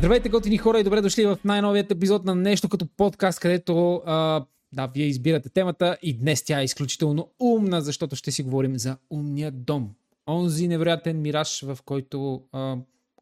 Здравейте, 0.00 0.28
готини 0.28 0.58
хора 0.58 0.80
и 0.80 0.84
добре 0.84 1.00
дошли 1.00 1.26
в 1.26 1.38
най-новият 1.44 1.90
епизод 1.90 2.24
на 2.24 2.34
нещо 2.34 2.68
като 2.68 2.86
подкаст, 2.86 3.40
където 3.40 4.02
а, 4.06 4.44
да, 4.72 4.86
вие 4.86 5.06
избирате 5.06 5.48
темата 5.48 5.96
и 6.02 6.18
днес 6.18 6.44
тя 6.44 6.60
е 6.60 6.64
изключително 6.64 7.30
умна, 7.40 7.80
защото 7.80 8.16
ще 8.16 8.30
си 8.30 8.42
говорим 8.42 8.78
за 8.78 8.96
умния 9.10 9.50
дом. 9.50 9.90
Онзи 10.28 10.68
невероятен 10.68 11.22
мираж, 11.22 11.62
в 11.62 11.78
който 11.84 12.42
а, 12.52 12.76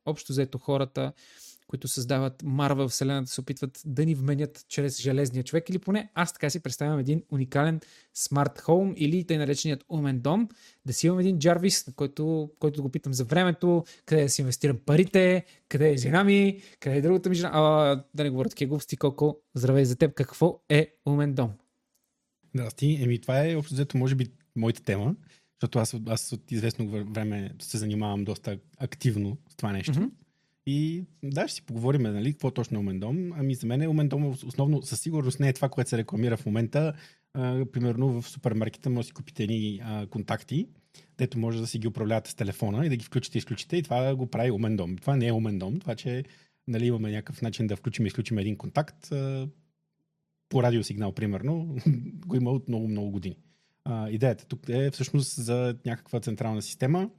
общо 0.07 0.33
взето 0.33 0.59
хората 0.59 1.13
които 1.69 1.89
създават 1.89 2.43
Марвел 2.43 2.89
вселената, 2.89 3.31
се 3.31 3.41
опитват 3.41 3.83
да 3.87 4.07
ни 4.07 4.15
вменят 4.15 4.65
чрез 4.69 5.01
железния 5.01 5.45
човек 5.45 5.69
или 5.69 5.79
поне 5.79 6.11
аз 6.15 6.33
така 6.33 6.51
си 6.51 6.61
представям 6.61 6.99
един 6.99 7.23
уникален 7.31 7.81
смарт 8.15 8.61
хоум 8.61 8.95
или 8.97 9.25
тъй 9.25 9.39
нареченият 9.39 9.85
умен 9.89 10.21
дом, 10.21 10.49
да 10.87 10.93
си 10.93 11.07
имам 11.07 11.19
един 11.19 11.39
Джарвис, 11.39 11.87
на 11.87 11.93
който, 11.93 12.51
който 12.59 12.83
го 12.83 12.89
питам 12.89 13.15
за 13.15 13.25
времето, 13.25 13.85
къде 14.07 14.23
да 14.23 14.29
си 14.29 14.41
инвестирам 14.41 14.79
парите, 14.87 15.45
къде 15.69 15.91
е 15.93 15.97
жена 15.97 16.25
ми, 16.25 16.61
къде 16.81 16.97
е 16.97 17.03
другата 17.03 17.29
ми 17.29 17.35
жена, 17.35 17.51
а, 17.55 18.05
да 18.15 18.25
не 18.25 18.31
говоря 18.31 18.49
такива 18.49 18.69
глупости, 18.69 18.97
колко 18.97 19.39
здравей 19.55 19.85
за 19.85 19.97
теб, 19.97 20.15
какво 20.15 20.61
е 20.69 20.95
умен 21.07 21.35
дом? 21.35 21.51
Здрасти, 22.55 22.99
еми 23.03 23.21
това 23.21 23.47
е 23.47 23.57
общо 23.57 23.75
взето 23.75 23.99
може 23.99 24.15
би 24.15 24.27
моята 24.57 24.83
тема, 24.83 25.15
защото 25.61 25.79
аз, 25.79 25.97
аз 26.07 26.33
от 26.33 26.53
известно 26.53 27.05
време 27.05 27.51
се 27.59 27.79
занимавам 27.79 28.25
доста 28.25 28.59
активно 28.79 29.39
с 29.51 29.57
това 29.57 29.73
нещо. 29.73 29.93
Mm-hmm. 29.93 30.11
И 30.71 31.05
да, 31.23 31.49
ще 31.49 31.55
си 31.55 31.63
поговорим, 31.63 32.03
нали, 32.03 32.33
какво 32.33 32.51
точно 32.51 32.77
е 32.77 32.81
умен. 32.81 33.33
Ами 33.37 33.55
за 33.55 33.67
мен 33.67 33.89
умен 33.89 34.09
дом 34.09 34.31
основно 34.47 34.83
със 34.83 35.01
сигурност 35.01 35.41
не 35.41 35.49
е 35.49 35.53
това, 35.53 35.69
което 35.69 35.91
се 35.91 35.99
рекламира 35.99 36.37
в 36.37 36.47
момента. 36.47 36.93
А, 37.35 37.65
примерно 37.73 38.21
в 38.21 38.29
супермаркета 38.29 38.91
може 38.91 39.05
да 39.05 39.09
си 39.09 39.13
купите 39.13 39.43
едни 39.43 39.81
а, 39.85 40.07
контакти, 40.07 40.69
дето 41.19 41.39
може 41.39 41.61
да 41.61 41.67
си 41.67 41.79
ги 41.79 41.89
управлявате 41.89 42.31
с 42.31 42.35
телефона 42.35 42.87
и 42.87 42.89
да 42.89 42.97
ги 42.97 43.05
включите 43.05 43.39
и 43.39 43.41
изключите 43.41 43.77
и 43.77 43.83
това 43.83 44.15
го 44.15 44.27
прави 44.27 44.51
умен 44.51 44.77
дом. 44.77 44.97
Това 44.97 45.17
не 45.17 45.27
е 45.27 45.33
умен 45.33 45.59
дом, 45.59 45.81
това 45.81 45.95
че 45.95 46.25
нали, 46.69 46.87
имаме 46.87 47.11
някакъв 47.11 47.43
начин 47.43 47.67
да 47.67 47.77
включим 47.77 48.07
и 48.07 48.09
изключим 48.09 48.39
един 48.39 48.57
контакт 48.57 49.13
а, 49.13 49.49
по 50.49 50.63
радиосигнал, 50.63 51.13
примерно, 51.13 51.77
го 52.27 52.37
има 52.37 52.51
от 52.51 52.69
много, 52.69 52.89
много 52.89 53.11
години. 53.11 53.37
А, 53.85 54.11
идеята 54.11 54.47
тук 54.47 54.69
е 54.69 54.91
всъщност 54.91 55.45
за 55.45 55.77
някаква 55.87 56.21
централна 56.21 56.63
система, 56.63 57.11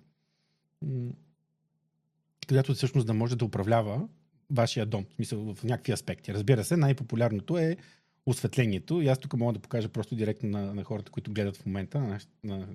където 2.50 2.74
всъщност 2.74 3.08
да 3.08 3.14
може 3.14 3.36
да 3.36 3.46
управлява 3.46 4.08
вашия 4.50 4.86
дом, 4.86 5.06
в 5.10 5.14
смисъл 5.14 5.54
в 5.54 5.64
някакви 5.64 5.92
аспекти. 5.92 6.34
Разбира 6.34 6.64
се, 6.64 6.78
най-популярното 6.78 7.58
е 7.58 7.78
осветлението. 8.26 9.02
И 9.02 9.08
аз 9.08 9.20
тук 9.20 9.34
мога 9.34 9.54
да 9.54 9.60
покажа 9.60 9.90
просто 9.90 10.16
директно 10.16 10.50
на, 10.50 10.74
на 10.74 10.84
хората, 10.84 11.12
които 11.12 11.32
гледат 11.32 11.58
в 11.58 11.66
момента 11.66 12.00
на, 12.00 12.20
на, 12.44 12.68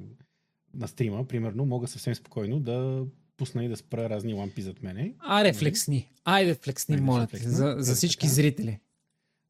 на 0.75 0.89
стрима. 0.89 1.29
Примерно, 1.29 1.67
мога 1.67 1.89
съвсем 1.89 2.15
спокойно 2.15 2.61
да 2.61 3.07
пусна 3.37 3.65
и 3.65 3.69
да 3.69 3.77
спра 3.77 4.11
разни 4.11 4.35
лампи 4.35 4.63
зад 4.63 4.83
мене. 4.83 5.15
Айде 5.19 5.53
флексни. 5.53 6.09
Айде 6.25 6.55
флексни, 6.55 6.97
моля 6.97 7.27
те, 7.27 7.37
за, 7.37 7.77
за 7.79 7.95
всички 7.95 8.27
така. 8.27 8.35
зрители. 8.35 8.79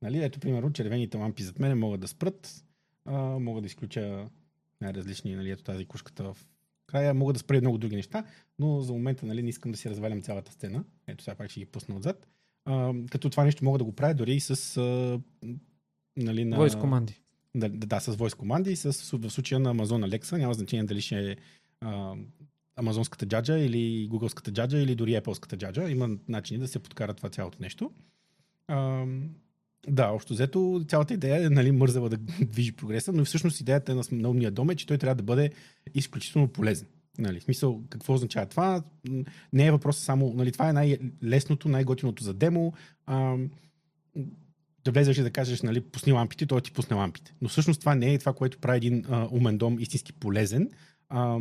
Нали, 0.03 0.25
ето, 0.25 0.41
примерно, 0.41 0.73
червените 0.73 1.17
лампи 1.17 1.43
зад 1.43 1.59
мене 1.59 1.75
могат 1.75 2.01
да 2.01 2.09
спрат. 2.09 2.65
А, 3.05 3.19
мога 3.19 3.61
да 3.61 3.67
изключа 3.67 4.29
най-различни, 4.81 5.35
нали, 5.35 5.51
ето 5.51 5.63
тази 5.63 5.85
кушката 5.85 6.25
в 6.25 6.37
края 6.87 7.15
мога 7.15 7.33
да 7.33 7.39
спра 7.39 7.61
много 7.61 7.79
други 7.79 7.97
неща, 7.97 8.25
но 8.59 8.81
за 8.81 8.93
момента 8.93 9.27
нали, 9.27 9.43
не 9.43 9.49
искам 9.49 9.73
да 9.73 9.79
си 9.79 9.91
развалям 9.91 10.23
цялата 10.23 10.53
сцена. 10.53 10.85
Ето 11.07 11.25
сега 11.25 11.35
пак 11.35 11.51
ще 11.51 11.61
ги 11.61 11.67
пусна 11.67 11.97
отзад. 11.97 12.27
А, 12.65 12.93
като 13.11 13.31
това 13.31 13.45
нещо 13.45 13.65
мога 13.65 13.79
да 13.79 13.85
го 13.85 13.93
правя 13.93 14.15
дори 14.15 14.35
и 14.35 14.41
с 14.41 14.77
а, 14.77 15.21
нали, 16.17 16.45
на... 16.45 16.57
Voice 16.57 16.81
команди. 16.81 17.21
Да, 17.55 17.69
да, 17.69 18.01
с 18.01 18.17
voice 18.17 18.37
команди 18.37 18.73
и 18.73 18.77
с, 18.77 18.93
в 19.13 19.31
случая 19.31 19.61
на 19.61 19.75
Amazon 19.75 20.11
Alexa. 20.11 20.39
Няма 20.39 20.55
значение 20.55 20.85
дали 20.85 21.01
ще 21.01 21.31
е 21.31 21.37
а, 21.81 22.15
амазонската 22.77 23.27
джаджа 23.27 23.59
или 23.59 24.07
гугълската 24.11 24.53
джаджа 24.53 24.79
или 24.79 24.95
дори 24.95 25.11
Apple-ската 25.11 25.57
джаджа. 25.57 25.91
Има 25.91 26.09
начини 26.29 26.61
да 26.61 26.69
се 26.69 26.79
подкара 26.79 27.15
това 27.15 27.29
цялото 27.29 27.59
нещо. 27.61 27.93
А, 28.67 29.07
да, 29.89 30.09
общо 30.09 30.33
взето 30.33 30.85
цялата 30.89 31.15
идея 31.15 31.47
е 31.47 31.51
нали, 31.51 31.73
мързава 31.73 32.09
да 32.09 32.17
движи 32.47 32.73
прогреса, 32.73 33.13
но 33.13 33.25
всъщност 33.25 33.61
идеята 33.61 33.95
на, 33.95 34.03
на 34.13 34.29
умния 34.29 34.51
дом 34.51 34.71
е, 34.71 34.75
че 34.75 34.87
той 34.87 34.99
трябва 34.99 35.15
да 35.15 35.23
бъде 35.23 35.51
изключително 35.95 36.49
полезен. 36.49 36.87
Нали, 37.19 37.41
в 37.41 37.43
смисъл, 37.43 37.83
какво 37.91 38.15
означава 38.15 38.47
това? 38.47 38.83
Не 39.53 39.67
е 39.67 39.73
въпрос 39.73 39.99
само, 39.99 40.33
нали, 40.35 40.53
това 40.53 40.69
е 40.69 40.73
най-лесното, 40.73 41.69
най-готиното 41.69 42.25
за 42.25 42.35
демо. 42.35 42.73
А, 43.07 43.37
да 44.85 44.91
влезеш 44.91 45.19
и 45.19 45.23
да 45.23 45.31
кажеш, 45.31 45.63
нали, 45.63 45.81
пусни 45.81 46.13
лампите, 46.13 46.47
той 46.47 46.61
ти 46.61 46.73
пусне 46.73 46.97
лампите. 46.97 47.35
Но 47.43 47.49
всъщност 47.49 47.81
това 47.81 47.95
не 47.95 48.15
е 48.15 48.19
това, 48.19 48.33
което 48.33 48.59
прави 48.59 48.77
един 48.77 49.05
а, 49.09 49.29
умен 49.31 49.59
дом 49.59 49.79
истински 49.79 50.13
полезен. 50.13 50.71
А, 51.09 51.39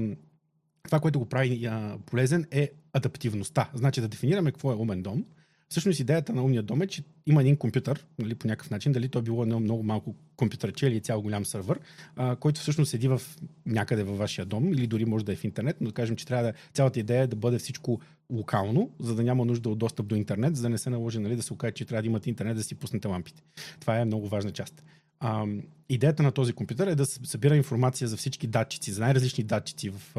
това, 0.84 1.00
което 1.00 1.20
го 1.20 1.26
прави 1.30 1.66
а, 1.66 1.98
полезен 2.06 2.46
е 2.52 2.72
адаптивността. 2.94 3.70
Значи 3.74 4.02
да 4.02 4.08
дефинираме 4.08 4.52
какво 4.52 4.72
е 4.72 4.76
умен 4.76 5.04
дом– 5.04 5.26
Всъщност 5.74 6.00
идеята 6.00 6.34
на 6.34 6.44
умния 6.44 6.64
дом 6.64 6.82
е, 6.82 6.88
че 6.88 7.04
има 7.26 7.42
един 7.42 7.58
компютър, 7.58 8.06
нали, 8.20 8.36
по 8.36 8.48
някакъв 8.48 8.70
начин, 8.70 8.92
дали 8.92 9.10
то 9.10 9.22
било 9.22 9.44
едно 9.44 9.60
много 9.60 9.84
малко 9.84 10.16
компютърче 10.36 10.88
или 10.88 11.02
цял 11.02 11.22
голям 11.22 11.46
сървър, 11.46 11.80
а, 12.16 12.36
който 12.36 12.62
всъщност 12.62 12.92
седи 12.92 13.08
в 13.08 13.22
някъде 13.66 14.04
във 14.04 14.18
вашия 14.18 14.46
дом 14.46 14.74
или 14.74 14.88
дори 14.88 15.06
може 15.06 15.26
да 15.26 15.34
е 15.34 15.36
в 15.36 15.44
интернет, 15.44 15.78
но 15.82 15.88
да 15.88 15.94
кажем, 15.94 16.16
че 16.16 16.26
трябва 16.26 16.44
да, 16.44 16.54
цялата 16.74 17.00
идея 17.00 17.24
е 17.24 17.28
да 17.28 17.36
бъде 17.36 17.58
всичко 17.58 18.02
локално, 18.30 18.90
за 19.00 19.16
да 19.16 19.24
няма 19.24 19.46
нужда 19.46 19.70
от 19.70 19.78
достъп 19.80 20.08
до 20.08 20.16
интернет, 20.16 20.56
за 20.56 20.62
да 20.62 20.70
не 20.70 20.78
се 20.78 20.90
наложи 20.90 21.20
нали, 21.20 21.36
да 21.36 21.44
се 21.44 21.54
окаже, 21.54 21.74
че 21.74 21.86
трябва 21.86 22.02
да 22.02 22.08
имате 22.08 22.30
интернет 22.30 22.58
да 22.58 22.64
си 22.64 22.76
пуснете 22.76 23.08
лампите. 23.08 23.44
Това 23.80 24.00
е 24.00 24.06
много 24.06 24.30
важна 24.30 24.52
част. 24.52 24.84
А, 25.20 25.46
идеята 25.90 26.24
на 26.24 26.32
този 26.32 26.54
компютър 26.54 26.88
е 26.88 26.96
да 26.96 27.06
събира 27.06 27.56
информация 27.56 28.08
за 28.08 28.18
всички 28.18 28.48
датчици, 28.48 28.92
за 28.92 29.02
най-различни 29.02 29.44
датчици 29.44 29.90
в, 29.90 30.18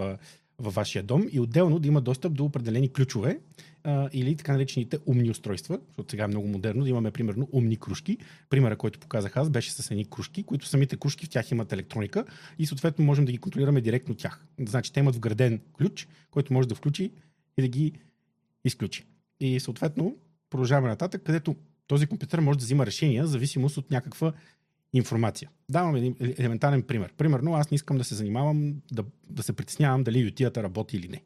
във 0.59 0.75
вашия 0.75 1.03
дом 1.03 1.29
и 1.33 1.41
отделно 1.41 1.79
да 1.79 1.89
има 1.89 2.01
достъп 2.01 2.35
до 2.35 2.45
определени 2.45 2.93
ключове 2.93 3.39
а, 3.85 4.09
или 4.13 4.37
така 4.37 4.53
наречените 4.53 4.99
умни 5.07 5.31
устройства, 5.31 5.79
защото 5.89 6.11
сега 6.11 6.25
е 6.25 6.27
много 6.27 6.49
модерно 6.49 6.83
да 6.85 6.91
имаме 6.91 7.11
примерно 7.11 7.49
умни 7.53 7.77
кружки. 7.77 8.19
Примера, 8.51 8.77
който 8.77 8.99
показах 8.99 9.37
аз, 9.37 9.51
беше 9.51 9.73
с 9.73 9.91
едни 9.91 10.05
кружки, 10.05 10.43
които 10.43 10.67
самите 10.67 10.97
кружки 10.97 11.27
в 11.27 11.29
тях 11.29 11.51
имат 11.51 11.73
електроника 11.73 12.25
и 12.59 12.67
съответно 12.67 13.05
можем 13.05 13.25
да 13.25 13.33
ги 13.33 13.39
контролираме 13.39 13.81
директно 13.81 14.15
тях. 14.15 14.45
Значи 14.69 14.93
те 14.93 15.01
имат 15.01 15.17
вграден 15.17 15.61
ключ, 15.79 16.09
който 16.31 16.53
може 16.53 16.69
да 16.69 16.75
включи 16.75 17.11
и 17.59 17.63
да 17.63 17.69
ги 17.69 17.93
изключи. 18.65 19.05
И 19.41 19.61
съответно 19.61 20.17
продължаваме 20.51 20.89
нататък, 20.89 21.23
където 21.23 21.57
този 21.87 22.07
компютър 22.07 22.41
може 22.41 22.59
да 22.59 22.65
взима 22.65 22.87
решения 22.87 23.27
зависимост 23.27 23.77
от 23.77 23.91
някаква 23.91 24.33
информация. 24.95 25.51
Давам 25.71 25.97
един 25.97 26.17
елементарен 26.21 26.83
пример. 26.83 27.13
Примерно, 27.17 27.55
аз 27.55 27.71
не 27.71 27.75
искам 27.75 27.99
да 27.99 28.05
се 28.05 28.15
занимавам, 28.15 28.75
да, 28.93 29.05
да 29.31 29.43
се 29.43 29.53
притеснявам 29.53 30.05
дали 30.05 30.19
ютията 30.19 30.63
работи 30.63 30.97
или 30.97 31.09
не. 31.09 31.23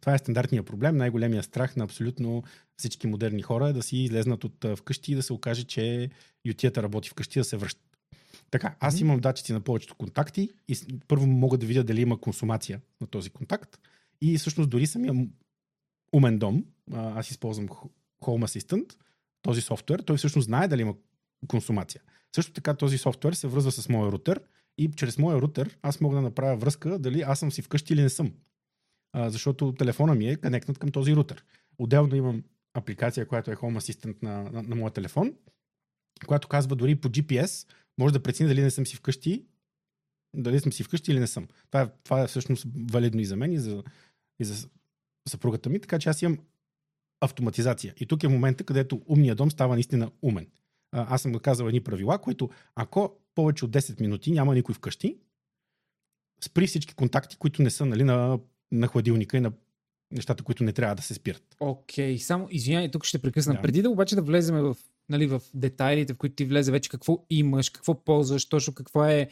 Това 0.00 0.14
е 0.14 0.18
стандартният 0.18 0.66
проблем. 0.66 0.96
Най-големия 0.96 1.42
страх 1.42 1.76
на 1.76 1.84
абсолютно 1.84 2.42
всички 2.76 3.06
модерни 3.06 3.42
хора 3.42 3.68
е 3.68 3.72
да 3.72 3.82
си 3.82 3.96
излезнат 3.96 4.44
от 4.44 4.66
вкъщи 4.76 5.12
и 5.12 5.14
да 5.14 5.22
се 5.22 5.32
окаже, 5.32 5.64
че 5.64 6.10
ютията 6.44 6.82
работи 6.82 7.08
вкъщи 7.08 7.38
да 7.38 7.44
се 7.44 7.56
връщат. 7.56 7.98
Така, 8.50 8.76
аз 8.80 9.00
имам 9.00 9.20
датчици 9.20 9.52
на 9.52 9.60
повечето 9.60 9.94
контакти 9.94 10.50
и 10.68 10.76
първо 11.08 11.26
мога 11.26 11.58
да 11.58 11.66
видя 11.66 11.84
дали 11.84 12.00
има 12.00 12.20
консумация 12.20 12.80
на 13.00 13.06
този 13.06 13.30
контакт. 13.30 13.78
И 14.20 14.38
всъщност 14.38 14.70
дори 14.70 14.86
самия 14.86 15.26
умен 16.12 16.38
дом, 16.38 16.64
аз 16.92 17.30
използвам 17.30 17.68
Home 18.22 18.46
Assistant, 18.46 18.94
този 19.42 19.60
софтуер, 19.60 19.98
той 19.98 20.16
всъщност 20.16 20.44
знае 20.44 20.68
дали 20.68 20.82
има 20.82 20.94
консумация. 21.46 22.00
Също 22.34 22.52
така 22.52 22.74
този 22.74 22.98
софтуер 22.98 23.32
се 23.32 23.48
връзва 23.48 23.72
с 23.72 23.88
моя 23.88 24.12
рутер 24.12 24.40
и 24.78 24.90
чрез 24.96 25.18
моя 25.18 25.40
рутер 25.40 25.78
аз 25.82 26.00
мога 26.00 26.16
да 26.16 26.22
направя 26.22 26.56
връзка 26.56 26.98
дали 26.98 27.22
аз 27.22 27.38
съм 27.38 27.52
си 27.52 27.62
вкъщи 27.62 27.92
или 27.92 28.02
не 28.02 28.08
съм. 28.08 28.32
А, 29.12 29.30
защото 29.30 29.74
телефона 29.74 30.14
ми 30.14 30.28
е 30.28 30.36
конектнат 30.36 30.78
към 30.78 30.90
този 30.90 31.16
рутер. 31.16 31.44
Отделно 31.78 32.16
имам 32.16 32.44
апликация, 32.74 33.28
която 33.28 33.50
е 33.50 33.56
Home 33.56 33.78
Assistant 33.78 34.22
на, 34.22 34.42
на, 34.42 34.62
на 34.62 34.76
моя 34.76 34.92
телефон, 34.92 35.34
която 36.26 36.48
казва 36.48 36.76
дори 36.76 36.94
по 36.94 37.08
GPS, 37.08 37.68
може 37.98 38.12
да 38.12 38.22
прецени 38.22 38.48
дали 38.48 38.62
не 38.62 38.70
съм 38.70 38.86
си 38.86 38.96
вкъщи, 38.96 39.46
дали 40.36 40.60
съм 40.60 40.72
си 40.72 40.82
вкъщи 40.82 41.12
или 41.12 41.20
не 41.20 41.26
съм. 41.26 41.48
Това 41.70 41.82
е, 41.82 41.90
това 42.04 42.22
е 42.22 42.26
всъщност 42.26 42.66
валидно 42.90 43.20
и 43.20 43.24
за 43.24 43.36
мен, 43.36 43.52
и 43.52 43.58
за, 43.58 43.82
и 44.40 44.44
за 44.44 44.68
съпругата 45.28 45.70
ми, 45.70 45.80
така 45.80 45.98
че 45.98 46.08
аз 46.08 46.22
имам 46.22 46.38
автоматизация. 47.20 47.94
И 48.00 48.06
тук 48.06 48.22
е 48.22 48.28
момента, 48.28 48.64
където 48.64 49.02
умният 49.06 49.38
дом 49.38 49.50
става 49.50 49.74
наистина 49.74 50.10
умен 50.22 50.46
аз 50.92 51.22
съм 51.22 51.32
го 51.32 51.40
казал 51.40 51.66
едни 51.66 51.80
правила, 51.80 52.18
които 52.18 52.50
ако 52.74 53.16
повече 53.34 53.64
от 53.64 53.70
10 53.70 54.00
минути 54.00 54.32
няма 54.32 54.54
никой 54.54 54.74
вкъщи, 54.74 55.16
спри 56.44 56.66
всички 56.66 56.94
контакти, 56.94 57.36
които 57.36 57.62
не 57.62 57.70
са 57.70 57.86
нали, 57.86 58.04
на, 58.04 58.38
на 58.72 58.86
хладилника 58.86 59.36
и 59.36 59.40
на 59.40 59.52
нещата, 60.10 60.44
които 60.44 60.64
не 60.64 60.72
трябва 60.72 60.94
да 60.94 61.02
се 61.02 61.14
спират. 61.14 61.56
Окей, 61.60 62.16
okay. 62.16 62.18
само 62.18 62.48
извинявай, 62.50 62.90
тук 62.90 63.04
ще 63.04 63.18
прекъсна. 63.18 63.54
Да. 63.54 63.60
Преди 63.60 63.82
да 63.82 63.90
обаче 63.90 64.14
да 64.14 64.22
влезем 64.22 64.56
в, 64.56 64.76
нали, 65.08 65.26
в 65.26 65.42
детайлите, 65.54 66.14
в 66.14 66.16
които 66.16 66.34
ти 66.34 66.44
влезе 66.44 66.72
вече 66.72 66.90
какво 66.90 67.24
имаш, 67.30 67.70
какво 67.70 68.04
ползваш, 68.04 68.46
точно 68.46 68.74
каква 68.74 69.12
е, 69.12 69.28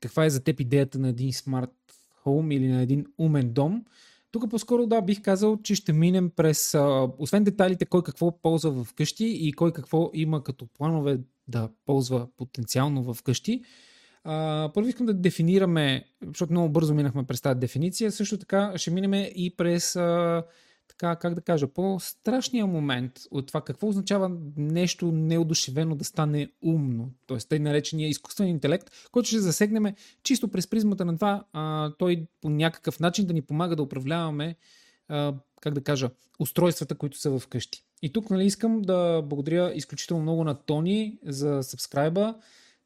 каква 0.00 0.24
е 0.24 0.30
за 0.30 0.44
теб 0.44 0.60
идеята 0.60 0.98
на 0.98 1.08
един 1.08 1.32
смарт 1.32 1.70
хоум 2.10 2.52
или 2.52 2.68
на 2.68 2.82
един 2.82 3.06
умен 3.18 3.52
дом, 3.52 3.84
тук 4.30 4.50
по-скоро 4.50 4.86
да, 4.86 5.00
бих 5.00 5.22
казал, 5.22 5.58
че 5.62 5.74
ще 5.74 5.92
минем 5.92 6.30
през, 6.36 6.76
освен 7.18 7.44
детайлите, 7.44 7.86
кой 7.86 8.02
какво 8.02 8.40
ползва 8.42 8.84
в 8.84 8.94
къщи 8.94 9.26
и 9.26 9.52
кой 9.52 9.72
какво 9.72 10.10
има 10.14 10.42
като 10.42 10.66
планове 10.66 11.20
да 11.48 11.68
ползва 11.86 12.28
потенциално 12.36 13.14
в 13.14 13.22
къщи. 13.22 13.62
А, 14.24 14.70
първо 14.74 14.88
искам 14.88 15.06
да 15.06 15.14
дефинираме, 15.14 16.04
защото 16.26 16.52
много 16.52 16.68
бързо 16.68 16.94
минахме 16.94 17.24
през 17.24 17.40
тази 17.40 17.60
дефиниция, 17.60 18.12
също 18.12 18.38
така 18.38 18.72
ще 18.76 18.90
минем 18.90 19.14
и 19.14 19.54
през 19.56 19.96
а, 19.96 20.44
така, 20.98 21.16
как 21.16 21.34
да 21.34 21.40
кажа, 21.40 21.66
по-страшния 21.68 22.66
момент 22.66 23.12
от 23.30 23.46
това 23.46 23.60
какво 23.60 23.88
означава 23.88 24.30
нещо 24.56 25.12
неодушевено 25.12 25.94
да 25.94 26.04
стане 26.04 26.48
умно. 26.62 27.10
Тоест, 27.26 27.48
тъй 27.48 27.58
наречения 27.58 28.08
изкуствен 28.08 28.48
интелект, 28.48 28.90
който 29.12 29.28
ще 29.28 29.40
засегнем 29.40 29.94
чисто 30.22 30.48
през 30.48 30.66
призмата 30.66 31.04
на 31.04 31.14
това, 31.14 31.44
а, 31.52 31.92
той 31.98 32.26
по 32.40 32.50
някакъв 32.50 33.00
начин 33.00 33.26
да 33.26 33.32
ни 33.32 33.42
помага 33.42 33.76
да 33.76 33.82
управляваме, 33.82 34.56
а, 35.08 35.34
как 35.60 35.74
да 35.74 35.80
кажа, 35.80 36.10
устройствата, 36.38 36.94
които 36.94 37.18
са 37.18 37.38
вкъщи. 37.38 37.84
И 38.02 38.12
тук 38.12 38.30
нали, 38.30 38.44
искам 38.44 38.82
да 38.82 39.22
благодаря 39.22 39.72
изключително 39.74 40.22
много 40.22 40.44
на 40.44 40.54
Тони 40.54 41.18
за 41.24 41.62
сабскрайба, 41.62 42.34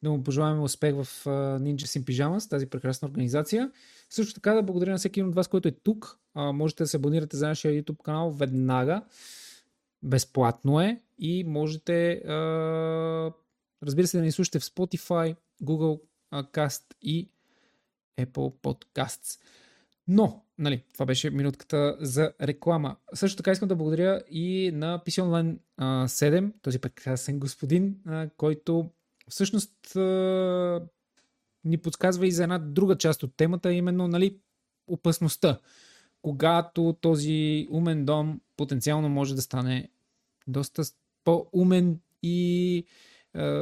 да 0.03 0.11
му 0.11 0.23
пожелаваме 0.23 0.63
успех 0.63 0.95
в 0.95 1.25
Ninja 1.61 1.85
Sim 1.85 2.05
Pyjamas, 2.05 2.51
тази 2.51 2.67
прекрасна 2.67 3.09
организация. 3.09 3.71
Също 4.11 4.35
така 4.35 4.55
да 4.55 4.63
благодаря 4.63 4.91
на 4.91 4.99
всеки 4.99 5.21
един 5.21 5.29
от 5.29 5.35
вас, 5.35 5.49
който 5.49 5.69
е 5.69 5.73
тук. 5.73 6.20
А, 6.35 6.53
можете 6.53 6.83
да 6.83 6.87
се 6.87 6.97
абонирате 6.97 7.37
за 7.37 7.49
нашия 7.49 7.83
YouTube 7.83 8.03
канал 8.03 8.31
веднага. 8.31 9.03
Безплатно 10.03 10.81
е 10.81 11.01
и 11.19 11.45
можете 11.45 12.13
а, 12.13 13.33
разбира 13.83 14.07
се 14.07 14.17
да 14.17 14.23
ни 14.23 14.33
слушате 14.33 14.59
в 14.59 14.63
Spotify, 14.63 15.37
Google 15.63 16.01
Cast 16.33 16.83
и 17.03 17.31
Apple 18.21 18.55
Podcasts. 18.63 19.41
Но, 20.09 20.45
нали, 20.59 20.85
това 20.93 21.07
беше 21.07 21.31
минутката 21.31 21.97
за 22.01 22.33
реклама. 22.43 22.97
Също 23.15 23.37
така 23.37 23.51
искам 23.51 23.69
да 23.69 23.77
благодаря 23.77 24.23
и 24.31 24.71
на 24.75 25.03
PC 25.07 25.23
Online 25.23 25.59
7, 26.07 26.53
този 26.63 26.79
прекрасен 26.79 27.41
господин, 27.41 27.97
който 28.37 28.91
всъщност 29.29 29.73
ни 31.65 31.79
подсказва 31.79 32.27
и 32.27 32.33
за 32.33 32.43
една 32.43 32.59
друга 32.59 32.99
част 32.99 33.23
от 33.23 33.37
темата, 33.37 33.73
именно 33.73 34.09
нали, 34.09 34.39
опасността. 34.87 35.59
Когато 36.23 36.97
този 37.01 37.69
умен 37.71 38.05
дом 38.05 38.41
потенциално 38.57 39.09
може 39.09 39.35
да 39.35 39.43
стане 39.43 39.89
доста 40.47 40.83
по-умен 41.25 42.01
и 42.23 42.85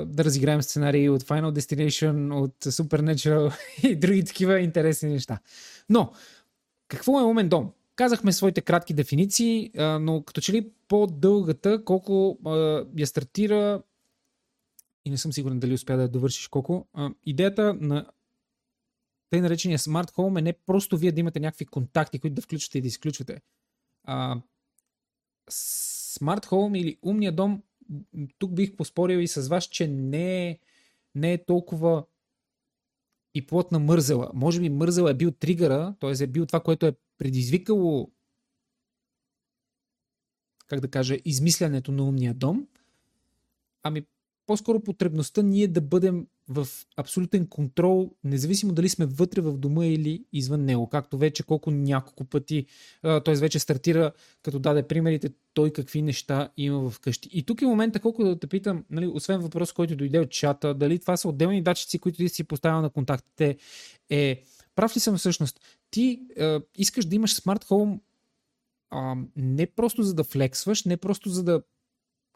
да 0.07 0.25
разиграем 0.25 0.63
сценарии 0.63 1.09
от 1.09 1.23
Final 1.23 1.59
Destination, 1.59 2.35
от 2.35 2.65
Supernatural 2.65 3.55
и 3.89 3.97
други 3.97 4.25
такива 4.25 4.61
интересни 4.61 5.11
неща. 5.11 5.39
Но, 5.89 6.13
какво 6.89 7.21
е 7.21 7.25
умен 7.25 7.49
дом? 7.49 7.73
Казахме 7.97 8.33
своите 8.33 8.61
кратки 8.61 8.95
дефиниции, 8.95 9.71
но 9.77 10.23
като 10.23 10.41
че 10.41 10.53
ли 10.53 10.71
по-дългата, 10.89 11.85
колко 11.85 12.39
я 12.97 13.07
стартира 13.07 13.83
и 15.05 15.11
не 15.11 15.17
съм 15.17 15.33
сигурен 15.33 15.61
дали 15.61 15.75
успя 15.75 15.97
да 15.97 16.09
довършиш 16.09 16.49
колко. 16.49 16.87
Идеята 17.27 17.75
на 17.81 18.07
тъй 19.31 19.41
наречения 19.41 19.79
Smart 19.79 20.11
Home 20.11 20.39
е 20.39 20.43
не 20.43 20.53
просто 20.53 20.99
вие 20.99 21.13
да 21.13 21.21
имате 21.21 21.41
някакви 21.41 21.67
контакти, 21.67 22.19
които 22.19 22.35
да 22.35 22.43
включвате 22.43 22.79
и 22.79 22.81
да 22.81 22.89
изключвате. 22.89 23.41
А, 24.05 24.41
Smart 25.51 26.47
Home 26.47 26.79
или 26.79 26.99
умния 27.03 27.33
дом, 27.33 27.63
тук 28.39 28.55
бих 28.55 28.77
поспорил 28.77 29.19
и 29.19 29.29
с 29.29 29.49
вас, 29.49 29.65
че 29.65 29.89
не 29.89 30.49
е, 30.49 30.59
не 31.15 31.33
е 31.33 31.45
толкова 31.45 32.05
и 33.35 33.47
плотна 33.47 33.79
мързела. 33.79 34.31
Може 34.35 34.61
би 34.61 34.69
мързела 34.69 35.11
е 35.11 35.15
бил 35.15 35.31
тригъра, 35.31 35.95
т.е. 36.01 36.25
е 36.25 36.27
бил 36.27 36.47
това, 36.47 36.61
което 36.61 36.87
е 36.87 36.97
предизвикало 37.19 38.11
как 40.69 40.81
да 40.81 40.91
кажа, 40.91 41.17
измислянето 41.25 41.93
на 41.93 42.05
умния 42.05 42.35
дом. 42.35 42.67
Ами 43.83 44.07
по-скоро 44.47 44.81
потребността 44.81 45.43
ние 45.43 45.69
да 45.69 45.81
бъдем 45.81 46.27
в 46.49 46.69
абсолютен 46.97 47.47
контрол, 47.47 48.11
независимо 48.25 48.73
дали 48.73 48.89
сме 48.89 49.07
вътре 49.07 49.41
в 49.41 49.59
дома 49.59 49.87
или 49.87 50.25
извън 50.33 50.65
него. 50.65 50.89
Както 50.89 51.19
вече 51.19 51.43
колко 51.43 51.71
няколко 51.71 52.25
пъти, 52.25 52.67
т.е. 53.03 53.35
вече 53.35 53.59
стартира, 53.59 54.13
като 54.43 54.59
даде 54.59 54.83
примерите, 54.83 55.31
той 55.55 55.73
какви 55.73 56.03
неща 56.03 56.49
има 56.57 56.91
в 56.91 57.01
къщи. 57.01 57.29
И 57.33 57.43
тук 57.43 57.63
е 57.63 57.67
момента, 57.67 58.01
колко 58.01 58.25
да 58.25 58.39
те 58.39 58.47
питам, 58.47 58.85
нали, 58.91 59.07
освен 59.07 59.41
въпрос, 59.41 59.73
който 59.73 59.97
дойде 59.97 60.21
от 60.21 60.31
чата, 60.31 60.75
дали 60.75 60.99
това 60.99 61.17
са 61.17 61.29
отделни 61.29 61.63
датчици, 61.63 61.99
които 61.99 62.17
ти 62.17 62.29
си 62.29 62.45
поставял 62.45 62.83
на 62.83 62.91
контактите, 62.91 63.57
е 64.11 64.43
прав 64.75 64.97
ли 64.97 65.01
съм 65.01 65.17
всъщност? 65.17 65.61
Ти 65.91 66.21
е, 66.37 66.59
искаш 66.77 67.05
да 67.05 67.17
имаш 67.17 67.35
смарт 67.35 67.65
хоум 67.65 68.01
не 69.37 69.67
просто 69.67 70.03
за 70.03 70.15
да 70.15 70.25
флексваш, 70.25 70.85
не 70.85 70.97
просто 70.97 71.31
за 71.31 71.43
да 71.45 71.63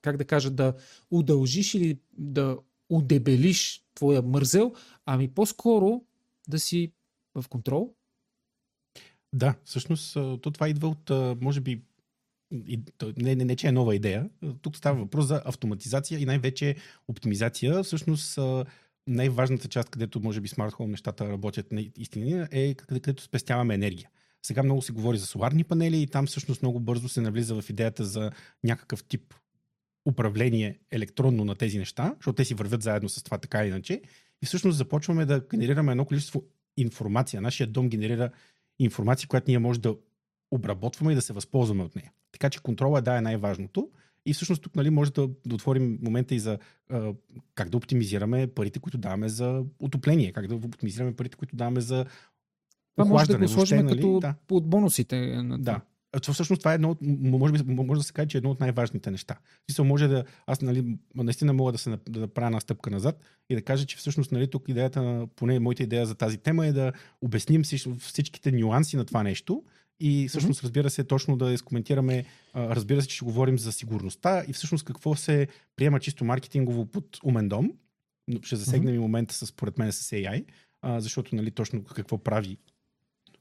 как 0.03 0.17
да 0.17 0.25
кажа, 0.25 0.51
да 0.51 0.75
удължиш 1.11 1.75
или 1.75 1.99
да 2.13 2.59
удебелиш 2.91 3.82
твоя 3.95 4.23
мързел, 4.23 4.73
ами 5.07 5.29
по-скоро 5.29 6.03
да 6.49 6.59
си 6.59 6.93
в 7.35 7.49
контрол? 7.49 7.95
Да, 9.35 9.55
всъщност 9.65 10.15
то 10.15 10.51
това 10.51 10.69
идва 10.69 10.89
от, 10.89 11.11
може 11.43 11.61
би, 11.61 11.83
не, 13.17 13.35
не, 13.35 13.45
не, 13.45 13.57
че 13.57 13.67
е 13.67 13.73
нова 13.73 13.95
идея. 13.95 14.31
Тук 14.63 14.77
става 14.77 14.99
въпрос 14.99 15.27
за 15.27 15.43
автоматизация 15.45 16.21
и 16.21 16.25
най-вече 16.25 16.77
оптимизация. 17.09 17.83
Всъщност 17.83 18.39
най-важната 19.07 19.69
част, 19.69 19.91
където 19.91 20.21
може 20.21 20.41
би 20.41 20.49
смарт 20.49 20.73
хоум 20.73 20.91
нещата 20.91 21.29
работят 21.29 21.73
наистина 21.73 22.49
е 22.51 22.75
където 22.75 23.23
спестяваме 23.23 23.75
енергия. 23.75 24.11
Сега 24.47 24.63
много 24.63 24.83
се 24.83 24.93
говори 24.93 25.19
за 25.19 25.27
соларни 25.27 25.65
панели 25.65 26.03
и 26.03 26.07
там 26.07 26.27
всъщност 26.27 26.63
много 26.63 26.81
бързо 26.81 27.09
се 27.09 27.21
навлиза 27.21 27.63
в 27.63 27.71
идеята 27.71 28.05
за 28.05 28.31
някакъв 28.65 29.05
тип 29.05 29.35
управление 30.07 30.79
електронно 30.91 31.45
на 31.45 31.55
тези 31.55 31.79
неща, 31.79 32.15
защото 32.19 32.37
те 32.37 32.45
си 32.45 32.55
вървят 32.55 32.83
заедно 32.83 33.09
с 33.09 33.23
това 33.23 33.39
така 33.39 33.63
или 33.63 33.69
иначе. 33.69 34.01
И 34.43 34.47
всъщност 34.47 34.79
започваме 34.79 35.27
да 35.27 35.41
генерираме 35.51 35.93
едно 35.93 36.05
количество 36.05 36.43
информация. 36.77 37.41
Нашия 37.41 37.67
дом 37.67 37.89
генерира 37.89 38.31
информация, 38.79 39.29
която 39.29 39.51
ние 39.51 39.59
може 39.59 39.81
да 39.81 39.97
обработваме 40.51 41.13
и 41.13 41.15
да 41.15 41.23
се 41.23 41.33
възползваме 41.33 41.83
от 41.83 41.97
нея. 41.97 42.13
Така 42.33 42.51
че 42.51 42.61
контрола 42.61 43.03
да 43.03 43.17
е 43.17 43.21
най-важното. 43.21 43.91
И 44.27 44.35
всъщност 44.35 44.63
тук 44.63 44.77
нали, 44.77 44.91
може 44.91 45.13
да, 45.13 45.29
да 45.47 45.55
отворим 45.55 45.99
момента 46.03 46.35
и 46.35 46.39
за 46.39 46.59
а, 46.91 47.13
как 47.55 47.69
да 47.69 47.77
оптимизираме 47.77 48.47
парите, 48.47 48.81
които 48.81 48.99
даваме 48.99 49.29
за 49.29 49.65
отопление, 49.79 50.33
как 50.33 50.47
да 50.47 50.55
оптимизираме 50.55 51.17
парите, 51.17 51.37
които 51.37 51.57
даваме 51.57 51.81
за 51.81 52.07
това 52.97 53.05
може 53.05 53.27
да 53.27 53.39
го 53.39 53.49
сложим 53.49 53.79
нали? 53.79 53.97
като 53.97 54.21
да. 54.21 54.35
от 54.51 54.67
бонусите. 54.67 55.43
На 55.43 55.59
да. 55.59 55.81
Това, 56.21 56.35
всъщност 56.35 56.61
това 56.61 56.73
е 56.73 56.75
едно 56.75 56.91
от, 56.91 56.99
може, 57.03 57.53
би, 57.53 57.75
може 57.75 57.99
да 57.99 58.05
се 58.05 58.13
каже, 58.13 58.29
че 58.29 58.37
е 58.37 58.39
едно 58.39 58.51
от 58.51 58.61
най-важните 58.61 59.11
неща. 59.11 59.39
Смисъл, 59.67 59.85
може 59.85 60.09
да, 60.09 60.25
аз 60.47 60.61
нали, 60.61 60.99
наистина 61.15 61.53
мога 61.53 61.73
да 61.73 61.79
се 61.79 61.99
да 62.09 62.21
направя 62.21 62.47
една 62.47 62.61
стъпка 62.61 62.91
назад 62.91 63.21
и 63.51 63.55
да 63.55 63.63
кажа, 63.63 63.87
че 63.87 63.97
всъщност 63.97 64.33
нали, 64.33 64.51
тук 64.51 64.69
идеята, 64.69 65.27
поне 65.37 65.59
моята 65.59 65.83
идея 65.83 66.07
за 66.07 66.15
тази 66.15 66.39
тема 66.39 66.67
е 66.67 66.73
да 66.73 66.93
обясним 67.21 67.63
всичките 67.99 68.53
нюанси 68.53 68.97
на 68.97 69.05
това 69.05 69.23
нещо 69.23 69.63
и 70.01 70.29
всъщност, 70.29 70.63
разбира 70.63 70.91
се, 70.91 71.05
точно 71.05 71.37
да 71.37 71.53
изкоментираме, 71.53 72.25
разбира 72.55 73.03
се, 73.03 73.09
че 73.09 73.17
ще 73.17 73.25
говорим 73.25 73.59
за 73.59 73.73
сигурността 73.73 74.45
и 74.49 74.53
всъщност 74.53 74.85
какво 74.85 75.15
се 75.15 75.49
приема 75.77 76.01
чисто 76.01 76.25
маркетингово 76.25 76.87
под 76.87 77.19
умен 77.25 77.49
дом. 77.49 77.73
Ще 78.43 78.57
засегнем 78.57 78.95
mm-hmm. 78.95 78.97
и 78.97 79.01
момента, 79.01 79.35
с, 79.35 79.47
според 79.47 79.79
мен, 79.79 79.93
с 79.93 80.11
AI, 80.11 80.45
защото 80.85 81.37
нали, 81.37 81.51
точно 81.51 81.85
какво 81.85 82.19
прави 82.19 82.57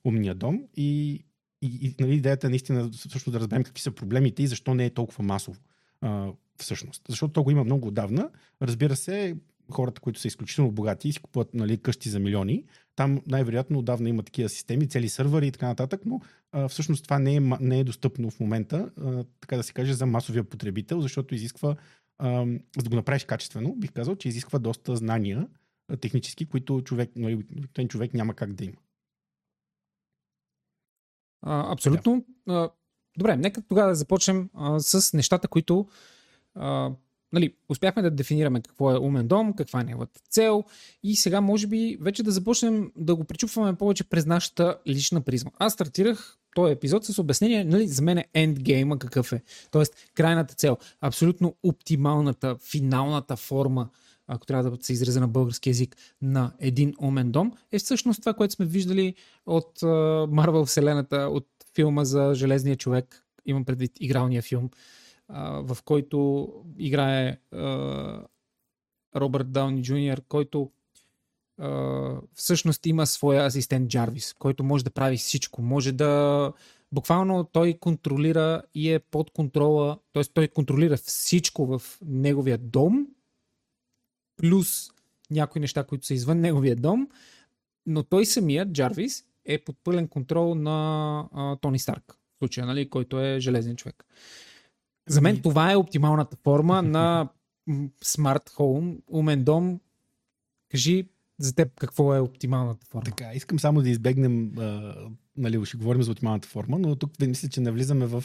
умния 0.03 0.35
дом 0.35 0.63
и 0.77 1.23
и, 1.61 1.67
и 1.81 1.95
нали, 1.99 2.15
идеята 2.15 2.47
е 2.47 2.49
наистина 2.49 2.89
също 2.93 3.31
да 3.31 3.39
разберем 3.39 3.63
какви 3.63 3.81
са 3.81 3.91
проблемите 3.91 4.43
и 4.43 4.47
защо 4.47 4.73
не 4.73 4.85
е 4.85 4.89
толкова 4.89 5.23
масово 5.23 5.57
а, 6.01 6.31
всъщност. 6.57 7.01
Защото 7.09 7.33
то 7.33 7.43
го 7.43 7.51
има 7.51 7.63
много 7.63 7.87
отдавна. 7.87 8.29
Разбира 8.61 8.95
се, 8.95 9.35
хората, 9.71 10.01
които 10.01 10.19
са 10.19 10.27
изключително 10.27 10.71
богати 10.71 11.09
и 11.09 11.13
си 11.13 11.19
купуват 11.19 11.53
нали, 11.53 11.77
къщи 11.77 12.09
за 12.09 12.19
милиони, 12.19 12.63
там 12.95 13.21
най-вероятно 13.27 13.79
отдавна 13.79 14.09
има 14.09 14.23
такива 14.23 14.49
системи, 14.49 14.89
цели 14.89 15.09
сървъри 15.09 15.47
и 15.47 15.51
така 15.51 15.67
нататък, 15.67 16.01
но 16.05 16.21
а, 16.51 16.67
всъщност 16.67 17.03
това 17.03 17.19
не 17.19 17.35
е, 17.35 17.39
не 17.59 17.79
е 17.79 17.83
достъпно 17.83 18.29
в 18.29 18.39
момента, 18.39 18.91
а, 19.01 19.23
така 19.41 19.57
да 19.57 19.63
се 19.63 19.73
каже, 19.73 19.93
за 19.93 20.05
масовия 20.05 20.43
потребител, 20.43 21.01
защото 21.01 21.35
изисква, 21.35 21.75
а, 22.17 22.45
за 22.77 22.83
да 22.83 22.89
го 22.89 22.95
направиш 22.95 23.23
качествено, 23.23 23.75
бих 23.75 23.91
казал, 23.91 24.15
че 24.15 24.27
изисква 24.27 24.59
доста 24.59 24.95
знания 24.95 25.47
а, 25.87 25.97
технически, 25.97 26.45
които 26.45 26.81
човек, 26.81 27.11
нали, 27.15 27.43
човек 27.87 28.13
няма 28.13 28.33
как 28.33 28.53
да 28.53 28.65
има. 28.65 28.77
Абсолютно. 31.43 32.25
Да. 32.47 32.69
добре, 33.17 33.35
нека 33.35 33.61
тогава 33.61 33.89
да 33.89 33.95
започнем 33.95 34.49
а, 34.53 34.79
с 34.79 35.13
нещата, 35.13 35.47
които 35.47 35.87
а, 36.55 36.91
нали, 37.33 37.55
успяхме 37.69 38.01
да 38.01 38.11
дефинираме 38.11 38.61
какво 38.61 38.91
е 38.91 38.97
умен 38.97 39.27
дом, 39.27 39.53
каква 39.53 39.81
е 39.81 39.83
неговата 39.83 40.19
цел 40.29 40.63
и 41.03 41.15
сега 41.15 41.41
може 41.41 41.67
би 41.67 41.97
вече 42.01 42.23
да 42.23 42.31
започнем 42.31 42.91
да 42.95 43.15
го 43.15 43.23
причупваме 43.23 43.75
повече 43.75 44.03
през 44.03 44.25
нашата 44.25 44.77
лична 44.87 45.21
призма. 45.21 45.51
Аз 45.57 45.73
стартирах 45.73 46.37
този 46.55 46.71
епизод 46.71 47.05
с 47.05 47.19
обяснение, 47.19 47.63
нали, 47.63 47.87
за 47.87 48.01
мен 48.01 48.17
е 48.17 48.27
ендгейма 48.33 48.99
какъв 48.99 49.33
е. 49.33 49.41
Тоест, 49.71 49.95
крайната 50.13 50.55
цел, 50.55 50.77
абсолютно 51.01 51.55
оптималната, 51.63 52.57
финалната 52.71 53.35
форма 53.35 53.89
ако 54.33 54.45
трябва 54.45 54.71
да 54.71 54.83
се 54.83 54.93
изразя 54.93 55.19
на 55.19 55.27
български 55.27 55.69
язик, 55.69 55.97
на 56.21 56.53
един 56.59 56.93
умен 56.99 57.31
дом, 57.31 57.53
е 57.71 57.79
всъщност 57.79 58.19
това, 58.19 58.33
което 58.33 58.53
сме 58.53 58.65
виждали 58.65 59.15
от 59.45 59.81
Марвел 60.31 60.65
Вселената, 60.65 61.17
от 61.17 61.47
филма 61.75 62.03
за 62.03 62.31
Железния 62.35 62.75
човек, 62.75 63.25
имам 63.45 63.65
предвид 63.65 63.91
игралния 63.99 64.41
филм, 64.41 64.69
в 65.59 65.77
който 65.85 66.47
играе 66.77 67.37
Робърт 69.15 69.51
Дауни 69.51 69.83
Джуниор, 69.83 70.21
който 70.27 70.71
всъщност 72.35 72.85
има 72.85 73.05
своя 73.05 73.45
асистент 73.45 73.89
Джарвис, 73.89 74.33
който 74.33 74.63
може 74.63 74.83
да 74.83 74.91
прави 74.91 75.17
всичко. 75.17 75.61
Може 75.61 75.91
да 75.91 76.53
буквално 76.91 77.43
той 77.43 77.73
контролира 77.73 78.61
и 78.75 78.91
е 78.91 78.99
под 78.99 79.31
контрола, 79.31 79.97
т.е. 80.13 80.23
той 80.23 80.47
контролира 80.47 80.97
всичко 80.97 81.65
в 81.65 81.81
неговия 82.05 82.57
дом, 82.57 83.07
плюс 84.37 84.89
някои 85.31 85.61
неща, 85.61 85.83
които 85.83 86.05
са 86.05 86.13
извън 86.13 86.39
неговия 86.39 86.75
дом, 86.75 87.07
но 87.85 88.03
той 88.03 88.25
самият, 88.25 88.71
Джарвис, 88.71 89.23
е 89.45 89.63
под 89.63 89.77
пълен 89.83 90.07
контрол 90.07 90.55
на 90.55 91.17
а, 91.33 91.55
Тони 91.55 91.79
Старк, 91.79 92.03
в 92.13 92.37
случая, 92.37 92.65
нали, 92.65 92.89
който 92.89 93.19
е 93.19 93.39
железен 93.39 93.75
човек. 93.75 94.05
За 95.07 95.21
мен 95.21 95.41
това 95.41 95.71
е 95.71 95.75
оптималната 95.75 96.37
форма 96.43 96.81
на 96.81 97.29
смарт 98.03 98.49
хоум, 98.49 98.97
умен 99.07 99.43
дом. 99.43 99.79
Кажи 100.71 101.05
за 101.39 101.55
теб 101.55 101.79
какво 101.79 102.15
е 102.15 102.19
оптималната 102.19 102.85
форма. 102.85 103.03
Така, 103.03 103.31
искам 103.33 103.59
само 103.59 103.81
да 103.81 103.89
избегнем, 103.89 104.59
а, 104.59 104.95
нали, 105.37 105.65
ще 105.65 105.77
говорим 105.77 106.03
за 106.03 106.11
оптималната 106.11 106.47
форма, 106.47 106.79
но 106.79 106.95
тук 106.95 107.11
мисля, 107.19 107.49
че 107.49 107.61
навлизаме 107.61 108.05
в 108.05 108.23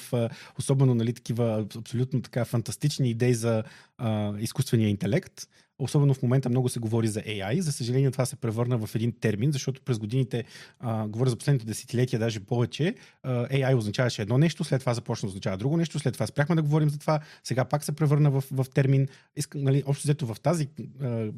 особено 0.58 0.94
нали, 0.94 1.12
такива 1.12 1.66
абсолютно 1.76 2.22
така 2.22 2.44
фантастични 2.44 3.10
идеи 3.10 3.34
за 3.34 3.64
а, 3.98 4.38
изкуствения 4.38 4.88
интелект. 4.88 5.48
Особено 5.78 6.14
в 6.14 6.22
момента 6.22 6.48
много 6.48 6.68
се 6.68 6.80
говори 6.80 7.08
за 7.08 7.20
AI. 7.20 7.60
За 7.60 7.72
съжаление 7.72 8.10
това 8.10 8.26
се 8.26 8.36
превърна 8.36 8.78
в 8.78 8.94
един 8.94 9.12
термин, 9.20 9.52
защото 9.52 9.82
през 9.82 9.98
годините, 9.98 10.44
а, 10.80 11.08
говоря 11.08 11.30
за 11.30 11.36
последните 11.36 11.66
десетилетия, 11.66 12.18
даже 12.18 12.40
повече, 12.40 12.94
а, 13.22 13.48
AI 13.48 13.76
означаваше 13.76 14.22
едно 14.22 14.38
нещо, 14.38 14.64
след 14.64 14.80
това 14.80 14.94
започна 14.94 15.26
да 15.26 15.30
означава 15.30 15.56
друго 15.56 15.76
нещо, 15.76 15.98
след 15.98 16.14
това 16.14 16.26
спряхме 16.26 16.54
да 16.54 16.62
говорим 16.62 16.90
за 16.90 16.98
това, 16.98 17.20
сега 17.44 17.64
пак 17.64 17.84
се 17.84 17.92
превърна 17.92 18.30
в, 18.30 18.44
в 18.50 18.66
термин. 18.74 19.08
Искам, 19.36 19.62
нали, 19.62 19.82
общо 19.86 20.02
взето 20.06 20.26
в 20.26 20.40
тази 20.40 20.68
а, 21.02 21.30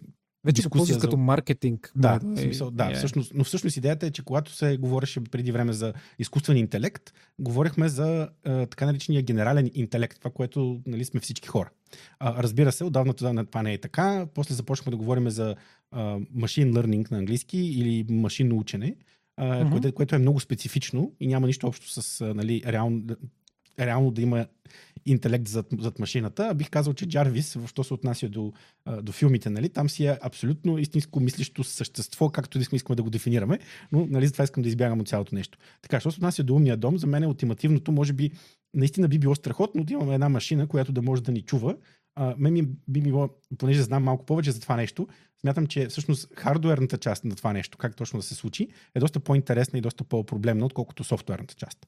вече 0.44 0.62
го 0.62 0.70
ползват 0.70 1.00
като 1.00 1.16
маркетинг. 1.16 1.92
Да, 1.96 2.20
в 2.22 2.40
смисъл, 2.40 2.70
да 2.70 2.84
yeah. 2.84 2.96
всъщност, 2.96 3.32
но 3.34 3.44
всъщност 3.44 3.76
идеята 3.76 4.06
е, 4.06 4.10
че 4.10 4.24
когато 4.24 4.52
се 4.52 4.76
говореше 4.76 5.20
преди 5.20 5.52
време 5.52 5.72
за 5.72 5.92
изкуствен 6.18 6.56
интелект, 6.56 7.12
говорихме 7.38 7.88
за 7.88 8.28
а, 8.44 8.66
така 8.66 8.86
наречения 8.86 9.22
генерален 9.22 9.70
интелект, 9.74 10.18
това, 10.18 10.30
което 10.30 10.80
нали, 10.86 11.04
сме 11.04 11.20
всички 11.20 11.48
хора. 11.48 11.70
А, 12.18 12.42
разбира 12.42 12.72
се, 12.72 12.84
отдавна 12.84 13.14
това 13.14 13.62
не 13.62 13.72
е 13.72 13.78
така. 13.78 14.26
После 14.34 14.54
започнахме 14.54 14.90
да 14.90 14.96
говорим 14.96 15.30
за 15.30 15.56
machine 16.36 16.72
learning 16.72 17.10
на 17.10 17.18
английски 17.18 17.58
или 17.58 18.06
машинно 18.10 18.58
учене, 18.58 18.96
а, 19.36 19.44
mm-hmm. 19.44 19.70
което, 19.70 19.92
което 19.92 20.14
е 20.14 20.18
много 20.18 20.40
специфично 20.40 21.12
и 21.20 21.26
няма 21.26 21.46
нищо 21.46 21.66
общо 21.66 22.02
с 22.02 22.24
нали, 22.34 22.62
реално, 22.66 23.02
реално 23.78 24.10
да 24.10 24.22
има 24.22 24.46
интелект 25.10 25.48
зад, 25.48 25.66
зад 25.78 25.98
машината. 25.98 26.54
Бих 26.54 26.70
казал, 26.70 26.94
че 26.94 27.06
Джарвис, 27.06 27.56
що 27.66 27.84
се 27.84 27.94
отнася 27.94 28.28
до, 28.28 28.52
до 29.02 29.12
филмите, 29.12 29.50
нали, 29.50 29.68
там 29.68 29.88
си 29.88 30.06
е 30.06 30.18
абсолютно 30.22 30.78
истинско 30.78 31.20
мислещо 31.20 31.64
същество, 31.64 32.30
както 32.30 32.58
искаме 32.58 32.96
да 32.96 33.02
го 33.02 33.10
дефинираме, 33.10 33.58
но 33.92 34.06
нали, 34.06 34.26
за 34.26 34.32
това 34.32 34.44
искам 34.44 34.62
да 34.62 34.68
избягам 34.68 35.00
от 35.00 35.08
цялото 35.08 35.34
нещо. 35.34 35.58
Така, 35.82 36.00
що 36.00 36.10
се 36.10 36.18
отнася 36.18 36.42
до 36.42 36.54
умния 36.54 36.76
дом, 36.76 36.98
за 36.98 37.06
мен 37.06 37.22
е 37.22 37.26
ултимативното, 37.26 37.92
може 37.92 38.12
би, 38.12 38.30
наистина 38.74 39.08
би 39.08 39.18
било 39.18 39.34
страхотно 39.34 39.84
да 39.84 39.92
имаме 39.92 40.14
една 40.14 40.28
машина, 40.28 40.66
която 40.66 40.92
да 40.92 41.02
може 41.02 41.22
да 41.22 41.32
ни 41.32 41.42
чува. 41.42 41.76
А, 42.14 42.34
мен 42.38 42.52
ми, 42.52 42.68
би 42.88 43.00
било, 43.00 43.28
понеже 43.58 43.82
знам 43.82 44.04
малко 44.04 44.26
повече 44.26 44.50
за 44.50 44.60
това 44.60 44.76
нещо, 44.76 45.08
смятам, 45.40 45.66
че 45.66 45.86
всъщност 45.86 46.34
хардуерната 46.34 46.98
част 46.98 47.24
на 47.24 47.34
това 47.36 47.52
нещо, 47.52 47.78
как 47.78 47.96
точно 47.96 48.18
да 48.18 48.22
се 48.22 48.34
случи, 48.34 48.68
е 48.94 49.00
доста 49.00 49.20
по-интересна 49.20 49.78
и 49.78 49.82
доста 49.82 50.04
по-проблемна, 50.04 50.66
отколкото 50.66 51.04
софтуерната 51.04 51.54
част. 51.54 51.86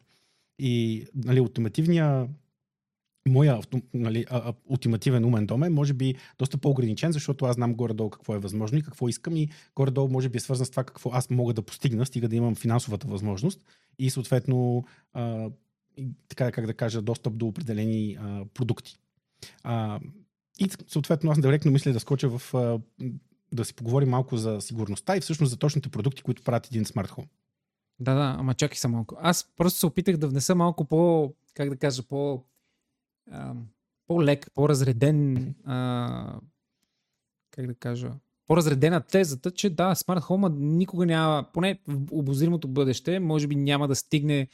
И 0.58 1.04
нали, 1.14 1.40
ултимативния 1.40 2.28
моя 3.28 3.60
нали, 3.94 4.26
ултимативен 4.68 5.24
умен 5.24 5.46
дом 5.46 5.64
е, 5.64 5.68
може 5.68 5.94
би, 5.94 6.14
доста 6.38 6.58
по-ограничен, 6.58 7.12
защото 7.12 7.44
аз 7.44 7.54
знам 7.54 7.74
горе-долу 7.74 8.10
какво 8.10 8.34
е 8.34 8.38
възможно 8.38 8.78
и 8.78 8.82
какво 8.82 9.08
искам 9.08 9.36
и 9.36 9.48
горе-долу 9.76 10.08
може 10.08 10.28
би 10.28 10.36
е 10.36 10.40
свързан 10.40 10.66
с 10.66 10.70
това 10.70 10.84
какво 10.84 11.10
аз 11.12 11.30
мога 11.30 11.54
да 11.54 11.62
постигна, 11.62 12.06
стига 12.06 12.28
да 12.28 12.36
имам 12.36 12.54
финансовата 12.54 13.08
възможност 13.08 13.60
и 13.98 14.10
съответно, 14.10 14.84
а, 15.12 15.50
така 16.28 16.52
как 16.52 16.66
да 16.66 16.74
кажа, 16.74 17.02
достъп 17.02 17.36
до 17.36 17.46
определени 17.46 18.16
а, 18.20 18.44
продукти. 18.54 18.98
А, 19.62 20.00
и 20.58 20.70
съответно 20.88 21.30
аз 21.30 21.40
директно 21.40 21.70
мисля 21.70 21.92
да 21.92 22.00
скоча 22.00 22.38
в 22.38 22.54
а, 22.54 22.80
да 23.52 23.64
си 23.64 23.74
поговорим 23.74 24.08
малко 24.08 24.36
за 24.36 24.60
сигурността 24.60 25.16
и 25.16 25.20
всъщност 25.20 25.50
за 25.50 25.56
точните 25.56 25.88
продукти, 25.88 26.22
които 26.22 26.42
правят 26.42 26.66
един 26.66 26.84
смарт 26.84 27.08
хоум. 27.08 27.26
Да, 28.00 28.14
да, 28.14 28.36
ама 28.38 28.54
чакай 28.54 28.76
са 28.76 28.88
малко. 28.88 29.16
Аз 29.20 29.48
просто 29.56 29.78
се 29.78 29.86
опитах 29.86 30.16
да 30.16 30.28
внеса 30.28 30.54
малко 30.54 30.84
по, 30.84 31.32
как 31.54 31.70
да 31.70 31.76
кажа, 31.76 32.02
по, 32.02 32.44
а, 33.30 33.52
по-лек, 34.06 34.50
по-разреден, 34.54 35.54
а, 35.64 36.40
как 37.50 37.66
да 37.66 37.74
кажа, 37.74 38.10
по-разредена 38.46 39.00
тезата, 39.00 39.50
че 39.50 39.70
да, 39.70 39.94
смарт 39.94 40.20
хома 40.20 40.50
никога 40.58 41.06
няма, 41.06 41.44
поне 41.52 41.78
в 41.86 41.98
обозримото 42.10 42.68
бъдеще, 42.68 43.20
може 43.20 43.46
би 43.46 43.56
няма 43.56 43.88
да 43.88 43.94
стигне 43.94 44.48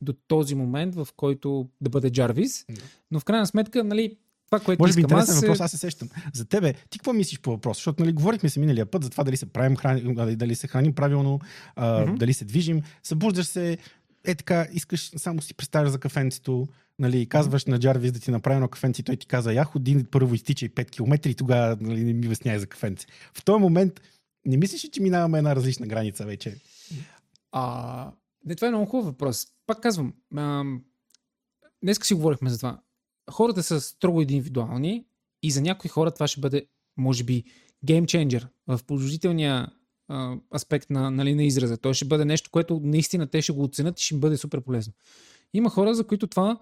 до 0.00 0.12
този 0.28 0.54
момент, 0.54 0.94
в 0.94 1.08
който 1.16 1.68
да 1.80 1.90
бъде 1.90 2.10
Джарвис, 2.10 2.66
но 3.10 3.20
в 3.20 3.24
крайна 3.24 3.46
сметка, 3.46 3.84
нали, 3.84 4.16
това, 4.46 4.60
което 4.60 4.82
Може 4.82 4.94
би 4.94 5.00
интересен 5.00 5.34
аз... 5.34 5.40
въпрос, 5.40 5.60
аз 5.60 5.70
се 5.70 5.76
сещам. 5.76 6.08
За 6.34 6.44
тебе, 6.44 6.72
ти 6.90 6.98
какво 6.98 7.12
мислиш 7.12 7.40
по 7.40 7.50
въпрос? 7.50 7.76
Защото 7.76 8.02
нали, 8.02 8.12
говорихме 8.12 8.48
се 8.48 8.60
миналия 8.60 8.86
път 8.86 9.04
за 9.04 9.10
това 9.10 9.24
дали 9.24 9.36
се 9.36 9.46
правим, 9.46 9.76
храни, 9.76 10.36
дали 10.36 10.54
се 10.54 10.68
храним 10.68 10.94
правилно, 10.94 11.40
а, 11.76 11.86
mm-hmm. 11.86 12.16
дали 12.16 12.34
се 12.34 12.44
движим. 12.44 12.82
Събуждаш 13.02 13.46
се, 13.46 13.78
е 14.24 14.34
така, 14.34 14.66
искаш 14.72 15.10
само 15.16 15.42
си 15.42 15.54
представяш 15.54 15.90
за 15.90 15.98
кафенцето, 15.98 16.68
нали, 17.02 17.26
казваш 17.26 17.64
на 17.64 17.78
Джарвис 17.78 18.12
да 18.12 18.20
ти 18.20 18.30
направи 18.30 18.54
едно 18.54 18.68
кафенце, 18.68 19.02
той 19.02 19.16
ти 19.16 19.26
каза, 19.26 19.52
я 19.52 19.64
ходи 19.64 20.04
първо 20.10 20.34
изтичай 20.34 20.68
5 20.68 20.90
км 20.90 21.28
и 21.28 21.34
тогава 21.34 21.76
нали, 21.80 22.04
не 22.04 22.12
ми 22.12 22.28
възняй 22.28 22.58
за 22.58 22.66
кафенце. 22.66 23.06
В 23.34 23.44
този 23.44 23.60
момент 23.60 24.00
не 24.44 24.56
мислиш 24.56 24.84
ли, 24.84 24.90
че 24.90 25.02
минаваме 25.02 25.38
една 25.38 25.56
различна 25.56 25.86
граница 25.86 26.24
вече? 26.24 26.56
А, 27.52 28.12
не, 28.44 28.54
това 28.54 28.68
е 28.68 28.70
много 28.70 28.86
хубав 28.86 29.06
въпрос. 29.06 29.46
Пак 29.66 29.80
казвам, 29.80 30.14
ам, 30.36 30.82
днеска 31.82 32.06
си 32.06 32.14
говорихме 32.14 32.50
за 32.50 32.56
това 32.56 32.80
хората 33.30 33.62
са 33.62 33.80
строго 33.80 34.20
индивидуални 34.20 35.04
и 35.42 35.50
за 35.50 35.60
някои 35.60 35.90
хора 35.90 36.10
това 36.10 36.26
ще 36.26 36.40
бъде, 36.40 36.66
може 36.96 37.24
би, 37.24 37.44
геймченджер 37.84 38.48
в 38.66 38.80
положителния 38.86 39.68
аспект 40.54 40.90
на, 40.90 41.10
нали, 41.10 41.34
на 41.34 41.44
израза. 41.44 41.76
То 41.76 41.94
ще 41.94 42.04
бъде 42.04 42.24
нещо, 42.24 42.50
което 42.50 42.80
наистина 42.84 43.26
те 43.26 43.42
ще 43.42 43.52
го 43.52 43.62
оценят 43.62 44.00
и 44.00 44.04
ще 44.04 44.14
им 44.14 44.20
бъде 44.20 44.36
супер 44.36 44.60
полезно. 44.60 44.92
Има 45.54 45.70
хора, 45.70 45.94
за 45.94 46.06
които 46.06 46.26
това 46.26 46.60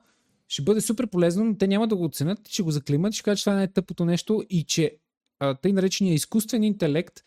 ще 0.51 0.63
бъде 0.63 0.81
супер 0.81 1.07
полезно, 1.07 1.45
но 1.45 1.57
те 1.57 1.67
няма 1.67 1.89
да 1.89 1.97
го 1.97 2.05
оценят, 2.05 2.49
ще 2.49 2.63
го 2.63 2.71
заклимат, 2.71 3.15
ще 3.15 3.23
кажат, 3.23 3.39
че 3.39 3.45
това 3.45 3.63
е 3.63 3.73
тъпото 3.73 4.05
нещо 4.05 4.45
и 4.51 4.65
че 4.65 4.97
а, 5.39 5.55
тъй 5.55 5.73
наречения 5.73 6.15
изкуствен 6.15 6.65
интелект, 6.65 7.21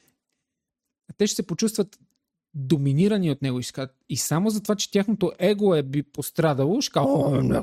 те 1.17 1.27
ще 1.27 1.35
се 1.35 1.47
почувстват 1.47 1.99
доминирани 2.53 3.31
от 3.31 3.41
него. 3.41 3.59
И 4.09 4.17
само 4.17 4.49
за 4.49 4.63
това, 4.63 4.75
че 4.75 4.91
тяхното 4.91 5.31
его 5.39 5.75
е 5.75 5.83
би 5.83 6.03
пострадало, 6.03 6.81
ще 6.81 6.91
кажа, 6.91 7.07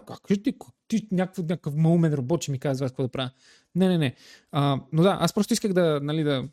как 0.06 0.18
ще 0.24 0.42
ти, 0.42 0.54
ти 0.88 1.06
някакъв, 1.12 1.44
някакъв 1.44 1.74
умен 1.74 2.14
робот, 2.14 2.42
че 2.42 2.50
ми 2.50 2.58
казва 2.58 2.88
какво 2.88 3.02
да 3.02 3.08
правя. 3.08 3.30
Не, 3.74 3.88
не, 3.88 3.98
не. 3.98 4.14
А, 4.52 4.80
но 4.92 5.02
да, 5.02 5.18
аз 5.20 5.32
просто 5.32 5.52
исках 5.52 5.72
да, 5.72 6.00
нали, 6.02 6.22
да, 6.22 6.48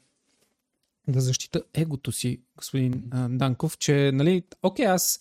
да 1.07 1.21
защита 1.21 1.63
егото 1.73 2.11
си, 2.11 2.41
господин 2.55 3.03
а, 3.11 3.29
Данков, 3.29 3.77
че, 3.77 4.11
нали, 4.13 4.43
окей, 4.63 4.85
аз 4.85 5.19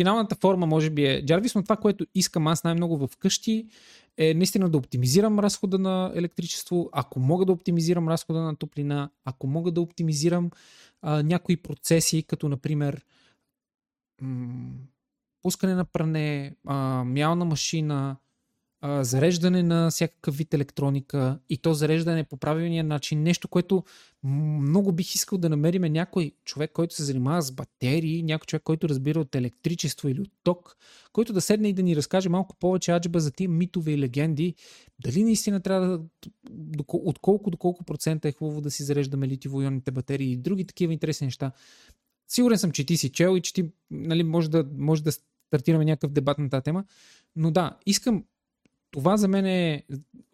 финалната 0.00 0.36
форма 0.40 0.66
може 0.66 0.90
би 0.90 1.06
е 1.06 1.22
Jarvis, 1.22 1.54
но 1.54 1.62
това, 1.62 1.76
което 1.76 2.06
искам 2.14 2.46
аз 2.46 2.64
най-много 2.64 2.96
в 2.96 3.16
къщи 3.16 3.66
е 4.16 4.34
наистина 4.34 4.68
да 4.68 4.78
оптимизирам 4.78 5.38
разхода 5.38 5.78
на 5.78 6.12
електричество, 6.14 6.88
ако 6.92 7.20
мога 7.20 7.44
да 7.44 7.52
оптимизирам 7.52 8.08
разхода 8.08 8.40
на 8.40 8.56
топлина, 8.56 9.10
ако 9.24 9.46
мога 9.46 9.70
да 9.70 9.80
оптимизирам 9.80 10.50
а, 11.02 11.22
някои 11.22 11.56
процеси, 11.56 12.22
като 12.22 12.48
например 12.48 13.04
м- 14.22 14.70
пускане 15.42 15.74
на 15.74 15.84
пране, 15.84 16.56
а, 16.66 17.04
мялна 17.04 17.44
машина, 17.44 18.16
а, 18.80 19.04
зареждане 19.04 19.62
на 19.62 19.90
всякакъв 19.90 20.36
вид 20.36 20.54
електроника 20.54 21.38
и 21.48 21.58
то 21.58 21.74
зареждане 21.74 22.24
по 22.24 22.36
правилния 22.36 22.84
начин. 22.84 23.22
Нещо, 23.22 23.48
което 23.48 23.84
много 24.22 24.92
бих 24.92 25.14
искал 25.14 25.38
да 25.38 25.48
намерим 25.48 25.82
някой 25.82 26.32
човек, 26.44 26.72
който 26.72 26.94
се 26.94 27.04
занимава 27.04 27.42
с 27.42 27.52
батерии, 27.52 28.22
някой 28.22 28.46
човек, 28.46 28.62
който 28.62 28.88
разбира 28.88 29.20
от 29.20 29.34
електричество 29.34 30.08
или 30.08 30.20
от 30.20 30.30
ток, 30.44 30.76
който 31.12 31.32
да 31.32 31.40
седне 31.40 31.68
и 31.68 31.72
да 31.72 31.82
ни 31.82 31.96
разкаже 31.96 32.28
малко 32.28 32.56
повече 32.56 32.92
аджба 32.92 33.20
за 33.20 33.30
тия 33.30 33.48
митове 33.48 33.92
и 33.92 33.98
легенди. 33.98 34.54
Дали 34.98 35.24
наистина 35.24 35.60
трябва 35.60 36.00
да, 36.50 36.84
от 36.88 37.18
колко 37.18 37.50
до 37.50 37.56
колко 37.56 37.84
процента 37.84 38.28
е 38.28 38.32
хубаво 38.32 38.60
да 38.60 38.70
си 38.70 38.82
зареждаме 38.82 39.28
литиво-ионните 39.28 39.90
батерии 39.90 40.32
и 40.32 40.36
други 40.36 40.64
такива 40.64 40.92
интересни 40.92 41.26
неща. 41.26 41.52
Сигурен 42.28 42.58
съм, 42.58 42.70
че 42.72 42.86
ти 42.86 42.96
си 42.96 43.10
чел 43.10 43.36
и 43.36 43.40
че 43.40 43.54
ти 43.54 43.70
нали, 43.90 44.22
може, 44.22 44.50
да, 44.50 44.66
може 44.76 45.02
да 45.02 45.12
стартираме 45.48 45.84
някакъв 45.84 46.12
дебат 46.12 46.38
на 46.38 46.50
тази 46.50 46.62
тема. 46.62 46.84
Но 47.36 47.50
да, 47.50 47.78
искам. 47.86 48.24
Това 48.90 49.16
за 49.16 49.28
мен 49.28 49.46
е 49.46 49.84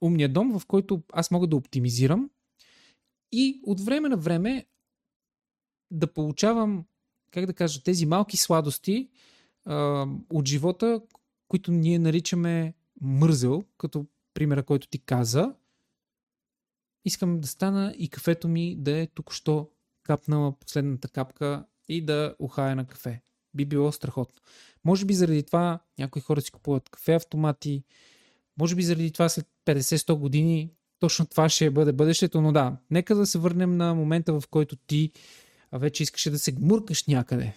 умният 0.01 0.33
дом, 0.33 0.59
в 0.59 0.67
който 0.67 1.03
аз 1.13 1.31
мога 1.31 1.47
да 1.47 1.57
оптимизирам 1.57 2.31
и 3.33 3.61
от 3.67 3.81
време 3.81 4.09
на 4.09 4.17
време 4.17 4.67
да 5.91 6.13
получавам, 6.13 6.85
как 7.31 7.47
да 7.47 7.53
кажа, 7.53 7.83
тези 7.83 8.07
малки 8.07 8.37
сладости 8.37 9.09
а, 9.65 10.07
от 10.31 10.49
живота, 10.49 11.01
които 11.49 11.73
ние 11.73 11.99
наричаме 11.99 12.75
мързел, 13.01 13.63
като 13.79 14.07
примера, 14.35 14.63
който 14.63 14.89
ти 14.89 14.99
каза. 14.99 15.55
Искам 17.05 17.41
да 17.41 17.47
стана 17.47 17.95
и 17.99 18.09
кафето 18.09 18.49
ми 18.49 18.77
да 18.77 18.99
е 18.99 19.07
тук 19.07 19.33
що 19.33 19.71
капнала 20.03 20.59
последната 20.59 21.09
капка 21.09 21.67
и 21.89 22.05
да 22.05 22.37
ухая 22.39 22.77
на 22.77 22.87
кафе. 22.87 23.23
би 23.55 23.65
било 23.65 23.93
страхотно. 23.93 24.43
Може 24.85 25.05
би 25.05 25.15
заради 25.15 25.43
това 25.43 25.81
някои 25.99 26.23
хора 26.23 26.41
си 26.41 26.51
купуват 26.51 26.91
кафе 26.91 27.15
автомати, 27.15 27.85
може 28.59 28.75
би 28.75 28.83
заради 28.83 29.13
това 29.13 29.29
след 29.29 29.47
50-100 29.67 30.15
години 30.15 30.71
точно 31.01 31.27
това 31.27 31.49
ще 31.49 31.71
бъде 31.71 31.93
бъдещето, 31.93 32.41
но 32.41 32.53
да, 32.53 32.77
нека 32.91 33.15
да 33.15 33.27
се 33.27 33.39
върнем 33.39 33.77
на 33.77 33.95
момента, 33.95 34.41
в 34.41 34.43
който 34.51 34.77
ти 34.77 35.11
вече 35.73 36.03
искаше 36.03 36.31
да 36.31 36.39
се 36.39 36.53
гмуркаш 36.53 37.07
някъде. 37.07 37.53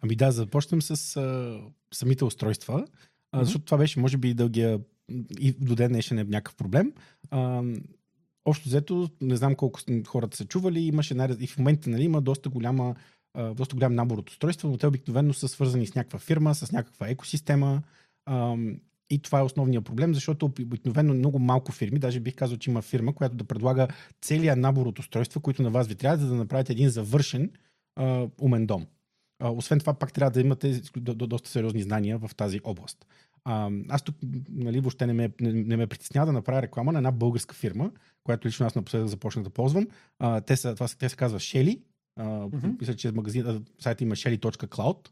Ами 0.00 0.16
да, 0.16 0.32
започнем 0.32 0.82
с 0.82 1.16
а, 1.16 1.60
самите 1.94 2.24
устройства, 2.24 2.86
а, 3.32 3.38
mm-hmm. 3.38 3.42
защото 3.42 3.64
това 3.64 3.78
беше, 3.78 4.00
може 4.00 4.16
би, 4.16 4.34
дългия 4.34 4.80
и 5.40 5.52
до 5.52 5.74
ден 5.74 5.92
днешен 5.92 6.18
е 6.18 6.24
някакъв 6.24 6.54
проблем. 6.54 6.92
А, 7.30 7.62
общо 8.44 8.68
взето, 8.68 9.10
не 9.20 9.36
знам 9.36 9.54
колко 9.54 9.80
хората 10.06 10.36
са 10.36 10.44
чували, 10.44 10.80
имаше 10.80 11.14
най- 11.14 11.36
и 11.40 11.46
в 11.46 11.58
момента 11.58 11.90
нали, 11.90 12.02
има 12.02 12.20
доста 12.20 12.48
голяма 12.48 12.94
доста 13.54 13.74
голям 13.74 13.94
набор 13.94 14.18
от 14.18 14.30
устройства, 14.30 14.68
но 14.68 14.76
те 14.76 14.86
обикновено 14.86 15.34
са 15.34 15.48
свързани 15.48 15.86
с 15.86 15.94
някаква 15.94 16.18
фирма, 16.18 16.54
с 16.54 16.72
някаква 16.72 17.08
екосистема. 17.08 17.82
И 19.12 19.18
това 19.18 19.38
е 19.38 19.42
основният 19.42 19.84
проблем, 19.84 20.14
защото 20.14 20.46
обикновено 20.46 21.14
много 21.14 21.38
малко 21.38 21.72
фирми, 21.72 21.98
даже 21.98 22.20
бих 22.20 22.34
казал, 22.34 22.56
че 22.56 22.70
има 22.70 22.82
фирма, 22.82 23.14
която 23.14 23.36
да 23.36 23.44
предлага 23.44 23.88
целият 24.20 24.58
набор 24.58 24.86
от 24.86 24.98
устройства, 24.98 25.40
които 25.40 25.62
на 25.62 25.70
вас 25.70 25.86
ви 25.86 25.94
трябва, 25.94 26.16
за 26.16 26.28
да 26.28 26.34
направите 26.34 26.72
един 26.72 26.88
завършен 26.88 27.50
а, 27.96 28.28
умен 28.40 28.66
дом. 28.66 28.86
А, 29.42 29.50
освен 29.50 29.78
това, 29.78 29.94
пак 29.94 30.12
трябва 30.12 30.30
да 30.30 30.40
имате 30.40 30.80
до, 30.96 31.14
до, 31.14 31.26
доста 31.26 31.50
сериозни 31.50 31.82
знания 31.82 32.18
в 32.18 32.30
тази 32.36 32.60
област. 32.64 33.06
А, 33.44 33.70
аз 33.88 34.02
тук 34.02 34.16
нали, 34.50 34.80
въобще 34.80 35.06
не 35.06 35.12
ме, 35.12 35.30
не, 35.40 35.52
не 35.52 35.76
ме 35.76 35.86
притеснява 35.86 36.26
да 36.26 36.32
направя 36.32 36.62
реклама 36.62 36.92
на 36.92 36.98
една 36.98 37.10
българска 37.10 37.54
фирма, 37.54 37.90
която 38.24 38.48
лично 38.48 38.66
аз 38.66 38.74
напоследък 38.74 39.08
започнах 39.08 39.44
да 39.44 39.50
ползвам. 39.50 39.86
А, 40.18 40.40
те, 40.40 40.56
са, 40.56 40.74
това, 40.74 40.88
те 40.98 41.08
се 41.08 41.16
казва 41.16 41.38
Shelly. 41.38 41.80
А, 42.16 42.24
mm-hmm. 42.24 42.80
Мисля, 42.80 42.94
че 42.94 43.12
магазин, 43.12 43.64
сайта 43.78 44.04
има 44.04 44.14
shelly.cloud 44.14 45.08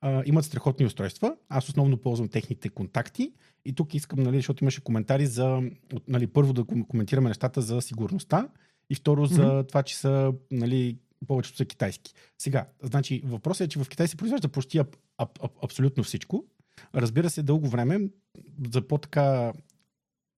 а, 0.00 0.22
имат 0.26 0.44
страхотни 0.44 0.86
устройства. 0.86 1.36
Аз 1.48 1.68
основно 1.68 1.96
ползвам 1.96 2.28
техните 2.28 2.68
контакти. 2.68 3.32
И 3.64 3.72
тук 3.72 3.94
искам, 3.94 4.22
нали, 4.22 4.36
защото 4.36 4.64
имаше 4.64 4.84
коментари 4.84 5.26
за, 5.26 5.62
нали, 6.08 6.26
първо 6.26 6.52
да 6.52 6.64
коментираме 6.64 7.28
нещата 7.28 7.62
за 7.62 7.80
сигурността 7.80 8.48
и 8.90 8.94
второ 8.94 9.26
за 9.26 9.42
mm-hmm. 9.42 9.68
това, 9.68 9.82
че 9.82 9.96
са, 9.96 10.32
нали, 10.50 10.98
повечето 11.26 11.56
са 11.56 11.64
китайски. 11.64 12.14
Сега, 12.38 12.66
значи, 12.82 13.22
въпросът 13.24 13.66
е, 13.66 13.68
че 13.68 13.78
в 13.78 13.88
Китай 13.88 14.08
се 14.08 14.16
произвежда 14.16 14.48
почти 14.48 14.78
аб, 14.78 14.96
аб, 15.18 15.38
аб, 15.42 15.52
абсолютно 15.64 16.04
всичко. 16.04 16.44
Разбира 16.94 17.30
се, 17.30 17.42
дълго 17.42 17.68
време 17.68 18.10
за 18.72 18.88
по-така 18.88 19.52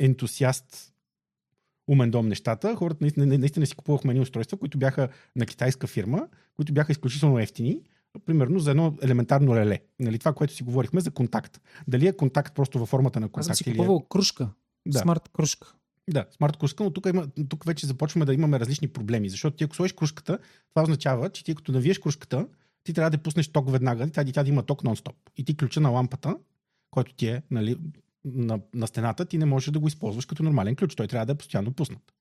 ентусиаст 0.00 0.92
умен 1.88 2.10
дом 2.10 2.28
нещата, 2.28 2.76
хората 2.76 2.98
наистина, 3.00 3.38
наистина 3.38 3.66
си 3.66 3.76
купувахме 3.76 4.10
едни 4.10 4.22
устройства, 4.22 4.58
които 4.58 4.78
бяха 4.78 5.08
на 5.36 5.46
китайска 5.46 5.86
фирма, 5.86 6.28
които 6.56 6.72
бяха 6.72 6.92
изключително 6.92 7.38
ефтини 7.38 7.80
примерно 8.26 8.58
за 8.58 8.70
едно 8.70 8.96
елементарно 9.02 9.56
реле. 9.56 9.80
Нали, 9.98 10.18
това, 10.18 10.32
което 10.32 10.54
си 10.54 10.62
говорихме 10.62 11.00
за 11.00 11.10
контакт. 11.10 11.60
Дали 11.88 12.06
е 12.06 12.16
контакт 12.16 12.54
просто 12.54 12.78
във 12.78 12.88
формата 12.88 13.20
на 13.20 13.28
контакт? 13.28 13.50
Аз 13.50 13.58
съм 13.58 13.64
си 13.64 13.70
купувал 13.70 14.02
е... 14.04 14.06
кружка. 14.08 14.48
Да. 14.86 14.98
Смарт 14.98 15.28
кружка. 15.28 15.72
Да, 16.10 16.26
смарт 16.36 16.56
кружка, 16.56 16.84
но 16.84 16.90
тук, 16.90 17.06
има, 17.06 17.28
тук 17.48 17.64
вече 17.64 17.86
започваме 17.86 18.24
да 18.24 18.34
имаме 18.34 18.60
различни 18.60 18.88
проблеми, 18.88 19.28
защото 19.28 19.56
ти 19.56 19.64
ако 19.64 19.76
сложиш 19.76 19.92
кружката, 19.92 20.38
това 20.68 20.82
означава, 20.82 21.30
че 21.30 21.44
ти 21.44 21.54
като 21.54 21.72
навиеш 21.72 21.98
кружката, 21.98 22.46
ти 22.84 22.92
трябва 22.94 23.10
да 23.10 23.18
пуснеш 23.18 23.48
ток 23.48 23.70
веднага, 23.70 24.04
и 24.04 24.32
тя 24.32 24.42
да 24.42 24.48
има 24.48 24.62
ток 24.62 24.82
нон-стоп. 24.82 25.14
И 25.36 25.44
ти 25.44 25.56
ключа 25.56 25.80
на 25.80 25.88
лампата, 25.88 26.36
който 26.90 27.14
ти 27.14 27.28
е 27.28 27.42
нали, 27.50 27.76
на, 28.24 28.60
на 28.74 28.86
стената, 28.86 29.24
ти 29.24 29.38
не 29.38 29.44
можеш 29.44 29.70
да 29.70 29.78
го 29.78 29.88
използваш 29.88 30.26
като 30.26 30.42
нормален 30.42 30.76
ключ. 30.76 30.94
Той 30.94 31.06
трябва 31.06 31.26
да 31.26 31.32
е 31.32 31.38
постоянно 31.38 31.72
пуснат. 31.72 32.12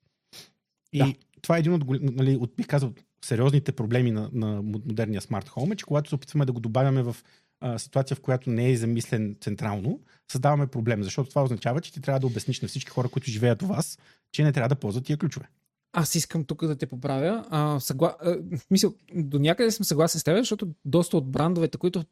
И 0.94 0.98
да. 0.98 1.14
Това 1.42 1.58
е 1.58 1.60
един 1.60 1.74
от, 1.74 1.84
нали, 2.02 2.36
от 2.36 2.54
бих 2.58 2.68
казал, 2.68 2.94
сериозните 3.26 3.72
проблеми 3.72 4.12
на, 4.12 4.30
на 4.34 4.62
модерния 4.62 5.22
смарт 5.22 5.50
хоум 5.50 5.72
е, 5.72 5.76
че 5.76 5.86
когато 5.86 6.10
се 6.10 6.16
опитваме 6.16 6.46
да 6.46 6.52
го 6.52 6.60
добавяме 6.60 7.04
в 7.04 7.16
а, 7.60 7.80
ситуация, 7.80 8.18
в 8.18 8.22
която 8.22 8.50
не 8.50 8.72
е 8.72 8.78
замислен 8.78 9.36
централно, 9.42 10.00
създаваме 10.32 10.68
проблем, 10.68 11.04
защото 11.04 11.30
това 11.30 11.44
означава, 11.44 11.82
че 11.82 11.94
ти 11.94 12.02
трябва 12.02 12.20
да 12.20 12.28
обясниш 12.28 12.62
на 12.62 12.68
всички 12.68 12.92
хора, 12.92 13.10
които 13.10 13.30
живеят 13.30 13.62
у 13.62 13.68
вас, 13.68 14.00
че 14.32 14.44
не 14.44 14.52
трябва 14.52 14.70
да 14.70 14.76
ползват 14.76 15.06
тия 15.06 15.18
ключове. 15.18 15.50
Аз 15.94 16.16
искам 16.16 16.44
тук 16.44 16.66
да 16.66 16.76
те 16.76 16.86
поправя. 16.86 17.46
А, 17.50 17.80
съгла... 17.80 18.16
а, 18.22 18.38
мисъл, 18.72 18.94
до 19.16 19.40
някъде 19.40 19.72
съм 19.72 19.86
съгласен 19.86 20.20
с 20.20 20.24
теб, 20.24 20.38
защото 20.38 20.68
доста 20.86 21.18
от 21.18 21.32
брандовете, 21.32 21.78
които 21.78 22.04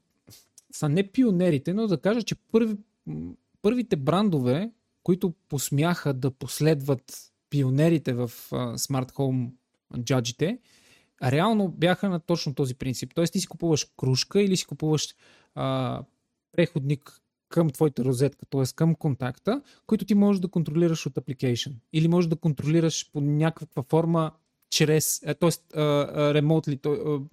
са 0.72 0.90
не 0.90 1.08
пионерите, 1.08 1.74
но 1.74 1.88
да 1.88 1.98
кажа, 1.98 2.22
че 2.22 2.36
първи, 2.36 2.76
първите 3.62 3.96
брандове, 3.96 4.72
които 5.04 5.34
посмяха 5.50 6.14
да 6.14 6.32
последват 6.32 7.32
пионерите 7.50 8.14
в 8.14 8.30
Smart 8.52 9.12
Home 9.12 9.52
джаджите, 9.98 10.60
реално 11.24 11.68
бяха 11.68 12.10
на 12.10 12.20
точно 12.20 12.56
този 12.56 12.76
принцип. 12.76 13.12
Тоест 13.16 13.34
ти 13.34 13.40
си 13.40 13.48
купуваш 13.48 13.88
кружка 13.98 14.42
или 14.42 14.58
си 14.58 14.66
купуваш 14.66 15.16
а, 15.56 16.02
преходник 16.52 17.22
към 17.50 17.70
твоята 17.70 18.06
розетка, 18.06 18.46
т.е. 18.46 18.64
към 18.76 18.96
контакта, 18.96 19.62
който 19.86 20.06
ти 20.06 20.16
можеш 20.16 20.40
да 20.40 20.48
контролираш 20.48 21.06
от 21.06 21.14
application. 21.14 21.74
Или 21.94 22.08
можеш 22.08 22.30
да 22.30 22.36
контролираш 22.36 23.12
по 23.12 23.22
някаква 23.22 23.84
форма 23.84 24.32
чрез, 24.70 25.20
т.е. 25.20 25.78
ремонтли, 26.34 26.80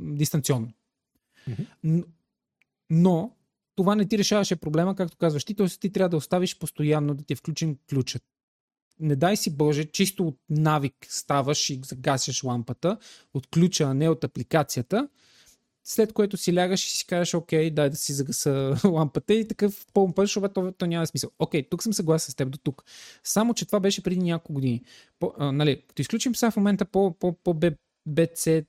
дистанционно. 0.01 0.73
Mm-hmm. 1.49 2.05
Но 2.91 3.37
това 3.75 3.95
не 3.95 4.09
ти 4.09 4.19
решаваше 4.19 4.57
проблема, 4.57 4.97
както 4.97 5.17
казваш 5.17 5.45
ти, 5.45 5.55
т.е. 5.55 5.67
ти 5.67 5.93
трябва 5.93 6.09
да 6.09 6.17
оставиш 6.17 6.59
постоянно 6.59 7.15
да 7.15 7.25
ти 7.25 7.33
е 7.33 7.37
включен 7.37 7.79
ключът 7.91 8.23
не 9.01 9.17
дай 9.17 9.37
си 9.37 9.57
Боже, 9.57 9.85
чисто 9.85 10.29
от 10.29 10.39
навик 10.51 10.95
ставаш 11.09 11.71
и 11.71 11.81
загасяш 11.85 12.45
лампата 12.45 12.99
от 13.35 13.47
ключа, 13.47 13.85
а 13.85 13.95
не 13.95 14.09
от 14.09 14.25
апликацията, 14.25 15.09
след 15.85 16.13
което 16.13 16.37
си 16.37 16.57
лягаш 16.57 16.87
и 16.87 16.91
си 16.91 17.07
кажеш, 17.07 17.35
окей, 17.35 17.71
дай 17.71 17.91
да 17.91 17.97
си 17.97 18.13
загаса 18.13 18.77
лампата 18.85 19.35
и 19.35 19.49
такъв 19.49 19.87
път, 19.95 20.13
защото 20.17 20.49
то, 20.49 20.73
то 20.73 20.87
няма 20.87 21.07
смисъл. 21.07 21.31
Окей, 21.39 21.69
тук 21.69 21.83
съм 21.83 21.93
съгласен 21.93 22.33
с 22.33 22.35
теб 22.35 22.51
до 22.51 22.59
тук. 22.59 22.85
Само, 23.25 23.55
че 23.55 23.67
това 23.67 23.81
беше 23.81 24.03
преди 24.03 24.21
няколко 24.21 24.53
години. 24.53 24.83
По, 25.19 25.33
а, 25.39 25.53
нали, 25.53 25.83
като 25.89 26.03
изключим 26.03 26.35
сега 26.35 26.51
в 26.51 26.57
момента 26.57 26.85
по, 26.85 27.15
по, 27.19 27.33
по 27.33 27.55
BC, 28.09 28.67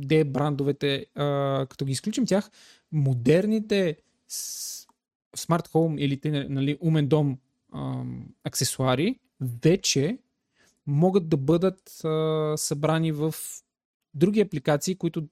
D 0.00 0.24
брандовете, 0.24 1.06
а, 1.14 1.66
като 1.70 1.84
ги 1.84 1.92
изключим 1.92 2.26
тях, 2.26 2.50
модерните 2.92 3.96
смарт 5.36 5.68
хоум 5.68 5.98
или 5.98 6.20
нали, 6.48 6.78
умен 6.80 7.06
дом 7.06 7.38
аксесуари 8.44 9.18
вече 9.40 10.18
могат 10.86 11.28
да 11.28 11.36
бъдат 11.36 12.04
а, 12.04 12.54
събрани 12.56 13.12
в 13.12 13.34
други 14.14 14.40
апликации, 14.40 14.94
които 14.94 15.28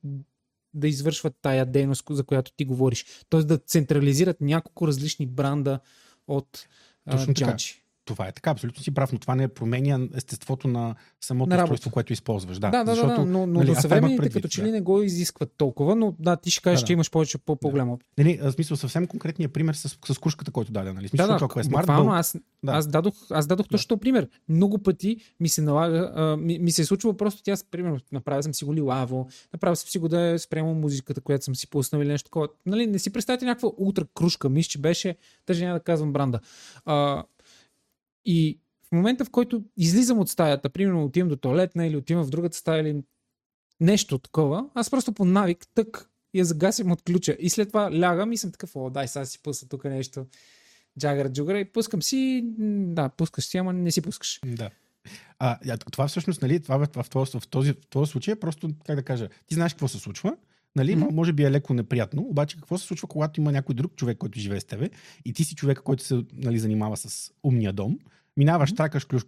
да 0.75 0.89
извършват 0.89 1.37
тая 1.43 1.67
дейност, 1.67 2.05
за 2.11 2.25
която 2.25 2.53
ти 2.57 2.65
говориш. 2.65 3.07
Тоест 3.29 3.49
да 3.49 3.59
централизират 3.59 4.41
няколко 4.41 4.87
различни 4.87 5.27
бранда 5.27 5.81
от 6.29 6.67
Точно 7.11 7.35
така 7.35 7.57
това 8.05 8.29
е 8.29 8.33
така, 8.33 8.51
абсолютно 8.51 8.83
си 8.83 8.91
прав, 8.91 9.13
но 9.13 9.19
това 9.19 9.35
не 9.35 9.49
променя 9.49 10.01
естеството 10.15 10.69
на 10.69 10.95
самото 11.21 11.57
на 11.57 11.63
устройство, 11.63 11.91
което 11.91 12.13
използваш. 12.13 12.59
Да, 12.59 12.71
да, 12.71 12.85
да, 12.85 12.95
защото, 12.95 13.15
да 13.15 13.25
но, 13.27 13.47
но 13.47 13.59
нали, 13.59 13.67
до 13.67 13.75
съвременните 13.75 14.31
като 14.31 14.49
че 14.49 14.65
ли 14.65 14.71
не 14.71 14.81
го 14.81 15.03
изискват 15.03 15.53
толкова, 15.57 15.97
но 15.97 16.15
да, 16.19 16.37
ти 16.37 16.51
ще 16.51 16.63
кажеш, 16.63 16.81
да, 16.81 16.83
да. 16.83 16.87
че 16.87 16.93
имаш 16.93 17.11
повече 17.11 17.39
по-голям 17.39 17.91
опит. 17.91 18.07
Да. 18.19 18.25
Нали, 18.25 18.39
в 18.43 18.53
смисъл 18.53 18.77
съвсем 18.77 19.07
конкретния 19.07 19.49
пример 19.49 19.75
с, 19.75 19.99
с 20.13 20.19
кружката, 20.19 20.51
който 20.51 20.73
даде. 20.73 20.93
Нали? 20.93 21.09
Смисъл, 21.09 21.27
да, 21.27 21.49
да, 21.55 21.61
е 21.61 21.65
смарт, 21.65 21.87
буквално, 21.87 22.13
аз, 22.13 22.37
да. 22.63 22.73
аз 22.73 22.87
дадох, 22.87 23.15
аз 23.31 23.47
дадох 23.47 23.67
да. 23.67 23.71
точно 23.71 23.99
пример. 23.99 24.29
Много 24.49 24.79
пъти 24.79 25.17
ми 25.41 25.49
се 25.49 25.63
налага, 25.63 26.13
а, 26.15 26.37
ми, 26.37 26.59
ми, 26.59 26.73
се 26.73 26.83
е 26.83 26.85
случва 26.85 27.17
просто 27.17 27.43
тя, 27.43 27.55
примерно, 27.71 27.99
направил 28.13 28.43
съм 28.43 28.55
си 28.55 28.65
го 28.65 28.75
лилаво, 28.75 29.29
направил 29.53 29.77
съм 29.77 29.89
си 29.89 29.99
го 29.99 30.09
да 30.09 30.21
е 30.21 30.39
спрямо 30.39 30.75
музиката, 30.75 31.21
която 31.21 31.45
съм 31.45 31.55
си 31.55 31.71
пуснал 31.71 32.01
или 32.01 32.09
нещо 32.09 32.25
такова. 32.25 32.49
Нали, 32.67 32.87
не 32.87 32.99
си 32.99 33.13
представете 33.13 33.45
някаква 33.45 33.71
ултра 33.77 34.07
кружка, 34.15 34.49
мисля, 34.49 34.69
че 34.69 34.79
беше, 34.79 35.17
даже 35.47 35.65
няма 35.65 35.79
да 35.79 35.85
казвам 35.85 36.13
бранда. 36.13 36.41
А, 36.85 37.25
и 38.25 38.59
в 38.89 38.93
момента, 38.93 39.25
в 39.25 39.31
който 39.31 39.63
излизам 39.77 40.19
от 40.19 40.29
стаята, 40.29 40.69
примерно 40.69 41.05
отивам 41.05 41.29
до 41.29 41.37
туалетна 41.37 41.87
или 41.87 41.97
отивам 41.97 42.25
в 42.25 42.31
другата 42.31 42.57
стая 42.57 42.83
или 42.83 43.03
нещо 43.81 44.19
такова, 44.19 44.67
аз 44.75 44.91
просто 44.91 45.13
по 45.13 45.25
навик 45.25 45.67
тък 45.75 46.11
я 46.35 46.45
загасям 46.45 46.93
от 46.93 47.03
ключа 47.03 47.37
и 47.39 47.51
след 47.51 47.69
това 47.69 48.01
лягам 48.01 48.33
и 48.33 48.37
съм 48.37 48.53
такъв, 48.53 48.77
о, 48.77 48.91
дай 48.91 49.09
сега 49.09 49.25
си 49.25 49.43
пусна 49.43 49.69
тук 49.69 49.85
нещо 49.85 50.27
джагър 50.99 51.33
джугъра 51.33 51.61
и 51.61 51.65
пускам 51.65 52.03
си, 52.03 52.43
да, 52.87 53.09
пускаш 53.09 53.45
си, 53.45 53.59
ама 53.59 53.73
не 53.73 53.91
си 53.91 54.03
пускаш. 54.03 54.41
Да. 54.47 54.71
А, 55.39 55.77
това 55.77 56.09
всъщност, 56.09 56.43
нали, 56.43 56.61
това 56.61 56.77
в, 56.77 56.89
в, 56.95 57.07
в, 57.41 57.49
този, 57.49 57.73
в 57.73 57.87
този 57.91 58.11
случай 58.11 58.33
е 58.33 58.41
просто, 58.41 58.71
как 58.87 58.97
да 58.97 59.03
кажа, 59.03 59.29
ти 59.47 59.55
знаеш 59.55 59.73
какво 59.73 59.89
се 59.89 59.99
случва, 59.99 60.37
Нали? 60.77 60.97
Mm-hmm. 60.97 61.11
Може 61.11 61.33
би 61.33 61.45
е 61.45 61.51
леко 61.51 61.75
неприятно, 61.75 62.23
обаче 62.23 62.57
какво 62.57 62.79
се 62.79 62.87
случва, 62.87 63.09
когато 63.09 63.41
има 63.41 63.53
някой 63.53 63.75
друг 63.75 63.97
човек, 63.97 64.19
който 64.19 64.39
живее 64.39 64.61
с 64.61 64.65
тебе 64.65 64.91
и 65.25 65.33
ти 65.33 65.45
си 65.45 65.55
човек, 65.55 65.79
който 65.79 66.05
се 66.05 66.25
нали, 66.33 66.59
занимава 66.59 66.97
с 66.97 67.33
умния 67.43 67.73
дом, 67.73 67.99
минаваш, 68.37 68.73
mm-hmm. 68.73 68.77
тракаш 68.77 69.05
ключ. 69.05 69.25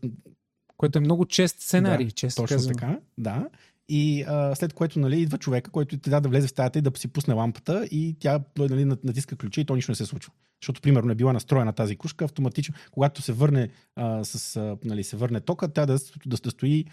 Което 0.77 0.99
е 0.99 1.01
много 1.01 1.27
чест 1.27 1.61
сценарий, 1.61 2.07
да, 2.07 2.13
чест 2.13 2.37
Точно 2.37 2.57
казвам. 2.57 2.75
така, 2.75 2.99
да. 3.19 3.49
И 3.89 4.23
а, 4.23 4.55
след 4.55 4.73
което 4.73 4.99
нали, 4.99 5.21
идва 5.21 5.39
човека, 5.39 5.71
който 5.71 5.99
ти 5.99 6.11
да, 6.11 6.21
влезе 6.21 6.47
в 6.47 6.51
стаята 6.51 6.79
и 6.79 6.83
да 6.83 6.93
си 6.97 7.09
пусне 7.09 7.35
лампата 7.35 7.87
и 7.91 8.17
тя 8.19 8.41
нали, 8.59 8.85
натиска 8.85 9.37
ключа 9.37 9.61
и 9.61 9.65
то 9.65 9.75
нищо 9.75 9.93
не 9.93 9.97
се 9.97 10.07
случва. 10.07 10.33
Защото, 10.63 10.81
примерно, 10.81 11.09
не 11.09 11.15
била 11.15 11.33
настроена 11.33 11.73
тази 11.73 11.97
кружка, 11.97 12.25
автоматично, 12.25 12.75
когато 12.91 13.23
се 13.23 13.33
върне, 13.33 13.69
а, 13.97 14.25
с, 14.25 14.57
а, 14.57 14.77
нали, 14.85 15.05
се 15.05 15.17
върне 15.17 15.41
тока, 15.41 15.69
тя 15.69 15.87
да, 15.87 15.99
да, 16.27 16.37
да 16.37 16.51
стои 16.51 16.85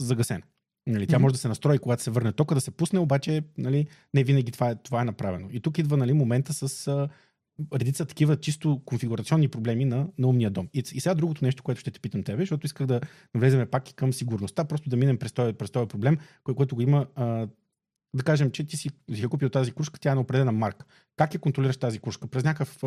загасена. 0.00 0.42
Нали, 0.88 1.06
тя 1.06 1.18
може 1.18 1.32
да 1.32 1.38
се 1.38 1.48
настрои, 1.48 1.78
когато 1.78 2.02
се 2.02 2.10
върне 2.10 2.32
тока, 2.32 2.54
да 2.54 2.60
се 2.60 2.70
пусне, 2.70 2.98
обаче 2.98 3.42
нали, 3.58 3.86
не 4.14 4.24
винаги 4.24 4.52
това 4.52 4.70
е, 4.70 4.74
това 4.74 5.00
е 5.00 5.04
направено. 5.04 5.48
И 5.52 5.60
тук 5.60 5.78
идва 5.78 5.96
нали, 5.96 6.12
момента 6.12 6.52
с 6.52 6.88
а, 6.88 7.08
редица 7.74 8.04
такива 8.04 8.36
чисто 8.36 8.80
конфигурационни 8.84 9.48
проблеми 9.48 9.84
на, 9.84 10.08
на 10.18 10.28
умния 10.28 10.50
дом. 10.50 10.68
И, 10.74 10.78
и 10.78 11.00
сега 11.00 11.14
другото 11.14 11.44
нещо, 11.44 11.62
което 11.62 11.80
ще 11.80 11.90
те 11.90 12.00
питам 12.00 12.22
тебе, 12.22 12.42
защото 12.42 12.66
исках 12.66 12.86
да 12.86 13.00
влеземе 13.34 13.66
пак 13.66 13.90
и 13.90 13.94
към 13.94 14.12
сигурността, 14.12 14.64
просто 14.64 14.88
да 14.88 14.96
минем 14.96 15.18
през 15.18 15.32
този, 15.32 15.52
през 15.52 15.70
този 15.70 15.88
проблем, 15.88 16.18
кой, 16.44 16.54
който 16.54 16.74
го 16.74 16.82
има. 16.82 17.06
А, 17.14 17.48
да 18.14 18.22
кажем, 18.24 18.50
че 18.50 18.64
ти 18.64 18.76
си, 18.76 18.90
си 19.14 19.24
е 19.24 19.28
купил 19.28 19.48
тази 19.48 19.72
кружка, 19.72 20.00
тя 20.00 20.12
е 20.12 20.14
на 20.14 20.20
определена 20.20 20.52
марка. 20.52 20.86
Как 21.16 21.34
я 21.34 21.40
контролираш 21.40 21.76
тази 21.76 21.98
кружка? 21.98 22.26
През 22.26 22.44
някакъв 22.44 22.84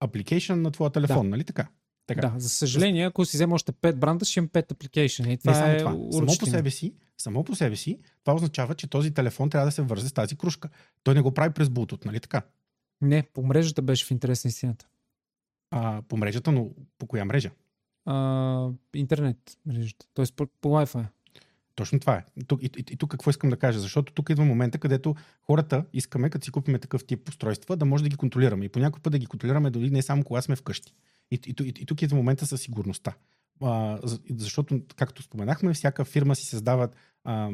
апликейшн 0.00 0.54
на 0.54 0.70
твоя 0.70 0.90
телефон, 0.90 1.22
Да. 1.22 1.28
нали 1.30 1.44
така? 1.44 1.68
така. 2.08 2.28
Да, 2.28 2.34
за 2.38 2.48
съжаление, 2.48 3.06
ако 3.06 3.24
си 3.24 3.36
взема 3.36 3.54
още 3.54 3.72
5 3.72 3.94
бранда, 3.94 4.24
ще 4.24 4.40
имам 4.40 4.48
5 4.48 4.72
application. 4.72 5.32
И 5.32 5.36
това 5.36 5.52
Не 5.52 5.58
само 5.58 5.72
е 5.72 5.78
това. 5.78 5.90
Само 6.12 6.38
по 6.38 6.46
себе 6.46 6.70
си, 6.70 6.94
само 7.18 7.44
по 7.44 7.54
себе 7.54 7.76
си, 7.76 7.98
това 8.24 8.34
означава, 8.34 8.74
че 8.74 8.86
този 8.86 9.14
телефон 9.14 9.50
трябва 9.50 9.66
да 9.66 9.72
се 9.72 9.82
вързе 9.82 10.08
с 10.08 10.12
тази 10.12 10.36
кружка. 10.36 10.68
Той 11.02 11.14
не 11.14 11.20
го 11.20 11.34
прави 11.34 11.54
през 11.54 11.68
Bluetooth, 11.68 12.06
нали 12.06 12.20
така? 12.20 12.42
Не, 13.00 13.22
по 13.22 13.42
мрежата 13.42 13.82
беше 13.82 14.06
в 14.06 14.10
интерес 14.10 14.44
на 14.44 14.48
истината. 14.48 14.86
А, 15.70 16.02
по 16.02 16.16
мрежата, 16.16 16.52
но 16.52 16.70
по 16.98 17.06
коя 17.06 17.24
мрежа? 17.24 17.50
А, 18.04 18.68
интернет 18.94 19.58
мрежата. 19.66 20.06
Тоест 20.14 20.36
по, 20.36 20.46
по 20.60 20.68
Wi-Fi. 20.68 21.06
Точно 21.74 22.00
това 22.00 22.14
е. 22.14 22.24
И 22.36 22.44
Тук, 22.44 22.62
и, 22.62 22.66
и, 22.66 22.84
и 22.90 22.96
тук 22.96 23.10
какво 23.10 23.30
искам 23.30 23.50
да 23.50 23.56
кажа? 23.56 23.80
Защото 23.80 24.12
тук 24.12 24.30
идва 24.30 24.44
момента, 24.44 24.78
където 24.78 25.14
хората 25.42 25.84
искаме, 25.92 26.30
като 26.30 26.44
си 26.44 26.50
купиме 26.50 26.78
такъв 26.78 27.04
тип 27.04 27.28
устройства, 27.28 27.76
да 27.76 27.84
може 27.84 28.02
да 28.02 28.08
ги 28.08 28.16
контролираме. 28.16 28.64
И 28.64 28.68
по 28.68 28.78
някой 28.78 29.02
път 29.02 29.10
да 29.10 29.18
ги 29.18 29.26
контролираме 29.26 29.70
дори 29.70 29.90
не 29.90 30.02
само 30.02 30.24
когато 30.24 30.44
сме 30.44 30.56
вкъщи. 30.56 30.92
И, 31.30 31.40
и, 31.46 31.54
и, 31.62 31.68
и 31.68 31.86
тук 31.86 32.02
идва 32.02 32.16
момента 32.16 32.46
със 32.46 32.62
сигурността. 32.62 33.14
Защото, 34.30 34.80
както 34.96 35.22
споменахме, 35.22 35.74
всяка 35.74 36.04
фирма 36.04 36.36
си 36.36 36.46
създава 36.46 36.88
а, 37.24 37.50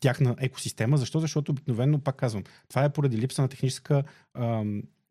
тяхна 0.00 0.36
екосистема. 0.40 0.96
Защо? 0.96 1.20
Защото 1.20 1.52
обикновено, 1.52 1.98
пак 1.98 2.16
казвам, 2.16 2.44
това 2.68 2.84
е 2.84 2.92
поради 2.92 3.18
липса 3.18 3.42
на 3.42 3.48
техническа 3.48 4.02
а, 4.34 4.64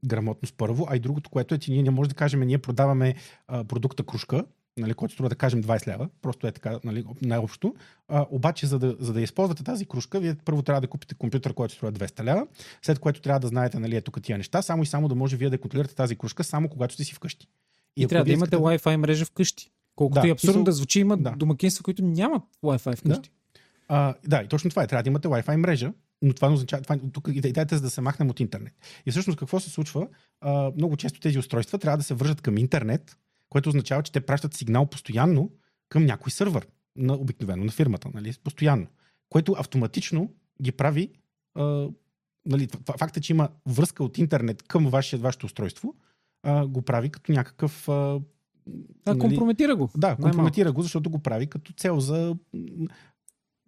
грамотност 0.06 0.56
първо, 0.58 0.88
а 0.90 0.96
и 0.96 1.00
другото, 1.00 1.30
което 1.30 1.56
е, 1.56 1.58
че 1.58 1.72
ние 1.72 1.84
не 1.84 1.90
може 1.90 2.10
да 2.10 2.16
кажем, 2.16 2.40
ние 2.40 2.58
продаваме 2.58 3.16
а, 3.48 3.64
продукта 3.64 4.04
кружка, 4.04 4.46
нали, 4.78 4.94
който 4.94 5.14
струва 5.14 5.30
да 5.30 5.36
кажем 5.36 5.64
20 5.64 5.88
лева, 5.88 6.10
просто 6.22 6.48
е 6.48 6.52
така 6.52 6.80
нали, 6.84 7.06
най-общо. 7.22 7.76
А, 8.08 8.26
обаче, 8.30 8.68
за 8.68 8.80
да, 8.80 8.96
за 9.00 9.14
да 9.14 9.22
използвате 9.22 9.64
тази 9.64 9.86
кружка, 9.86 10.20
вие 10.20 10.36
първо 10.36 10.62
трябва 10.62 10.82
да 10.82 10.88
купите 10.88 11.16
компютър, 11.16 11.54
който 11.54 11.74
струва 11.74 11.92
200 11.92 12.24
лева, 12.24 12.48
след 12.82 13.00
което 13.00 13.22
трябва 13.22 13.40
да 13.40 13.48
знаете 13.48 13.80
нали, 13.80 13.96
е 13.96 14.02
тук 14.02 14.22
тия 14.22 14.38
неща, 14.38 14.62
само 14.62 14.84
и 14.84 14.86
само 14.86 15.08
да 15.08 15.16
може 15.16 15.38
вие 15.38 15.50
да 15.50 15.62
контролирате 15.62 15.96
тази 15.96 16.16
кружка, 16.16 16.44
само 16.44 16.70
когато 16.70 16.94
сте 16.94 17.04
си 17.04 17.14
вкъщи. 17.14 17.48
И, 17.98 18.04
ако 18.04 18.10
трябва 18.10 18.26
да 18.26 18.32
имате 18.32 18.56
Wi-Fi 18.56 18.96
мрежа 18.96 19.26
вкъщи. 19.26 19.72
Колкото 19.96 20.22
Да, 20.22 20.28
и 20.28 20.32
абсурдно 20.32 20.54
смисъл- 20.54 20.64
да 20.64 20.72
звучи, 20.72 21.00
има 21.00 21.18
да. 21.18 21.32
домакинства, 21.32 21.84
които 21.84 22.04
нямат 22.06 22.44
Wi-Fi 22.64 22.98
вкъщи. 22.98 23.32
А, 23.88 24.14
да, 24.28 24.42
и 24.42 24.48
точно 24.48 24.70
това 24.70 24.84
е. 24.84 24.88
Трябва 24.88 25.04
да 25.04 25.10
имате 25.10 25.28
Wi-Fi 25.28 25.56
мрежа, 25.56 25.94
но 26.22 26.34
това 26.34 26.48
не 26.48 26.54
означава. 26.54 26.82
Това, 26.84 26.98
тук 27.14 27.30
идеята 27.34 27.76
е 27.76 27.78
за 27.78 27.84
да 27.84 27.90
се 27.90 28.02
махнем 28.02 28.30
от 28.30 28.40
интернет. 28.40 28.74
И 29.06 29.12
всъщност 29.12 29.40
какво 29.40 29.60
се 29.60 29.70
случва? 29.70 30.08
А, 30.42 30.72
много 30.78 30.98
често 30.98 31.20
тези 31.20 31.40
устройства 31.40 31.78
трябва 31.80 31.98
да 31.98 32.04
се 32.04 32.14
вържат 32.14 32.42
към 32.42 32.58
интернет, 32.58 33.18
което 33.50 33.70
означава, 33.70 34.04
че 34.04 34.12
те 34.12 34.22
пращат 34.22 34.54
сигнал 34.54 34.86
постоянно 34.86 35.52
към 35.90 36.06
някой 36.06 36.32
сървър, 36.32 36.68
на, 36.96 37.14
обикновено 37.14 37.64
на 37.64 37.72
фирмата, 37.72 38.10
нали, 38.14 38.34
постоянно. 38.44 38.88
Което 39.30 39.56
автоматично 39.60 40.34
ги 40.62 40.72
прави. 40.72 41.12
А, 41.56 41.88
нали, 42.46 42.68
факта, 43.00 43.22
че 43.22 43.34
има 43.34 43.50
връзка 43.66 44.04
от 44.04 44.18
интернет 44.18 44.64
към 44.64 44.88
вашия, 44.88 45.20
вашето 45.20 45.46
устройство, 45.46 45.96
а, 46.48 46.68
го 46.68 46.82
прави 46.82 47.10
като 47.10 47.32
някакъв. 47.32 47.90
А, 47.90 48.20
Да, 49.06 49.18
компрометира 49.18 49.76
го. 49.76 49.90
да, 49.98 50.16
компрометира 50.16 50.72
го, 50.72 50.82
защото 50.82 51.10
го 51.10 51.20
прави 51.20 51.48
като 51.48 51.74
цел 51.74 52.00
за, 52.00 52.36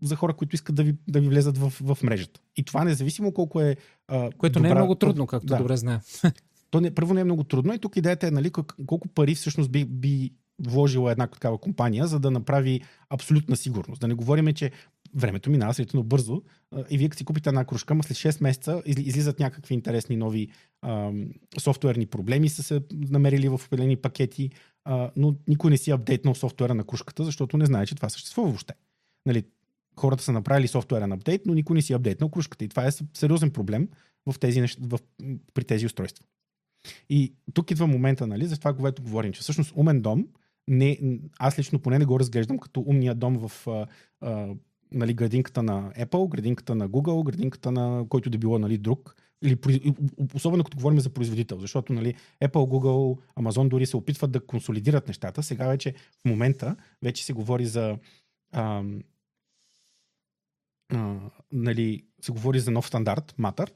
за 0.01 0.15
хора, 0.15 0.33
които 0.33 0.55
искат 0.55 0.75
да 0.75 0.83
ви, 0.83 0.95
да 1.07 1.21
ви 1.21 1.27
влезат 1.29 1.57
в, 1.57 1.69
в 1.69 1.97
мрежата. 2.03 2.39
И 2.57 2.63
това 2.63 2.83
независимо 2.83 3.31
колко 3.33 3.61
е. 3.61 3.75
А, 4.07 4.31
Което 4.31 4.59
не 4.59 4.67
е 4.67 4.71
добра- 4.71 4.79
много 4.79 4.95
трудно, 4.95 5.27
както 5.27 5.47
да. 5.47 5.57
добре 5.57 5.77
знаем. 5.77 5.99
То 6.71 6.81
не, 6.81 6.95
първо 6.95 7.13
не 7.13 7.21
е 7.21 7.23
много 7.23 7.43
трудно 7.43 7.73
и 7.73 7.79
тук 7.79 7.97
идеята 7.97 8.27
е 8.27 8.31
нали, 8.31 8.51
колко 8.85 9.07
пари 9.07 9.35
всъщност 9.35 9.71
би, 9.71 9.85
би 9.85 10.31
вложила 10.61 11.11
една 11.11 11.27
такава 11.27 11.57
компания, 11.57 12.07
за 12.07 12.19
да 12.19 12.31
направи 12.31 12.81
абсолютна 13.09 13.55
сигурност. 13.55 14.01
Да 14.01 14.07
не 14.07 14.13
говорим, 14.13 14.53
че 14.53 14.71
времето 15.15 15.49
минава 15.49 15.73
сравнително 15.73 16.03
бързо 16.03 16.41
а, 16.71 16.83
и 16.89 16.97
вие 16.97 17.09
като 17.09 17.17
си 17.17 17.25
купите 17.25 17.49
една 17.49 17.65
кружка, 17.65 17.93
ама 17.93 18.03
след 18.03 18.17
6 18.17 18.43
месеца 18.43 18.81
изли- 18.85 19.01
излизат 19.01 19.39
някакви 19.39 19.73
интересни 19.73 20.15
нови 20.15 20.47
ам, 20.81 21.29
софтуерни 21.59 22.05
проблеми, 22.05 22.49
са 22.49 22.63
се 22.63 22.81
намерили 22.91 23.49
в 23.49 23.61
определени 23.65 23.95
пакети, 23.95 24.49
а, 24.85 25.11
но 25.15 25.35
никой 25.47 25.71
не 25.71 25.77
си 25.77 25.91
е 25.91 25.93
апдейтнал 25.93 26.35
софтуера 26.35 26.73
на 26.73 26.83
кружката, 26.83 27.23
защото 27.23 27.57
не 27.57 27.65
знае, 27.65 27.85
че 27.85 27.95
това 27.95 28.09
съществува 28.09 28.47
въобще. 28.47 28.73
Нали, 29.25 29.43
хората 29.99 30.23
са 30.23 30.31
направили 30.31 30.67
софтуерен 30.67 31.11
апдейт, 31.11 31.41
но 31.45 31.53
никой 31.53 31.75
не 31.75 31.81
си 31.81 31.93
е 31.93 31.95
апдейтнал 31.95 32.29
кружката. 32.29 32.65
И 32.65 32.69
това 32.69 32.87
е 32.87 32.91
сериозен 33.13 33.51
проблем 33.51 33.89
в 34.31 34.39
тези 34.39 34.61
неща, 34.61 34.81
в, 34.85 34.99
при 35.53 35.63
тези 35.63 35.85
устройства. 35.85 36.25
И 37.09 37.33
тук 37.53 37.71
идва 37.71 37.87
момента, 37.87 38.27
нали, 38.27 38.45
за 38.45 38.57
това, 38.57 38.73
което 38.73 39.03
говорим, 39.03 39.33
че 39.33 39.41
всъщност 39.41 39.73
умен 39.75 40.01
дом, 40.01 40.27
не, 40.67 40.99
аз 41.39 41.59
лично 41.59 41.79
поне 41.79 41.99
не 41.99 42.05
го 42.05 42.19
разглеждам 42.19 42.59
като 42.59 42.83
умния 42.87 43.15
дом 43.15 43.47
в 43.47 43.67
а, 43.67 43.87
а, 44.21 44.47
нали, 44.91 45.13
градинката 45.13 45.63
на 45.63 45.91
Apple, 45.91 46.29
градинката 46.29 46.75
на 46.75 46.89
Google, 46.89 47.25
градинката 47.25 47.71
на 47.71 48.05
който 48.09 48.29
да 48.29 48.37
било 48.37 48.59
нали, 48.59 48.77
друг. 48.77 49.15
Или, 49.41 49.57
особено 50.33 50.63
като 50.63 50.77
говорим 50.77 50.99
за 50.99 51.09
производител, 51.09 51.59
защото 51.59 51.93
нали, 51.93 52.15
Apple, 52.43 52.51
Google, 52.51 53.19
Amazon 53.39 53.67
дори 53.67 53.85
се 53.85 53.97
опитват 53.97 54.31
да 54.31 54.45
консолидират 54.45 55.07
нещата. 55.07 55.43
Сега 55.43 55.67
вече 55.67 55.93
в 56.21 56.25
момента 56.25 56.75
вече 57.03 57.25
се 57.25 57.33
говори 57.33 57.65
за 57.65 57.97
ам, 58.53 59.01
а, 60.93 61.15
нали, 61.51 62.03
се 62.21 62.31
говори 62.31 62.59
за 62.59 62.71
нов 62.71 62.87
стандарт, 62.87 63.35
Matter, 63.39 63.69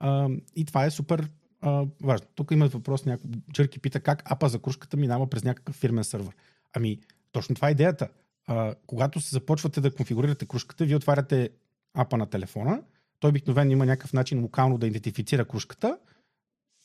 а, 0.00 0.28
и 0.56 0.64
това 0.64 0.84
е 0.84 0.90
супер 0.90 1.30
а, 1.60 1.86
важно. 2.02 2.26
Тук 2.34 2.50
има 2.50 2.66
въпрос, 2.66 3.04
някой 3.04 3.30
Джърки 3.52 3.78
пита 3.78 4.00
как 4.00 4.30
апа 4.30 4.48
за 4.48 4.58
кружката 4.58 4.96
минава 4.96 5.30
през 5.30 5.44
някакъв 5.44 5.76
фирмен 5.76 6.04
сървър. 6.04 6.34
Ами, 6.72 6.98
точно 7.32 7.54
това 7.54 7.68
е 7.68 7.72
идеята. 7.72 8.08
Когато 8.86 9.20
се 9.20 9.30
започвате 9.30 9.80
да 9.80 9.94
конфигурирате 9.94 10.46
кружката, 10.46 10.84
вие 10.84 10.96
отваряте 10.96 11.50
апа 11.94 12.16
на 12.16 12.26
телефона, 12.26 12.82
той 13.20 13.30
обикновено 13.30 13.70
има 13.70 13.86
някакъв 13.86 14.12
начин 14.12 14.42
локално 14.42 14.78
да 14.78 14.86
идентифицира 14.86 15.44
кружката, 15.44 15.98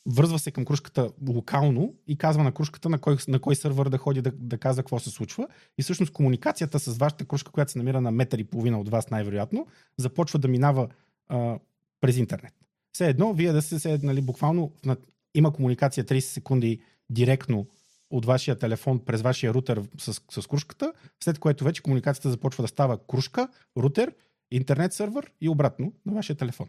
връзва 0.10 0.40
се 0.40 0.52
към 0.52 0.66
кружката 0.66 1.12
локално 1.30 1.94
и 2.08 2.18
казва 2.18 2.44
на 2.44 2.52
кружката 2.52 2.90
на 2.90 3.00
кой, 3.00 3.18
на 3.28 3.40
кой 3.40 3.56
сървър 3.56 3.90
да 3.90 3.98
ходи 3.98 4.22
да, 4.22 4.32
да 4.32 4.58
казва 4.58 4.84
какво 4.84 5.00
се 5.00 5.10
случва. 5.10 5.48
И 5.78 5.84
всъщност 5.84 6.14
комуникацията 6.14 6.80
с 6.80 6.98
вашата 6.98 7.26
кружка, 7.26 7.52
която 7.52 7.72
се 7.72 7.78
намира 7.78 8.02
на 8.02 8.12
метър 8.12 8.40
и 8.40 8.44
половина 8.44 8.80
от 8.80 8.90
вас 8.90 9.10
най-вероятно, 9.10 9.68
започва 9.98 10.40
да 10.40 10.48
минава 10.48 10.88
а, 11.28 11.60
през 12.02 12.18
интернет. 12.18 12.54
Все 12.94 13.10
едно, 13.10 13.34
вие 13.34 13.52
да 13.52 13.62
се 13.62 14.00
нали, 14.04 14.22
буквално 14.22 14.72
на, 14.86 14.98
има 15.36 15.54
комуникация 15.54 16.04
30 16.04 16.20
секунди 16.20 16.82
директно 17.10 17.68
от 18.14 18.26
вашия 18.26 18.56
телефон 18.56 19.00
през 19.00 19.22
вашия 19.22 19.54
рутер 19.54 19.82
с, 19.98 20.14
с 20.14 20.48
кружката, 20.48 20.94
след 21.24 21.40
което 21.40 21.64
вече 21.64 21.82
комуникацията 21.82 22.30
започва 22.30 22.64
да 22.64 22.68
става 22.68 22.98
кружка, 23.08 23.48
рутер, 23.78 24.14
интернет 24.52 24.94
сервер 24.94 25.32
и 25.42 25.50
обратно 25.50 25.94
на 26.06 26.14
вашия 26.14 26.36
телефон. 26.36 26.68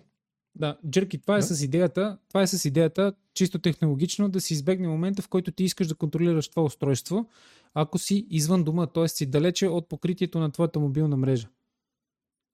Да, 0.54 0.78
Джерки, 0.90 1.18
това 1.18 1.34
е 1.34 1.38
Да. 1.38 1.42
с 1.42 1.62
идеята, 1.62 2.18
това 2.28 2.42
е 2.42 2.46
с 2.46 2.64
идеята, 2.64 3.12
чисто 3.34 3.58
технологично, 3.58 4.28
да 4.28 4.40
си 4.40 4.54
избегне 4.54 4.88
момента, 4.88 5.22
в 5.22 5.28
който 5.28 5.52
ти 5.52 5.64
искаш 5.64 5.86
да 5.86 5.94
контролираш 5.94 6.48
това 6.48 6.62
устройство, 6.62 7.28
ако 7.74 7.98
си 7.98 8.26
извън 8.30 8.64
дома, 8.64 8.86
т.е. 8.86 9.08
си 9.08 9.26
далече 9.26 9.68
от 9.68 9.88
покритието 9.88 10.38
на 10.38 10.50
твоята 10.50 10.80
мобилна 10.80 11.16
мрежа. 11.16 11.48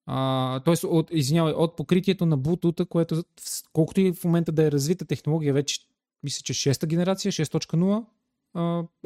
А, 0.06 0.60
т.е. 0.60 0.86
от, 0.86 1.08
извинявай, 1.12 1.52
от 1.52 1.76
покритието 1.76 2.26
на 2.26 2.38
Bluetooth, 2.38 2.86
което 2.86 3.24
колкото 3.72 4.00
и 4.00 4.12
в 4.12 4.24
момента 4.24 4.52
да 4.52 4.66
е 4.66 4.72
развита 4.72 5.04
технология, 5.04 5.54
вече 5.54 5.80
мисля, 6.22 6.42
че 6.42 6.54
6-та 6.54 6.86
генерация, 6.86 7.32
6.0 7.32 8.04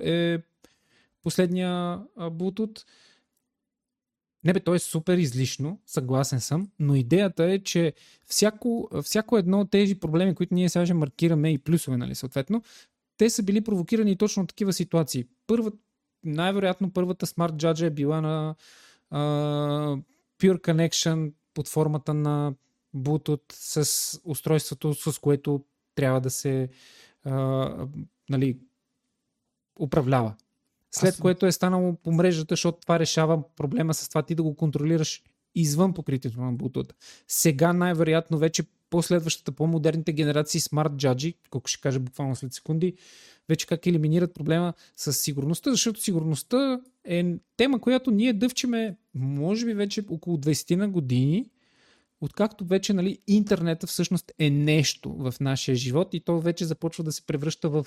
е 0.03 0.39
последния 1.23 1.71
а, 1.71 2.31
Bluetooth. 2.31 2.85
Не 4.45 4.53
бе, 4.53 4.61
то 4.61 4.75
е 4.75 4.79
супер 4.79 5.19
излишно, 5.19 5.81
съгласен 5.87 6.41
съм, 6.41 6.71
но 6.79 6.95
идеята 6.95 7.45
е, 7.45 7.59
че 7.59 7.93
всяко, 8.25 8.89
всяко 9.03 9.39
едно 9.39 9.61
от 9.61 9.71
тези 9.71 9.95
проблеми, 9.95 10.35
които 10.35 10.55
ние 10.55 10.69
сега 10.69 10.87
ще 10.87 10.95
маркираме 10.95 11.53
и 11.53 11.59
плюсове, 11.59 11.97
нали, 11.97 12.15
съответно, 12.15 12.63
те 13.17 13.31
са 13.31 13.43
били 13.43 13.61
провокирани 13.61 14.17
точно 14.17 14.43
от 14.43 14.49
такива 14.49 14.73
ситуации. 14.73 15.25
Първа, 15.47 15.73
най-вероятно 16.25 16.91
първата 16.91 17.27
Smart 17.27 17.53
Judge 17.53 17.87
е 17.87 17.91
била 17.91 18.21
на 18.21 18.55
а, 19.11 19.21
Pure 20.39 20.61
Connection 20.61 21.33
под 21.55 21.69
формата 21.69 22.15
на 22.15 22.55
Bluetooth 22.97 23.53
с 23.53 24.21
устройството, 24.25 24.95
с 24.95 25.19
което 25.19 25.65
трябва 25.95 26.21
да 26.21 26.31
се 26.31 26.69
а, 27.25 27.87
нали, 28.29 28.59
управлява. 29.81 30.35
След 30.91 31.15
Аз- 31.15 31.21
което 31.21 31.47
е 31.47 31.53
станало 31.53 31.95
по 32.03 32.13
мрежата, 32.13 32.53
защото 32.53 32.79
това 32.81 32.99
решава 32.99 33.55
проблема 33.57 33.95
с 33.95 34.09
това 34.09 34.23
ти 34.23 34.35
да 34.35 34.43
го 34.43 34.57
контролираш 34.57 35.23
извън 35.55 35.95
покритието 35.95 36.41
на 36.41 36.55
Bluetooth. 36.55 36.93
Сега 37.29 37.73
най-вероятно 37.73 38.39
вече 38.39 38.63
последващата, 38.91 39.53
по-модерните 39.53 40.13
генерации 40.13 40.61
Smart 40.61 40.95
Judge, 40.95 41.37
колко 41.51 41.69
ще 41.69 41.81
кажа 41.81 42.01
буквално 42.01 42.37
след 42.37 42.53
секунди, 42.53 42.95
вече 43.49 43.67
как 43.67 43.87
елиминират 43.87 44.35
проблема 44.35 44.73
с 44.97 45.13
сигурността, 45.13 45.71
защото 45.71 46.03
сигурността 46.03 46.81
е 47.05 47.25
тема, 47.57 47.81
която 47.81 48.11
ние 48.11 48.33
дъвчиме, 48.33 48.97
може 49.15 49.67
би 49.67 49.75
вече 49.75 50.05
около 50.11 50.37
20 50.37 50.77
на 50.77 50.89
години, 50.89 51.51
откакто 52.21 52.65
вече 52.65 52.93
нали, 52.93 53.19
интернета 53.27 53.87
всъщност 53.87 54.33
е 54.39 54.51
нещо 54.51 55.13
в 55.13 55.35
нашия 55.41 55.75
живот 55.75 56.15
и 56.15 56.21
то 56.21 56.41
вече 56.41 56.65
започва 56.65 57.05
да 57.05 57.13
се 57.13 57.27
превръща 57.27 57.69
в 57.69 57.87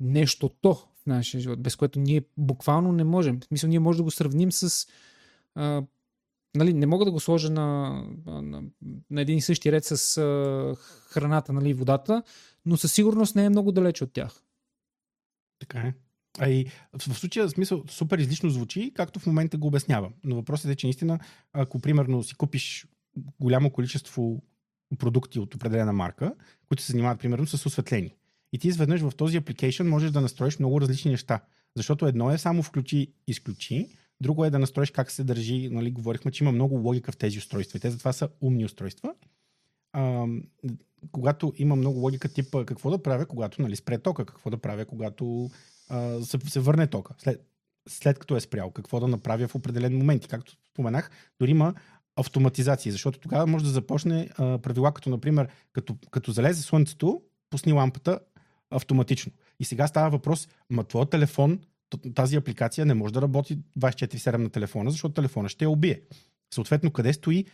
нещото 0.00 0.74
в 0.74 1.06
нашия 1.06 1.40
живот, 1.40 1.62
без 1.62 1.76
което 1.76 2.00
ние 2.00 2.22
буквално 2.36 2.92
не 2.92 3.04
можем. 3.04 3.40
В 3.40 3.44
смисъл, 3.44 3.70
ние 3.70 3.80
може 3.80 3.96
да 3.96 4.02
го 4.02 4.10
сравним 4.10 4.52
с 4.52 4.86
а, 5.54 5.82
нали, 6.54 6.72
не 6.74 6.86
мога 6.86 7.04
да 7.04 7.10
го 7.10 7.20
сложа 7.20 7.50
на, 7.50 7.90
на, 8.26 8.62
на 9.10 9.20
един 9.20 9.38
и 9.38 9.42
същи 9.42 9.72
ред 9.72 9.84
с 9.84 10.16
а, 10.16 10.74
храната, 11.10 11.52
нали, 11.52 11.74
водата, 11.74 12.22
но 12.66 12.76
със 12.76 12.92
сигурност 12.92 13.36
не 13.36 13.44
е 13.44 13.50
много 13.50 13.72
далеч 13.72 14.02
от 14.02 14.12
тях. 14.12 14.42
Така 15.58 15.78
е. 15.78 15.94
А 16.38 16.48
и 16.48 16.70
в 16.98 17.14
случая, 17.14 17.48
в 17.48 17.50
смисъл, 17.50 17.84
супер 17.88 18.18
излишно 18.18 18.50
звучи, 18.50 18.92
както 18.94 19.20
в 19.20 19.26
момента 19.26 19.58
го 19.58 19.66
обяснявам. 19.66 20.14
Но 20.24 20.36
въпросът 20.36 20.70
е, 20.70 20.76
че 20.76 20.86
наистина, 20.86 21.18
ако 21.52 21.78
примерно 21.78 22.22
си 22.22 22.34
купиш 22.34 22.86
голямо 23.40 23.70
количество 23.70 24.42
продукти 24.98 25.38
от 25.38 25.54
определена 25.54 25.92
марка, 25.92 26.34
които 26.68 26.82
се 26.82 26.92
занимават 26.92 27.20
примерно 27.20 27.46
с 27.46 27.66
осветление. 27.66 28.16
И 28.56 28.58
ти 28.58 28.68
изведнъж 28.68 29.00
в 29.00 29.12
този 29.16 29.40
application 29.40 29.82
можеш 29.82 30.10
да 30.10 30.20
настроиш 30.20 30.58
много 30.58 30.80
различни 30.80 31.10
неща. 31.10 31.40
Защото 31.74 32.06
едно 32.06 32.30
е 32.30 32.38
само 32.38 32.62
включи-изключи, 32.62 33.88
друго 34.20 34.44
е 34.44 34.50
да 34.50 34.58
настроиш 34.58 34.90
как 34.90 35.10
се 35.10 35.24
държи. 35.24 35.68
Нали, 35.68 35.90
говорихме, 35.90 36.30
че 36.30 36.44
има 36.44 36.52
много 36.52 36.74
логика 36.76 37.12
в 37.12 37.16
тези 37.16 37.38
устройства. 37.38 37.76
И 37.76 37.80
те 37.80 37.90
затова 37.90 38.12
са 38.12 38.28
умни 38.40 38.64
устройства. 38.64 39.14
А, 39.92 40.26
когато 41.12 41.52
има 41.56 41.76
много 41.76 42.00
логика 42.00 42.28
типа 42.28 42.64
какво 42.64 42.90
да 42.90 43.02
правя, 43.02 43.26
когато 43.26 43.62
нали, 43.62 43.76
спре 43.76 43.98
тока, 43.98 44.24
какво 44.24 44.50
да 44.50 44.56
правя, 44.56 44.84
когато 44.84 45.50
а, 45.88 46.20
се, 46.20 46.38
се 46.48 46.60
върне 46.60 46.86
тока, 46.86 47.14
след, 47.18 47.46
след 47.88 48.18
като 48.18 48.36
е 48.36 48.40
спрял, 48.40 48.70
какво 48.70 49.00
да 49.00 49.08
направя 49.08 49.48
в 49.48 49.54
определен 49.54 49.98
момент. 49.98 50.24
И 50.24 50.28
както 50.28 50.52
споменах, 50.72 51.10
дори 51.40 51.50
има 51.50 51.74
автоматизации, 52.16 52.92
защото 52.92 53.18
тогава 53.18 53.46
може 53.46 53.64
да 53.64 53.70
започне 53.70 54.28
а, 54.38 54.58
правила, 54.58 54.92
като 54.92 55.10
например, 55.10 55.48
като, 55.72 55.96
като 56.10 56.32
залезе 56.32 56.62
слънцето, 56.62 57.22
пусни 57.50 57.72
лампата 57.72 58.20
автоматично. 58.70 59.32
И 59.60 59.64
сега 59.64 59.86
става 59.86 60.10
въпрос, 60.10 60.48
ма 60.70 60.84
твоят 60.84 61.10
телефон, 61.10 61.60
тази 62.14 62.36
апликация 62.36 62.86
не 62.86 62.94
може 62.94 63.14
да 63.14 63.22
работи 63.22 63.58
24-7 63.78 64.36
на 64.36 64.50
телефона, 64.50 64.90
защото 64.90 65.14
телефона 65.14 65.48
ще 65.48 65.64
я 65.64 65.70
убие. 65.70 66.00
Съответно, 66.54 66.90
къде 66.90 67.12
стои 67.12 67.44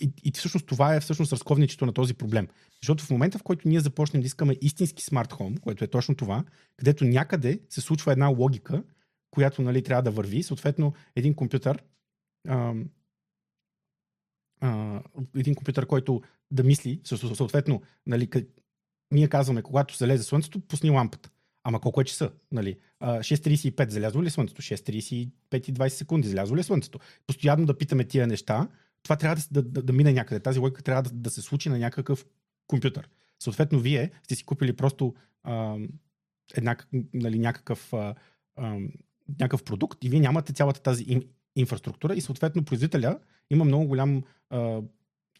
и, 0.00 0.12
и 0.24 0.32
всъщност 0.32 0.66
това 0.66 0.94
е 0.94 1.00
всъщност 1.00 1.32
разковничето 1.32 1.86
на 1.86 1.92
този 1.92 2.14
проблем. 2.14 2.48
Защото 2.82 3.04
в 3.04 3.10
момента, 3.10 3.38
в 3.38 3.42
който 3.42 3.68
ние 3.68 3.80
започнем 3.80 4.22
да 4.22 4.26
искаме 4.26 4.56
истински 4.60 5.02
смарт 5.02 5.32
хом, 5.32 5.56
което 5.56 5.84
е 5.84 5.88
точно 5.88 6.14
това, 6.14 6.44
където 6.76 7.04
някъде 7.04 7.60
се 7.68 7.80
случва 7.80 8.12
една 8.12 8.26
логика, 8.26 8.82
която 9.30 9.62
нали, 9.62 9.82
трябва 9.82 10.02
да 10.02 10.10
върви, 10.10 10.42
съответно 10.42 10.92
един 11.16 11.34
компютър, 11.34 11.82
а, 12.48 12.74
а, 14.60 15.02
един 15.36 15.54
компютър, 15.54 15.86
който 15.86 16.22
да 16.50 16.64
мисли, 16.64 17.00
съответно, 17.04 17.82
нали, 18.06 18.30
ние 19.12 19.28
казваме, 19.28 19.62
когато 19.62 19.94
се 19.94 20.08
лезе 20.08 20.22
слънцето, 20.22 20.60
пусни 20.60 20.90
лампата. 20.90 21.30
Ама 21.64 21.80
колко 21.80 22.00
е 22.00 22.04
часа? 22.04 22.30
Нали? 22.52 22.76
6.35 23.02 23.90
залязло 23.90 24.22
ли 24.22 24.26
е 24.26 24.30
слънцето? 24.30 24.62
6.35 24.62 25.30
и 25.52 25.74
20 25.74 25.88
секунди 25.88 26.28
залязло 26.28 26.56
ли 26.56 26.60
е 26.60 26.64
слънцето? 26.64 26.98
Постоянно 27.26 27.66
да 27.66 27.78
питаме 27.78 28.04
тия 28.04 28.26
неща, 28.26 28.68
това 29.02 29.16
трябва 29.16 29.42
да, 29.50 29.62
да, 29.62 29.82
да 29.82 29.92
мине 29.92 30.12
някъде. 30.12 30.40
Тази 30.40 30.58
логика 30.58 30.82
трябва 30.82 31.02
да, 31.02 31.10
да 31.10 31.30
се 31.30 31.42
случи 31.42 31.68
на 31.68 31.78
някакъв 31.78 32.26
компютър. 32.66 33.08
Съответно, 33.38 33.80
вие 33.80 34.10
сте 34.22 34.34
си 34.34 34.44
купили 34.44 34.72
просто 34.72 35.14
а, 35.42 35.76
една, 36.54 36.76
нали, 37.14 37.38
някакъв, 37.38 37.92
а, 37.92 38.14
а, 38.56 38.78
някакъв 39.40 39.64
продукт 39.64 40.04
и 40.04 40.08
вие 40.08 40.20
нямате 40.20 40.52
цялата 40.52 40.82
тази 40.82 41.20
инфраструктура 41.56 42.14
и 42.14 42.20
съответно 42.20 42.64
производителя 42.64 43.18
има 43.50 43.64
много 43.64 43.86
голям 43.86 44.22
а, 44.50 44.80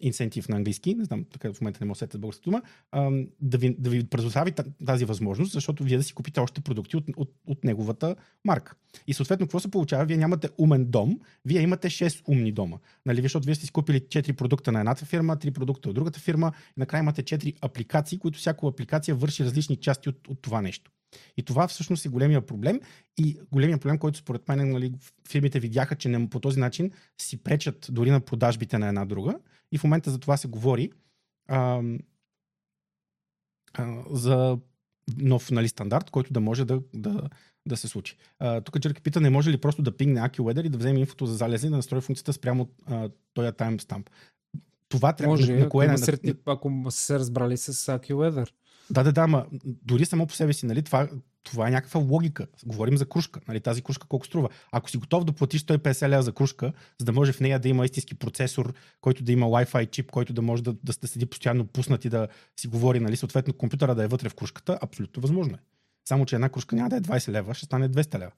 инсентив 0.01 0.49
на 0.49 0.57
английски, 0.57 0.95
не 0.95 1.05
знам, 1.05 1.25
така 1.33 1.53
в 1.53 1.61
момента 1.61 1.79
не 1.81 1.87
мога 1.87 2.07
да 2.07 2.19
българската 2.19 2.51
дума, 2.51 2.63
да 3.41 3.59
ви, 3.59 3.77
да 3.79 3.91
ви 3.91 4.05
предостави 4.07 4.53
тази 4.87 5.05
възможност, 5.05 5.53
защото 5.53 5.85
вие 5.85 5.97
да 5.97 6.03
си 6.03 6.15
купите 6.15 6.41
още 6.41 6.61
продукти 6.61 6.97
от, 6.97 7.05
от, 7.17 7.33
от 7.47 7.65
неговата 7.65 8.17
марка. 8.45 8.75
И 9.07 9.15
съответно, 9.15 9.47
какво 9.47 9.61
се 9.61 9.71
получава? 9.71 10.05
Вие 10.05 10.17
нямате 10.17 10.49
умен 10.59 10.85
дом, 10.85 11.21
вие 11.45 11.61
имате 11.61 11.91
6 11.91 12.29
умни 12.29 12.53
дома. 12.53 12.77
Нали? 13.07 13.23
Защото 13.23 13.47
вие 13.47 13.55
сте 13.55 13.73
купили 13.73 14.01
4 14.01 14.33
продукта 14.33 14.73
на 14.73 14.79
едната 14.79 15.05
фирма, 15.05 15.37
3 15.37 15.51
продукта 15.51 15.89
от 15.89 15.95
другата 15.95 16.21
фирма, 16.21 16.53
и 16.77 16.81
накрая 16.81 17.01
имате 17.01 17.23
4 17.23 17.55
апликации, 17.61 18.19
които 18.19 18.39
всяко 18.39 18.67
апликация 18.69 19.15
върши 19.15 19.45
различни 19.45 19.77
части 19.77 20.09
от, 20.09 20.29
от 20.29 20.43
това 20.43 20.63
нещо. 20.63 20.91
И 21.37 21.43
това 21.43 21.69
всъщност 21.69 22.05
е 22.05 22.09
големия 22.09 22.47
проблем. 22.47 22.81
И 23.19 23.39
големия 23.53 23.79
проблем, 23.79 23.99
който 23.99 24.19
според 24.19 24.49
мен 24.49 24.71
нали, 24.71 24.93
фирмите 25.29 25.61
видяха, 25.61 25.97
че 25.97 26.09
не, 26.09 26.29
по 26.29 26.41
този 26.41 26.61
начин 26.61 26.91
си 27.21 27.37
пречат 27.43 27.87
дори 27.91 28.11
на 28.11 28.21
продажбите 28.21 28.79
на 28.79 28.89
една 28.89 29.05
друга. 29.05 29.35
И 29.73 29.79
в 29.79 29.85
момента 29.85 30.11
за 30.11 30.19
това 30.19 30.37
се 30.37 30.49
говори 30.49 30.91
а, 31.49 31.83
а, 33.75 34.03
за 34.11 34.59
нов 35.19 35.51
нали, 35.51 35.69
стандарт, 35.69 36.11
който 36.11 36.33
да 36.33 36.41
може 36.41 36.65
да, 36.65 36.81
да, 36.95 37.29
да 37.67 37.77
се 37.77 37.89
случи. 37.89 38.17
А, 38.39 38.61
тук 38.61 38.79
Джерки 38.79 39.03
пита, 39.03 39.21
не 39.21 39.31
може 39.31 39.51
ли 39.51 39.59
просто 39.59 39.83
да 39.83 39.97
пингне 39.97 40.21
AccuWeather 40.21 40.67
и 40.67 40.69
да 40.69 40.79
вземе 40.79 41.01
инфото 41.01 41.27
за 41.27 41.35
залезли 41.35 41.67
и 41.67 41.71
да 41.71 41.77
настрои 41.77 42.01
функцията 42.01 42.33
спрямо 42.33 42.69
а, 42.87 43.09
този 43.35 43.53
таймстамп. 43.53 44.11
Това 44.89 45.13
трябва 45.13 45.33
може, 45.33 45.53
на, 45.53 45.59
на 45.59 45.69
кое 45.69 45.87
ако, 45.87 46.01
на... 46.25 46.35
ако 46.47 46.91
се 46.91 47.19
разбрали 47.19 47.57
с 47.57 47.73
AccuWeather. 47.73 48.51
Да, 48.91 49.03
да, 49.03 49.13
да, 49.13 49.21
ама 49.21 49.47
дори 49.65 50.05
само 50.05 50.27
по 50.27 50.35
себе 50.35 50.53
си, 50.53 50.67
нали, 50.67 50.83
това, 50.83 51.09
това 51.43 51.69
е 51.69 51.71
някаква 51.71 52.01
логика. 52.01 52.47
Говорим 52.67 52.97
за 52.97 53.07
кружка. 53.09 53.41
Нали, 53.49 53.61
тази 53.61 53.83
кружка 53.83 54.07
колко 54.09 54.27
струва. 54.27 54.49
Ако 54.73 54.91
си 54.91 54.97
готов 54.97 55.25
да 55.25 55.33
платиш 55.33 55.65
150 55.65 56.09
лева 56.09 56.23
за 56.23 56.33
кружка, 56.33 56.73
за 57.01 57.05
да 57.05 57.13
може 57.13 57.33
в 57.33 57.41
нея 57.41 57.59
да 57.59 57.69
има 57.69 57.85
истински 57.85 58.15
процесор, 58.15 58.75
който 59.01 59.25
да 59.25 59.33
има 59.33 59.47
Wi-Fi 59.47 59.91
чип, 59.91 60.11
който 60.11 60.33
да 60.33 60.43
може 60.43 60.63
да, 60.63 60.73
да, 60.73 60.93
да 61.01 61.09
седи 61.09 61.27
постоянно 61.27 61.67
пуснат 61.67 62.05
и 62.05 62.09
да 62.09 62.29
си 62.61 62.69
говори, 62.69 63.01
нали, 63.01 63.17
съответно 63.17 63.55
компютъра 63.55 63.95
да 63.95 64.05
е 64.05 64.07
вътре 64.07 64.29
в 64.29 64.35
кружката, 64.35 64.79
абсолютно 64.83 65.23
възможно 65.23 65.55
е. 65.55 65.59
Само, 66.09 66.27
че 66.27 66.35
една 66.35 66.49
кружка 66.49 66.77
няма 66.77 66.89
да 66.89 66.97
е 66.97 67.01
20 67.01 67.33
лева, 67.33 67.55
ще 67.55 67.67
стане 67.67 67.89
200 67.89 68.19
лева. 68.19 68.33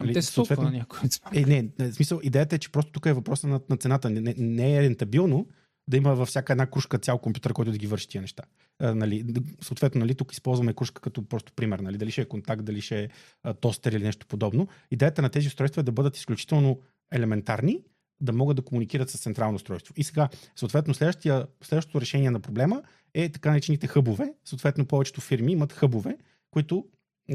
Нали, 0.00 0.14
те 0.14 0.22
са 0.22 0.62
на 0.62 0.70
някой. 0.70 1.00
Е, 1.34 1.44
не, 1.44 1.68
не, 1.78 1.92
смисъл, 1.92 2.20
идеята 2.22 2.56
е, 2.56 2.58
че 2.58 2.72
просто 2.72 2.92
тук 2.92 3.06
е 3.06 3.12
въпроса 3.12 3.46
на, 3.46 3.60
на 3.70 3.76
цената. 3.76 4.10
Не, 4.10 4.20
не, 4.20 4.34
не 4.38 4.76
е 4.76 4.82
рентабилно, 4.82 5.46
да 5.88 5.96
има 5.96 6.14
във 6.14 6.28
всяка 6.28 6.52
една 6.52 6.66
кружка 6.66 6.98
цял 6.98 7.18
компютър, 7.18 7.52
който 7.52 7.72
да 7.72 7.78
ги 7.78 7.86
върши 7.86 8.08
тия 8.08 8.20
неща. 8.20 8.42
А, 8.78 8.94
нали, 8.94 9.24
съответно, 9.60 9.98
нали, 9.98 10.14
тук 10.14 10.32
използваме 10.32 10.74
кружка 10.74 11.02
като 11.02 11.28
просто 11.28 11.52
пример. 11.52 11.78
Нали, 11.78 11.98
дали 11.98 12.10
ще 12.10 12.20
е 12.20 12.28
контакт, 12.28 12.64
дали 12.64 12.80
ще 12.80 13.02
е 13.02 13.08
а, 13.42 13.54
тостер 13.54 13.92
или 13.92 14.04
нещо 14.04 14.26
подобно. 14.26 14.68
Идеята 14.90 15.22
на 15.22 15.28
тези 15.28 15.48
устройства 15.48 15.80
е 15.80 15.84
да 15.84 15.92
бъдат 15.92 16.16
изключително 16.16 16.80
елементарни, 17.12 17.82
да 18.20 18.32
могат 18.32 18.56
да 18.56 18.62
комуникират 18.62 19.10
с 19.10 19.20
централно 19.20 19.56
устройство. 19.56 19.94
И 19.96 20.04
сега, 20.04 20.28
съответно, 20.56 20.94
следващото 20.94 22.00
решение 22.00 22.30
на 22.30 22.40
проблема 22.40 22.82
е 23.14 23.28
така 23.28 23.50
наречените 23.50 23.86
хъбове. 23.86 24.34
Съответно, 24.44 24.86
повечето 24.86 25.20
фирми 25.20 25.52
имат 25.52 25.72
хъбове, 25.72 26.16
които 26.50 26.86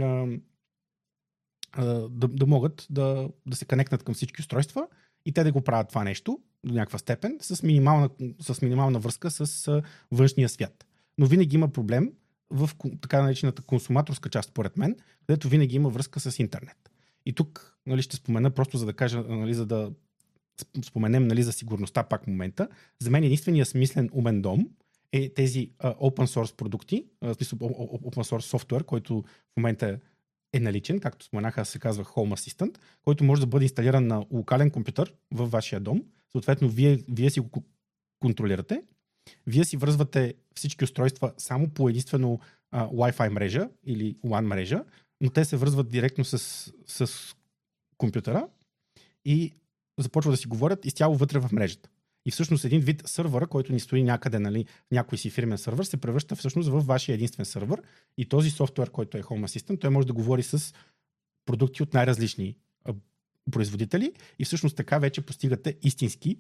а, 0.02 0.28
а, 1.72 1.86
да, 2.10 2.28
да 2.28 2.46
могат 2.46 2.88
да, 2.90 3.30
да 3.46 3.56
се 3.56 3.66
конектнат 3.66 4.04
към 4.04 4.14
всички 4.14 4.42
устройства 4.42 4.88
и 5.26 5.32
те 5.32 5.44
да 5.44 5.52
го 5.52 5.62
правят 5.62 5.90
това 5.90 6.04
нещо 6.04 6.40
до 6.64 6.74
някаква 6.74 7.00
степен 7.00 7.38
с 7.42 7.64
минимална, 7.64 8.10
с 8.40 8.62
минимална 8.62 9.00
връзка 9.00 9.32
с 9.32 9.82
външния 10.12 10.50
свят. 10.50 10.86
Но 11.18 11.26
винаги 11.26 11.56
има 11.56 11.68
проблем 11.68 12.12
в 12.50 12.70
така 13.02 13.22
наречената 13.22 13.62
консуматорска 13.62 14.30
част, 14.30 14.50
според 14.50 14.78
мен, 14.78 14.96
където 15.28 15.50
винаги 15.50 15.76
има 15.76 15.90
връзка 15.90 16.20
с 16.20 16.40
интернет. 16.40 16.92
И 17.26 17.34
тук 17.34 17.78
нали, 17.86 18.02
ще 18.02 18.16
спомена, 18.16 18.52
просто 18.52 18.78
за 18.78 18.86
да 18.86 18.94
кажа, 18.94 19.24
нали, 19.24 19.54
за 19.54 19.66
да 19.66 19.92
споменем 20.86 21.28
нали, 21.28 21.44
за 21.44 21.52
сигурността 21.52 22.04
пак 22.04 22.28
момента. 22.28 22.68
За 23.00 23.10
мен 23.10 23.24
единственият 23.24 23.68
смислен 23.68 24.10
умен 24.14 24.42
дом 24.42 24.70
е 25.12 25.30
тези 25.30 25.70
open 25.80 26.26
source 26.26 26.56
продукти, 26.56 27.06
смисъл 27.34 27.60
open 27.60 28.24
source 28.24 28.42
софтуер, 28.42 28.84
който 28.84 29.22
в 29.54 29.58
момента 29.58 29.88
е 29.88 29.98
наличен, 30.60 31.00
както 31.00 31.26
споменаха, 31.26 31.66
се 31.66 31.80
казва 31.80 32.04
Home 32.04 32.34
Assistant, 32.34 32.78
който 33.04 33.24
може 33.24 33.42
да 33.42 33.48
бъде 33.48 33.66
инсталиран 33.66 34.08
на 34.08 34.26
локален 34.32 34.72
компютър 34.72 35.14
във 35.32 35.52
вашия 35.52 35.80
дом. 35.80 36.04
Съответно, 36.32 36.70
вие, 36.70 37.04
вие 37.10 37.30
си 37.30 37.40
го 37.40 37.64
контролирате. 38.20 38.84
Вие 39.48 39.66
си 39.66 39.78
връзвате 39.78 40.34
всички 40.56 40.84
устройства 40.84 41.34
само 41.38 41.70
по 41.70 41.90
единствено 41.90 42.40
а, 42.72 42.88
Wi-Fi 42.88 43.30
мрежа 43.30 43.70
или 43.86 44.16
WAN 44.26 44.46
мрежа, 44.46 44.84
но 45.22 45.30
те 45.30 45.46
се 45.46 45.58
връзват 45.58 45.90
директно 45.90 46.26
с, 46.26 46.38
с 46.88 47.36
компютъра 47.98 48.48
и 49.26 49.54
започват 50.00 50.34
да 50.34 50.38
си 50.38 50.48
говорят 50.48 50.86
изцяло 50.86 51.16
вътре 51.16 51.40
в 51.40 51.52
мрежата. 51.52 51.90
И 52.26 52.32
всъщност 52.32 52.66
един 52.66 52.82
вид 52.82 53.04
сървъра, 53.06 53.48
който 53.48 53.74
ни 53.74 53.80
стои 53.80 54.04
някъде, 54.04 54.40
нали, 54.40 54.66
някой 54.92 55.18
си 55.18 55.30
фирмен 55.30 55.58
сървър, 55.58 55.84
се 55.84 55.98
превръща 55.98 56.36
всъщност 56.36 56.70
в 56.70 56.80
вашия 56.80 57.14
единствен 57.14 57.46
сървър. 57.46 57.82
И 58.18 58.26
този 58.26 58.50
софтуер, 58.50 58.90
който 58.90 59.18
е 59.18 59.22
Home 59.22 59.46
Assistant, 59.46 59.82
той 59.82 59.90
може 59.90 60.08
да 60.08 60.14
говори 60.14 60.44
с 60.44 60.74
продукти 61.46 61.84
от 61.84 61.94
най-различни 61.94 62.56
производители 63.52 64.14
и 64.40 64.46
всъщност 64.46 64.76
така 64.76 65.00
вече 65.00 65.22
постигате 65.22 65.78
истински 65.82 66.38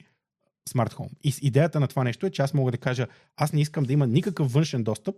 смарт 0.69 0.93
хоум. 0.93 1.09
И 1.23 1.33
идеята 1.41 1.79
на 1.79 1.87
това 1.87 2.03
нещо 2.03 2.25
е, 2.25 2.29
че 2.29 2.41
аз 2.41 2.53
мога 2.53 2.71
да 2.71 2.77
кажа, 2.77 3.07
аз 3.37 3.53
не 3.53 3.61
искам 3.61 3.83
да 3.83 3.93
има 3.93 4.07
никакъв 4.07 4.53
външен 4.53 4.83
достъп 4.83 5.15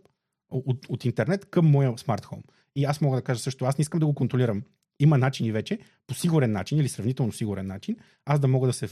от, 0.49 0.85
от 0.89 1.05
интернет 1.05 1.45
към 1.45 1.65
моя 1.65 1.97
смарт 1.97 2.25
хоум. 2.25 2.43
И 2.75 2.85
аз 2.85 3.01
мога 3.01 3.17
да 3.17 3.21
кажа 3.23 3.39
също, 3.39 3.65
аз 3.65 3.77
не 3.77 3.81
искам 3.81 3.99
да 3.99 4.05
го 4.05 4.13
контролирам. 4.13 4.63
Има 4.99 5.17
начини 5.17 5.51
вече, 5.51 5.79
по 6.07 6.13
сигурен 6.13 6.51
начин 6.51 6.77
или 6.77 6.89
сравнително 6.89 7.31
сигурен 7.31 7.67
начин, 7.67 7.97
аз 8.25 8.39
да 8.39 8.47
мога 8.47 8.67
да 8.67 8.73
се 8.73 8.89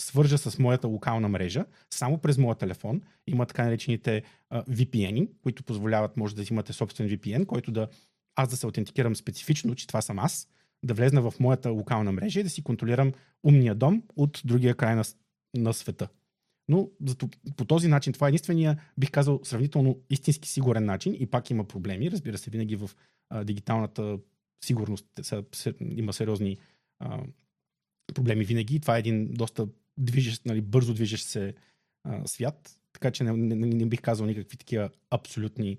свържа 0.00 0.38
с 0.38 0.58
моята 0.58 0.88
локална 0.88 1.28
мрежа, 1.28 1.64
само 1.90 2.18
през 2.18 2.38
моя 2.38 2.54
телефон. 2.54 3.02
Има 3.26 3.46
така 3.46 3.64
наречените 3.64 4.22
VPN, 4.52 5.28
които 5.42 5.64
позволяват, 5.64 6.16
може 6.16 6.36
да 6.36 6.44
имате 6.50 6.72
собствен 6.72 7.08
VPN, 7.08 7.46
който 7.46 7.72
да 7.72 7.88
аз 8.36 8.48
да 8.48 8.56
се 8.56 8.66
аутентикирам 8.66 9.16
специфично, 9.16 9.74
че 9.74 9.86
това 9.86 10.02
съм 10.02 10.18
аз, 10.18 10.48
да 10.82 10.94
влезна 10.94 11.30
в 11.30 11.34
моята 11.40 11.70
локална 11.70 12.12
мрежа 12.12 12.40
и 12.40 12.42
да 12.42 12.50
си 12.50 12.62
контролирам 12.62 13.12
умния 13.44 13.74
дом 13.74 14.02
от 14.16 14.42
другия 14.44 14.74
край 14.74 14.94
на, 14.94 15.04
на 15.56 15.74
света. 15.74 16.08
Но 16.68 16.90
зато, 17.06 17.28
по 17.56 17.64
този 17.64 17.88
начин 17.88 18.12
това 18.12 18.26
е 18.26 18.28
единствения, 18.28 18.82
бих 18.98 19.10
казал, 19.10 19.40
сравнително 19.42 20.00
истински 20.10 20.48
сигурен 20.48 20.84
начин 20.84 21.16
и 21.18 21.26
пак 21.26 21.50
има 21.50 21.64
проблеми. 21.64 22.10
Разбира 22.10 22.38
се, 22.38 22.50
винаги 22.50 22.76
в 22.76 22.90
а, 23.30 23.44
дигиталната 23.44 24.18
сигурност 24.64 25.06
са, 25.22 25.44
се, 25.54 25.74
има 25.80 26.12
сериозни 26.12 26.58
а, 26.98 27.22
проблеми 28.14 28.44
винаги. 28.44 28.80
Това 28.80 28.96
е 28.96 28.98
един 28.98 29.34
доста 29.34 29.68
движещ, 30.00 30.46
нали, 30.46 30.60
бързо 30.60 30.94
движещ 30.94 31.26
се 31.26 31.54
а, 32.04 32.26
свят, 32.26 32.80
така 32.92 33.10
че 33.10 33.24
не, 33.24 33.32
не, 33.32 33.66
не, 33.66 33.86
бих 33.86 34.00
казал 34.00 34.26
никакви 34.26 34.56
такива 34.56 34.90
абсолютни 35.10 35.78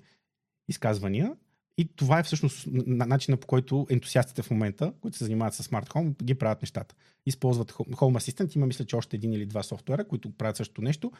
изказвания. 0.70 1.36
И 1.78 1.88
това 1.96 2.20
е 2.20 2.24
всъщност 2.24 2.68
начина 2.88 3.38
по 3.38 3.48
който 3.48 3.88
ентусиастите 3.90 4.42
в 4.42 4.52
момента, 4.52 4.94
които 5.02 5.18
се 5.18 5.24
занимават 5.24 5.54
с 5.54 5.64
Smart 5.64 5.90
Home, 5.90 6.24
ги 6.24 6.36
правят 6.36 6.62
нещата. 6.62 6.96
Използват 7.26 7.72
Home 7.72 8.20
Assistant, 8.20 8.56
има 8.56 8.66
мисля, 8.66 8.86
че 8.86 8.96
още 8.96 9.16
един 9.16 9.34
или 9.34 9.46
два 9.46 9.64
софтуера, 9.64 10.08
които 10.08 10.32
правят 10.32 10.58
същото 10.58 10.82
нещо, 10.82 11.12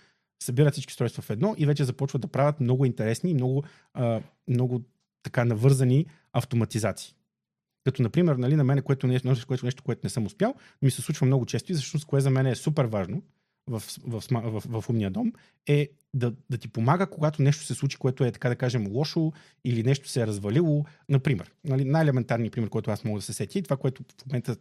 събират 0.44 0.74
всички 0.74 0.92
устройства 0.92 1.24
в 1.24 1.30
едно 1.30 1.56
и 1.58 1.66
вече 1.66 1.84
започват 1.84 2.22
да 2.22 2.28
правят 2.28 2.60
много 2.60 2.86
интересни 2.86 3.32
и 3.32 3.34
много, 3.34 3.64
много 4.48 4.82
така 5.24 5.46
навързани 5.46 6.06
автоматизации. 6.34 7.16
Като, 7.84 8.02
например, 8.02 8.36
нали, 8.36 8.56
на 8.56 8.64
мен, 8.64 8.82
което, 8.82 9.08
не, 9.08 9.20
което 9.48 9.66
нещо, 9.66 9.84
което 9.84 10.02
не 10.04 10.10
съм 10.10 10.26
успял, 10.26 10.56
ми 10.82 10.92
се 10.92 11.02
случва 11.02 11.26
много 11.26 11.46
често 11.46 11.72
и 11.72 11.76
всъщност, 11.76 12.06
кое 12.06 12.22
за 12.22 12.30
мен 12.30 12.48
е 12.48 12.56
супер 12.56 12.86
важно 12.86 13.22
в, 13.68 13.80
в, 13.80 14.24
в, 14.32 14.62
в, 14.70 14.82
в 14.82 14.90
умния 14.90 15.12
дом, 15.12 15.34
е 15.68 15.90
да, 16.14 16.34
да 16.50 16.58
ти 16.58 16.68
помага, 16.68 17.08
когато 17.08 17.42
нещо 17.42 17.66
се 17.66 17.74
случи, 17.74 17.98
което 17.98 18.24
е, 18.24 18.32
така 18.32 18.50
да 18.50 18.56
кажем, 18.56 18.88
лошо 18.88 19.32
или 19.66 19.84
нещо 19.84 20.10
се 20.10 20.22
е 20.22 20.28
развалило. 20.28 20.86
Например, 21.10 21.52
нали, 21.64 21.86
най-елементарният 21.86 22.54
пример, 22.54 22.70
който 22.70 22.92
аз 22.92 23.04
мога 23.04 23.20
да 23.20 23.26
се 23.26 23.34
сетя 23.34 23.60
и 23.60 23.64
това, 23.64 23.78
което 23.78 24.04
в 24.04 24.26
момента 24.26 24.56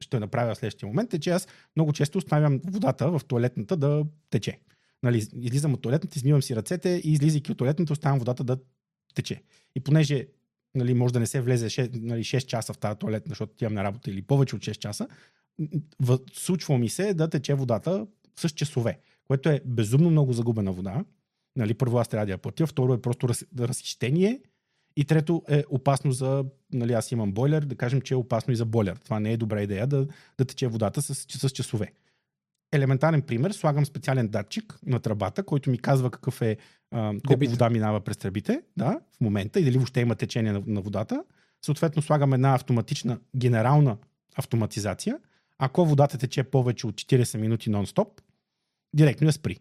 ще 0.00 0.20
направя 0.20 0.54
в 0.54 0.58
следващия 0.58 0.86
момент 0.86 1.14
е, 1.14 1.18
че 1.18 1.30
аз 1.30 1.48
много 1.76 1.92
често 1.92 2.18
оставям 2.18 2.60
водата 2.64 3.10
в 3.10 3.20
туалетната 3.28 3.76
да 3.76 4.04
тече. 4.30 4.58
Нали, 5.02 5.26
излизам 5.34 5.74
от 5.74 5.82
туалетната, 5.82 6.18
измивам 6.18 6.42
си 6.42 6.56
ръцете 6.56 7.00
и 7.04 7.12
излизайки 7.12 7.52
от 7.52 7.58
туалетната 7.58 7.92
оставям 7.92 8.18
водата 8.18 8.44
да 8.44 8.58
тече. 9.14 9.42
И 9.74 9.80
понеже 9.80 10.26
нали, 10.76 10.94
може 10.94 11.14
да 11.14 11.20
не 11.20 11.26
се 11.26 11.40
влезе 11.40 11.66
6, 11.66 12.00
нали, 12.02 12.24
6 12.24 12.46
часа 12.46 12.72
в 12.72 12.78
тази 12.78 12.98
туалетна, 12.98 13.30
защото 13.30 13.52
тя 13.56 13.70
на 13.70 13.84
работа 13.84 14.10
или 14.10 14.22
повече 14.22 14.56
от 14.56 14.62
6 14.62 14.78
часа, 14.78 15.08
случва 16.32 16.78
ми 16.78 16.88
се 16.88 17.14
да 17.14 17.30
тече 17.30 17.54
водата 17.54 18.06
с 18.40 18.48
часове, 18.48 18.98
което 19.26 19.48
е 19.48 19.60
безумно 19.64 20.10
много 20.10 20.32
загубена 20.32 20.72
вода. 20.72 21.04
Нали, 21.56 21.74
първо 21.74 21.98
аз 21.98 22.08
трябва 22.08 22.26
да 22.26 22.32
я 22.32 22.38
платя, 22.38 22.66
второ 22.66 22.94
е 22.94 23.02
просто 23.02 23.28
раз, 23.28 23.44
разхищение 23.58 24.40
и 24.96 25.04
трето 25.04 25.42
е 25.48 25.64
опасно 25.70 26.12
за, 26.12 26.44
нали, 26.72 26.92
аз 26.92 27.12
имам 27.12 27.32
бойлер, 27.32 27.62
да 27.62 27.74
кажем, 27.74 28.00
че 28.00 28.14
е 28.14 28.16
опасно 28.16 28.52
и 28.52 28.56
за 28.56 28.64
бойлер. 28.64 28.96
Това 28.96 29.20
не 29.20 29.32
е 29.32 29.36
добра 29.36 29.62
идея 29.62 29.86
да, 29.86 30.06
да 30.38 30.44
тече 30.44 30.66
водата 30.66 31.02
с, 31.02 31.14
с 31.14 31.50
часове. 31.50 31.92
Елементарен 32.72 33.22
пример, 33.22 33.50
слагам 33.50 33.86
специален 33.86 34.28
датчик 34.28 34.78
на 34.86 35.00
тръбата, 35.00 35.42
който 35.42 35.70
ми 35.70 35.78
казва 35.78 36.10
какъв 36.10 36.42
е, 36.42 36.56
а, 36.90 37.10
колко 37.10 37.28
Дебит. 37.28 37.50
вода 37.50 37.70
минава 37.70 38.00
през 38.00 38.16
тръбите 38.16 38.62
да, 38.76 39.00
в 39.16 39.20
момента 39.20 39.60
и 39.60 39.64
дали 39.64 39.76
въобще 39.76 40.00
има 40.00 40.14
течение 40.14 40.52
на, 40.52 40.62
на 40.66 40.80
водата. 40.80 41.24
Съответно 41.64 42.02
слагам 42.02 42.32
една 42.32 42.54
автоматична, 42.54 43.18
генерална 43.36 43.96
автоматизация. 44.36 45.18
Ако 45.58 45.86
водата 45.86 46.18
тече 46.18 46.42
повече 46.42 46.86
от 46.86 46.94
40 46.94 47.38
минути 47.38 47.70
нон-стоп, 47.70 48.08
директно 48.94 49.26
я 49.26 49.32
спри. 49.32 49.58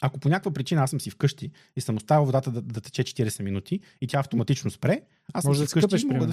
Ако 0.00 0.20
по 0.20 0.28
някаква 0.28 0.52
причина 0.52 0.82
аз 0.82 0.90
съм 0.90 1.00
си 1.00 1.10
вкъщи 1.10 1.50
и 1.76 1.80
съм 1.80 1.96
оставил 1.96 2.24
водата 2.24 2.50
да, 2.50 2.62
да 2.62 2.80
тече 2.80 3.02
40 3.02 3.42
минути 3.42 3.80
и 4.00 4.06
тя 4.06 4.18
автоматично 4.18 4.70
спре, 4.70 5.02
аз 5.32 5.44
Може 5.44 5.58
съм 5.58 5.64
да 5.64 5.68
си 5.68 5.86
вкъщи 5.88 6.06
мога 6.06 6.26
да... 6.26 6.32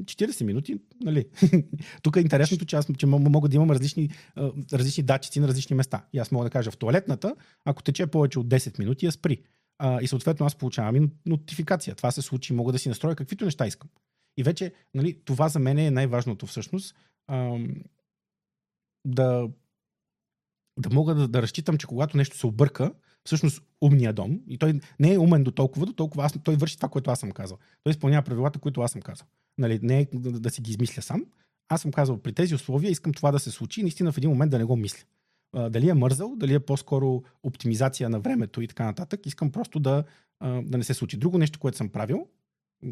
40 0.00 0.44
минути, 0.44 0.80
нали? 1.00 1.24
Тук 2.02 2.16
е 2.16 2.20
интересното, 2.20 2.64
че 2.64 2.76
аз 2.76 2.86
че 2.98 3.06
мога 3.06 3.48
да 3.48 3.56
имам 3.56 3.70
различни, 3.70 4.10
различни 4.72 5.02
датчици 5.02 5.40
на 5.40 5.48
различни 5.48 5.76
места. 5.76 6.04
И 6.12 6.18
аз 6.18 6.30
мога 6.30 6.44
да 6.44 6.50
кажа 6.50 6.70
в 6.70 6.76
туалетната, 6.76 7.34
ако 7.64 7.82
тече 7.82 8.06
повече 8.06 8.38
от 8.38 8.48
10 8.48 8.78
минути, 8.78 9.06
я 9.06 9.12
спри. 9.12 9.42
А, 9.78 10.02
и 10.02 10.06
съответно 10.06 10.46
аз 10.46 10.54
получавам 10.54 10.96
и 10.96 11.10
нотификация. 11.26 11.94
Това 11.94 12.10
се 12.10 12.22
случи, 12.22 12.52
мога 12.52 12.72
да 12.72 12.78
си 12.78 12.88
настроя 12.88 13.16
каквито 13.16 13.44
неща 13.44 13.66
искам. 13.66 13.90
И 14.36 14.42
вече, 14.42 14.72
нали, 14.94 15.20
това 15.24 15.48
за 15.48 15.58
мен 15.58 15.78
е 15.78 15.90
най-важното 15.90 16.46
всъщност. 16.46 16.94
Ам, 17.28 17.74
да 19.06 19.48
да 20.78 20.90
мога 20.90 21.14
да, 21.14 21.28
да 21.28 21.42
разчитам, 21.42 21.78
че 21.78 21.86
когато 21.86 22.16
нещо 22.16 22.36
се 22.36 22.46
обърка, 22.46 22.92
всъщност 23.24 23.62
умния 23.80 24.12
дом, 24.12 24.40
и 24.48 24.58
той 24.58 24.80
не 25.00 25.12
е 25.12 25.18
умен 25.18 25.44
до 25.44 25.50
толкова, 25.50 25.86
до 25.86 25.92
толкова 25.92 26.24
аз, 26.24 26.34
той 26.44 26.56
върши 26.56 26.76
това, 26.76 26.88
което 26.88 27.10
аз 27.10 27.20
съм 27.20 27.30
казал. 27.30 27.58
Той 27.82 27.90
изпълнява 27.90 28.22
правилата, 28.22 28.58
които 28.58 28.80
аз 28.80 28.92
съм 28.92 29.02
казал. 29.02 29.26
Нали, 29.58 29.80
не 29.82 30.00
е 30.00 30.06
да, 30.14 30.40
да 30.40 30.50
си 30.50 30.60
ги 30.62 30.70
измисля 30.70 31.02
сам. 31.02 31.24
Аз 31.68 31.82
съм 31.82 31.92
казал, 31.92 32.18
при 32.18 32.32
тези 32.32 32.54
условия 32.54 32.90
искам 32.90 33.12
това 33.12 33.30
да 33.30 33.38
се 33.38 33.50
случи 33.50 33.80
и 33.80 33.82
наистина 33.82 34.12
в 34.12 34.18
един 34.18 34.30
момент 34.30 34.50
да 34.50 34.58
не 34.58 34.64
го 34.64 34.76
мисля. 34.76 35.04
Дали 35.70 35.88
е 35.88 35.94
мързал, 35.94 36.36
дали 36.36 36.54
е 36.54 36.60
по-скоро 36.60 37.22
оптимизация 37.42 38.08
на 38.08 38.20
времето 38.20 38.62
и 38.62 38.68
така 38.68 38.84
нататък, 38.84 39.26
искам 39.26 39.52
просто 39.52 39.80
да, 39.80 40.04
да 40.42 40.78
не 40.78 40.84
се 40.84 40.94
случи. 40.94 41.16
Друго 41.16 41.38
нещо, 41.38 41.58
което 41.58 41.76
съм 41.76 41.88
правил, 41.88 42.26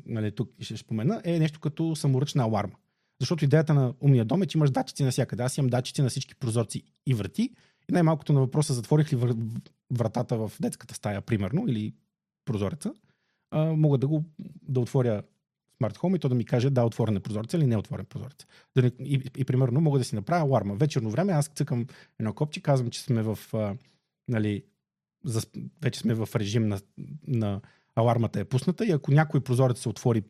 нали, 0.07 0.33
тук 0.33 0.51
ще 0.61 0.77
спомена, 0.77 1.23
е 1.25 1.39
нещо 1.39 1.61
като 1.61 1.97
саморъчна 1.97 2.43
аларма. 2.43 2.75
Защото 3.21 3.45
идеята 3.45 3.75
на 3.75 3.95
умния 4.01 4.25
дом 4.25 4.43
е, 4.43 4.47
че 4.47 4.59
имаш 4.59 4.71
датчици 4.71 5.05
навсякъде. 5.05 5.43
Аз 5.43 5.59
имам 5.59 5.71
датчици 5.71 6.03
на 6.03 6.09
всички 6.09 6.35
прозорци 6.35 6.83
и 7.07 7.15
врати 7.15 7.43
и 7.89 7.93
най-малкото 7.93 8.33
на 8.33 8.41
въпроса, 8.41 8.75
затворих 8.75 9.13
ли 9.13 9.35
вратата 9.93 10.37
в 10.37 10.53
детската 10.61 10.95
стая, 10.95 11.21
примерно, 11.21 11.69
или 11.69 11.95
прозореца, 12.45 12.95
мога 13.55 13.99
да 13.99 14.09
го 14.09 14.25
да 14.69 14.81
отворя 14.81 15.23
смарт 15.77 15.99
хом 15.99 16.15
и 16.15 16.19
то 16.19 16.29
да 16.29 16.35
ми 16.35 16.45
каже 16.45 16.71
да, 16.71 16.85
отворен 16.85 17.17
е 17.17 17.21
прозорец 17.21 17.53
или 17.53 17.67
не 17.67 17.75
е 17.75 17.79
отворен 17.79 18.07
прозорец. 18.07 18.47
Да 18.77 18.83
не, 18.83 18.93
и, 19.01 19.31
и, 19.37 19.45
примерно 19.45 19.81
мога 19.81 19.99
да 19.99 20.05
си 20.05 20.15
направя 20.15 20.43
аларма. 20.43 20.75
Вечерно 20.75 21.11
време 21.11 21.33
аз 21.33 21.47
цъкам 21.47 21.87
едно 22.21 22.33
копче, 22.33 22.61
казвам, 22.63 22.91
че 22.91 23.01
сме 23.01 23.23
в 23.23 23.39
а, 23.53 23.77
нали, 24.29 24.65
за, 25.25 25.43
вече 25.83 26.01
сме 26.01 26.15
в 26.15 26.29
режим 26.37 26.69
на, 26.69 26.81
на 27.27 27.61
алармата 27.97 28.41
е 28.41 28.45
пусната 28.45 28.87
и 28.87 28.91
ако 28.91 29.13
някой 29.13 29.41
прозорец 29.41 29.81
се 29.81 29.89
отвори 29.89 30.23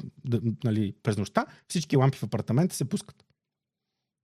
нали, 0.65 0.95
през 1.03 1.19
нощта, 1.19 1.47
всички 1.69 1.97
лампи 1.97 2.19
в 2.19 2.23
апартамента 2.23 2.75
се 2.75 2.85
пускат. 2.85 3.25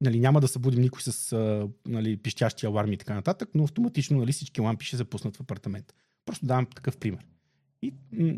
Нали, 0.01 0.21
няма 0.21 0.41
да 0.41 0.49
събудим 0.49 0.81
никой 0.81 1.03
с 1.03 1.33
а, 1.33 1.69
нали, 1.87 2.17
пищящи 2.17 2.67
аларми 2.67 2.95
и 2.95 2.99
така 2.99 3.15
нататък, 3.15 3.49
но 3.55 3.65
автоматично 3.65 4.19
нали, 4.19 4.33
всички 4.33 4.61
лампи 4.61 4.85
ще 4.85 4.97
се 4.97 5.05
пуснат 5.05 5.37
в 5.37 5.41
апартамента. 5.41 5.95
Просто 6.25 6.47
давам 6.47 6.67
такъв 6.67 6.97
пример. 6.97 7.27
И 7.83 7.93
м- 8.13 8.37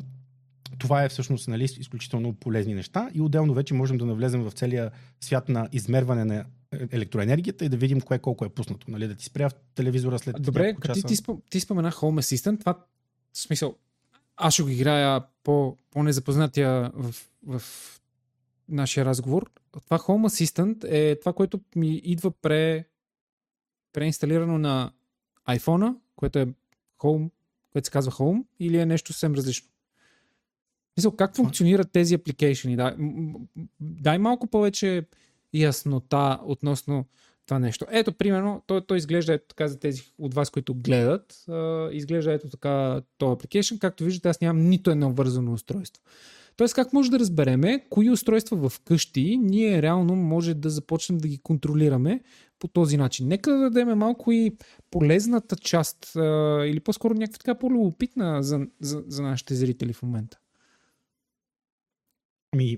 това 0.78 1.04
е 1.04 1.08
всъщност 1.08 1.48
нали, 1.48 1.64
изключително 1.64 2.34
полезни 2.34 2.74
неща 2.74 3.10
и 3.14 3.20
отделно 3.20 3.54
вече 3.54 3.74
можем 3.74 3.98
да 3.98 4.06
навлезем 4.06 4.42
в 4.42 4.52
целия 4.52 4.90
свят 5.20 5.48
на 5.48 5.68
измерване 5.72 6.24
на 6.24 6.44
електроенергията 6.90 7.64
и 7.64 7.68
да 7.68 7.76
видим 7.76 8.00
кое 8.00 8.18
колко 8.18 8.44
е 8.44 8.48
пуснато. 8.48 8.90
Нали, 8.90 9.08
да 9.08 9.14
ти 9.14 9.24
спря 9.24 9.48
в 9.48 9.54
телевизора 9.74 10.18
след 10.18 10.42
Добре, 10.42 10.76
часа. 10.86 11.00
ти, 11.00 11.06
ти, 11.06 11.16
спом, 11.16 11.42
ти 11.50 11.60
спомена 11.60 11.92
Home 11.92 12.20
Assistant, 12.20 12.60
това 12.60 12.74
в 13.32 13.38
смисъл, 13.38 13.76
аз 14.36 14.54
ще 14.54 14.62
го 14.62 14.68
играя 14.68 15.22
по, 15.44 15.76
по-незапознатия 15.90 16.90
в, 16.94 17.14
в 17.46 17.62
нашия 18.68 19.04
разговор. 19.04 19.50
Това 19.72 19.98
Home 19.98 20.28
Assistant 20.28 20.84
е 20.88 21.20
това, 21.20 21.32
което 21.32 21.60
ми 21.76 22.00
идва 22.04 22.30
пре, 22.30 22.84
преинсталирано 23.92 24.58
на 24.58 24.92
iPhone, 25.48 25.96
което 26.16 26.38
е 26.38 26.46
Home, 26.98 27.30
което 27.72 27.86
се 27.86 27.92
казва 27.92 28.12
Home, 28.12 28.44
или 28.60 28.78
е 28.78 28.86
нещо 28.86 29.12
съвсем 29.12 29.34
различно? 29.34 29.68
Мисля, 30.96 31.16
как 31.16 31.36
функционират 31.36 31.92
тези 31.92 32.14
апликейшени? 32.14 32.76
Дай, 32.76 32.94
дай 33.80 34.18
малко 34.18 34.46
повече 34.46 35.06
яснота 35.54 36.40
относно 36.44 37.06
това 37.46 37.58
нещо. 37.58 37.86
Ето, 37.90 38.12
примерно, 38.12 38.62
той, 38.66 38.86
той 38.86 38.98
изглежда 38.98 39.32
ето 39.32 39.44
така 39.48 39.68
за 39.68 39.78
тези 39.78 40.02
от 40.18 40.34
вас, 40.34 40.50
които 40.50 40.74
гледат. 40.74 41.44
изглежда 41.92 42.32
ето 42.32 42.48
така 42.48 43.02
този 43.18 43.32
апликейшн. 43.32 43.76
Както 43.76 44.04
виждате, 44.04 44.28
аз 44.28 44.40
нямам 44.40 44.68
нито 44.68 44.90
едно 44.90 45.12
вързано 45.12 45.52
устройство. 45.52 46.02
Тоест, 46.56 46.74
как 46.74 46.92
може 46.92 47.10
да 47.10 47.18
разбереме 47.18 47.84
кои 47.90 48.10
устройства 48.10 48.68
в 48.68 48.80
къщи 48.80 49.38
ние 49.42 49.82
реално 49.82 50.16
може 50.16 50.54
да 50.54 50.70
започнем 50.70 51.18
да 51.18 51.28
ги 51.28 51.38
контролираме 51.38 52.20
по 52.58 52.68
този 52.68 52.96
начин. 52.96 53.28
Нека 53.28 53.52
да 53.52 53.58
дадем 53.58 53.98
малко 53.98 54.32
и 54.32 54.56
полезната 54.90 55.56
част 55.56 56.16
а, 56.16 56.20
или 56.66 56.80
по-скоро 56.80 57.14
някаква 57.14 57.38
така 57.38 57.54
по-любопитна 57.54 58.42
за, 58.42 58.60
за, 58.80 59.04
за 59.06 59.22
нашите 59.22 59.54
зрители 59.54 59.92
в 59.92 60.02
момента. 60.02 60.38
Ами, 62.52 62.76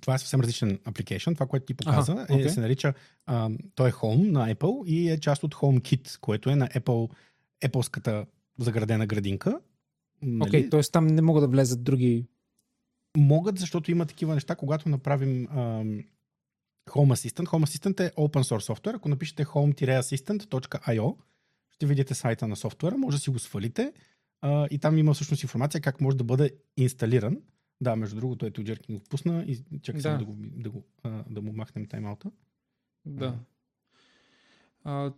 това 0.00 0.14
е 0.14 0.18
съвсем 0.18 0.40
различен 0.40 0.78
application. 0.78 1.34
Това, 1.34 1.46
което 1.46 1.66
ти 1.66 1.74
показа, 1.74 2.12
Аха, 2.12 2.26
е, 2.28 2.34
окей. 2.34 2.48
се 2.48 2.60
нарича, 2.60 2.94
а, 3.26 3.50
той 3.74 3.88
е 3.88 3.92
Home 3.92 4.30
на 4.30 4.54
Apple 4.54 4.86
и 4.86 5.10
е 5.10 5.20
част 5.20 5.44
от 5.44 5.54
HomeKit, 5.54 6.20
което 6.20 6.50
е 6.50 6.56
на 6.56 6.68
Apple, 6.68 7.12
Apple-ската 7.64 8.26
заградена 8.58 9.06
градинка. 9.06 9.60
Нали? 10.22 10.48
Окей, 10.48 10.70
т.е. 10.70 10.80
там 10.80 11.06
не 11.06 11.22
могат 11.22 11.42
да 11.42 11.48
влезат 11.48 11.84
други... 11.84 12.26
Могат, 13.16 13.58
защото 13.58 13.90
има 13.90 14.06
такива 14.06 14.34
неща, 14.34 14.56
когато 14.56 14.88
направим 14.88 15.48
ам, 15.50 16.04
Home 16.88 17.14
Assistant. 17.14 17.46
Home 17.46 17.66
Assistant 17.66 18.00
е 18.00 18.10
open 18.14 18.42
source 18.42 18.58
софтуер. 18.58 18.94
Ако 18.94 19.08
напишете 19.08 19.44
home-assistant.io, 19.44 21.16
ще 21.70 21.86
видите 21.86 22.14
сайта 22.14 22.48
на 22.48 22.56
софтуера, 22.56 22.98
може 22.98 23.16
да 23.16 23.20
си 23.20 23.30
го 23.30 23.38
свалите 23.38 23.92
а, 24.40 24.66
и 24.70 24.78
там 24.78 24.98
има 24.98 25.14
всъщност 25.14 25.42
информация 25.42 25.80
как 25.80 26.00
може 26.00 26.16
да 26.16 26.24
бъде 26.24 26.50
инсталиран. 26.76 27.38
Да, 27.80 27.96
между 27.96 28.16
другото, 28.16 28.46
ето 28.46 28.64
Джеркин 28.64 28.94
го 28.94 29.02
пусна 29.04 29.44
и 29.44 29.58
чакай 29.82 30.00
Да. 30.02 30.10
да. 30.10 30.18
да, 30.18 30.24
го, 30.24 30.34
да, 30.38 30.70
го, 30.70 30.84
а, 31.02 31.24
да 31.30 31.42
му 31.42 31.52
махнем 31.52 31.86
таймаута. 31.86 32.30
Да. 33.04 33.38
А, 34.84 35.12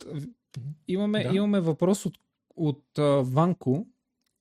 имаме, 0.88 1.22
Да. 1.24 1.36
имаме 1.36 1.60
въпрос 1.60 2.06
от, 2.06 2.18
от 2.56 2.98
а, 2.98 3.02
Ванко. 3.22 3.86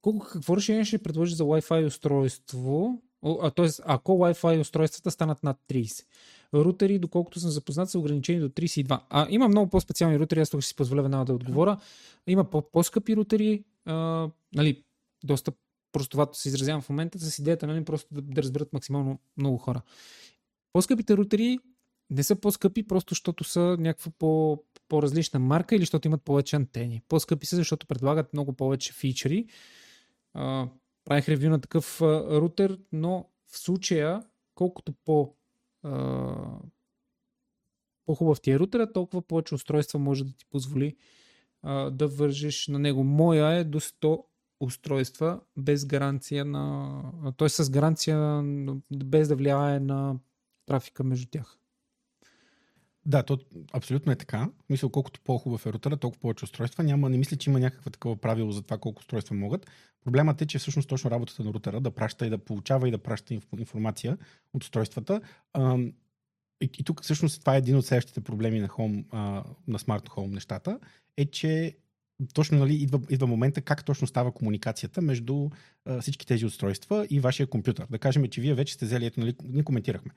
Колко, 0.01 0.27
какво 0.27 0.57
решение 0.57 0.85
ще 0.85 0.97
предложи 0.97 1.35
за 1.35 1.43
Wi-Fi 1.43 1.85
устройство? 1.85 3.01
А, 3.23 3.51
т.е. 3.51 3.67
ако 3.85 4.11
Wi-Fi 4.11 4.59
устройствата 4.59 5.11
станат 5.11 5.43
над 5.43 5.57
30. 5.67 6.05
Рутери, 6.53 6.99
доколкото 6.99 7.39
съм 7.39 7.49
запознат, 7.49 7.89
са 7.89 7.99
ограничени 7.99 8.39
до 8.39 8.49
32. 8.49 8.99
А, 9.09 9.27
има 9.29 9.47
много 9.47 9.69
по-специални 9.69 10.19
рутери, 10.19 10.39
аз 10.39 10.49
тук 10.49 10.61
ще 10.61 10.67
си 10.67 10.75
позволя 10.75 11.01
веднага 11.01 11.25
да 11.25 11.33
отговоря. 11.33 11.79
Има 12.27 12.49
по- 12.49 12.71
по-скъпи 12.71 13.15
рутери, 13.15 13.63
а, 13.85 14.29
нали, 14.55 14.83
доста 15.23 15.51
простовато 15.91 16.37
се 16.37 16.49
изразявам 16.49 16.81
в 16.81 16.89
момента, 16.89 17.19
с 17.19 17.39
идеята 17.39 17.67
нали, 17.67 17.85
просто 17.85 18.13
да, 18.13 18.21
да 18.21 18.43
разберат 18.43 18.73
максимално 18.73 19.19
много 19.37 19.57
хора. 19.57 19.81
По-скъпите 20.73 21.17
рутери 21.17 21.59
не 22.09 22.23
са 22.23 22.35
по-скъпи, 22.35 22.87
просто 22.87 23.11
защото 23.13 23.43
са 23.43 23.77
някаква 23.79 24.11
по, 24.19 24.63
по-различна 24.87 25.39
марка 25.39 25.75
или 25.75 25.81
защото 25.81 26.07
имат 26.07 26.23
повече 26.23 26.55
антени. 26.55 27.01
По-скъпи 27.07 27.45
са, 27.45 27.55
защото 27.55 27.87
предлагат 27.87 28.33
много 28.33 28.53
повече 28.53 28.93
фичери. 28.93 29.47
А, 30.33 30.67
правих 31.05 31.29
ревю 31.29 31.49
на 31.49 31.61
такъв 31.61 32.01
а, 32.01 32.41
рутер, 32.41 32.79
но 32.91 33.29
в 33.47 33.59
случая, 33.59 34.23
колкото 34.55 34.93
по, 35.05 35.35
а, 35.83 36.35
по-хубав 38.05 38.41
ти 38.41 38.51
е 38.51 38.59
рутера, 38.59 38.91
толкова 38.91 39.21
повече 39.21 39.55
устройства 39.55 39.99
може 39.99 40.23
да 40.23 40.33
ти 40.37 40.45
позволи 40.45 40.95
а, 41.61 41.89
да 41.89 42.07
вържиш 42.07 42.67
на 42.67 42.79
него. 42.79 43.03
Моя 43.03 43.47
е 43.47 43.63
до 43.63 43.79
100 43.79 44.23
устройства 44.59 45.39
без 45.57 45.85
гаранция 45.85 46.45
на... 46.45 47.33
т.е. 47.37 47.49
с 47.49 47.69
гаранция 47.69 48.41
без 48.93 49.27
да 49.27 49.35
влияе 49.35 49.79
на 49.79 50.15
трафика 50.65 51.03
между 51.03 51.27
тях. 51.31 51.55
Да, 53.05 53.23
то 53.23 53.39
абсолютно 53.73 54.11
е 54.11 54.15
така. 54.15 54.49
Мисля, 54.69 54.89
колкото 54.89 55.21
по-хубав 55.21 55.65
е 55.65 55.73
рутера, 55.73 55.97
толкова 55.97 56.21
повече 56.21 56.45
устройства. 56.45 56.83
Няма, 56.83 57.09
не 57.09 57.17
мисля, 57.17 57.37
че 57.37 57.49
има 57.49 57.59
някаква 57.59 57.91
такова 57.91 58.15
правило 58.15 58.51
за 58.51 58.61
това 58.61 58.77
колко 58.77 58.99
устройства 58.99 59.35
могат. 59.35 59.69
Проблемът 60.03 60.41
е, 60.41 60.45
че 60.45 60.59
всъщност 60.59 60.89
точно 60.89 61.11
работата 61.11 61.43
на 61.43 61.53
рутера 61.53 61.81
да 61.81 61.91
праща 61.91 62.25
и 62.25 62.29
да 62.29 62.37
получава 62.37 62.87
и 62.87 62.91
да 62.91 62.97
праща 62.97 63.33
инф- 63.33 63.59
информация 63.59 64.17
от 64.53 64.63
устройствата. 64.63 65.21
И, 66.61 66.69
и 66.79 66.83
тук 66.83 67.03
всъщност 67.03 67.39
това 67.39 67.55
е 67.55 67.57
един 67.57 67.77
от 67.77 67.85
следващите 67.85 68.21
проблеми 68.21 68.59
на, 68.59 68.67
home, 68.67 69.05
на 69.67 69.79
Smart 69.79 70.07
Home 70.07 70.33
нещата, 70.33 70.79
е, 71.17 71.25
че 71.25 71.77
точно 72.33 72.57
нали, 72.57 72.75
идва, 72.75 72.99
идва 73.09 73.27
момента 73.27 73.61
как 73.61 73.85
точно 73.85 74.07
става 74.07 74.31
комуникацията 74.31 75.01
между 75.01 75.49
а, 75.85 76.01
всички 76.01 76.25
тези 76.25 76.45
устройства 76.45 77.07
и 77.09 77.19
вашия 77.19 77.47
компютър. 77.47 77.87
Да 77.91 77.99
кажем, 77.99 78.27
че 78.27 78.41
вие 78.41 78.53
вече 78.53 78.73
сте 78.73 78.85
взели, 78.85 79.05
ето, 79.05 79.19
нали, 79.19 79.35
ние 79.43 79.63
коментирахме. 79.63 80.11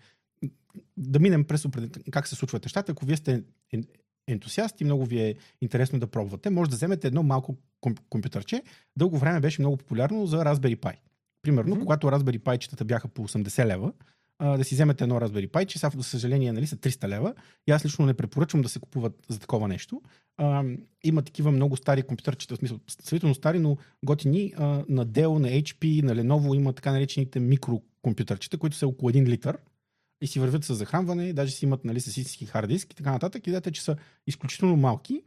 Да 0.97 1.19
минем 1.19 1.45
през 1.45 1.67
как 2.11 2.29
се 2.29 2.35
случват 2.35 2.65
нещата. 2.65 2.93
Ако 2.93 3.07
вие 3.07 3.17
сте 3.17 3.43
ен- 3.75 3.87
ентусиаст 4.29 4.81
и 4.81 4.85
много 4.85 5.07
ви 5.07 5.21
е 5.21 5.35
интересно 5.61 5.99
да 5.99 6.07
пробвате, 6.07 6.51
може 6.51 6.71
да 6.71 6.77
вземете 6.77 7.07
едно 7.07 7.23
малко 7.23 7.57
ком- 7.83 8.01
компютърче. 8.11 8.63
Дълго 8.97 9.19
време 9.19 9.41
беше 9.41 9.63
много 9.63 9.77
популярно 9.77 10.27
за 10.27 10.45
Raspberry 10.45 10.77
Pi. 10.77 10.97
Примерно, 11.43 11.71
Мгм. 11.75 11.81
когато 11.81 12.07
Raspberry 12.07 12.39
Pi 12.39 12.59
четата 12.59 12.85
бяха 12.85 13.09
по 13.09 13.29
80 13.29 13.67
лева, 13.67 13.93
да 14.41 14.65
си 14.65 14.75
вземете 14.75 15.05
едно 15.05 15.21
Raspberry 15.21 15.49
Pi, 15.49 15.67
че 15.67 15.79
сега, 15.79 15.91
за 15.97 16.03
съжаление, 16.03 16.53
нали, 16.53 16.67
са 16.67 16.77
300 16.77 17.09
лева. 17.09 17.35
И 17.67 17.73
аз 17.73 17.85
лично 17.85 18.07
не 18.07 18.15
препоръчвам 18.15 18.63
да 18.63 18.69
се 18.69 18.81
купуват 18.81 19.27
за 19.29 19.39
такова 19.41 19.69
нещо. 19.69 20.03
А, 20.37 20.65
има 21.05 21.23
такива 21.23 21.51
много 21.51 21.77
стари 21.77 22.03
компютърчета, 22.03 22.55
в 22.55 22.59
смисъл, 22.59 22.81
сравнително 22.89 23.35
стари, 23.35 23.59
но 23.59 23.77
готини 24.05 24.53
а, 24.57 24.85
на 24.89 25.07
Dell, 25.07 25.39
на 25.39 25.49
HP, 25.49 26.03
на 26.03 26.17
Lenovo 26.17 26.57
има 26.57 26.73
така 26.73 26.93
наречените 26.93 27.41
микрокомпютърчета, 27.41 28.59
които 28.59 28.77
са 28.77 28.89
около 28.89 29.11
1 29.11 29.27
литър 29.27 29.59
и 30.23 30.27
си 30.27 30.41
вървят 30.41 30.65
с 30.65 30.75
захранване, 30.75 31.33
даже 31.33 31.53
си 31.53 31.65
имат 31.65 31.85
нали, 31.85 32.01
с 32.01 32.07
истински 32.07 32.47
хард 32.47 32.69
диск 32.69 32.93
и 32.93 32.97
така 32.97 33.13
нататък. 33.13 33.47
Идеята 33.47 33.69
е, 33.69 33.73
че 33.73 33.83
са 33.83 33.97
изключително 34.27 34.77
малки. 34.77 35.23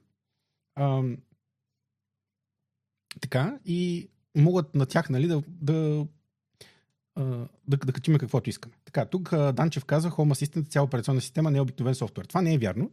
А, 0.76 1.04
така, 3.22 3.60
и 3.66 4.10
могат 4.36 4.76
на 4.76 4.86
тях 4.86 5.10
нали, 5.10 5.28
да, 5.28 5.44
да, 5.48 6.08
да, 7.68 7.78
да 7.78 7.94
качиме 7.94 8.20
каквото 8.20 8.50
искаме. 8.50 8.76
Така, 8.96 9.10
тук 9.10 9.36
Данчев 9.54 9.86
казва, 9.86 10.12
Home 10.12 10.34
Assistant 10.34 10.66
е 10.66 10.70
цяла 10.70 10.86
операционна 10.86 11.22
система, 11.22 11.52
не 11.52 11.58
е 11.58 11.62
обикновен 11.62 11.96
софтуер. 11.96 12.26
Това 12.26 12.42
не 12.42 12.54
е 12.54 12.58
вярно. 12.58 12.92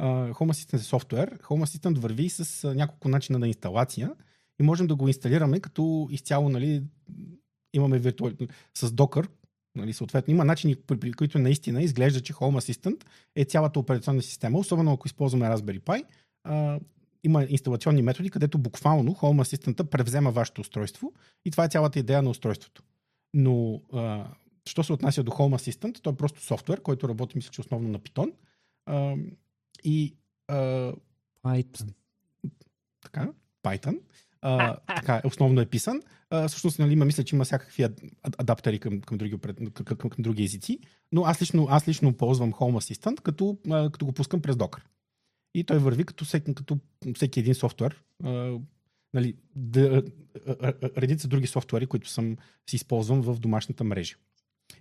Home 0.00 0.52
Assistant 0.52 0.74
е 0.74 0.78
софтуер. 0.78 1.38
Home 1.38 1.64
Assistant 1.64 1.98
върви 1.98 2.28
с 2.28 2.74
няколко 2.74 3.08
начина 3.08 3.38
на 3.38 3.48
инсталация 3.48 4.10
и 4.60 4.62
можем 4.62 4.86
да 4.86 4.94
го 4.94 5.08
инсталираме 5.08 5.60
като 5.60 6.08
изцяло 6.10 6.48
нали, 6.48 6.82
имаме 7.74 7.98
виртуал... 7.98 8.30
с 8.74 8.90
Docker, 8.90 9.28
Нали, 9.76 9.92
съответно, 9.92 10.32
има 10.32 10.44
начини, 10.44 10.76
при, 10.76 11.12
които 11.12 11.38
наистина 11.38 11.82
изглежда, 11.82 12.20
че 12.20 12.32
Home 12.32 12.60
Assistant 12.60 13.04
е 13.36 13.44
цялата 13.44 13.80
операционна 13.80 14.22
система, 14.22 14.58
особено 14.58 14.92
ако 14.92 15.08
използваме 15.08 15.46
Raspberry 15.46 15.80
Pi. 15.80 16.04
Има 17.24 17.44
инсталационни 17.44 18.02
методи, 18.02 18.30
където 18.30 18.58
буквално 18.58 19.14
Home 19.14 19.42
Assistant 19.44 19.84
превзема 19.84 20.30
вашето 20.30 20.60
устройство 20.60 21.12
и 21.44 21.50
това 21.50 21.64
е 21.64 21.68
цялата 21.68 21.98
идея 21.98 22.22
на 22.22 22.30
устройството. 22.30 22.82
Но, 23.34 23.80
що 24.70 24.84
се 24.84 24.92
отнася 24.92 25.22
до 25.22 25.30
Home 25.30 25.58
Assistant, 25.58 26.00
то 26.02 26.10
е 26.10 26.16
просто 26.16 26.42
софтуер, 26.42 26.82
който 26.82 27.08
работи, 27.08 27.36
мисля, 27.36 27.50
че 27.50 27.60
основно 27.60 27.88
на 27.88 27.98
Python. 28.00 28.32
А, 28.86 29.14
и 29.84 30.14
а, 30.48 30.92
Python. 31.44 31.92
така, 33.02 33.32
Python. 33.62 34.00
А, 34.42 34.76
така, 34.76 35.22
основно 35.24 35.60
е 35.60 35.66
писан. 35.66 36.02
А, 36.30 36.48
всъщност, 36.48 36.78
нали, 36.78 36.92
има, 36.92 37.04
мисля, 37.04 37.24
че 37.24 37.36
има 37.36 37.44
всякакви 37.44 37.82
ад- 37.82 38.00
ад- 38.22 38.36
адаптери 38.38 38.78
към, 38.78 39.00
към, 39.00 39.18
други, 39.18 39.38
към, 39.38 39.70
към, 39.96 40.10
към 40.10 40.22
други 40.22 40.44
езици, 40.44 40.78
но 41.12 41.22
аз 41.22 41.42
лично, 41.42 41.66
аз 41.70 41.88
лично 41.88 42.16
ползвам 42.16 42.52
Home 42.52 42.94
Assistant, 42.94 43.20
като, 43.20 43.58
а, 43.70 43.90
като 43.90 44.06
го 44.06 44.12
пускам 44.12 44.42
през 44.42 44.56
Docker. 44.56 44.82
И 45.54 45.64
той 45.64 45.78
върви 45.78 46.04
като 46.04 46.24
всеки, 46.24 46.54
като 46.54 46.78
всеки 47.14 47.40
един 47.40 47.54
софтуер. 47.54 48.02
А, 48.24 48.58
нали, 49.14 49.36
да, 49.56 50.02
редица 50.96 51.28
други 51.28 51.46
софтуери, 51.46 51.86
които 51.86 52.08
съм 52.08 52.36
си 52.70 52.76
използвам 52.76 53.22
в 53.22 53.38
домашната 53.38 53.84
мрежа. 53.84 54.16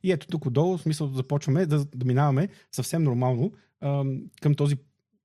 И 0.04 0.12
ето 0.12 0.28
тук 0.28 0.46
отдолу, 0.46 0.78
в 0.78 0.82
смисъл 0.82 1.08
започваме 1.08 1.66
да, 1.66 1.86
да 1.86 2.06
минаваме 2.06 2.50
съвсем 2.72 3.04
нормално 3.04 3.52
а, 3.82 4.04
към 4.42 4.56
този 4.56 4.76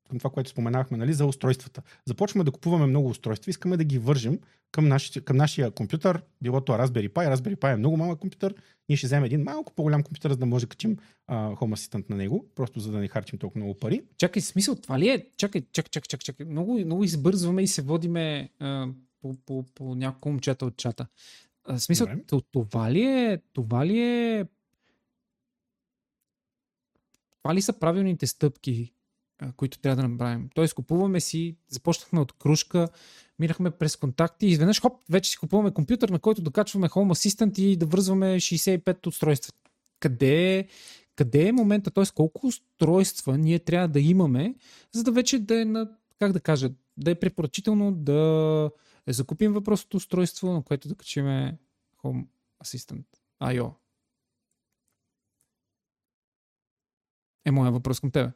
към 0.09 0.19
това, 0.19 0.31
което 0.31 0.51
споменахме, 0.51 0.99
нали, 0.99 1.12
за 1.12 1.27
устройствата. 1.27 1.83
Започваме 2.07 2.45
да 2.45 2.51
купуваме 2.51 2.87
много 2.87 3.09
устройства, 3.09 3.51
искаме 3.51 3.77
да 3.77 3.85
ги 3.85 3.99
вържим 3.99 4.39
към, 4.73 4.89
наши, 4.89 5.21
към 5.21 5.37
нашия 5.37 5.71
компютър, 5.71 6.23
било 6.43 6.61
то 6.61 6.73
Raspberry 6.73 7.09
Pi. 7.09 7.35
Raspberry 7.35 7.57
Pi 7.57 7.73
е 7.73 7.77
много 7.77 7.97
малък 7.97 8.21
компютър. 8.21 8.55
Ние 8.89 8.97
ще 8.97 9.07
вземем 9.07 9.25
един 9.25 9.43
малко 9.43 9.73
по-голям 9.73 10.03
компютър, 10.03 10.31
за 10.31 10.37
да 10.37 10.47
може 10.47 10.67
да 10.67 10.69
качим 10.69 10.97
а, 11.27 11.51
Home 11.51 11.75
Assistant 11.75 12.11
на 12.11 12.17
него, 12.17 12.47
просто 12.55 12.81
за 12.81 12.93
да 12.93 12.99
не 12.99 13.09
харчим 13.09 13.39
толкова 13.39 13.59
много 13.59 13.79
пари. 13.79 14.03
Чакай, 14.19 14.43
смисъл, 14.43 14.75
това 14.75 14.99
ли 14.99 15.09
е? 15.09 15.27
Чакай, 15.37 15.62
чакай, 15.73 15.91
чакай, 15.91 16.09
чакай, 16.09 16.25
чакай. 16.25 16.47
Много, 16.47 16.79
много 16.79 17.05
избързваме 17.05 17.62
и 17.62 17.67
се 17.67 17.83
водиме 17.83 18.49
а, 18.59 18.89
по, 19.21 19.35
по, 19.47 19.65
по 19.75 19.95
няколко 19.95 20.29
момчета 20.29 20.67
от 20.67 20.77
чата. 20.77 21.07
А, 21.65 21.79
смисъл, 21.79 22.07
Добре. 22.07 22.23
то- 22.27 22.41
това 22.41 22.93
ли 22.93 23.03
е, 23.03 23.39
това 23.53 23.87
ли 23.87 24.01
е, 24.01 24.45
това 27.45 27.55
ли 27.55 27.62
са 27.62 27.72
правилните 27.72 28.26
стъпки, 28.26 28.92
които 29.57 29.78
трябва 29.78 30.03
да 30.03 30.09
направим? 30.09 30.49
Тоест, 30.55 30.74
купуваме 30.74 31.20
си, 31.20 31.57
започнахме 31.68 32.20
от 32.20 32.32
кружка, 32.32 32.88
минахме 33.38 33.70
през 33.70 33.97
контакти 33.97 34.47
и 34.47 34.51
изведнъж, 34.51 34.80
хоп, 34.80 35.03
вече 35.11 35.30
си 35.30 35.36
купуваме 35.36 35.74
компютър, 35.74 36.09
на 36.09 36.18
който 36.18 36.42
да 36.42 36.51
качваме 36.51 36.88
Home 36.88 37.14
Assistant 37.14 37.59
и 37.59 37.76
да 37.76 37.86
връзваме 37.86 38.36
65 38.36 39.07
устройства. 39.07 39.53
Къде 40.01 40.59
е, 40.59 40.68
къде 41.16 41.49
е 41.49 41.53
момента, 41.53 41.90
т.е. 41.90 42.05
колко 42.14 42.47
устройства 42.47 43.38
ние 43.38 43.59
трябва 43.59 43.88
да 43.88 44.01
имаме, 44.01 44.55
за 44.92 45.03
да 45.03 45.12
вече 45.12 45.38
да 45.38 45.61
е 45.61 45.64
на, 45.64 45.90
как 46.18 46.32
да 46.32 46.40
кажа, 46.40 46.70
да 46.97 47.11
е 47.11 47.14
препоръчително 47.14 47.92
да 47.92 48.70
закупим 49.09 49.53
въпросното 49.53 49.97
устройство, 49.97 50.53
на 50.53 50.62
което 50.62 50.88
да 50.88 50.95
качиме 50.95 51.59
Home 52.05 52.26
Assistant 52.64 53.05
IO. 53.42 53.84
Е 57.45 57.51
моя 57.51 57.72
въпрос 57.72 58.01
към 58.01 58.11
тебе. 58.11 58.32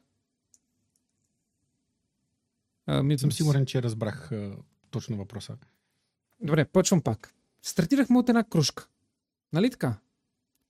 А, 2.87 3.03
ми, 3.03 3.19
Съм 3.19 3.33
сигурен, 3.33 3.67
че 3.67 3.83
разбрах 3.83 4.33
а, 4.33 4.57
точно 4.91 5.17
въпроса. 5.17 5.57
Добре, 6.41 6.65
почвам 6.65 7.03
пак. 7.03 7.35
Стартирахме 7.63 8.19
от 8.19 8.29
една 8.29 8.45
кружка. 8.45 8.89
Нали 9.53 9.71
така? 9.71 9.99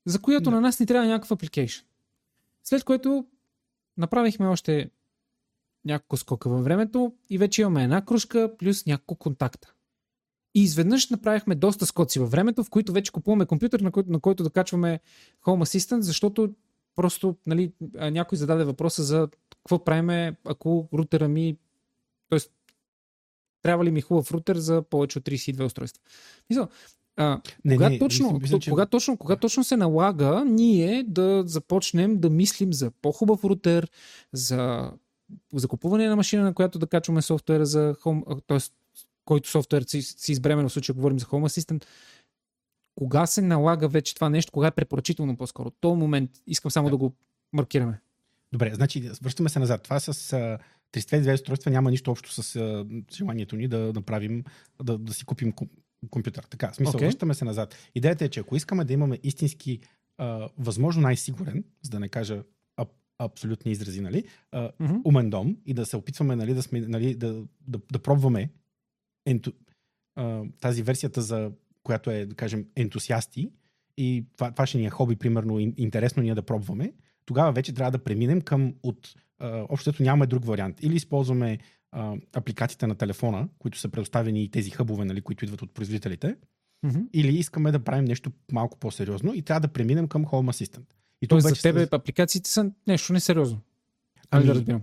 За 0.07 0.20
която 0.20 0.45
Да. 0.45 0.51
на 0.51 0.61
нас 0.61 0.80
ни 0.80 0.86
трябва 0.86 1.09
някакъв 1.09 1.30
апликейшн. 1.30 1.84
След 2.64 2.84
което 2.84 3.26
направихме 3.97 4.47
още 4.47 4.91
няколко 5.84 6.16
скока 6.16 6.49
във 6.49 6.64
времето 6.64 7.14
и 7.30 7.39
вече 7.39 7.62
имаме 7.62 7.84
една 7.84 8.05
кружка 8.05 8.57
плюс 8.59 8.86
няколко 8.86 9.16
контакта. 9.16 9.72
И 10.55 10.62
изведнъж 10.62 11.11
направихме 11.11 11.55
доста 11.55 11.86
скоци 11.86 12.18
във 12.18 12.30
времето, 12.30 12.64
в 12.64 12.70
които 12.70 12.93
вече 12.93 13.12
купуваме 13.12 13.47
компютър, 13.47 13.80
на 13.80 13.91
който, 13.91 14.11
на 14.11 14.20
който 14.20 14.43
да 14.43 14.51
качваме 14.51 15.01
Home 15.43 15.64
Assistant, 15.64 16.01
защото 16.01 16.55
просто 16.99 17.37
нали, 17.47 17.73
някой 17.95 18.39
зададе 18.39 18.65
въпроса 18.65 19.03
за 19.03 19.29
какво 19.51 19.85
правиме, 19.85 20.37
ако 20.45 20.89
рутера 20.93 21.29
ми, 21.29 21.57
т.е. 22.31 22.39
трябва 23.63 23.85
ли 23.85 23.91
ми 23.91 24.01
хубав 24.01 24.31
рутер 24.31 24.57
за 24.57 24.83
повече 24.83 25.19
от 25.19 25.25
32 25.25 25.65
устройства. 25.65 26.03
Мисля, 26.51 26.69
а, 27.17 27.41
Не, 27.65 27.75
кога, 27.75 27.89
не, 27.89 27.99
точно, 27.99 28.27
мисля, 28.27 28.39
мисля, 28.43 28.59
че- 28.59 28.71
кога, 28.71 28.87
точно, 28.87 29.17
кога 29.17 29.37
точно 29.37 29.65
се 29.65 29.77
налага 29.77 30.45
ние 30.45 31.03
да 31.03 31.43
започнем 31.47 32.21
да 32.21 32.31
мислим 32.31 32.73
за 32.73 32.91
по-хубав 32.91 33.45
рутер, 33.45 33.91
за 34.33 34.91
закупуване 35.55 36.09
на 36.09 36.17
машина, 36.17 36.43
на 36.43 36.55
която 36.55 36.79
да 36.79 36.87
качваме 36.87 37.23
софтуера 37.23 37.67
за 37.67 37.95
Home, 37.95 38.43
т.е. 38.47 38.59
който 39.25 39.51
софтуер 39.51 39.83
си, 39.83 40.03
си 40.03 40.33
избереме, 40.33 40.63
в 40.63 40.71
случая 40.71 40.97
говорим 40.97 41.19
за 41.19 41.27
Home 41.27 41.49
Assistant, 41.49 41.85
кога 42.99 43.27
се 43.27 43.43
налага 43.43 43.89
вече 43.89 44.15
това 44.15 44.29
нещо, 44.29 44.53
кога 44.53 44.67
е 44.67 44.71
препоръчително 44.71 45.37
по-скоро? 45.37 45.71
Този 45.71 45.99
момент 45.99 46.31
искам 46.47 46.71
само 46.71 46.89
да, 46.89 46.91
Да. 46.91 46.97
го 46.97 47.15
маркираме. 47.53 48.01
Добре, 48.53 48.75
значи 48.75 49.11
връщаме 49.23 49.49
се 49.49 49.59
назад. 49.59 49.83
Това 49.83 50.01
с 50.01 50.33
а, 50.33 50.59
32 50.93 51.35
устройства 51.35 51.71
няма 51.71 51.91
нищо 51.91 52.11
общо 52.11 52.43
с 52.43 52.57
а, 52.57 52.87
желанието 53.17 53.57
ни 53.57 53.69
да 53.69 53.93
направим, 53.95 54.45
да, 54.83 54.99
да 54.99 55.15
си 55.15 55.25
купим 55.25 55.53
ком- 55.53 55.69
компютър. 56.11 56.43
Така, 56.51 56.71
в 56.71 56.77
смисъл, 56.77 57.01
okay. 57.01 57.05
връщаме 57.05 57.35
се 57.35 57.45
назад. 57.45 57.75
Идеята 57.95 58.25
е, 58.25 58.29
че 58.29 58.41
ако 58.41 58.57
искаме 58.57 58.85
да 58.85 58.93
имаме 58.93 59.19
истински, 59.23 59.81
а, 60.19 60.49
възможно 60.59 61.03
най-сигурен, 61.03 61.65
за 61.83 61.91
да 61.91 62.01
не 62.01 62.09
кажа 62.09 62.43
аб, 62.77 62.89
абсолютни 63.19 63.73
изрази, 63.73 64.01
нали, 64.01 64.25
а, 64.53 64.71
Мгм. 64.81 64.95
умен 65.05 65.31
дом 65.31 65.57
и 65.67 65.75
да 65.75 65.87
се 65.87 65.97
опитваме 65.97 66.37
нали, 66.37 66.55
да, 66.55 66.63
сме, 66.63 66.81
нали, 66.81 67.15
да, 67.15 67.45
да, 67.61 67.81
да 67.93 67.99
пробваме 67.99 68.51
енту, 69.27 69.53
а, 70.17 70.43
тази 70.61 70.83
версията, 70.83 71.23
за 71.23 71.53
която 71.89 72.11
е, 72.11 72.26
да 72.26 72.34
кажем, 72.34 72.66
ентусиасти 72.76 73.51
и 73.97 74.24
това, 74.34 74.51
това 74.51 74.66
ще 74.66 74.78
ни 74.78 74.86
е 74.86 74.91
хоби, 74.91 75.16
примерно, 75.16 75.53
ин- 75.55 75.74
интересно 75.76 76.22
ние 76.22 76.34
да 76.34 76.43
пробваме, 76.43 76.93
тогава 77.24 77.53
вече 77.53 77.72
трябва 77.72 77.91
да 77.91 77.99
преминем 77.99 78.41
към 78.41 78.74
от 78.82 79.14
общото 79.68 80.03
нямаме 80.03 80.26
друг 80.26 80.45
вариант. 80.45 80.82
Или 80.82 80.97
използваме 80.97 81.59
а, 81.93 82.16
апликациите 82.32 82.86
на 82.86 82.95
телефона, 82.95 83.49
които 83.59 83.78
са 83.78 83.89
предоставени 83.89 84.45
и 84.45 84.51
тези 84.51 84.70
хъбове, 84.70 85.05
нали, 85.05 85.20
които 85.20 85.45
идват 85.45 85.62
от 85.62 85.70
производителите, 85.70 86.36
Мгм. 86.82 87.01
или 87.12 87.36
искаме 87.36 87.72
да 87.72 87.78
правим 87.78 88.05
нещо 88.05 88.30
малко 88.53 88.78
по-сериозно 88.78 89.34
и 89.34 89.43
трябва 89.43 89.61
да 89.61 89.68
преминем 89.68 90.09
към 90.09 90.26
Home 90.26 90.53
Assistant. 90.53 90.84
И 91.22 91.28
Тоест 91.28 91.43
за 91.43 91.49
вече 91.49 91.62
тебе 91.62 91.86
с- 91.86 91.93
апликациите 91.93 92.51
са 92.51 92.70
нещо 92.86 93.12
несериозно. 93.12 93.61
Ами, 94.30 94.41
Ами, 94.41 94.47
да 94.47 94.55
разбирам. 94.55 94.82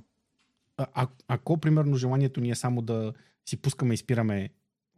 а, 0.78 0.86
а, 0.94 1.08
ако, 1.28 1.58
примерно, 1.58 1.96
желанието 1.98 2.42
ни 2.42 2.50
е 2.50 2.56
само 2.56 2.82
да 2.82 3.14
си 3.46 3.58
пускаме 3.58 3.94
и 3.94 3.98
спираме 3.98 4.50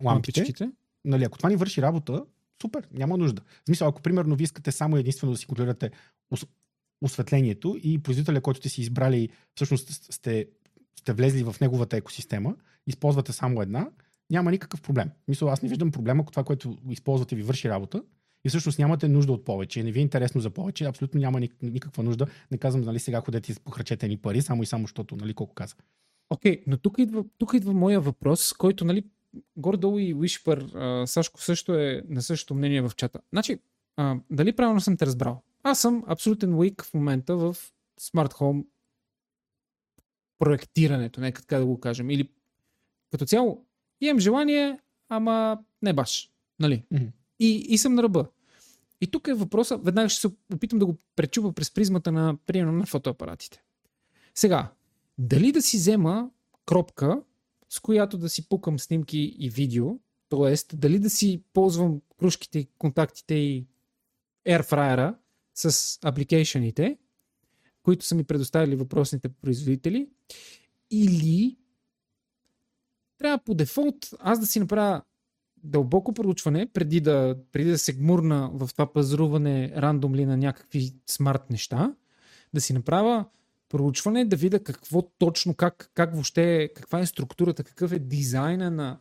лампите, 0.04 0.40
Лампичките. 0.40 0.72
Нали, 1.08 1.24
ако 1.24 1.38
това 1.38 1.50
ни 1.50 1.56
върши 1.56 1.82
работа, 1.82 2.26
супер, 2.62 2.88
няма 2.92 3.18
нужда. 3.18 3.42
В 3.42 3.66
смисъл, 3.66 3.88
ако 3.88 4.02
примерно 4.02 4.36
ви 4.36 4.44
искате 4.44 4.72
само 4.72 4.98
единствено 4.98 5.34
да 5.34 5.38
си 5.38 5.46
контролирате 5.46 5.92
ос- 6.34 6.48
осветлението 7.02 7.78
и 7.84 8.04
производителя, 8.04 8.42
който 8.42 8.60
сте 8.60 8.70
си 8.70 8.82
избрали, 8.82 9.30
всъщност 9.56 10.14
сте, 10.14 10.48
сте 11.00 11.14
влезли 11.14 11.44
в 11.44 11.56
неговата 11.62 11.98
екосистема, 11.98 12.56
използвате 12.88 13.34
само 13.34 13.62
една, 13.62 13.90
няма 14.30 14.52
никакъв 14.52 14.82
проблем. 14.82 15.10
Мисля, 15.28 15.52
аз 15.52 15.62
не 15.62 15.70
виждам 15.70 15.92
проблема, 15.92 16.22
ако 16.22 16.32
това, 16.32 16.44
което 16.44 16.78
използвате, 16.90 17.36
ви 17.36 17.44
върши 17.44 17.70
работа 17.70 18.04
и 18.46 18.50
всъщност 18.50 18.80
нямате 18.80 19.08
нужда 19.08 19.34
от 19.34 19.46
повече, 19.46 19.84
не 19.84 19.92
ви 19.92 20.00
е 20.00 20.02
интересно 20.02 20.42
за 20.42 20.50
повече, 20.50 20.86
абсолютно 20.86 21.20
няма 21.20 21.40
ник- 21.40 21.62
никаква 21.62 22.04
нужда. 22.04 22.28
Не 22.52 22.58
казвам, 22.58 22.82
нали, 22.82 23.00
сега 23.00 23.22
ходете 23.22 23.52
и 23.52 23.56
похарчете 23.64 24.08
ни 24.08 24.18
пари, 24.18 24.42
само 24.42 24.64
и 24.64 24.66
само, 24.66 24.84
защото, 24.84 25.16
нали, 25.16 25.34
колко 25.34 25.54
каза. 25.54 25.76
Окей, 26.30 26.64
но 26.68 26.78
тук 26.78 26.98
идва, 26.98 27.26
тук 27.38 27.54
идва 27.54 27.74
моя 27.74 28.02
въпрос, 28.02 28.54
който, 28.54 28.86
нали, 28.86 29.04
горе-долу 29.58 30.00
и 30.00 30.16
а, 30.48 31.08
Сашко 31.08 31.42
също 31.42 31.74
е 31.74 32.04
на 32.10 32.22
същото 32.22 32.56
мнение 32.56 32.82
в 32.82 32.92
чата. 32.96 33.20
Значи, 33.34 33.60
а, 33.98 34.16
дали 34.32 34.56
правилно 34.56 34.82
съм 34.82 34.98
те 34.98 35.06
разбрал? 35.06 35.44
Аз 35.64 35.82
съм 35.82 36.04
абсолютен 36.08 36.54
уик 36.54 36.84
в 36.84 36.94
момента 36.94 37.36
в 37.38 37.56
Smart 38.02 38.34
Home 38.34 38.66
проектирането, 40.40 41.22
нека 41.22 41.42
така 41.42 41.60
да 41.60 41.66
го 41.66 41.80
кажем. 41.80 42.10
Или 42.10 42.30
като 43.12 43.26
цяло 43.26 43.66
имам 44.02 44.20
желание, 44.20 44.80
ама 45.10 45.60
не 45.82 45.94
баш. 45.94 46.30
Нали? 46.60 46.84
Мгм. 46.92 47.06
И, 47.40 47.66
и 47.70 47.78
съм 47.78 47.96
на 47.96 48.04
ръба. 48.04 48.28
И 49.02 49.08
тук 49.08 49.28
е 49.28 49.34
въпроса, 49.34 49.78
веднага 49.78 50.10
ще 50.10 50.22
се 50.22 50.28
опитам 50.54 50.80
да 50.80 50.86
го 50.86 50.98
пречупа 51.16 51.54
през 51.54 51.72
призмата 51.72 52.12
на, 52.12 52.38
примерно, 52.46 52.72
на 52.72 52.86
фотоапаратите. 52.86 53.64
Сега, 54.36 54.72
дали 55.18 55.52
да 55.52 55.62
си 55.62 55.78
взема 55.78 56.30
кропка, 56.66 57.22
с 57.70 57.80
която 57.80 58.18
да 58.18 58.30
си 58.30 58.50
пукам 58.50 58.80
снимки 58.80 59.36
и 59.40 59.50
видео, 59.50 60.00
т.е. 60.30 60.76
дали 60.76 61.00
да 61.00 61.10
си 61.10 61.44
ползвам 61.54 62.02
кружките, 62.20 62.68
контактите 62.78 63.34
и 63.36 63.66
Airfryer 64.48 65.16
с 65.54 66.00
апликейшените, 66.04 66.98
които 67.84 68.06
са 68.06 68.16
ми 68.16 68.24
предоставили 68.24 68.76
въпросните 68.76 69.30
производители, 69.30 70.10
или 70.92 71.58
трябва 73.18 73.38
по 73.38 73.54
дефолт 73.54 74.10
аз 74.20 74.40
да 74.40 74.46
си 74.46 74.60
направя 74.60 75.02
дълбоко 75.64 76.14
проучване, 76.14 76.68
преди 76.74 77.02
да, 77.02 77.38
преди 77.52 77.70
да 77.70 77.78
се 77.78 77.94
гмурна 77.94 78.50
в 78.54 78.70
това 78.72 78.94
пазаруване 78.94 79.74
рандомли 79.76 80.26
на 80.26 80.38
някакви 80.38 80.94
смарт 81.08 81.50
неща, 81.50 81.96
да 82.54 82.62
си 82.62 82.74
направя 82.74 83.26
проучване, 83.70 84.26
да 84.26 84.36
видя 84.36 84.64
какво 84.64 85.02
точно, 85.02 85.56
как, 85.56 85.92
как 85.94 86.14
въобще, 86.14 86.70
каква 86.76 87.00
е 87.00 87.06
структурата, 87.06 87.64
какъв 87.64 87.92
е 87.92 88.00
дизайна 88.00 88.72
на, 88.72 89.00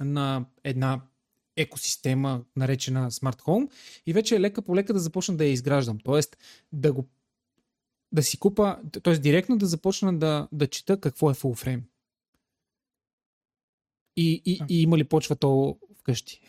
на 0.00 0.44
една 0.64 1.00
екосистема, 1.56 2.44
наречена 2.56 3.10
Smart 3.10 3.42
Home 3.42 3.70
и 4.06 4.12
вече 4.12 4.40
лека 4.40 4.62
по 4.62 4.76
лека 4.76 4.92
да 4.92 4.98
започна 4.98 5.36
да 5.36 5.44
я 5.44 5.52
изграждам. 5.52 5.98
Тоест 6.04 6.36
да 6.72 6.92
го 6.92 7.08
да 8.12 8.22
си 8.22 8.38
купа, 8.38 8.78
т.е. 9.02 9.18
директно 9.18 9.58
да 9.58 9.66
започна 9.66 10.18
да, 10.18 10.48
да 10.52 10.66
чета 10.66 11.00
какво 11.00 11.30
е 11.30 11.34
full 11.34 11.64
frame. 11.64 11.82
И, 14.16 14.42
и, 14.44 14.60
и 14.68 14.82
има 14.82 14.98
ли 14.98 15.04
почва 15.04 15.36
то 15.36 15.78
вкъщи? 15.98 16.40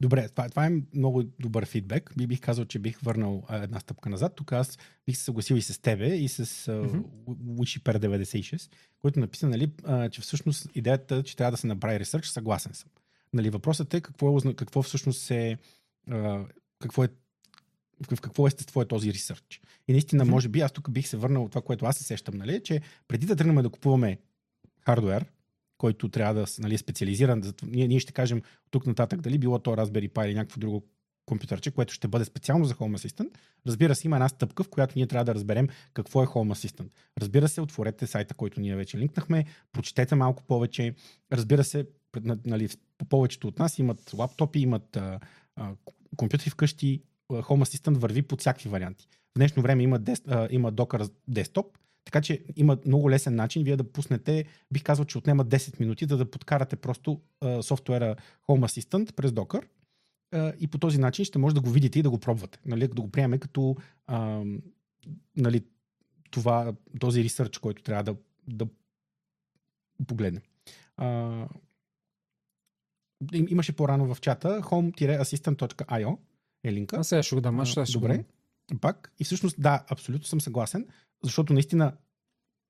Добре, 0.00 0.28
това, 0.28 0.48
това 0.48 0.66
е 0.66 0.70
много 0.94 1.22
добър 1.22 1.66
фидбек. 1.66 2.12
Би, 2.16 2.26
бих 2.26 2.40
казал, 2.40 2.64
че 2.64 2.78
бих 2.78 2.98
върнал 3.00 3.44
а, 3.48 3.56
една 3.56 3.80
стъпка 3.80 4.10
назад. 4.10 4.36
Тук 4.36 4.52
аз 4.52 4.78
бих 5.06 5.16
се 5.16 5.24
съгласил 5.24 5.54
и 5.54 5.62
с 5.62 5.78
тебе, 5.82 6.14
и 6.14 6.28
с 6.28 6.46
uh, 6.46 7.04
Wishiper 7.28 7.98
96, 7.98 8.70
който 8.98 9.20
написа, 9.20 9.48
нали, 9.48 9.72
а, 9.84 10.08
че 10.08 10.20
всъщност 10.20 10.68
идеята, 10.74 11.22
че 11.22 11.36
трябва 11.36 11.50
да 11.50 11.56
се 11.56 11.66
направи 11.66 12.00
ресърч, 12.00 12.26
съгласен 12.26 12.74
съм. 12.74 12.90
Нали, 13.32 13.50
въпросът 13.50 13.94
е 13.94 14.00
какво, 14.00 14.38
е, 14.38 14.54
какво 14.54 14.82
всъщност 14.82 15.30
е, 15.30 15.58
а, 16.10 16.44
какво 16.80 17.04
е 17.04 17.08
в 18.10 18.20
какво 18.20 18.46
естество 18.46 18.82
е 18.82 18.88
този 18.88 19.12
ресърч. 19.12 19.60
И 19.88 19.92
наистина, 19.92 20.24
може 20.24 20.48
би, 20.48 20.60
аз 20.60 20.72
тук 20.72 20.90
бих 20.90 21.08
се 21.08 21.16
върнал 21.16 21.44
от 21.44 21.50
това, 21.50 21.62
което 21.62 21.86
аз 21.86 21.96
се 21.96 22.04
сещам, 22.04 22.36
нали, 22.36 22.62
че 22.62 22.80
преди 23.08 23.26
да 23.26 23.36
тръгнем 23.36 23.62
да 23.62 23.70
купуваме 23.70 24.18
хардвер, 24.80 25.24
който 25.78 26.08
трябва 26.08 26.34
да 26.34 26.46
нали, 26.58 26.74
е 26.74 26.78
специализиран, 26.78 27.42
ние, 27.62 27.88
ние 27.88 28.00
ще 28.00 28.12
кажем 28.12 28.42
тук 28.70 28.86
нататък 28.86 29.20
дали 29.20 29.38
било 29.38 29.58
то 29.58 29.70
Raspberry 29.70 30.10
Pi 30.10 30.26
или 30.26 30.34
някакво 30.34 30.60
друго 30.60 30.84
компютърче, 31.26 31.70
което 31.70 31.94
ще 31.94 32.08
бъде 32.08 32.24
специално 32.24 32.64
за 32.64 32.74
Home 32.74 32.96
Assistant. 32.98 33.30
Разбира 33.66 33.94
се, 33.94 34.06
има 34.06 34.16
една 34.16 34.28
стъпка, 34.28 34.64
в 34.64 34.68
която 34.68 34.92
ние 34.96 35.06
трябва 35.06 35.24
да 35.24 35.34
разберем 35.34 35.68
какво 35.94 36.22
е 36.22 36.26
Home 36.26 36.54
Assistant. 36.54 36.90
Разбира 37.20 37.48
се, 37.48 37.60
отворете 37.60 38.06
сайта, 38.06 38.34
който 38.34 38.60
ние 38.60 38.76
вече 38.76 38.98
линкнахме, 38.98 39.44
прочетете 39.72 40.14
малко 40.14 40.42
повече. 40.42 40.94
Разбира 41.32 41.64
се, 41.64 41.86
нали, 42.46 42.68
по 42.98 43.04
повечето 43.04 43.48
от 43.48 43.58
нас 43.58 43.78
имат 43.78 44.14
лаптопи, 44.14 44.58
имат 44.58 44.96
а, 44.96 45.20
а, 45.56 45.74
компютри 46.16 46.50
вкъщи, 46.50 47.02
Home 47.30 47.64
Assistant 47.64 47.98
върви 47.98 48.22
под 48.22 48.40
всякакви 48.40 48.68
варианти. 48.68 49.08
В 49.34 49.38
днешно 49.38 49.62
време 49.62 49.82
има, 49.82 49.98
дес, 49.98 50.22
а, 50.26 50.48
има 50.50 50.72
Docker 50.72 51.12
десктоп, 51.28 51.78
така 52.08 52.20
че 52.20 52.44
има 52.56 52.78
много 52.86 53.10
лесен 53.10 53.34
начин 53.34 53.64
вие 53.64 53.76
да 53.76 53.92
пуснете, 53.92 54.44
бих 54.72 54.82
казал, 54.82 55.04
че 55.04 55.18
отнема 55.18 55.44
10 55.44 55.80
минути 55.80 56.06
да, 56.06 56.16
да 56.16 56.30
подкарате 56.30 56.76
просто 56.76 57.20
а, 57.40 57.62
софтуера 57.62 58.16
Home 58.48 58.66
Assistant 58.66 59.12
през 59.12 59.30
Docker 59.30 59.64
а, 60.32 60.52
и 60.60 60.66
по 60.66 60.78
този 60.78 60.98
начин 60.98 61.24
ще 61.24 61.38
може 61.38 61.54
да 61.54 61.60
го 61.60 61.70
видите 61.70 61.98
и 61.98 62.02
да 62.02 62.10
го 62.10 62.18
пробвате. 62.18 62.58
Нали, 62.66 62.88
да 62.88 63.02
го 63.02 63.10
приеме 63.10 63.38
като 63.38 63.76
а, 64.06 64.44
нали, 65.36 65.64
това, 66.30 66.72
този 67.00 67.24
ресърч, 67.24 67.58
който 67.58 67.82
трябва 67.82 68.04
да, 68.04 68.16
да 68.48 68.66
погледнем. 70.06 70.42
А, 70.96 71.48
им- 73.32 73.48
имаше 73.50 73.76
по-рано 73.76 74.14
в 74.14 74.20
чата 74.20 74.60
home-assistant.io 74.60 76.18
е 76.64 76.72
линка. 76.72 76.96
Аз 76.96 77.08
сега 77.08 77.22
ще 77.22 77.34
го 77.34 77.40
дам, 77.40 77.60
аз 77.60 77.68
А, 77.68 77.70
ще, 77.70 77.80
аз 77.80 77.88
ще 77.88 77.98
го 77.98 78.02
Добре. 78.02 78.24
Пак. 78.80 79.12
И 79.18 79.24
всъщност, 79.24 79.60
да, 79.60 79.84
абсолютно 79.88 80.26
съм 80.26 80.40
съгласен, 80.40 80.86
защото 81.24 81.52
наистина, 81.52 81.96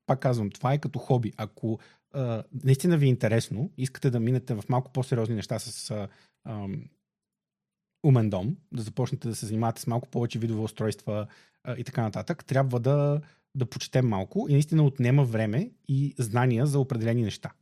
пак 0.06 0.20
казвам, 0.20 0.50
това 0.50 0.72
е 0.72 0.78
като 0.78 0.98
хоби. 0.98 1.32
Ако 1.36 1.78
а, 2.12 2.42
наистина 2.64 2.98
ви 2.98 3.06
е 3.06 3.08
интересно, 3.08 3.70
искате 3.76 4.10
да 4.10 4.20
минете 4.20 4.54
в 4.54 4.64
малко 4.68 4.92
по-сериозни 4.92 5.34
неща 5.34 5.58
с 5.58 5.90
а, 5.90 6.08
ам, 6.44 6.84
умен 8.02 8.30
дом, 8.30 8.56
да 8.72 8.82
започнете 8.82 9.28
да 9.28 9.34
се 9.34 9.46
занимавате 9.46 9.80
с 9.80 9.86
малко 9.86 10.08
повече 10.08 10.38
видове 10.38 10.60
устройства 10.60 11.26
а, 11.64 11.76
и 11.76 11.84
така 11.84 12.02
нататък, 12.02 12.44
трябва 12.44 12.80
да, 12.80 13.20
да 13.54 13.66
почетем 13.66 14.08
малко 14.08 14.46
и 14.48 14.52
наистина 14.52 14.84
отнема 14.84 15.24
време 15.24 15.70
и 15.88 16.14
знания 16.18 16.66
за 16.66 16.78
определени 16.78 17.22
неща. 17.22 17.52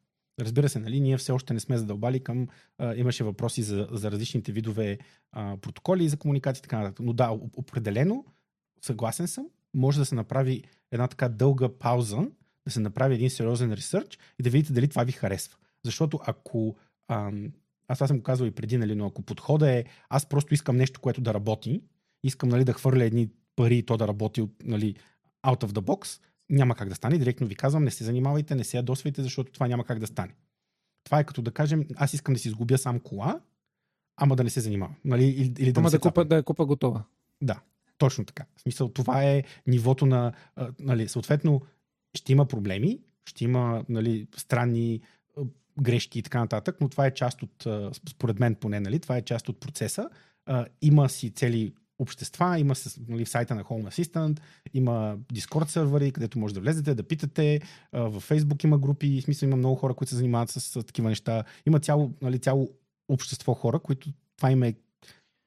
Разбира 0.40 0.68
се, 0.68 0.78
нали, 0.78 1.00
ние 1.00 1.16
все 1.16 1.32
още 1.32 1.54
не 1.54 1.60
сме 1.60 1.78
задълбали 1.78 2.20
към. 2.20 2.48
А, 2.78 2.94
имаше 2.94 3.24
въпроси 3.24 3.62
за, 3.62 3.88
за 3.90 4.10
различните 4.10 4.52
видове 4.52 4.98
а, 5.32 5.56
протоколи 5.56 6.08
за 6.08 6.16
комуникация 6.16 6.60
и 6.60 6.62
така 6.62 6.78
нататък. 6.78 7.00
Но 7.00 7.12
да, 7.12 7.30
определено, 7.56 8.24
съгласен 8.82 9.28
съм, 9.28 9.46
може 9.74 9.98
да 9.98 10.04
се 10.04 10.14
направи 10.14 10.64
една 10.92 11.08
така 11.08 11.28
дълга 11.28 11.68
пауза, 11.78 12.28
да 12.64 12.70
се 12.70 12.80
направи 12.80 13.14
един 13.14 13.30
сериозен 13.30 13.72
ресърч 13.72 14.18
и 14.38 14.42
да 14.42 14.50
видите 14.50 14.72
дали 14.72 14.88
това 14.88 15.04
ви 15.04 15.12
харесва. 15.12 15.56
Защото 15.84 16.20
ако. 16.26 16.76
Ам, 17.08 17.52
аз 17.88 17.98
това 17.98 18.06
съм 18.06 18.16
го 18.16 18.22
казвал 18.22 18.46
и 18.46 18.50
преди, 18.50 18.78
нали, 18.78 18.94
но 18.94 19.06
ако 19.06 19.22
подхода 19.22 19.70
е 19.70 19.84
аз 20.08 20.26
просто 20.26 20.54
искам 20.54 20.76
нещо, 20.76 21.00
което 21.00 21.20
да 21.20 21.34
работи, 21.34 21.82
искам 22.24 22.48
нали, 22.48 22.64
да 22.64 22.72
хвърля 22.72 23.04
едни 23.04 23.28
пари 23.56 23.76
и 23.76 23.82
то 23.82 23.96
да 23.96 24.08
работи 24.08 24.48
нали, 24.64 24.94
out 25.46 25.64
of 25.64 25.70
the 25.70 25.80
box, 25.80 26.20
няма 26.50 26.74
как 26.74 26.88
да 26.88 26.94
стане. 26.94 27.18
Директно 27.18 27.46
ви 27.46 27.54
казвам, 27.54 27.84
не 27.84 27.90
се 27.90 28.04
занимавайте, 28.04 28.54
не 28.54 28.64
се 28.64 28.76
ядосвайте, 28.76 29.22
защото 29.22 29.52
това 29.52 29.68
няма 29.68 29.84
как 29.84 29.98
да 29.98 30.06
стане. 30.06 30.34
Това 31.04 31.20
е 31.20 31.24
като 31.24 31.42
да 31.42 31.50
кажем, 31.50 31.86
аз 31.96 32.14
искам 32.14 32.34
да 32.34 32.40
си 32.40 32.48
изгубя 32.48 32.78
сам 32.78 33.00
кола, 33.00 33.40
ама 34.16 34.36
да 34.36 34.44
не 34.44 34.50
се 34.50 34.60
занимавам. 34.60 34.94
Нали? 35.04 35.24
Или, 35.24 35.54
или 35.58 35.72
да 35.72 35.80
Ама 35.80 35.90
да, 35.90 35.96
да 35.96 36.00
купа, 36.00 36.24
да 36.24 36.42
купа 36.42 36.66
готова. 36.66 37.04
Да, 37.42 37.60
точно 37.98 38.24
така. 38.24 38.44
В 38.56 38.60
смисъл, 38.60 38.88
това 38.88 39.24
е 39.24 39.42
нивото 39.66 40.06
на... 40.06 40.32
А, 40.56 40.68
нали, 40.80 41.08
съответно, 41.08 41.62
ще 42.14 42.32
има 42.32 42.46
проблеми, 42.46 42.98
ще 43.26 43.44
има 43.44 43.84
нали, 43.88 44.26
странни 44.36 45.00
а, 45.36 45.42
грешки 45.82 46.18
и 46.18 46.22
така 46.22 46.40
нататък, 46.40 46.76
но 46.80 46.88
това 46.88 47.06
е 47.06 47.14
част 47.14 47.42
от, 47.42 47.66
а, 47.66 47.90
според 48.08 48.40
мен 48.40 48.54
поне, 48.54 48.80
нали, 48.80 49.00
това 49.00 49.16
е 49.16 49.22
част 49.22 49.48
от 49.48 49.60
процеса. 49.60 50.08
А, 50.46 50.66
има 50.82 51.08
си 51.08 51.30
цели 51.30 51.72
общества, 51.98 52.58
има 52.58 52.74
с, 52.74 53.00
нали, 53.08 53.24
в 53.24 53.28
сайта 53.28 53.54
на 53.54 53.64
Home 53.64 53.88
Assistant, 53.88 54.40
има 54.74 55.18
Discord 55.32 55.66
сервери, 55.66 56.12
където 56.12 56.38
може 56.38 56.54
да 56.54 56.60
влезете, 56.60 56.94
да 56.94 57.02
питате, 57.02 57.60
във 57.92 58.28
Facebook 58.28 58.64
има 58.64 58.78
групи, 58.78 59.20
в 59.20 59.24
смисъл 59.24 59.46
има 59.46 59.56
много 59.56 59.76
хора, 59.76 59.94
които 59.94 60.08
се 60.10 60.16
занимават 60.16 60.50
с, 60.50 60.60
с 60.60 60.84
такива 60.84 61.08
неща. 61.08 61.44
Има 61.66 61.80
цяло, 61.80 62.12
нали, 62.22 62.38
цяло 62.38 62.70
общество 63.08 63.54
хора, 63.54 63.78
които 63.78 64.10
това 64.36 64.50
им 64.50 64.62
е 64.62 64.74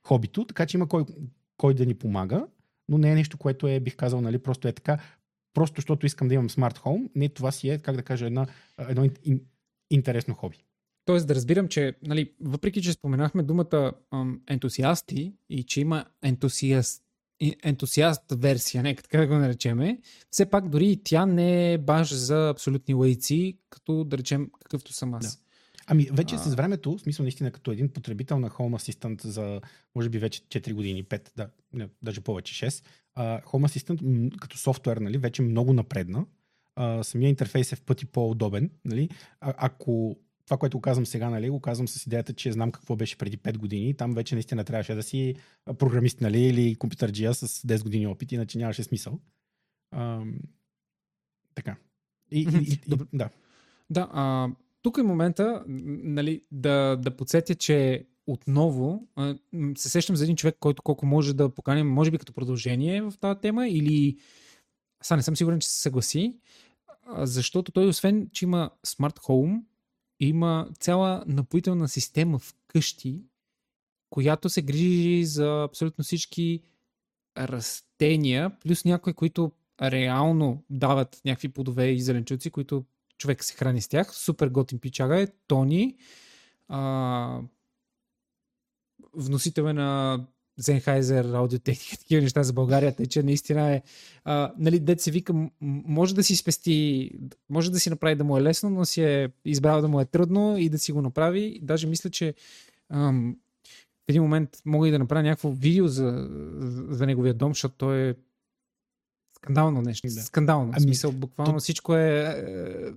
хобито, 0.08 0.46
така 0.46 0.66
че 0.66 0.78
има 0.78 0.88
кой, 0.88 1.06
кой 1.60 1.74
да 1.74 1.86
ни 1.86 1.94
помага, 1.94 2.48
но 2.90 2.98
не 2.98 3.12
е 3.12 3.16
нещо, 3.16 3.38
което 3.38 3.68
е, 3.68 3.80
бих 3.80 3.96
казал, 3.96 4.22
нали, 4.22 4.38
просто 4.38 4.68
е 4.68 4.72
така, 4.72 5.00
просто 5.54 5.76
защото 5.78 6.06
искам 6.06 6.28
да 6.28 6.34
имам 6.34 6.50
смарт 6.50 6.78
хоум, 6.78 7.10
не 7.16 7.30
това 7.30 7.52
си 7.52 7.70
е, 7.70 7.78
как 7.78 7.96
да 7.96 8.04
кажа, 8.04 8.26
една, 8.26 8.48
едно 8.78 9.10
ин, 9.24 9.42
интересно 9.92 10.34
хоби. 10.34 10.58
Тоест 11.06 11.28
да 11.28 11.36
разбирам, 11.36 11.68
че 11.68 11.94
нали, 12.04 12.32
въпреки, 12.42 12.82
че 12.82 12.94
споменахме 12.94 13.44
думата 13.44 13.92
ам, 14.12 14.42
ентусиасти 14.48 15.34
и 15.50 15.64
че 15.64 15.82
има 15.82 16.06
ентусиаст, 16.24 17.04
ентусиаст 17.64 18.24
версия, 18.32 18.84
нека 18.84 19.04
така 19.04 19.20
да 19.20 19.28
го 19.28 19.34
наречеме, 19.34 20.00
все 20.32 20.46
пак 20.46 20.70
дори 20.70 20.88
и 20.88 21.04
тя 21.04 21.26
не 21.26 21.74
е 21.74 21.78
баш 21.78 22.14
за 22.14 22.50
абсолютни 22.50 22.94
лайци, 22.94 23.58
като 23.70 24.04
да 24.04 24.18
речем 24.18 24.50
какъвто 24.60 24.94
съм 24.94 25.14
аз. 25.14 25.38
Да. 25.38 25.49
Ами 25.92 26.08
вече 26.12 26.36
а... 26.36 26.38
с 26.38 26.56
времето, 26.56 26.98
в 26.98 27.02
смисъл 27.02 27.24
наистина 27.24 27.52
като 27.52 27.72
един 27.72 27.90
потребител 27.90 28.40
на 28.40 28.50
Home 28.50 28.76
Assistant 28.76 29.28
за 29.28 29.62
може 29.96 30.10
би 30.10 30.20
вече 30.20 30.42
4 30.42 30.74
години, 30.74 31.04
5, 31.04 31.30
да, 31.36 31.50
не, 31.74 31.90
даже 32.02 32.22
повече 32.22 32.70
6, 32.70 32.86
uh, 33.18 33.44
Home 33.44 33.68
Assistant 33.68 34.38
като 34.38 34.58
софтуер 34.58 34.98
нали, 34.98 35.18
вече 35.18 35.42
много 35.42 35.74
напредна. 35.74 36.26
Uh, 36.78 37.02
самия 37.02 37.30
интерфейс 37.30 37.72
е 37.72 37.76
в 37.76 37.82
пъти 37.82 38.06
по-удобен. 38.06 38.72
Нали? 38.86 39.10
А, 39.42 39.54
ако 39.58 40.18
това, 40.46 40.58
което 40.58 40.82
казвам 40.82 41.06
сега, 41.06 41.30
нали, 41.30 41.50
го 41.50 41.60
казвам 41.60 41.88
с 41.88 42.06
идеята, 42.06 42.34
че 42.34 42.52
знам 42.52 42.72
какво 42.72 42.96
беше 42.96 43.18
преди 43.18 43.38
5 43.38 43.58
години. 43.58 43.94
Там 43.94 44.14
вече 44.14 44.36
наистина 44.36 44.64
трябваше 44.64 44.96
да 44.96 45.04
си 45.04 45.36
програмист, 45.78 46.22
нали, 46.22 46.42
или 46.42 46.76
компютърджия 46.76 47.34
с 47.34 47.48
10 47.48 47.84
години 47.84 48.08
опит, 48.08 48.32
иначе 48.32 48.58
нямаше 48.58 48.84
смисъл. 48.84 49.20
А, 49.92 50.24
така. 51.56 51.76
И, 52.32 52.40
и, 52.40 52.58
и, 52.58 52.74
и, 52.74 52.80
да. 53.14 53.30
Да, 53.90 54.10
а, 54.14 54.50
тук 54.82 54.98
е 54.98 55.04
момента 55.04 55.64
нали, 55.68 56.42
да, 56.52 56.96
да 56.96 57.16
подсетя, 57.16 57.56
че 57.56 58.08
отново 58.28 59.08
се 59.76 59.90
сещам 59.90 60.16
за 60.16 60.24
един 60.24 60.36
човек, 60.36 60.56
който 60.60 60.84
колко 60.84 61.06
може 61.06 61.34
да 61.34 61.50
поканим, 61.50 61.88
може 61.88 62.12
би 62.12 62.18
като 62.18 62.34
продължение 62.34 63.02
в 63.02 63.14
тази 63.20 63.40
тема 63.40 63.68
или 63.68 64.18
сега 65.04 65.16
не 65.16 65.24
съм 65.24 65.36
сигурен, 65.36 65.60
че 65.60 65.70
се 65.70 65.82
съгласи, 65.82 66.40
защото 67.18 67.72
той 67.72 67.88
освен, 67.88 68.30
че 68.34 68.46
има 68.46 68.70
смарт 68.86 69.20
хоум, 69.20 69.66
има 70.20 70.68
цяла 70.80 71.24
напоителна 71.28 71.90
система 71.90 72.40
в 72.40 72.56
къщи, 72.68 73.24
която 74.10 74.50
се 74.50 74.62
грижи 74.62 75.26
за 75.26 75.64
абсолютно 75.64 76.04
всички 76.04 76.62
растения, 77.38 78.60
плюс 78.60 78.86
някои, 78.86 79.14
които 79.14 79.52
реално 79.82 80.64
дават 80.70 81.22
някакви 81.26 81.50
плодове 81.50 81.92
и 81.92 82.02
зеленчуци, 82.02 82.52
които 82.52 82.86
човек 83.20 83.44
се 83.44 83.54
храни 83.54 83.82
с 83.82 83.88
тях. 83.88 84.16
Супер 84.16 84.50
готин 84.50 84.80
пичага 84.80 85.22
е 85.22 85.28
Тони. 85.48 85.96
А, 86.68 87.42
вносител 89.14 89.64
е 89.64 89.74
на 89.74 90.20
Зенхайзер, 90.58 91.34
аудиотехника, 91.34 91.98
такива 91.98 92.22
неща 92.22 92.44
за 92.44 92.54
България, 92.54 92.96
тъй 92.96 93.06
че 93.06 93.24
наистина 93.24 93.72
е, 93.72 93.82
а, 94.24 94.54
нали, 94.58 94.80
дет 94.80 95.02
се 95.02 95.12
вика, 95.12 95.34
може 95.62 96.16
да 96.16 96.24
си 96.24 96.36
спести, 96.36 97.12
може 97.50 97.72
да 97.72 97.80
си 97.80 97.90
направи 97.90 98.16
да 98.16 98.24
му 98.24 98.38
е 98.38 98.42
лесно, 98.42 98.70
но 98.70 98.86
си 98.86 99.04
е 99.04 99.30
избрал 99.46 99.82
да 99.82 99.88
му 99.88 100.02
е 100.02 100.06
трудно 100.06 100.58
и 100.58 100.70
да 100.70 100.80
си 100.80 100.92
го 100.92 101.02
направи. 101.02 101.60
Даже 101.64 101.88
мисля, 101.88 102.10
че 102.10 102.34
ам, 102.90 103.38
в 104.08 104.10
един 104.10 104.22
момент 104.22 104.50
мога 104.66 104.88
и 104.88 104.92
да 104.92 105.00
направя 105.00 105.24
някакво 105.24 105.52
видео 105.52 105.88
за, 105.88 106.30
за 106.90 107.06
неговия 107.06 107.34
дом, 107.34 107.52
защото 107.52 107.76
той 107.78 108.10
е 108.10 108.16
скандално 109.44 109.82
нещо. 109.82 110.08
Да. 110.08 110.22
Скандално. 110.22 110.72
Ами, 110.72 110.80
в 110.80 110.82
смисъл, 110.82 111.12
буквално 111.12 111.54
то... 111.54 111.60
всичко 111.60 111.96
е, 111.96 112.22
е 112.22 112.92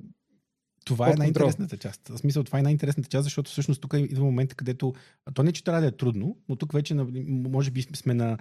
това 0.85 1.11
е 1.11 1.15
най-интересната 1.15 1.77
част. 1.77 2.09
В 2.09 2.19
смисъл, 2.19 2.45
това 2.45 2.59
е 2.59 2.63
най-интересната 2.63 3.09
част, 3.09 3.25
защото 3.25 3.51
всъщност 3.51 3.81
тук 3.81 3.95
идва 3.97 4.25
момента, 4.25 4.55
където 4.55 4.95
то 5.35 5.43
не, 5.43 5.53
че 5.53 5.65
трябва 5.65 5.81
да 5.81 5.87
е 5.87 5.97
трудно, 5.97 6.37
но 6.49 6.57
тук 6.57 6.73
вече 6.73 6.95
може 7.29 7.71
би 7.71 7.83
сме 7.83 8.15
на, 8.15 8.39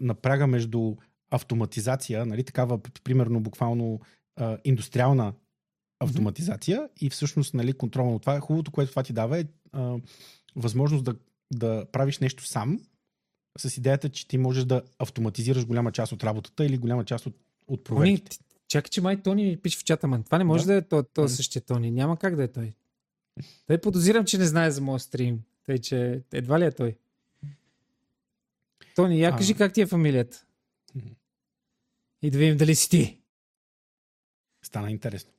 на 0.00 0.14
прага 0.14 0.46
между 0.46 0.96
автоматизация, 1.30 2.26
нали, 2.26 2.44
такава, 2.44 2.78
примерно, 3.04 3.40
буквално 3.40 4.00
индустриална 4.64 5.32
автоматизация 6.00 6.80
mm-hmm. 6.80 7.00
и 7.00 7.10
всъщност 7.10 7.54
нали, 7.54 7.72
контрол 7.72 8.12
на 8.12 8.18
това. 8.18 8.40
Хубавото, 8.40 8.70
което 8.70 8.90
това 8.90 9.02
ти 9.02 9.12
дава 9.12 9.38
е 9.38 9.44
а, 9.72 9.96
възможност 10.56 11.04
да, 11.04 11.14
да 11.54 11.86
правиш 11.92 12.18
нещо 12.18 12.46
сам, 12.46 12.80
с 13.58 13.76
идеята, 13.76 14.08
че 14.08 14.28
ти 14.28 14.38
можеш 14.38 14.64
да 14.64 14.82
автоматизираш 14.98 15.66
голяма 15.66 15.92
част 15.92 16.12
от 16.12 16.24
работата 16.24 16.64
или 16.64 16.78
голяма 16.78 17.04
част 17.04 17.26
от, 17.26 17.34
от 17.68 17.84
проверките. 17.84 18.38
Чакай, 18.68 18.88
че 18.90 19.00
май 19.00 19.22
Тони 19.22 19.44
ми 19.44 19.56
пише 19.56 19.78
в 19.78 19.84
чата, 19.84 20.06
ман. 20.06 20.22
Това 20.22 20.38
не 20.38 20.44
може 20.44 20.66
да, 20.66 20.72
да 20.72 20.78
е 20.78 20.82
то, 20.82 21.02
то 21.02 21.28
същия 21.28 21.62
Тони. 21.62 21.90
Няма 21.90 22.16
как 22.16 22.36
да 22.36 22.42
е 22.42 22.48
той. 22.48 22.72
Той 23.66 23.78
подозирам, 23.78 24.24
че 24.24 24.38
не 24.38 24.46
знае 24.46 24.70
за 24.70 24.80
моят 24.80 25.02
стрим. 25.02 25.42
Тъй, 25.66 25.78
че 25.78 26.22
едва 26.32 26.60
ли 26.60 26.64
е 26.64 26.70
той. 26.70 26.96
Тони, 28.96 29.20
я 29.20 29.36
кажи 29.36 29.52
а... 29.52 29.56
как 29.56 29.72
ти 29.72 29.80
е 29.80 29.86
фамилията. 29.86 30.44
И 32.22 32.30
да 32.30 32.38
видим 32.38 32.56
дали 32.56 32.74
си 32.74 32.90
ти. 32.90 33.18
Стана 34.62 34.90
интересно. 34.90 35.32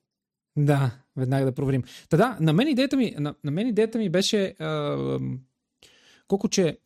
Да, 0.58 0.92
веднага 1.16 1.46
да 1.46 1.52
проверим. 1.52 1.84
Та 2.10 2.18
да, 2.18 2.38
на 2.40 2.54
мен 2.54 2.68
идеята 2.68 2.98
ми, 2.98 3.16
на, 3.18 3.36
на 3.44 3.52
мен 3.52 3.68
идеята 3.68 3.98
ми 3.98 4.10
беше 4.10 4.46
а, 4.60 5.20
колко 6.28 6.50
че 6.50 6.78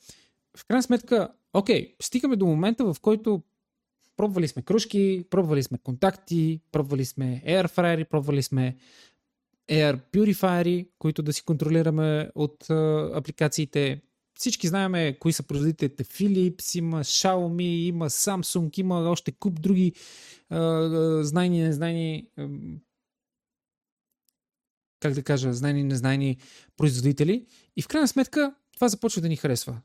в 0.58 0.66
крайна 0.66 0.84
сметка, 0.84 1.30
окей, 1.54 1.96
стигаме 2.02 2.36
до 2.36 2.46
момента, 2.46 2.94
в 2.94 3.00
който 3.02 3.44
Пробвали 4.18 4.48
сме 4.48 4.62
кружки, 4.62 5.26
пробвали 5.30 5.64
сме 5.64 5.78
контакти, 5.78 6.62
пробвали 6.72 7.06
сме 7.06 7.44
airfryer, 7.46 8.10
пробвали 8.10 8.44
сме 8.44 8.76
air 9.70 10.00
purifier, 10.14 10.88
които 11.00 11.22
да 11.24 11.34
си 11.34 11.46
контролираме 11.46 12.30
от 12.36 12.70
а, 12.70 13.12
апликациите. 13.14 14.02
Всички 14.40 14.68
знаеме 14.68 15.20
кои 15.20 15.34
са 15.34 15.44
производителите. 15.44 16.04
Philips, 16.04 16.78
има 16.78 17.04
Xiaomi, 17.04 17.62
има 17.62 18.10
Samsung, 18.10 18.80
има 18.80 19.10
още 19.10 19.32
куп 19.32 19.62
други 19.62 19.94
а, 20.50 21.24
знайни, 21.24 21.62
незнайни 21.62 22.28
а, 22.38 22.48
как 25.00 25.14
да 25.14 25.24
кажа, 25.24 25.54
знайни, 25.54 25.84
незнайни 25.84 26.38
производители. 26.78 27.46
И 27.76 27.82
в 27.82 27.88
крайна 27.88 28.08
сметка 28.08 28.56
това 28.74 28.90
започва 28.90 29.22
да 29.22 29.30
ни 29.30 29.36
харесва. 29.36 29.82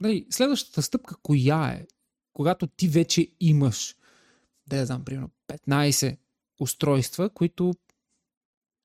Нали, 0.00 0.26
следващата 0.30 0.82
стъпка 0.82 1.16
коя 1.22 1.68
е? 1.68 1.86
когато 2.34 2.66
ти 2.66 2.88
вече 2.88 3.28
имаш, 3.40 3.96
да 4.66 4.76
я 4.76 4.86
знам, 4.86 5.04
примерно 5.04 5.30
15 5.48 6.18
устройства, 6.60 7.30
които 7.30 7.74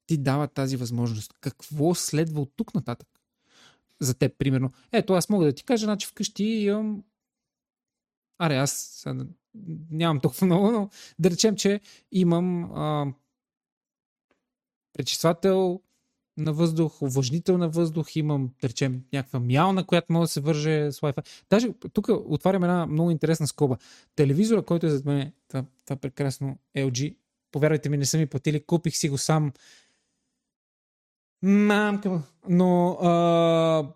ти 0.07 0.17
дават 0.17 0.53
тази 0.53 0.77
възможност. 0.77 1.33
Какво 1.41 1.95
следва 1.95 2.41
от 2.41 2.53
тук 2.55 2.73
нататък? 2.73 3.07
За 3.99 4.13
теб, 4.13 4.37
примерно. 4.37 4.71
Ето, 4.91 5.13
аз 5.13 5.29
мога 5.29 5.45
да 5.45 5.53
ти 5.53 5.63
кажа, 5.63 5.85
значи 5.85 6.07
вкъщи 6.07 6.43
имам... 6.43 7.03
Аре, 8.37 8.57
аз 8.57 9.05
нямам 9.91 10.19
толкова 10.19 10.45
много, 10.45 10.71
но 10.71 10.89
да 11.19 11.29
речем, 11.29 11.55
че 11.55 11.81
имам 12.11 12.63
а, 12.63 13.13
пречиствател 14.93 15.81
на 16.39 16.53
въздух, 16.53 17.01
увлажнител 17.01 17.57
на 17.57 17.69
въздух, 17.69 18.15
имам, 18.15 18.49
да 18.61 18.69
речем, 18.69 19.03
някаква 19.13 19.39
мялна, 19.39 19.83
която 19.83 20.13
може 20.13 20.23
да 20.23 20.27
се 20.27 20.41
върже 20.41 20.91
с 20.91 20.99
Wi-Fi. 20.99 21.27
Даже 21.49 21.69
тук 21.93 22.07
отварям 22.09 22.63
една 22.63 22.85
много 22.85 23.11
интересна 23.11 23.47
скоба. 23.47 23.77
Телевизора, 24.15 24.61
който 24.61 24.85
е 24.85 24.89
зад 24.89 25.05
мен, 25.05 25.31
това, 25.47 25.65
това 25.85 25.95
прекрасно 25.95 26.57
LG, 26.77 27.15
повярвайте 27.51 27.89
ми, 27.89 27.97
не 27.97 28.05
са 28.05 28.17
ми 28.17 28.25
платили, 28.25 28.63
купих 28.63 28.95
си 28.95 29.09
го 29.09 29.17
сам. 29.17 29.51
Мамка, 31.41 32.21
но 32.49 32.91
а, 32.91 33.93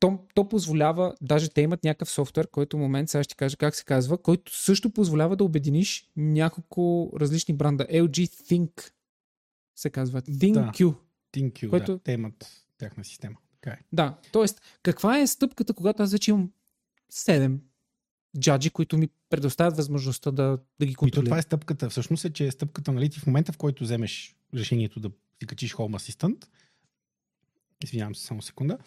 то, 0.00 0.18
то 0.34 0.48
позволява, 0.48 1.14
даже 1.20 1.48
те 1.48 1.60
имат 1.60 1.84
някакъв 1.84 2.10
софтуер, 2.10 2.48
който 2.48 2.76
в 2.76 2.80
момент, 2.80 3.10
сега 3.10 3.24
ще 3.24 3.34
кажа 3.34 3.56
как 3.56 3.74
се 3.74 3.84
казва, 3.84 4.18
който 4.18 4.62
също 4.62 4.90
позволява 4.90 5.36
да 5.36 5.44
обединиш 5.44 6.10
няколко 6.16 7.12
различни 7.20 7.54
бранда. 7.54 7.86
LG 7.86 8.28
Think 8.28 8.90
се 9.76 9.90
казва. 9.90 10.22
ThinQ. 10.22 10.84
Да. 10.84 10.94
ThinQ, 11.40 11.70
който... 11.70 11.92
да. 11.92 11.98
Те 11.98 12.12
имат 12.12 12.66
тяхна 12.78 13.04
система. 13.04 13.36
Okay. 13.62 13.74
Е. 13.74 13.78
Да, 13.92 14.18
т.е. 14.32 14.44
каква 14.82 15.18
е 15.18 15.26
стъпката, 15.26 15.74
когато 15.74 16.02
аз 16.02 16.12
вече 16.12 16.30
имам 16.30 16.52
7 17.12 17.58
джаджи, 18.38 18.70
които 18.70 18.98
ми 18.98 19.08
предоставят 19.30 19.76
възможността 19.76 20.30
да, 20.30 20.58
да 20.78 20.86
ги 20.86 20.94
контролирам. 20.94 21.24
това 21.24 21.38
е 21.38 21.42
стъпката. 21.42 21.90
Всъщност 21.90 22.24
е, 22.24 22.32
че 22.32 22.46
е 22.46 22.50
стъпката, 22.50 22.92
нали, 22.92 23.10
ти 23.10 23.20
в 23.20 23.26
момента, 23.26 23.52
в 23.52 23.56
който 23.56 23.84
вземеш 23.84 24.36
решението 24.54 25.00
да 25.00 25.10
си 25.40 25.46
качиш 25.46 25.74
Home 25.74 25.98
Assistant, 25.98 26.46
извинявам 27.84 28.14
се, 28.14 28.26
само 28.26 28.42
секунда. 28.42 28.78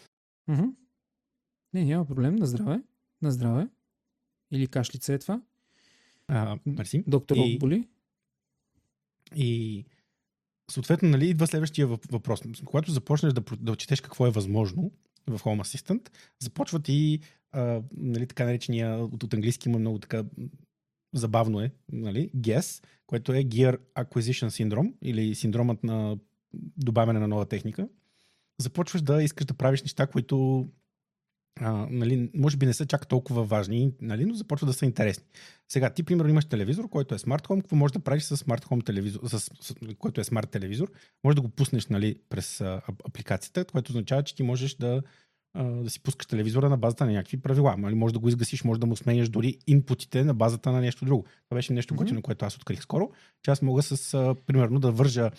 Mm-hmm. 0.50 0.74
Не, 1.74 1.84
няма 1.84 2.06
проблем. 2.06 2.36
На 2.36 2.46
здраве. 2.46 2.80
На 3.22 3.32
здраве. 3.32 3.68
Или 4.50 4.66
кашлица 4.66 5.12
е 5.12 5.18
това. 5.18 5.42
А, 6.28 6.58
мерси. 6.66 7.04
Доктор 7.06 7.36
и, 7.36 7.58
боли. 7.58 7.88
И 9.36 9.84
съответно, 10.70 11.08
нали, 11.08 11.28
идва 11.28 11.46
следващия 11.46 11.86
въпрос. 11.86 12.40
Когато 12.64 12.90
започнеш 12.90 13.32
да, 13.32 13.42
да 13.60 13.76
четеш 13.76 14.00
какво 14.00 14.26
е 14.26 14.30
възможно 14.30 14.92
в 15.26 15.38
Home 15.38 15.60
Assistant, 15.60 16.08
започват 16.42 16.88
и 16.88 17.20
а, 17.52 17.82
нали, 17.96 18.26
така 18.26 18.44
наречения, 18.44 18.96
от, 18.96 19.22
от 19.22 19.34
английски 19.34 19.68
има 19.68 19.78
много 19.78 19.98
така 19.98 20.24
забавно 21.14 21.60
е, 21.60 21.70
нали, 21.92 22.30
GES, 22.36 22.84
което 23.06 23.32
е 23.32 23.44
Gear 23.44 23.78
Acquisition 23.96 24.48
Syndrome 24.48 24.92
или 25.02 25.34
синдромът 25.34 25.84
на 25.84 26.16
добавяне 26.76 27.18
на 27.18 27.28
нова 27.28 27.46
техника. 27.46 27.88
Започваш 28.60 29.02
да 29.02 29.22
искаш 29.22 29.46
да 29.46 29.54
правиш 29.54 29.82
неща, 29.82 30.06
които 30.06 30.68
а, 31.60 31.86
нали, 31.90 32.30
може 32.34 32.56
би 32.56 32.66
не 32.66 32.72
са 32.72 32.86
чак 32.86 33.08
толкова 33.08 33.44
важни, 33.44 33.92
нали, 34.00 34.24
но 34.24 34.34
започват 34.34 34.68
да 34.68 34.74
са 34.74 34.84
интересни. 34.84 35.24
Сега, 35.68 35.90
ти, 35.90 36.02
примерно, 36.02 36.30
имаш 36.30 36.44
телевизор, 36.44 36.88
който 36.88 37.14
е 37.14 37.18
смарт 37.18 37.46
home. 37.46 37.60
Какво 37.60 37.76
можеш 37.76 37.92
да 37.92 37.98
правиш 37.98 38.22
с 38.22 38.36
смарт 38.36 38.64
home 38.64 38.86
телевизор, 38.86 39.20
с, 39.24 39.40
с, 39.40 39.74
който 39.98 40.20
е 40.20 40.24
смарт 40.24 40.50
телевизор? 40.50 40.90
Може 41.24 41.34
да 41.34 41.42
го 41.42 41.48
пуснеш 41.48 41.86
нали, 41.86 42.16
през 42.28 42.60
а, 42.60 42.82
апликацията, 43.08 43.64
което 43.64 43.90
означава, 43.90 44.22
че 44.22 44.34
ти 44.34 44.42
можеш 44.42 44.74
да, 44.74 45.02
а, 45.54 45.64
да 45.64 45.90
си 45.90 46.02
пускаш 46.02 46.26
телевизора 46.26 46.68
на 46.68 46.76
базата 46.76 47.06
на 47.06 47.12
някакви 47.12 47.36
правила. 47.36 47.76
Нали, 47.78 47.94
може 47.94 48.14
да 48.14 48.20
го 48.20 48.28
изгасиш, 48.28 48.64
може 48.64 48.80
да 48.80 48.86
му 48.86 48.96
сменяш 48.96 49.28
дори 49.28 49.58
инпутите 49.66 50.24
на 50.24 50.34
базата 50.34 50.72
на 50.72 50.80
нещо 50.80 51.04
друго. 51.04 51.24
Това 51.44 51.54
беше 51.54 51.72
нещо, 51.72 51.94
mm-hmm. 51.94 52.22
което 52.22 52.44
аз 52.44 52.56
открих 52.56 52.82
скоро, 52.82 53.10
че 53.42 53.50
аз 53.50 53.62
мога 53.62 53.82
с, 53.82 54.14
а, 54.14 54.34
примерно, 54.46 54.80
да 54.80 54.92
вържа 54.92 55.30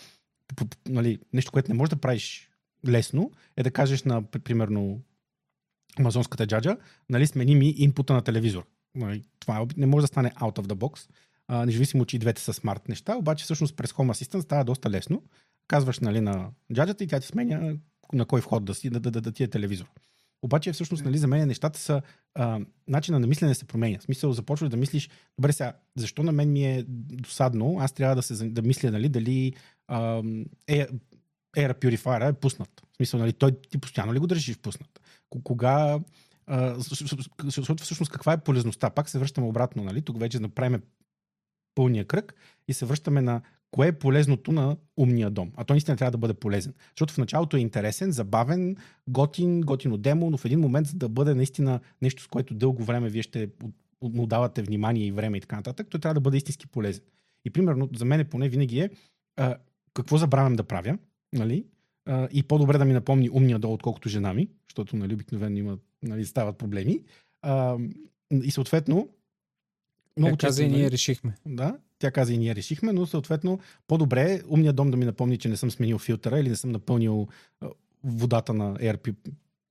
нали, 0.88 1.18
нещо, 1.32 1.52
което 1.52 1.70
не 1.70 1.78
можеш 1.78 1.90
да 1.90 2.00
правиш 2.00 2.48
лесно, 2.88 3.30
е 3.56 3.62
да 3.62 3.70
кажеш 3.70 4.02
на, 4.02 4.22
примерно, 4.22 5.00
амазонската 5.98 6.46
джаджа, 6.46 6.76
нали, 7.08 7.26
смени 7.26 7.54
ми 7.54 7.74
инпута 7.76 8.12
на 8.12 8.22
телевизор. 8.22 8.66
Нали, 8.94 9.22
това 9.40 9.66
не 9.76 9.86
може 9.86 10.04
да 10.04 10.06
стане 10.06 10.30
out 10.30 10.58
of 10.58 10.66
the 10.66 10.74
box, 10.74 11.10
а, 11.48 11.66
независимо, 11.66 12.04
че 12.04 12.16
и 12.16 12.18
двете 12.18 12.42
са 12.42 12.52
смарт 12.52 12.88
неща, 12.88 13.16
обаче 13.16 13.44
всъщност 13.44 13.76
през 13.76 13.92
Home 13.92 14.12
Assistant 14.12 14.40
става 14.40 14.64
доста 14.64 14.90
лесно. 14.90 15.22
Казваш 15.68 16.00
нали, 16.00 16.20
на 16.20 16.50
джаджата 16.74 17.04
и 17.04 17.06
тя 17.06 17.20
ти 17.20 17.26
сменя 17.26 17.76
на 18.12 18.24
кой 18.24 18.40
вход 18.40 18.64
да 18.64 18.74
си, 18.74 18.90
да, 18.90 19.00
да, 19.00 19.10
да, 19.10 19.20
да 19.20 19.32
ти 19.32 19.42
е 19.42 19.48
телевизор. 19.48 19.86
Обаче 20.42 20.72
всъщност 20.72 21.04
нали, 21.04 21.18
за 21.18 21.26
мен 21.26 21.48
нещата 21.48 21.80
са, 21.80 22.02
а, 22.34 22.60
начина 22.88 23.20
на 23.20 23.26
мислене 23.26 23.54
се 23.54 23.64
променя. 23.64 23.98
В 23.98 24.02
смисъл 24.02 24.32
започваш 24.32 24.70
да 24.70 24.76
мислиш, 24.76 25.10
добре 25.38 25.52
сега, 25.52 25.72
защо 25.96 26.22
на 26.22 26.32
мен 26.32 26.52
ми 26.52 26.64
е 26.64 26.84
досадно, 26.88 27.76
аз 27.80 27.92
трябва 27.92 28.16
да, 28.16 28.22
се, 28.22 28.48
да 28.48 28.62
мисля 28.62 28.90
нали, 28.90 29.08
дали 29.08 29.52
а, 29.88 30.22
е, 30.66 30.86
Air 31.56 31.74
Purifier 31.74 32.28
е 32.28 32.32
пуснат. 32.32 32.82
В 32.92 32.96
смисъл, 32.96 33.20
нали, 33.20 33.32
той 33.32 33.52
ти 33.70 33.78
постоянно 33.78 34.14
ли 34.14 34.18
го 34.18 34.26
държиш 34.26 34.58
пуснат? 34.58 35.00
Кога, 35.40 36.00
защото 37.44 37.84
всъщност 37.84 38.12
каква 38.12 38.32
е 38.32 38.40
полезността? 38.44 38.90
Пак 38.90 39.08
се 39.08 39.18
връщаме 39.18 39.46
обратно, 39.46 39.84
нали? 39.84 40.02
Тук 40.02 40.20
вече 40.20 40.40
направим 40.40 40.82
пълния 41.74 42.04
кръг 42.04 42.34
и 42.68 42.72
се 42.72 42.86
връщаме 42.86 43.20
на 43.20 43.40
кое 43.70 43.88
е 43.88 43.92
полезното 43.92 44.52
на 44.52 44.76
умния 44.96 45.30
дом. 45.30 45.52
А 45.56 45.64
той 45.64 45.74
наистина 45.74 45.96
трябва 45.96 46.10
да 46.10 46.18
бъде 46.18 46.34
полезен. 46.34 46.74
Защото 46.88 47.14
в 47.14 47.18
началото 47.18 47.56
е 47.56 47.60
интересен, 47.60 48.12
забавен, 48.12 48.76
готин, 49.08 49.60
готино 49.60 49.96
демо, 49.96 50.30
но 50.30 50.36
в 50.36 50.44
един 50.44 50.60
момент, 50.60 50.86
за 50.86 50.96
да 50.96 51.08
бъде 51.08 51.34
наистина 51.34 51.80
нещо, 52.02 52.22
с 52.22 52.26
което 52.26 52.54
дълго 52.54 52.84
време 52.84 53.08
вие 53.08 53.22
ще 53.22 53.48
му 54.02 54.26
давате 54.26 54.62
внимание 54.62 55.06
и 55.06 55.12
време 55.12 55.38
и 55.38 55.40
така 55.40 55.56
нататък, 55.56 55.86
той 55.90 56.00
трябва 56.00 56.14
да 56.14 56.20
бъде 56.20 56.36
истински 56.36 56.66
полезен. 56.66 57.02
И 57.44 57.50
примерно, 57.50 57.88
за 57.96 58.04
мен 58.04 58.26
поне 58.30 58.48
винаги 58.48 58.80
е 58.80 58.90
а, 59.36 59.56
какво 59.94 60.16
забравям 60.16 60.56
да 60.56 60.64
правя, 60.64 60.98
нали? 61.32 61.64
А, 62.06 62.28
и 62.32 62.42
по-добре 62.42 62.78
да 62.78 62.84
ми 62.84 62.92
напомни 62.92 63.30
умния 63.30 63.58
дол, 63.58 63.72
отколкото 63.72 64.08
жена 64.08 64.34
ми, 64.34 64.48
защото 64.68 64.96
нали, 64.96 65.14
обикновено 65.14 65.56
има, 65.56 65.78
нали, 66.02 66.26
стават 66.26 66.58
проблеми. 66.58 67.00
А, 67.42 67.76
и 68.42 68.50
съответно, 68.50 69.08
много 70.16 70.36
тя 70.36 70.46
каза 70.46 70.64
и 70.64 70.68
ние 70.68 70.82
нали, 70.82 70.90
решихме. 70.90 71.34
Да, 71.46 71.78
тя 71.98 72.10
каза 72.10 72.34
и 72.34 72.38
ние 72.38 72.54
решихме, 72.54 72.92
но 72.92 73.06
съответно 73.06 73.58
по-добре 73.86 74.40
умният 74.48 74.76
дом 74.76 74.90
да 74.90 74.96
ми 74.96 75.04
напомни, 75.04 75.38
че 75.38 75.48
не 75.48 75.56
съм 75.56 75.70
сменил 75.70 75.98
филтъра 75.98 76.40
или 76.40 76.48
не 76.48 76.56
съм 76.56 76.70
напълнил 76.70 77.28
водата 78.04 78.54
на 78.54 78.74
Air 78.74 79.14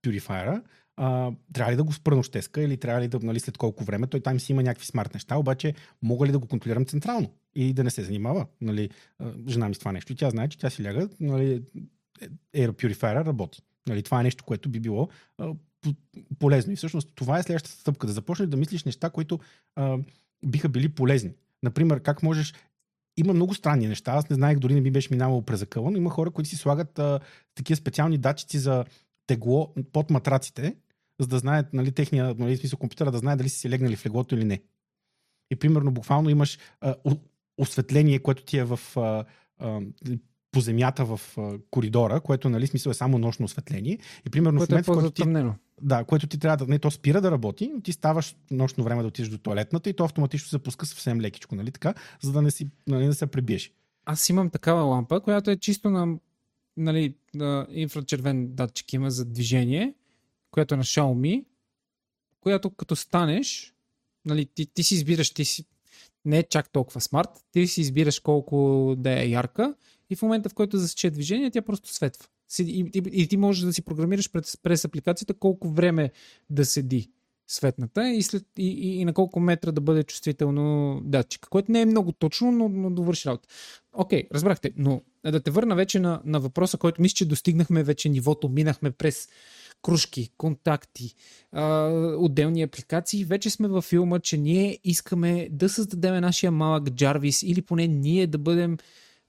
Purifier, 0.02 0.62
а, 0.96 1.32
трябва 1.52 1.72
ли 1.72 1.76
да 1.76 1.84
го 1.84 1.92
спра 1.92 2.16
нощеска 2.16 2.62
или 2.62 2.76
трябва 2.76 3.00
ли 3.00 3.08
да, 3.08 3.18
нали, 3.22 3.40
след 3.40 3.58
колко 3.58 3.84
време, 3.84 4.06
той 4.06 4.20
там 4.20 4.40
си 4.40 4.52
има 4.52 4.62
някакви 4.62 4.86
смарт 4.86 5.14
неща, 5.14 5.36
обаче 5.36 5.74
мога 6.02 6.26
ли 6.26 6.32
да 6.32 6.38
го 6.38 6.46
контролирам 6.46 6.86
централно 6.86 7.30
и 7.54 7.72
да 7.72 7.84
не 7.84 7.90
се 7.90 8.02
занимава, 8.02 8.46
нали, 8.60 8.90
жена 9.48 9.68
ми 9.68 9.74
с 9.74 9.78
това 9.78 9.92
нещо. 9.92 10.12
И 10.12 10.16
тя 10.16 10.30
знае, 10.30 10.48
че 10.48 10.58
тя 10.58 10.70
си 10.70 10.84
ляга, 10.84 11.08
нали, 11.20 11.62
Air 12.54 12.70
Purifier 12.70 13.24
работи. 13.24 13.62
Нали, 13.88 14.02
това 14.02 14.20
е 14.20 14.22
нещо, 14.22 14.44
което 14.44 14.68
би 14.68 14.80
било 14.80 15.08
а, 15.38 15.52
полезно. 16.38 16.72
И 16.72 16.76
всъщност 16.76 17.12
това 17.14 17.38
е 17.38 17.42
следващата 17.42 17.76
стъпка. 17.76 18.06
Да 18.06 18.12
започнеш 18.12 18.48
да 18.48 18.56
мислиш 18.56 18.84
неща, 18.84 19.10
които 19.10 19.38
а, 19.76 19.98
биха 20.46 20.68
били 20.68 20.88
полезни. 20.88 21.32
Например, 21.62 22.00
как 22.00 22.22
можеш 22.22 22.54
има 23.16 23.32
много 23.32 23.54
странни 23.54 23.88
неща. 23.88 24.12
Аз 24.12 24.30
не 24.30 24.34
знаех, 24.34 24.58
дори 24.58 24.74
не 24.74 24.80
би 24.80 24.90
беше 24.90 25.08
минавало 25.10 25.42
през 25.42 25.62
акъла, 25.62 25.90
но 25.90 25.96
има 25.96 26.10
хора, 26.10 26.30
които 26.30 26.50
си 26.50 26.56
слагат 26.56 26.98
а, 26.98 27.20
такива 27.54 27.76
специални 27.76 28.18
датчици 28.18 28.58
за 28.58 28.84
тегло 29.26 29.74
под 29.92 30.10
матраците, 30.10 30.76
за 31.20 31.26
да 31.26 31.38
знаят, 31.38 31.72
нали, 31.72 31.92
техния, 31.92 32.34
нали, 32.38 32.56
смисъл 32.56 32.78
компютъра 32.78 33.10
да 33.10 33.18
знае 33.18 33.36
дали 33.36 33.48
си 33.48 33.70
легнали 33.70 33.96
в 33.96 34.06
леглото 34.06 34.34
или 34.34 34.44
не. 34.44 34.62
И 35.50 35.56
примерно, 35.56 35.90
буквално 35.90 36.30
имаш 36.30 36.58
а, 36.80 36.94
осветление, 37.58 38.18
което 38.18 38.44
ти 38.44 38.58
е 38.58 38.64
в 38.64 38.80
а, 38.96 39.24
а, 39.58 39.80
по 40.52 40.60
земята 40.60 41.04
в 41.04 41.20
коридора, 41.70 42.20
което 42.20 42.50
нали, 42.50 42.66
смисъл 42.66 42.90
е 42.90 42.94
само 42.94 43.18
нощно 43.18 43.44
осветление. 43.44 43.98
И 44.26 44.30
примерно 44.30 44.58
което 44.58 44.68
в 44.68 44.70
момент, 44.70 44.88
е 44.88 44.92
който 44.92 45.10
ти, 45.10 45.22
да, 45.82 46.04
което 46.04 46.26
ти 46.26 46.38
трябва 46.38 46.56
да, 46.56 46.70
не, 46.70 46.78
то 46.78 46.90
спира 46.90 47.20
да 47.20 47.30
работи, 47.30 47.70
но 47.74 47.80
ти 47.80 47.92
ставаш 47.92 48.36
нощно 48.50 48.84
време 48.84 49.02
да 49.02 49.08
отидеш 49.08 49.28
до 49.28 49.38
туалетната 49.38 49.90
и 49.90 49.92
то 49.92 50.04
автоматично 50.04 50.48
се 50.48 50.58
пуска 50.58 50.86
съвсем 50.86 51.20
лекичко, 51.20 51.54
нали 51.54 51.70
така, 51.70 51.94
за 52.20 52.32
да 52.32 52.42
не 52.42 52.50
си, 52.50 52.68
нали, 52.86 53.06
да 53.06 53.14
се 53.14 53.26
прибиеш. 53.26 53.72
Аз 54.04 54.28
имам 54.28 54.50
такава 54.50 54.82
лампа, 54.82 55.20
която 55.20 55.50
е 55.50 55.56
чисто 55.56 55.90
на, 55.90 56.18
нали, 56.76 57.14
на 57.34 57.66
инфрачервен 57.70 58.54
датчик 58.54 58.92
има 58.92 59.10
за 59.10 59.24
движение, 59.24 59.94
която 60.50 60.74
е 60.74 60.76
на 60.76 60.84
Xiaomi, 60.84 61.44
която 62.40 62.70
като 62.70 62.96
станеш, 62.96 63.74
нали, 64.24 64.46
ти, 64.46 64.66
ти 64.66 64.82
си 64.82 64.94
избираш, 64.94 65.30
ти 65.30 65.44
си, 65.44 65.64
не 66.24 66.38
е 66.38 66.42
чак 66.42 66.72
толкова 66.72 67.00
смарт, 67.00 67.28
ти 67.52 67.66
си 67.66 67.80
избираш 67.80 68.20
колко 68.20 68.94
да 68.98 69.22
е 69.22 69.28
ярка 69.28 69.74
и 70.10 70.16
в 70.16 70.22
момента, 70.22 70.48
в 70.48 70.54
който 70.54 70.78
засече 70.78 71.10
движение, 71.10 71.50
тя 71.50 71.62
просто 71.62 71.94
светва. 71.94 72.26
И, 72.58 72.90
и, 72.94 73.02
и 73.12 73.28
ти 73.28 73.36
можеш 73.36 73.64
да 73.64 73.72
си 73.72 73.82
програмираш 73.82 74.30
през, 74.30 74.56
през 74.56 74.84
апликацията 74.84 75.34
колко 75.34 75.68
време 75.68 76.10
да 76.50 76.64
седи 76.64 77.10
светната 77.48 78.08
и, 78.08 78.22
след, 78.22 78.46
и, 78.58 78.68
и, 78.68 79.00
и 79.00 79.04
на 79.04 79.12
колко 79.12 79.40
метра 79.40 79.72
да 79.72 79.80
бъде 79.80 80.02
чувствително 80.02 81.00
датчика, 81.04 81.48
което 81.48 81.72
не 81.72 81.80
е 81.80 81.86
много 81.86 82.12
точно, 82.12 82.52
но, 82.52 82.68
но 82.68 82.90
довърши 82.90 83.28
работа. 83.28 83.48
Окей, 83.92 84.28
разбрахте, 84.34 84.72
но 84.76 85.02
да 85.24 85.40
те 85.40 85.50
върна 85.50 85.74
вече 85.74 86.00
на, 86.00 86.20
на 86.24 86.40
въпроса, 86.40 86.78
който 86.78 87.02
мисля, 87.02 87.14
че 87.14 87.28
достигнахме 87.28 87.82
вече 87.82 88.08
нивото, 88.08 88.48
минахме 88.48 88.90
през 88.90 89.28
кружки, 89.82 90.30
контакти, 90.36 91.14
а, 91.52 91.88
отделни 92.18 92.62
апликации. 92.62 93.24
Вече 93.24 93.50
сме 93.50 93.68
във 93.68 93.84
филма, 93.84 94.18
че 94.18 94.36
ние 94.36 94.78
искаме 94.84 95.48
да 95.50 95.68
създадем 95.68 96.20
нашия 96.20 96.50
малък 96.50 96.84
Jarvis 96.84 97.46
или 97.46 97.62
поне 97.62 97.86
ние 97.86 98.26
да 98.26 98.38
бъдем 98.38 98.78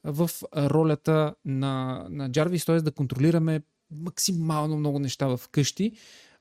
в 0.04 0.30
ролята 0.58 1.36
на, 1.46 2.06
на 2.10 2.30
Jarvis, 2.30 2.66
т.е. 2.66 2.82
да 2.82 2.92
контролираме 2.92 3.62
максимално 3.92 4.78
много 4.78 5.00
неща 5.00 5.28
в 5.28 5.42
къщи 5.52 5.92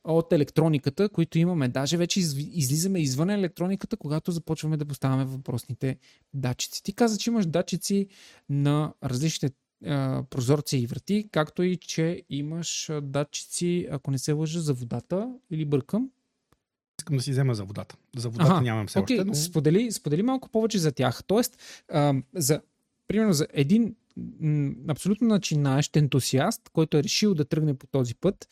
от 0.05 0.33
електрониката, 0.33 1.09
които 1.09 1.39
имаме. 1.39 1.69
Даже 1.69 1.97
вече 1.97 2.21
излизаме 2.21 3.01
извън 3.01 3.31
електрониката, 3.31 3.97
когато 3.97 4.33
започваме 4.33 4.77
да 4.77 4.85
поставяме 4.85 5.25
въпросните 5.25 5.99
датчици. 6.35 6.83
Ти 6.83 6.93
каза, 6.93 7.19
че 7.19 7.31
имаш 7.31 7.47
датчици 7.47 8.09
на 8.49 8.93
различните 9.05 9.57
а, 9.87 10.23
прозорци 10.31 10.79
и 10.79 10.87
врати, 10.87 11.29
както 11.33 11.63
и 11.63 11.77
че 11.77 12.23
имаш 12.31 12.91
датчици, 13.03 13.89
ако 13.91 14.11
не 14.11 14.19
се 14.19 14.33
лъжа, 14.33 14.61
за 14.61 14.75
водата 14.75 15.35
или 15.51 15.65
бъркам. 15.65 16.11
Искам 17.01 17.17
да 17.17 17.23
си 17.23 17.31
взема 17.31 17.55
за 17.55 17.65
водата. 17.65 17.97
За 18.17 18.29
водата 18.29 18.53
Аха, 18.53 18.63
нямам 18.63 18.87
все 18.87 18.99
Окей, 18.99 19.19
още, 19.19 19.29
но... 19.29 19.35
сподели, 19.35 19.93
сподели 19.93 20.23
малко 20.23 20.49
повече 20.49 20.79
за 20.79 20.93
тях. 20.93 21.25
Тоест, 21.27 21.59
а, 21.93 22.15
за, 22.35 22.61
примерно 23.09 23.33
за 23.33 23.47
един 23.53 23.95
м, 24.41 24.73
абсолютно 24.89 25.29
начинаещ 25.29 25.97
ентусиаст, 25.97 26.69
който 26.73 26.97
е 26.97 27.03
решил 27.03 27.35
да 27.35 27.45
тръгне 27.45 27.75
по 27.75 27.87
този 27.87 28.15
път, 28.15 28.49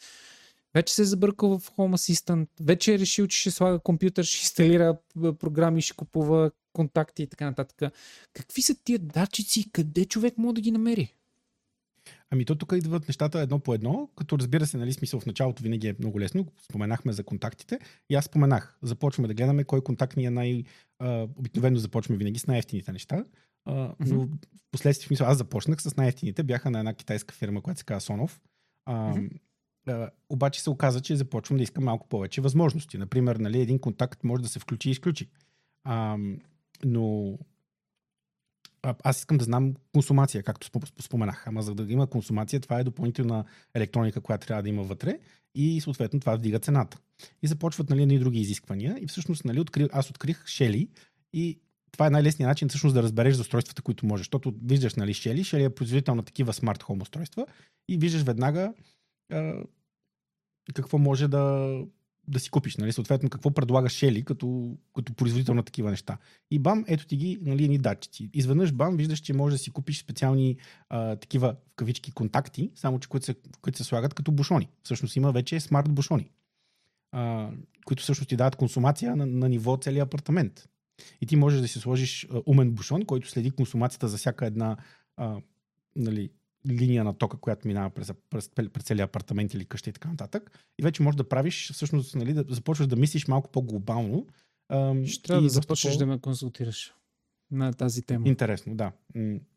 вече 0.75 0.95
се 0.95 1.03
е 1.03 1.05
забъркал 1.05 1.59
в 1.59 1.71
Home 1.71 1.97
Assistant, 1.97 2.49
вече 2.61 2.95
е 2.95 2.99
решил, 2.99 3.27
че 3.27 3.39
ще 3.39 3.51
слага 3.51 3.79
компютър, 3.79 4.25
ще 4.25 4.43
инсталира 4.43 4.97
програми, 5.39 5.83
ще 5.83 5.97
купува 5.97 6.51
контакти 6.73 7.23
и 7.23 7.27
така 7.27 7.45
нататък. 7.45 7.93
Какви 8.33 8.63
са 8.63 8.75
тия 8.85 8.99
датчици 8.99 9.71
къде 9.73 10.05
човек 10.05 10.39
може 10.39 10.55
да 10.55 10.61
ги 10.61 10.71
намери? 10.71 11.15
Ами 12.33 12.45
то 12.45 12.55
тук 12.55 12.73
идват 12.77 13.09
нещата 13.09 13.41
едно 13.41 13.59
по 13.59 13.75
едно, 13.75 14.09
като 14.17 14.39
разбира 14.39 14.67
се, 14.67 14.77
нали, 14.77 14.93
смисъл 14.93 15.21
в 15.21 15.27
началото 15.27 15.63
винаги 15.63 15.89
е 15.89 15.97
много 15.99 16.21
лесно. 16.21 16.47
Споменахме 16.63 17.13
за 17.13 17.25
контактите 17.25 17.79
и 18.11 18.15
аз 18.15 18.25
споменах. 18.25 18.79
Започваме 18.83 19.29
да 19.29 19.35
гледаме 19.35 19.65
кой 19.65 19.81
контакт 19.81 20.17
ни 20.17 20.25
е 20.25 20.31
най... 20.31 20.65
Обикновено 21.37 21.79
започваме 21.79 22.19
винаги 22.19 22.39
с 22.39 22.47
най-ефтините 22.47 22.93
неща. 22.93 23.25
Но 24.01 24.21
в 24.21 24.29
последствие, 24.71 25.05
в 25.05 25.09
смисъл, 25.09 25.27
аз 25.27 25.39
започнах 25.39 25.83
с 25.83 25.97
най-ефтините. 25.97 26.43
Бяха 26.43 26.71
на 26.71 26.79
една 26.79 26.95
китайска 26.95 27.35
фирма, 27.35 27.63
която 27.63 27.79
се 27.79 27.85
казва 27.85 28.01
Сонов. 28.01 28.41
А, 28.87 29.09
Мгм. 29.09 29.27
а, 29.87 30.11
обаче 30.29 30.63
се 30.63 30.71
оказа, 30.71 31.01
че 31.01 31.17
започвам 31.17 31.57
да 31.57 31.63
искам 31.63 31.85
малко 31.85 32.09
повече 32.09 32.41
възможности. 32.41 32.99
Например, 32.99 33.37
нали, 33.37 33.61
един 33.61 33.79
контакт 33.79 34.25
може 34.25 34.43
да 34.43 34.49
се 34.49 34.59
включи 34.59 34.89
и 34.89 34.93
изключи. 34.93 35.31
А, 35.85 36.19
но 36.85 37.39
аз 38.83 39.19
искам 39.19 39.39
да 39.39 39.45
знам 39.45 39.75
консумация, 39.93 40.43
както 40.43 40.69
спо- 40.69 41.03
споменах. 41.03 41.47
Ама 41.47 41.63
за 41.63 41.75
да 41.75 41.93
има 41.93 42.07
консумация, 42.07 42.61
това 42.61 42.81
е 42.81 42.85
допълнителна 42.85 43.45
електроника, 43.75 44.21
която 44.21 44.47
трябва 44.47 44.63
да 44.63 44.69
има 44.69 44.83
вътре 44.83 45.19
и 45.55 45.81
съответно 45.81 46.21
това 46.21 46.37
вдига 46.37 46.59
цената. 46.59 46.99
И 47.43 47.47
започват 47.47 47.91
нали, 47.91 48.03
едни 48.03 48.19
други 48.19 48.41
изисквания. 48.41 48.99
И 49.01 49.07
всъщност 49.07 49.45
нали, 49.45 49.61
откри, 49.61 49.89
аз 49.93 50.11
открих 50.11 50.45
Shelly 50.45 50.89
и 51.33 51.61
това 51.93 52.07
е 52.07 52.11
най-лесният 52.11 52.49
начин 52.49 52.69
всъщност 52.69 52.95
да 52.95 53.03
разбереш 53.03 53.35
за 53.35 53.41
устройствата, 53.41 53.83
които 53.83 54.07
можеш. 54.07 54.27
Защото 54.27 54.55
виждаш 54.65 54.95
нали, 54.95 55.15
Shelly, 55.15 55.41
Shelly 55.41 55.65
е 55.65 55.75
производител 55.75 56.15
на 56.15 56.23
такива 56.23 56.53
смарт 56.53 56.83
home 56.83 57.03
устройства 57.03 57.47
и 57.89 57.99
виждаш 57.99 58.23
веднага 58.23 58.73
а, 59.33 59.55
какво 60.75 60.99
може 60.99 61.29
да, 61.29 61.75
да 62.31 62.41
си 62.41 62.51
купиш. 62.51 62.77
Нали? 62.77 62.93
Съответно, 62.93 63.31
какво 63.31 63.51
предлага 63.51 63.89
Shelly 63.89 64.25
като, 64.25 64.77
като 64.95 65.15
производител 65.15 65.55
на 65.55 65.63
такива 65.63 65.91
неща. 65.91 66.19
И 66.51 66.59
бам, 66.59 66.85
ето 66.89 67.07
ти 67.07 67.17
ги 67.17 67.39
нали, 67.43 67.65
едни 67.65 67.79
датчици. 67.79 68.31
Изведнъж 68.35 68.73
бам, 68.73 68.97
виждаш, 68.97 69.19
че 69.19 69.33
може 69.33 69.55
да 69.55 69.59
си 69.59 69.71
купиш 69.71 70.01
специални 70.01 70.57
а, 70.89 71.17
такива 71.17 71.57
в 71.73 71.75
кавички 71.77 72.13
контакти, 72.13 72.71
само 72.75 72.99
че 72.99 73.09
които 73.09 73.27
се, 73.27 73.35
които 73.63 73.79
се 73.79 73.85
слагат 73.85 74.15
като 74.15 74.33
бушони. 74.33 74.69
Всъщност 74.83 75.17
има 75.17 75.33
вече 75.33 75.61
смарт 75.61 75.93
бушони, 75.93 76.31
а, 77.13 77.51
които 77.85 78.03
всъщност 78.03 78.29
ти 78.29 78.37
дават 78.37 78.57
консумация 78.57 79.17
на, 79.17 79.27
на 79.27 79.49
ниво 79.49 79.77
целия 79.77 80.03
апартамент. 80.03 80.69
И 81.21 81.27
ти 81.27 81.37
можеш 81.37 81.61
да 81.61 81.69
си 81.69 81.79
сложиш 81.79 82.27
а, 82.31 82.43
умен 82.47 82.71
бушон, 82.71 83.05
който 83.05 83.29
следи 83.29 83.51
консумацията 83.51 84.09
за 84.09 84.17
всяка 84.17 84.47
една 84.47 84.77
а, 85.17 85.37
нали, 85.97 86.31
линия 86.69 87.05
на 87.05 87.15
тока, 87.15 87.37
която 87.37 87.69
минава 87.69 87.91
през, 87.91 88.13
през, 88.31 88.49
през 88.49 88.83
целия 88.85 89.05
апартамент 89.05 89.55
или 89.55 89.65
къща 89.65 89.91
и 89.91 89.93
така 89.93 90.09
нататък. 90.09 90.59
И 90.81 90.83
вече 90.83 91.03
можеш 91.03 91.17
да 91.17 91.29
правиш, 91.29 91.73
всъщност, 91.73 92.15
нали, 92.15 92.33
да 92.33 92.45
започваш 92.49 92.87
да 92.87 92.97
мислиш 92.97 93.29
малко 93.29 93.51
по-глобално. 93.51 94.27
ам, 94.69 95.07
Ще 95.07 95.23
трябва 95.23 95.43
и 95.43 95.47
да 95.47 95.51
започнеш 95.51 95.95
по- 95.95 95.99
да 95.99 96.07
ме 96.07 96.19
консултираш 96.19 96.95
на 97.51 97.73
тази 97.73 98.03
тема. 98.03 98.29
Интересно, 98.29 98.75
да. 98.75 98.93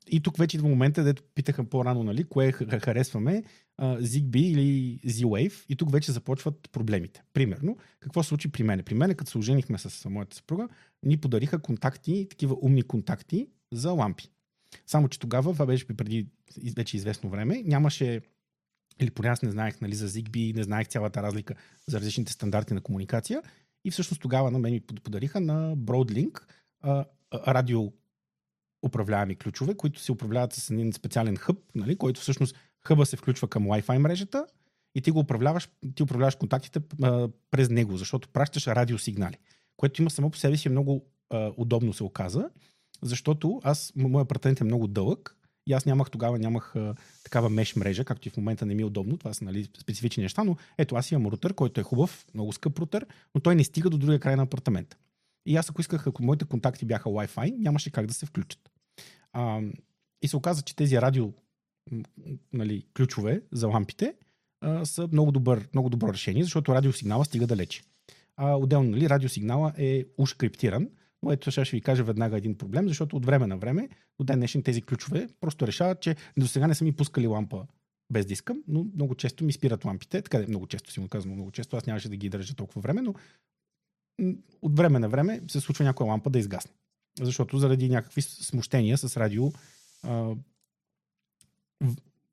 И 0.07 0.21
тук 0.23 0.37
вече 0.37 0.57
идва 0.57 0.69
момента, 0.69 1.03
дето 1.03 1.23
питаха 1.35 1.63
по-рано, 1.63 2.03
нали, 2.03 2.23
кое 2.23 2.51
харесваме, 2.51 3.43
ZigBee 3.81 4.37
или 4.37 4.99
Z-Wave. 5.05 5.65
И 5.69 5.75
тук 5.75 5.91
вече 5.91 6.11
започват 6.11 6.69
проблемите. 6.71 7.23
Примерно, 7.33 7.77
какво 7.99 8.23
се 8.23 8.27
случи 8.29 8.51
при 8.51 8.63
мен? 8.63 8.83
При 8.85 8.93
мен, 8.93 9.15
като 9.15 9.31
се 9.31 9.37
оженихме 9.37 9.77
с 9.77 10.09
моята 10.09 10.35
съпруга, 10.35 10.67
ни 11.03 11.17
подариха 11.17 11.61
контакти, 11.61 12.27
такива 12.29 12.57
умни 12.61 12.83
контакти 12.83 13.47
за 13.73 13.91
лампи. 13.91 14.29
Само, 14.87 15.09
че 15.09 15.19
тогава, 15.19 15.53
това 15.53 15.65
беше 15.65 15.87
преди 15.87 16.27
вече 16.75 16.97
известно 16.97 17.29
време, 17.29 17.63
нямаше 17.65 18.21
или 18.99 19.11
поне 19.11 19.29
аз 19.29 19.41
не 19.41 19.51
знаех 19.51 19.81
нали, 19.81 19.95
за 19.95 20.09
ZigBee, 20.09 20.55
не 20.55 20.63
знаех 20.63 20.87
цялата 20.87 21.23
разлика 21.23 21.55
за 21.87 21.99
различните 21.99 22.31
стандарти 22.31 22.73
на 22.73 22.81
комуникация. 22.81 23.41
И 23.85 23.91
всъщност 23.91 24.21
тогава 24.21 24.51
на 24.51 24.59
мен 24.59 24.73
ми 24.73 24.81
под- 24.81 25.01
подариха 25.01 25.39
на 25.39 25.77
Broadlink 25.77 26.41
а, 26.81 27.05
а, 27.31 27.53
радио 27.53 27.93
управляеми 28.85 29.35
ключове, 29.35 29.77
които 29.77 29.99
се 29.99 30.11
управляват 30.11 30.53
с 30.53 30.69
един 30.69 30.93
специален 30.93 31.37
хъб, 31.37 31.57
нали, 31.75 31.95
който 31.95 32.21
всъщност 32.21 32.55
хъба 32.81 33.05
се 33.05 33.17
включва 33.17 33.47
към 33.47 33.65
Wi-Fi 33.65 33.97
мрежата 33.97 34.47
и 34.95 35.01
ти 35.01 35.11
го 35.11 35.19
управляваш, 35.19 35.69
ти 35.95 36.03
управляваш 36.03 36.35
контактите 36.35 36.79
а, 37.03 37.29
през 37.51 37.69
него, 37.69 37.97
защото 37.97 38.29
пращаш 38.29 38.67
радиосигнали, 38.67 39.37
което 39.77 40.01
има 40.01 40.09
само 40.09 40.31
по 40.31 40.37
себе 40.37 40.57
си 40.57 40.69
много 40.69 41.05
а, 41.29 41.51
удобно 41.57 41.93
се 41.93 42.03
оказа, 42.03 42.49
защото 43.03 43.61
аз, 43.63 43.93
моят 43.95 44.25
апартамент 44.25 44.61
е 44.61 44.63
много 44.63 44.87
дълъг 44.87 45.37
и 45.67 45.73
аз 45.73 45.85
нямах 45.85 46.09
тогава, 46.11 46.39
нямах 46.39 46.75
а, 46.75 46.95
такава 47.23 47.49
меш 47.49 47.75
мрежа, 47.75 48.05
както 48.05 48.27
и 48.27 48.31
в 48.31 48.37
момента 48.37 48.65
не 48.65 48.75
ми 48.75 48.81
е 48.81 48.85
удобно, 48.85 49.17
това 49.17 49.33
са 49.33 49.45
нали, 49.45 49.67
специфични 49.81 50.23
неща, 50.23 50.43
но 50.43 50.57
ето 50.77 50.95
аз 50.95 51.11
имам 51.11 51.27
рутер, 51.27 51.53
който 51.53 51.81
е 51.81 51.83
хубав, 51.83 52.25
много 52.33 52.53
скъп 52.53 52.79
рутер, 52.79 53.05
но 53.35 53.41
той 53.41 53.55
не 53.55 53.63
стига 53.63 53.89
до 53.89 53.97
другия 53.97 54.19
край 54.19 54.35
на 54.35 54.43
апартамента. 54.43 54.97
И 55.45 55.55
аз 55.55 55.69
ако 55.69 55.81
исках, 55.81 56.07
ако 56.07 56.23
моите 56.23 56.45
контакти 56.45 56.85
бяха 56.85 57.09
Wi-Fi, 57.09 57.55
нямаше 57.57 57.91
как 57.91 58.05
да 58.05 58.13
се 58.13 58.25
включат. 58.25 58.71
А, 59.33 59.61
и 60.21 60.27
се 60.27 60.37
оказа, 60.37 60.61
че 60.61 60.75
тези 60.75 61.01
радио 61.01 61.33
нали, 62.53 62.85
ключове 62.97 63.41
за 63.51 63.67
лампите 63.67 64.13
а, 64.61 64.85
са 64.85 65.09
много, 65.11 65.31
добър, 65.31 65.67
много 65.73 65.89
добро 65.89 66.13
решение, 66.13 66.43
защото 66.43 66.75
радиосигнала 66.75 67.25
стига 67.25 67.47
далече. 67.47 67.83
А, 68.35 68.55
отделно, 68.55 68.89
нали, 68.89 69.09
радиосигнала 69.09 69.73
е 69.77 70.05
уж 70.17 70.33
криптиран, 70.33 70.89
но 71.23 71.31
ето 71.31 71.51
сега 71.51 71.65
ще 71.65 71.77
ви 71.77 71.81
кажа 71.81 72.03
веднага 72.03 72.37
един 72.37 72.57
проблем, 72.57 72.87
защото 72.87 73.15
от 73.15 73.25
време 73.25 73.47
на 73.47 73.57
време, 73.57 73.89
до 74.19 74.23
ден 74.23 74.39
днешен 74.39 74.63
тези 74.63 74.81
ключове 74.81 75.29
просто 75.41 75.67
решават, 75.67 76.01
че 76.01 76.15
до 76.37 76.47
сега 76.47 76.67
не 76.67 76.75
са 76.75 76.83
ми 76.83 76.91
пускали 76.91 77.27
лампа 77.27 77.65
без 78.09 78.25
да 78.25 78.33
искам, 78.33 78.63
но 78.67 78.85
много 78.95 79.15
често 79.15 79.43
ми 79.43 79.53
спират 79.53 79.85
лампите. 79.85 80.21
Така 80.21 80.39
да, 80.39 80.47
много 80.47 80.67
често 80.67 80.91
си 80.91 80.99
му 80.99 81.07
казвам, 81.07 81.33
много 81.35 81.51
често 81.51 81.75
аз 81.75 81.85
нямаше 81.85 82.09
да 82.09 82.15
ги 82.15 82.29
държа 82.29 82.55
толкова 82.55 82.81
време, 82.81 83.01
но 83.01 83.13
от 84.61 84.77
време 84.77 84.99
на 84.99 85.09
време 85.09 85.41
се 85.47 85.59
случва 85.59 85.85
някоя 85.85 86.07
лампа 86.07 86.29
да 86.29 86.39
изгасне. 86.39 86.71
Защото 87.21 87.57
заради 87.57 87.89
някакви 87.89 88.21
смущения 88.21 88.97
с 88.97 89.17
радио 89.17 89.51
а, 90.03 90.35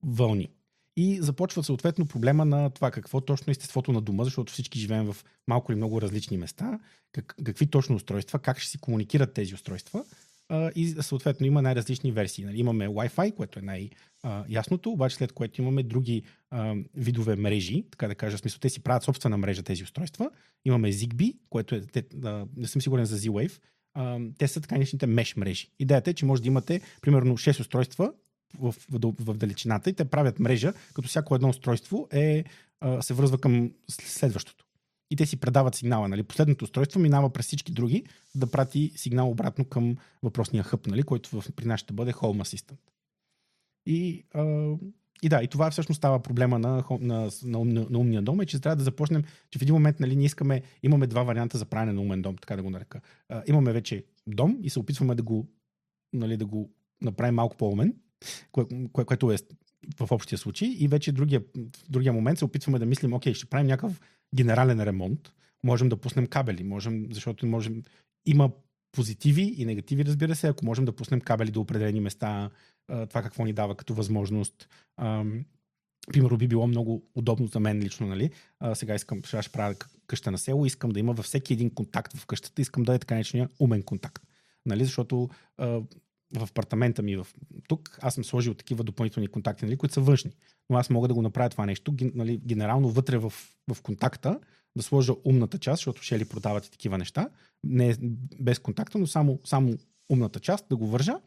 вълни. 0.03 0.49
И 0.97 1.19
започва 1.21 1.65
съответно 1.65 2.07
проблема 2.07 2.45
на 2.45 2.71
това 2.71 2.91
какво 2.91 3.21
точно 3.21 3.51
е 3.51 3.53
естеството 3.53 3.93
на 3.93 4.01
дома, 4.01 4.25
защото 4.25 4.53
всички 4.53 4.79
живеем 4.79 5.13
в 5.13 5.17
малко 5.49 5.73
или 5.73 5.77
много 5.77 6.03
различни 6.03 6.37
места, 6.37 6.79
как, 7.13 7.35
какви 7.45 7.67
точно 7.67 7.97
устройства, 7.97 8.39
как 8.39 8.59
ще 8.59 8.71
си 8.71 8.79
комуникират 8.79 9.33
тези 9.33 9.55
устройства. 9.55 10.05
И 10.75 10.89
съответно 11.01 11.47
има 11.47 11.63
най-различни 11.63 12.13
версии. 12.13 12.45
Нали? 12.45 12.59
Имаме 12.59 12.89
Wi-Fi, 12.89 13.35
което 13.35 13.59
е 13.59 13.63
най-ясното, 13.63 14.91
обаче 14.91 15.17
след 15.17 15.33
което 15.33 15.61
имаме 15.61 15.83
други 15.83 16.23
а, 16.51 16.75
видове 16.95 17.37
мрежи, 17.37 17.85
така 17.91 18.09
да 18.09 18.15
кажа, 18.15 18.37
в 18.37 18.41
смисъл, 18.41 18.59
те 18.61 18.69
си 18.69 18.81
правят 18.81 19.03
собствена 19.03 19.39
мрежа 19.39 19.63
тези 19.63 19.83
устройства. 19.83 20.31
Имаме 20.65 20.93
ZigBee, 20.93 21.37
което 21.51 21.75
е, 21.75 21.81
те, 21.81 22.05
а, 22.25 22.47
не 22.57 22.67
съм 22.67 22.83
сигурен 22.83 23.05
за 23.05 23.19
Z-Wave, 23.19 23.61
а, 23.95 24.19
те 24.39 24.49
са 24.49 24.61
така 24.61 24.75
наречените 24.75 25.07
меш 25.07 25.37
мрежи. 25.37 25.69
Идеята 25.79 26.11
е, 26.11 26.15
че 26.15 26.25
може 26.25 26.43
да 26.43 26.49
имате 26.49 26.81
примерно 27.01 27.37
6 27.37 27.61
устройства 27.61 28.13
в, 28.59 28.75
в, 28.91 29.35
далечината 29.35 29.91
и 29.91 29.93
те 29.93 30.05
правят 30.05 30.41
мрежа, 30.41 30.73
като 30.95 31.09
всяко 31.09 31.35
едно 31.35 31.49
устройство 31.49 32.09
е, 32.13 32.45
се 33.01 33.15
връзва 33.15 33.39
към 33.39 33.73
следващото. 33.91 34.65
И 35.11 35.17
те 35.17 35.27
си 35.27 35.37
предават 35.37 35.75
сигнала. 35.75 36.09
Нали? 36.09 36.23
Последното 36.23 36.65
устройство 36.65 37.01
минава 37.01 37.31
през 37.31 37.47
всички 37.47 37.73
други, 37.73 38.05
да 38.35 38.51
прати 38.51 38.93
сигнал 38.97 39.31
обратно 39.31 39.65
към 39.65 39.97
въпросния 40.23 40.63
хъб, 40.63 40.87
нали? 40.87 41.03
който 41.03 41.41
в, 41.41 41.53
при 41.57 41.67
нас 41.67 41.81
ще 41.81 41.93
бъде 41.93 42.13
Home 42.13 42.43
Assistant. 42.43 42.79
И, 43.87 44.25
а, 44.35 44.75
и 45.23 45.29
да, 45.29 45.43
и 45.43 45.49
това 45.49 45.71
всъщност 45.71 45.99
става 45.99 46.23
проблема 46.23 46.59
на, 46.59 46.85
на, 47.01 47.31
на, 47.45 47.59
умния, 47.59 47.87
на 47.91 47.99
умния 47.99 48.23
дом, 48.23 48.41
е, 48.41 48.47
че 48.47 48.61
трябва 48.61 48.77
да 48.77 48.85
започнем, 48.85 49.25
че 49.51 49.59
в 49.59 49.63
един 49.63 49.75
момент 49.75 50.01
нали, 50.01 50.17
ние 50.17 50.27
искаме, 50.27 50.63
имаме 50.83 51.07
два 51.07 51.23
варианта 51.23 51.59
за 51.59 51.67
правене 51.67 51.93
на 51.93 52.01
умен 52.01 52.23
дом, 52.23 52.37
така 52.37 52.57
да 52.57 52.63
го 52.63 52.71
нарека. 52.71 53.01
А, 53.29 53.43
имаме 53.47 53.73
вече 53.73 54.05
дом 54.27 54.59
и 54.63 54.71
се 54.71 54.79
опитваме 54.79 55.15
да 55.15 55.23
го, 55.23 55.49
нали, 56.13 56.37
да 56.37 56.47
го 56.47 56.71
направим 57.03 57.35
малко 57.35 57.57
по-умен, 57.57 57.95
кое, 58.53 58.65
кое, 58.93 59.05
което 59.05 59.33
е 59.33 59.37
в 60.01 60.13
общия 60.13 60.39
случай. 60.39 60.69
И 60.69 60.89
вече 60.89 61.13
другия, 61.13 61.41
в 61.41 61.91
другия 61.91 62.13
момент 62.13 62.39
се 62.39 62.45
опитваме 62.45 62.79
да 62.79 62.87
мислим, 62.87 63.13
окей, 63.13 63.35
ще 63.35 63.47
правим 63.47 63.67
някакъв 63.67 64.01
генерален 64.35 64.83
ремонт, 64.83 65.33
можем 65.65 65.89
да 65.89 65.97
пуснем 65.97 66.27
кабели, 66.27 66.65
можем, 66.65 67.07
защото 67.11 67.47
можем, 67.47 67.83
има 68.27 68.51
позитиви 68.93 69.55
и 69.57 69.65
негативи, 69.65 70.05
разбира 70.05 70.37
се, 70.37 70.49
ако 70.49 70.65
можем 70.65 70.85
да 70.85 70.93
пуснем 70.93 71.21
кабели 71.21 71.51
до 71.51 71.61
определени 71.61 72.01
места, 72.01 72.51
това 72.87 73.23
какво 73.23 73.45
ни 73.45 73.53
дава 73.53 73.77
като 73.77 73.95
възможност. 73.95 74.69
Примерно 76.13 76.37
би 76.37 76.49
било 76.49 76.67
много 76.67 77.03
удобно 77.15 77.47
за 77.47 77.61
мен 77.61 77.79
лично, 77.79 78.07
нали? 78.07 78.31
А, 78.61 78.75
сега 78.75 78.95
искам, 78.95 79.25
сега 79.25 79.43
ще 79.43 79.53
правя 79.53 79.75
къща 80.07 80.31
на 80.31 80.39
село, 80.39 80.67
искам 80.67 80.91
да 80.91 81.01
има 81.01 81.13
във 81.13 81.25
всеки 81.25 81.53
един 81.53 81.71
контакт 81.75 82.17
в 82.17 82.27
къщата, 82.27 82.63
искам 82.63 82.83
да 82.83 82.95
е 82.95 82.99
така 82.99 83.23
умен 83.59 83.83
контакт. 83.83 84.27
Нали? 84.67 84.85
Защото 84.85 85.29
а, 85.59 85.81
в 86.39 86.43
апартамента 86.43 87.03
ми 87.03 87.17
в, 87.17 87.27
тук, 87.69 87.99
аз 88.03 88.15
съм 88.15 88.25
сложил 88.25 88.55
такива 88.55 88.85
допълнителни 88.85 89.29
контакти, 89.29 89.65
нали, 89.65 89.77
които 89.77 89.93
са 89.93 90.01
външни. 90.01 90.31
Но 90.71 90.77
аз 90.77 90.91
мога 90.91 91.09
да 91.09 91.15
го 91.15 91.23
направя 91.23 91.49
това 91.49 91.67
нещо, 91.67 91.95
нали, 92.15 92.41
генерално 92.47 92.89
вътре 92.89 93.19
в, 93.19 93.33
в 93.75 93.83
контакта, 93.83 94.41
да 94.77 94.83
сложа 94.83 95.13
умната 95.25 95.59
част, 95.59 95.79
защото 95.79 96.03
ще 96.03 96.19
ли 96.19 96.25
продават 96.25 96.67
и 96.67 96.71
такива 96.71 96.99
неща, 96.99 97.29
не 97.65 97.97
без 98.41 98.59
контакта, 98.59 98.99
но 98.99 99.07
само, 99.07 99.41
само 99.45 99.79
умната 100.13 100.41
част, 100.41 100.67
да 100.69 100.77
го 100.77 100.87
вържа 100.87 101.21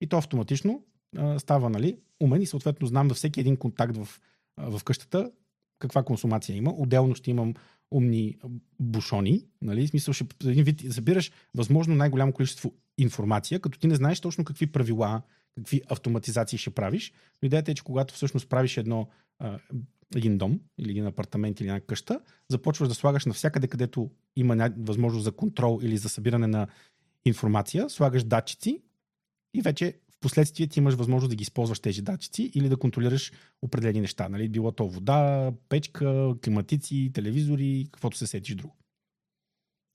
и 0.00 0.06
то 0.06 0.18
автоматично 0.18 0.84
а, 1.16 1.38
става 1.38 1.70
нали, 1.70 1.98
умен 2.20 2.42
и 2.42 2.46
съответно 2.46 2.86
знам 2.86 3.08
във 3.08 3.16
всеки 3.16 3.40
един 3.40 3.56
контакт 3.56 3.96
в, 3.96 4.20
в 4.58 4.84
къщата 4.84 5.30
каква 5.78 6.02
консумация 6.02 6.56
има. 6.56 6.74
Отделно 6.76 7.14
ще 7.14 7.30
имам 7.30 7.54
умни 7.90 8.38
бушони, 8.80 9.46
нали? 9.62 9.86
В 9.86 9.90
смисъл 9.90 10.14
ще 10.14 10.26
един 10.44 10.64
вид 10.64 10.92
събираш 10.92 11.32
възможно 11.54 11.94
най-голямо 11.94 12.32
количество 12.32 12.72
информация, 12.98 13.60
като 13.60 13.78
ти 13.78 13.86
не 13.86 13.94
знаеш 13.94 14.20
точно 14.20 14.44
какви 14.44 14.66
правила, 14.66 15.22
какви 15.56 15.82
автоматизации 15.88 16.58
ще 16.58 16.70
правиш. 16.70 17.12
Но 17.42 17.46
идеята 17.46 17.70
е, 17.70 17.74
че 17.74 17.84
когато 17.84 18.14
всъщност 18.14 18.48
правиш 18.48 18.76
едно, 18.76 19.08
един 20.16 20.38
дом 20.38 20.60
или 20.78 20.90
един 20.90 21.06
апартамент 21.06 21.60
или 21.60 21.68
една 21.68 21.80
къща, 21.80 22.20
започваш 22.48 22.88
да 22.88 22.94
слагаш 22.94 23.26
навсякъде, 23.26 23.66
където 23.66 24.10
има 24.36 24.70
възможност 24.78 25.24
за 25.24 25.32
контрол 25.32 25.80
или 25.82 25.96
за 25.96 26.08
събиране 26.08 26.46
на 26.46 26.66
информация, 27.24 27.90
слагаш 27.90 28.24
датчици 28.24 28.82
и 29.54 29.62
вече 29.62 29.94
последствие 30.20 30.66
ти 30.66 30.78
имаш 30.78 30.94
възможност 30.94 31.30
да 31.30 31.36
ги 31.36 31.42
използваш 31.42 31.80
тези 31.80 32.02
датчици 32.02 32.50
или 32.54 32.68
да 32.68 32.76
контролираш 32.76 33.32
определени 33.62 34.00
неща. 34.00 34.28
Нали? 34.28 34.48
Било 34.48 34.72
то 34.72 34.88
вода, 34.88 35.52
печка, 35.68 36.34
климатици, 36.44 37.10
телевизори, 37.14 37.86
каквото 37.92 38.16
се 38.16 38.26
сетиш 38.26 38.54
друго. 38.54 38.76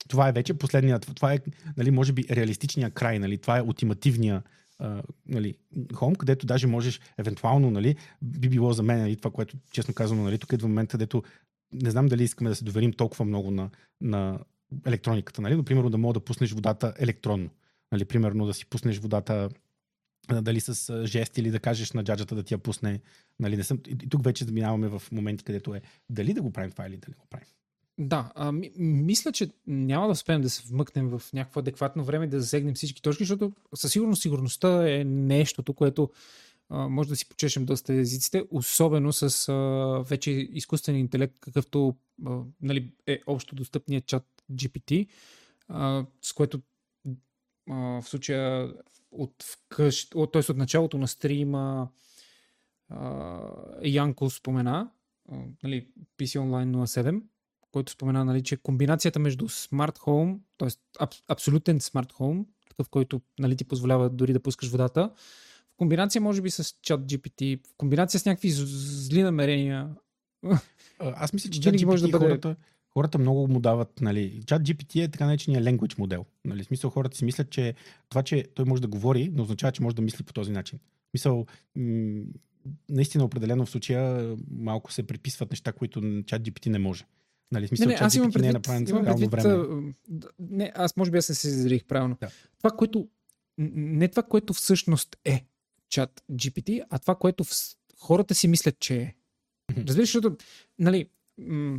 Това 0.08 0.28
е 0.28 0.32
вече 0.32 0.54
последният, 0.54 1.10
това 1.14 1.34
е, 1.34 1.38
нали, 1.76 1.90
може 1.90 2.12
би, 2.12 2.24
реалистичният 2.30 2.94
край, 2.94 3.18
нали? 3.18 3.38
това 3.38 3.58
е 3.58 3.62
ултимативния 3.62 4.42
uh, 4.82 5.02
нали, 5.26 5.54
хом, 5.94 6.14
където 6.14 6.46
даже 6.46 6.66
можеш, 6.66 7.00
евентуално, 7.18 7.70
нали, 7.70 7.96
би 8.22 8.48
било 8.48 8.72
за 8.72 8.82
мен 8.82 9.00
нали, 9.00 9.16
това, 9.16 9.30
което, 9.30 9.56
честно 9.72 9.94
казвам, 9.94 10.24
нали, 10.24 10.38
тук 10.38 10.52
е 10.52 10.58
в 10.58 10.62
момента, 10.62 10.92
където 10.92 11.22
не 11.72 11.90
знам 11.90 12.06
дали 12.06 12.24
искаме 12.24 12.50
да 12.50 12.56
се 12.56 12.64
доверим 12.64 12.92
толкова 12.92 13.24
много 13.24 13.50
на, 13.50 13.70
на 14.00 14.38
електрониката, 14.86 15.42
нали, 15.42 15.54
но 15.54 15.62
примерно 15.62 15.90
да 15.90 15.98
мога 15.98 16.14
да 16.14 16.20
пуснеш 16.20 16.52
водата 16.52 16.94
електронно. 16.98 17.50
Нали, 17.92 18.04
примерно 18.04 18.46
да 18.46 18.54
си 18.54 18.66
пуснеш 18.66 18.98
водата 18.98 19.48
дали 20.42 20.60
с 20.60 21.06
жест 21.06 21.38
или 21.38 21.50
да 21.50 21.60
кажеш 21.60 21.92
на 21.92 22.04
джаджата 22.04 22.34
да 22.34 22.42
ти 22.42 22.54
я 22.54 22.58
пусне. 22.58 23.00
Нали, 23.40 23.56
не 23.56 23.64
съм... 23.64 23.80
И 23.88 24.08
тук 24.08 24.24
вече 24.24 24.44
заминаваме 24.44 24.88
в 24.88 25.02
моменти, 25.12 25.44
където 25.44 25.74
е 25.74 25.80
дали 26.10 26.34
да 26.34 26.42
го 26.42 26.52
правим 26.52 26.70
това 26.70 26.86
или 26.86 26.96
дали 26.96 27.14
го 27.18 27.26
правим. 27.30 27.48
Да, 27.98 28.32
а, 28.34 28.52
ми, 28.52 28.70
мисля, 28.78 29.32
че 29.32 29.50
няма 29.66 30.06
да 30.06 30.12
успеем 30.12 30.40
да 30.42 30.50
се 30.50 30.62
вмъкнем 30.66 31.08
в 31.08 31.22
някакво 31.32 31.60
адекватно 31.60 32.04
време 32.04 32.26
да 32.26 32.40
засегнем 32.40 32.74
всички 32.74 33.02
точки, 33.02 33.22
защото 33.24 33.52
със 33.74 33.92
сигурност 33.92 34.22
сигурността 34.22 34.90
е 34.90 35.04
нещото, 35.04 35.74
което 35.74 36.10
а, 36.68 36.88
може 36.88 37.08
да 37.08 37.16
си 37.16 37.28
почешем 37.28 37.64
доста 37.64 37.94
езиците, 37.94 38.44
особено 38.50 39.12
с 39.12 39.48
а, 39.48 39.54
вече 40.08 40.30
изкуствен 40.30 40.96
интелект, 40.96 41.38
какъвто 41.40 41.96
а, 42.26 42.40
нали, 42.60 42.92
е 43.06 43.20
общо 43.26 43.54
достъпният 43.54 44.06
чат 44.06 44.24
GPT, 44.52 45.08
а, 45.68 46.06
с 46.22 46.32
което 46.32 46.60
а, 47.70 47.74
в 47.74 48.08
случая 48.08 48.74
от 49.10 49.34
вкъщ, 49.42 50.14
от, 50.14 50.32
т.е. 50.32 50.52
от 50.52 50.56
началото 50.56 50.98
на 50.98 51.08
стрима 51.08 51.88
а, 52.88 53.40
Янко 53.82 54.30
спомена, 54.30 54.90
а, 55.32 55.36
нали, 55.62 55.88
PC 56.18 56.40
Online 56.40 57.02
07, 57.02 57.22
който 57.72 57.92
спомена, 57.92 58.24
нали, 58.24 58.42
че 58.42 58.56
комбинацията 58.56 59.18
между 59.18 59.48
Smart 59.48 59.98
Home, 59.98 60.38
т.е. 60.58 60.68
Аб, 60.98 61.14
абсолютен 61.28 61.80
Smart 61.80 62.12
Home, 62.12 62.44
такъв, 62.70 62.88
който 62.88 63.20
нали, 63.38 63.56
ти 63.56 63.64
позволява 63.64 64.10
дори 64.10 64.32
да 64.32 64.40
пускаш 64.40 64.68
водата, 64.68 65.10
в 65.74 65.76
комбинация 65.76 66.20
може 66.20 66.42
би 66.42 66.50
с 66.50 66.74
чат 66.82 67.00
GPT, 67.00 67.66
в 67.66 67.74
комбинация 67.76 68.20
с 68.20 68.24
някакви 68.24 68.50
зли 68.50 69.22
намерения. 69.22 69.88
Аз 70.98 71.32
мисля, 71.32 71.50
че 71.50 71.60
чат 71.60 71.74
GPT 71.74 71.84
може 71.84 72.02
да 72.02 72.08
бъде... 72.08 72.24
хората, 72.24 72.56
хората 72.90 73.18
много 73.18 73.48
му 73.48 73.60
дават, 73.60 74.00
нали, 74.00 74.42
чат 74.46 74.62
GPT 74.62 75.04
е 75.04 75.08
така 75.08 75.26
наречения 75.26 75.62
language 75.62 75.98
модел. 75.98 76.24
Нали, 76.44 76.62
в 76.62 76.66
смисъл 76.66 76.90
хората 76.90 77.16
си 77.16 77.24
мислят, 77.24 77.50
че 77.50 77.74
това, 78.08 78.22
че 78.22 78.44
той 78.54 78.64
може 78.64 78.82
да 78.82 78.88
говори, 78.88 79.28
не 79.28 79.42
означава, 79.42 79.72
че 79.72 79.82
може 79.82 79.96
да 79.96 80.02
мисли 80.02 80.24
по 80.24 80.32
този 80.32 80.52
начин. 80.52 80.78
В 80.78 81.10
смисъл, 81.10 81.46
м- 81.76 82.24
наистина 82.88 83.24
определено 83.24 83.66
в 83.66 83.70
случая 83.70 84.36
малко 84.50 84.92
се 84.92 85.06
приписват 85.06 85.50
неща, 85.50 85.72
които 85.72 86.22
чат 86.26 86.42
GPT 86.42 86.66
не 86.66 86.78
може. 86.78 87.04
Нали, 87.52 87.68
смисъл, 87.68 87.86
не, 87.86 87.94
не, 87.94 87.98
аз 88.00 88.14
имам 88.14 88.32
предвид, 88.32 88.42
не 88.42 88.48
е 88.48 88.52
направен 88.52 88.86
за 88.86 89.02
реално 89.04 89.28
време. 89.28 89.94
Не, 90.38 90.72
аз 90.74 90.96
може 90.96 91.10
би 91.10 91.18
аз 91.18 91.28
не 91.28 91.34
се 91.34 91.48
изрих 91.48 91.84
правилно. 91.84 92.16
Да. 92.20 92.30
Това, 92.58 92.70
което, 92.70 93.08
не 93.58 94.08
това, 94.08 94.22
което 94.22 94.52
всъщност 94.52 95.16
е 95.24 95.44
чат 95.88 96.22
GPT, 96.32 96.84
а 96.90 96.98
това, 96.98 97.14
което 97.14 97.44
в... 97.44 97.50
хората 97.96 98.34
си 98.34 98.48
мислят, 98.48 98.80
че 98.80 98.96
е. 98.96 99.14
Разбираш, 99.76 100.08
защото, 100.08 100.36
нали, 100.78 101.10
м- 101.38 101.78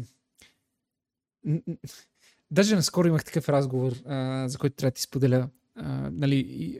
Даже 2.51 2.75
наскоро 2.75 3.07
имах 3.07 3.25
такъв 3.25 3.49
разговор, 3.49 3.95
а, 4.05 4.47
за 4.47 4.57
който 4.57 4.75
трябва 4.75 4.91
да 4.91 4.95
ти 4.95 5.01
споделя. 5.01 5.49
А, 5.75 6.09
нали, 6.09 6.79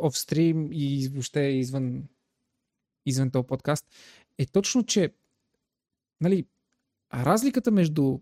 офстрим 0.00 0.68
и 0.72 1.08
въобще 1.12 1.40
извън, 1.40 2.04
извън 3.06 3.30
този 3.30 3.46
подкаст. 3.46 3.86
Е 4.38 4.46
точно, 4.46 4.86
че 4.86 5.12
нали, 6.20 6.46
разликата 7.14 7.70
между 7.70 8.18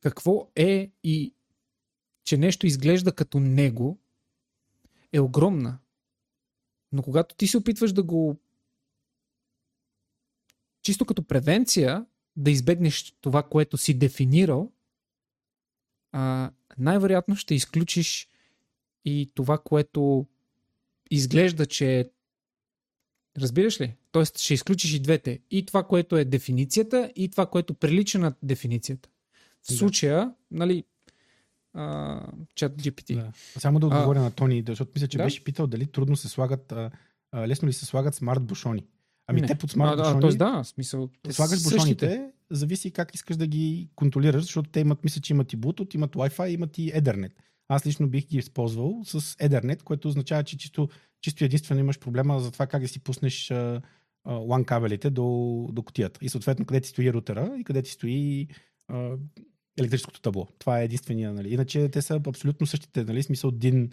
какво 0.00 0.50
е 0.56 0.90
и 1.04 1.34
че 2.24 2.36
нещо 2.36 2.66
изглежда 2.66 3.14
като 3.14 3.40
него 3.40 3.98
е 5.12 5.20
огромна. 5.20 5.78
Но 6.92 7.02
когато 7.02 7.34
ти 7.34 7.46
се 7.46 7.56
опитваш 7.56 7.92
да 7.92 8.02
го 8.02 8.40
чисто 10.82 11.06
като 11.06 11.22
превенция 11.22 12.06
да 12.36 12.50
избегнеш 12.50 13.16
това, 13.20 13.42
което 13.42 13.78
си 13.78 13.98
дефинирал, 13.98 14.72
а, 16.12 16.50
най-вероятно 16.78 17.36
ще 17.36 17.54
изключиш 17.54 18.28
и 19.04 19.30
това, 19.34 19.58
което 19.58 20.26
изглежда, 21.10 21.66
че 21.66 22.00
е 22.00 22.10
Разбираш 23.38 23.80
ли? 23.80 23.96
Тоест 24.12 24.38
ще 24.38 24.54
изключиш 24.54 24.94
и 24.94 25.00
двете. 25.00 25.40
И 25.50 25.66
това, 25.66 25.82
което 25.82 26.16
е 26.16 26.24
дефиницията, 26.24 27.12
и 27.16 27.28
това, 27.28 27.46
което 27.46 27.74
прилича 27.74 28.18
на 28.18 28.34
дефиницията. 28.42 29.08
В 29.62 29.72
случая, 29.72 30.32
нали, 30.50 30.84
чат 32.54 32.82
GPT. 32.82 33.14
Да. 33.14 33.32
Само 33.60 33.80
да 33.80 33.86
отговоря 33.86 34.18
а, 34.18 34.22
на 34.22 34.30
Тони, 34.30 34.64
защото 34.66 34.90
мисля, 34.94 35.08
че 35.08 35.18
да? 35.18 35.24
беше 35.24 35.44
питал 35.44 35.66
дали 35.66 35.86
трудно 35.86 36.16
се 36.16 36.28
слагат, 36.28 36.72
а, 36.72 36.90
а, 37.32 37.48
лесно 37.48 37.68
ли 37.68 37.72
се 37.72 37.86
слагат 37.86 38.14
смарт 38.14 38.42
бушони. 38.42 38.84
Ами 39.26 39.40
не. 39.40 39.46
те 39.46 39.54
под 39.54 39.70
смарт 39.70 39.98
бушони... 39.98 40.20
Тоест 40.20 40.38
да, 40.38 40.64
смисъл... 40.64 41.08
Слагаш 41.30 41.62
бушоните, 41.62 42.30
зависи 42.50 42.90
как 42.90 43.14
искаш 43.14 43.36
да 43.36 43.46
ги 43.46 43.88
контролираш, 43.94 44.42
защото 44.42 44.70
те 44.70 44.80
имат, 44.80 45.04
мисля, 45.04 45.20
че 45.20 45.32
имат 45.32 45.52
и 45.52 45.58
Bluetooth, 45.58 45.94
имат 45.94 46.14
Wi-Fi, 46.14 46.48
имат 46.48 46.78
и 46.78 46.92
Ethernet. 46.92 47.32
Аз 47.68 47.86
лично 47.86 48.08
бих 48.08 48.26
ги 48.26 48.38
използвал 48.38 49.02
с 49.04 49.20
Ethernet, 49.20 49.82
което 49.82 50.08
означава, 50.08 50.44
че 50.44 50.58
чисто, 50.58 50.88
чисто 51.20 51.44
единствено 51.44 51.80
имаш 51.80 51.98
проблема 51.98 52.40
за 52.40 52.50
това 52.50 52.66
как 52.66 52.82
да 52.82 52.88
си 52.88 53.00
пуснеш 53.00 53.48
uh, 53.48 53.82
LAN 54.28 54.64
кабелите 54.64 55.10
до, 55.10 55.68
до 55.72 55.82
кутията. 55.82 56.20
И 56.22 56.28
съответно 56.28 56.66
къде 56.66 56.80
ти 56.80 56.88
стои 56.88 57.12
рутера 57.12 57.56
и 57.58 57.64
къде 57.64 57.82
ти 57.82 57.90
стои 57.90 58.48
uh, 58.90 59.18
електрическото 59.78 60.20
табло. 60.20 60.48
Това 60.58 60.80
е 60.80 60.84
единствения. 60.84 61.32
Нали. 61.32 61.54
Иначе 61.54 61.88
те 61.88 62.02
са 62.02 62.20
абсолютно 62.26 62.66
същите. 62.66 63.04
Нали. 63.04 63.22
Смисъл 63.22 63.48
един 63.48 63.90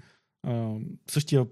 uh, 0.47 0.87
същия 1.07 1.47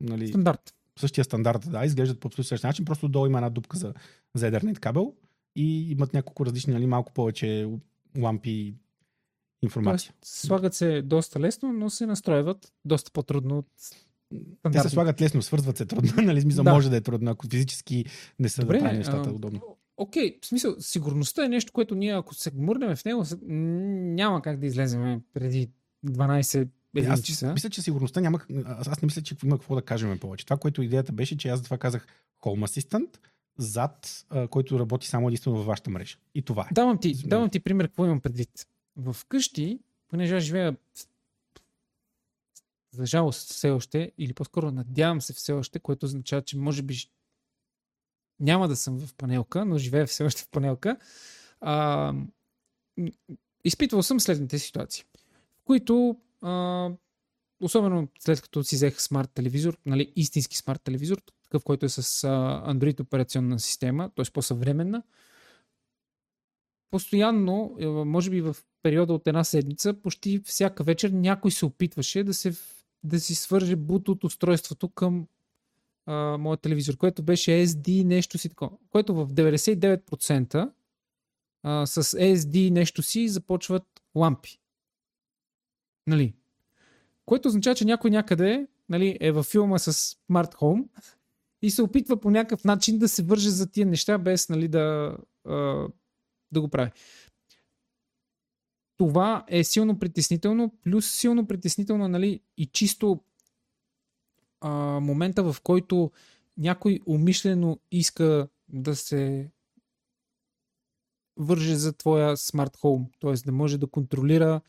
нали, 0.00 0.28
стандарт 0.28 0.74
същия 0.98 1.24
стандарт, 1.24 1.70
да, 1.70 1.84
изглеждат 1.84 2.20
по 2.20 2.28
абсолютно 2.28 2.44
същия 2.44 2.68
начин, 2.68 2.84
просто 2.84 3.08
долу 3.08 3.26
има 3.26 3.38
една 3.38 3.50
дупка 3.50 3.76
за, 3.76 3.94
за 4.34 4.50
Ethernet 4.50 4.78
кабел 4.78 5.14
и 5.56 5.90
имат 5.90 6.14
няколко 6.14 6.46
различни, 6.46 6.72
нали, 6.72 6.86
малко 6.86 7.12
повече 7.12 7.68
лампи 8.18 8.74
информация. 9.62 10.12
Тоест, 10.20 10.46
слагат 10.46 10.74
се 10.74 11.02
доста 11.02 11.40
лесно, 11.40 11.72
но 11.72 11.90
се 11.90 12.06
настройват 12.06 12.72
доста 12.84 13.10
по-трудно 13.10 13.58
от 13.58 13.68
Те 14.72 14.80
се 14.80 14.88
слагат 14.88 15.20
лесно, 15.20 15.42
свързват 15.42 15.76
се 15.76 15.86
трудно, 15.86 16.12
нали, 16.22 16.40
смисъл, 16.40 16.64
да. 16.64 16.72
може 16.72 16.90
да 16.90 16.96
е 16.96 17.00
трудно, 17.00 17.30
ако 17.30 17.48
физически 17.48 18.04
не 18.38 18.48
са 18.48 18.60
Добре, 18.60 18.78
да 18.78 18.80
правят 18.84 18.98
нещата 18.98 19.30
а, 19.30 19.32
удобно. 19.32 19.60
Окей, 19.96 20.30
okay, 20.30 20.42
в 20.42 20.46
смисъл, 20.46 20.74
сигурността 20.78 21.44
е 21.44 21.48
нещо, 21.48 21.72
което 21.72 21.94
ние, 21.94 22.12
ако 22.12 22.34
се 22.34 22.50
мурнем 22.54 22.96
в 22.96 23.04
него, 23.04 23.24
няма 23.42 24.42
как 24.42 24.58
да 24.58 24.66
излезем 24.66 25.20
преди 25.34 25.70
12 26.06 26.68
един 26.96 27.10
аз 27.10 27.22
часа. 27.22 27.52
Мисля, 27.52 27.70
че 27.70 27.82
сигурността 27.82 28.20
няма. 28.20 28.40
Аз, 28.64 28.88
аз 28.88 29.02
не 29.02 29.06
мисля, 29.06 29.22
че 29.22 29.36
има 29.44 29.58
какво 29.58 29.74
да 29.74 29.82
кажем 29.82 30.18
повече. 30.18 30.44
Това, 30.46 30.56
което 30.56 30.82
идеята 30.82 31.12
беше, 31.12 31.36
че 31.36 31.48
аз 31.48 31.58
за 31.58 31.64
това 31.64 31.78
казах 31.78 32.06
Home 32.42 32.66
Assistant, 32.66 33.08
зад, 33.58 34.26
а, 34.30 34.48
който 34.48 34.78
работи 34.78 35.08
само 35.08 35.28
единствено 35.28 35.56
във 35.56 35.66
вашата 35.66 35.90
мрежа. 35.90 36.16
И 36.34 36.42
това 36.42 36.62
е. 36.62 36.74
Давам 36.74 36.98
ти, 36.98 37.14
давам 37.26 37.50
ти 37.50 37.60
пример, 37.60 37.88
какво 37.88 38.04
имам 38.04 38.20
предвид. 38.20 38.66
В 38.96 39.16
къщи, 39.28 39.78
понеже 40.08 40.36
аз 40.36 40.44
живея 40.44 40.76
за 42.92 43.06
жалост 43.06 43.50
все 43.50 43.70
още, 43.70 44.12
или 44.18 44.32
по-скоро 44.32 44.70
надявам 44.70 45.20
се 45.20 45.32
все 45.32 45.52
още, 45.52 45.78
което 45.78 46.06
означава, 46.06 46.42
че 46.42 46.58
може 46.58 46.82
би 46.82 46.94
няма 48.40 48.68
да 48.68 48.76
съм 48.76 48.98
в 48.98 49.14
панелка, 49.14 49.64
но 49.64 49.78
живея 49.78 50.06
все 50.06 50.24
още 50.24 50.42
в 50.42 50.48
панелка. 50.48 50.96
А, 51.60 52.14
изпитвал 53.64 54.02
съм 54.02 54.20
следните 54.20 54.58
ситуации, 54.58 55.04
в 55.56 55.64
които 55.64 56.16
а, 56.42 56.90
особено 57.60 58.08
след 58.20 58.40
като 58.40 58.64
си 58.64 58.74
взех 58.74 59.00
смарт 59.00 59.30
телевизор, 59.34 59.78
нали, 59.86 60.12
истински 60.16 60.56
смарт 60.56 60.82
телевизор, 60.82 61.22
такъв, 61.42 61.64
който 61.64 61.86
е 61.86 61.88
с 61.88 62.02
Android 62.68 63.00
операционна 63.00 63.60
система, 63.60 64.10
т.е. 64.16 64.24
по-съвременна, 64.32 65.02
постоянно, 66.90 67.76
е, 67.78 67.86
може 67.86 68.30
би 68.30 68.40
в 68.40 68.56
периода 68.82 69.12
от 69.12 69.26
една 69.28 69.44
седмица, 69.44 69.94
почти 69.94 70.40
всяка 70.44 70.84
вечер 70.84 71.10
някой 71.10 71.50
се 71.50 71.66
опитваше 71.66 72.24
да, 72.24 72.34
се, 72.34 72.52
да 73.04 73.20
си 73.20 73.34
свърже 73.34 73.76
бут 73.76 74.08
от 74.08 74.24
устройството 74.24 74.88
към 74.88 75.26
а, 76.06 76.38
моят 76.38 76.60
телевизор, 76.60 76.96
което 76.96 77.22
беше 77.22 77.50
SD 77.50 78.04
нещо 78.04 78.38
си 78.38 78.48
такова, 78.48 78.76
което 78.90 79.14
в 79.14 79.28
99% 79.28 80.70
а, 81.62 81.86
с 81.86 82.02
SD 82.04 82.70
нещо 82.70 83.02
си 83.02 83.28
започват 83.28 83.84
лампи. 84.14 84.58
Нали? 86.06 86.34
Което 87.26 87.48
означава, 87.48 87.76
че 87.76 87.84
някой 87.84 88.10
някъде 88.10 88.66
нали, 88.88 89.18
е 89.20 89.32
във 89.32 89.46
филма 89.46 89.78
с 89.78 89.92
Smart 89.92 90.54
Home 90.54 90.84
и 91.62 91.70
се 91.70 91.82
опитва 91.82 92.20
по 92.20 92.30
някакъв 92.30 92.64
начин 92.64 92.98
да 92.98 93.08
се 93.08 93.22
върже 93.22 93.50
за 93.50 93.70
тия 93.70 93.86
неща, 93.86 94.18
без 94.18 94.48
нали, 94.48 94.68
да, 94.68 95.16
а, 95.44 95.88
да 96.52 96.60
го 96.60 96.68
прави. 96.68 96.90
Това 99.02 99.44
е 99.48 99.64
силно 99.64 99.98
притеснително, 99.98 100.74
плюс 100.82 101.10
силно 101.10 101.46
притеснително 101.46 102.08
нали, 102.08 102.40
и 102.56 102.66
чисто 102.66 103.20
а, 104.60 104.70
момента, 105.00 105.52
в 105.52 105.60
който 105.62 106.10
някой 106.56 107.00
умишлено 107.06 107.78
иска 107.90 108.48
да 108.68 108.96
се 108.96 109.50
върже 111.36 111.76
за 111.76 111.92
твоя 111.92 112.36
смарт 112.36 112.76
хоум, 112.76 113.06
т.е. 113.20 113.32
да 113.32 113.52
може 113.52 113.78
да 113.78 113.86
контролира 113.86 114.60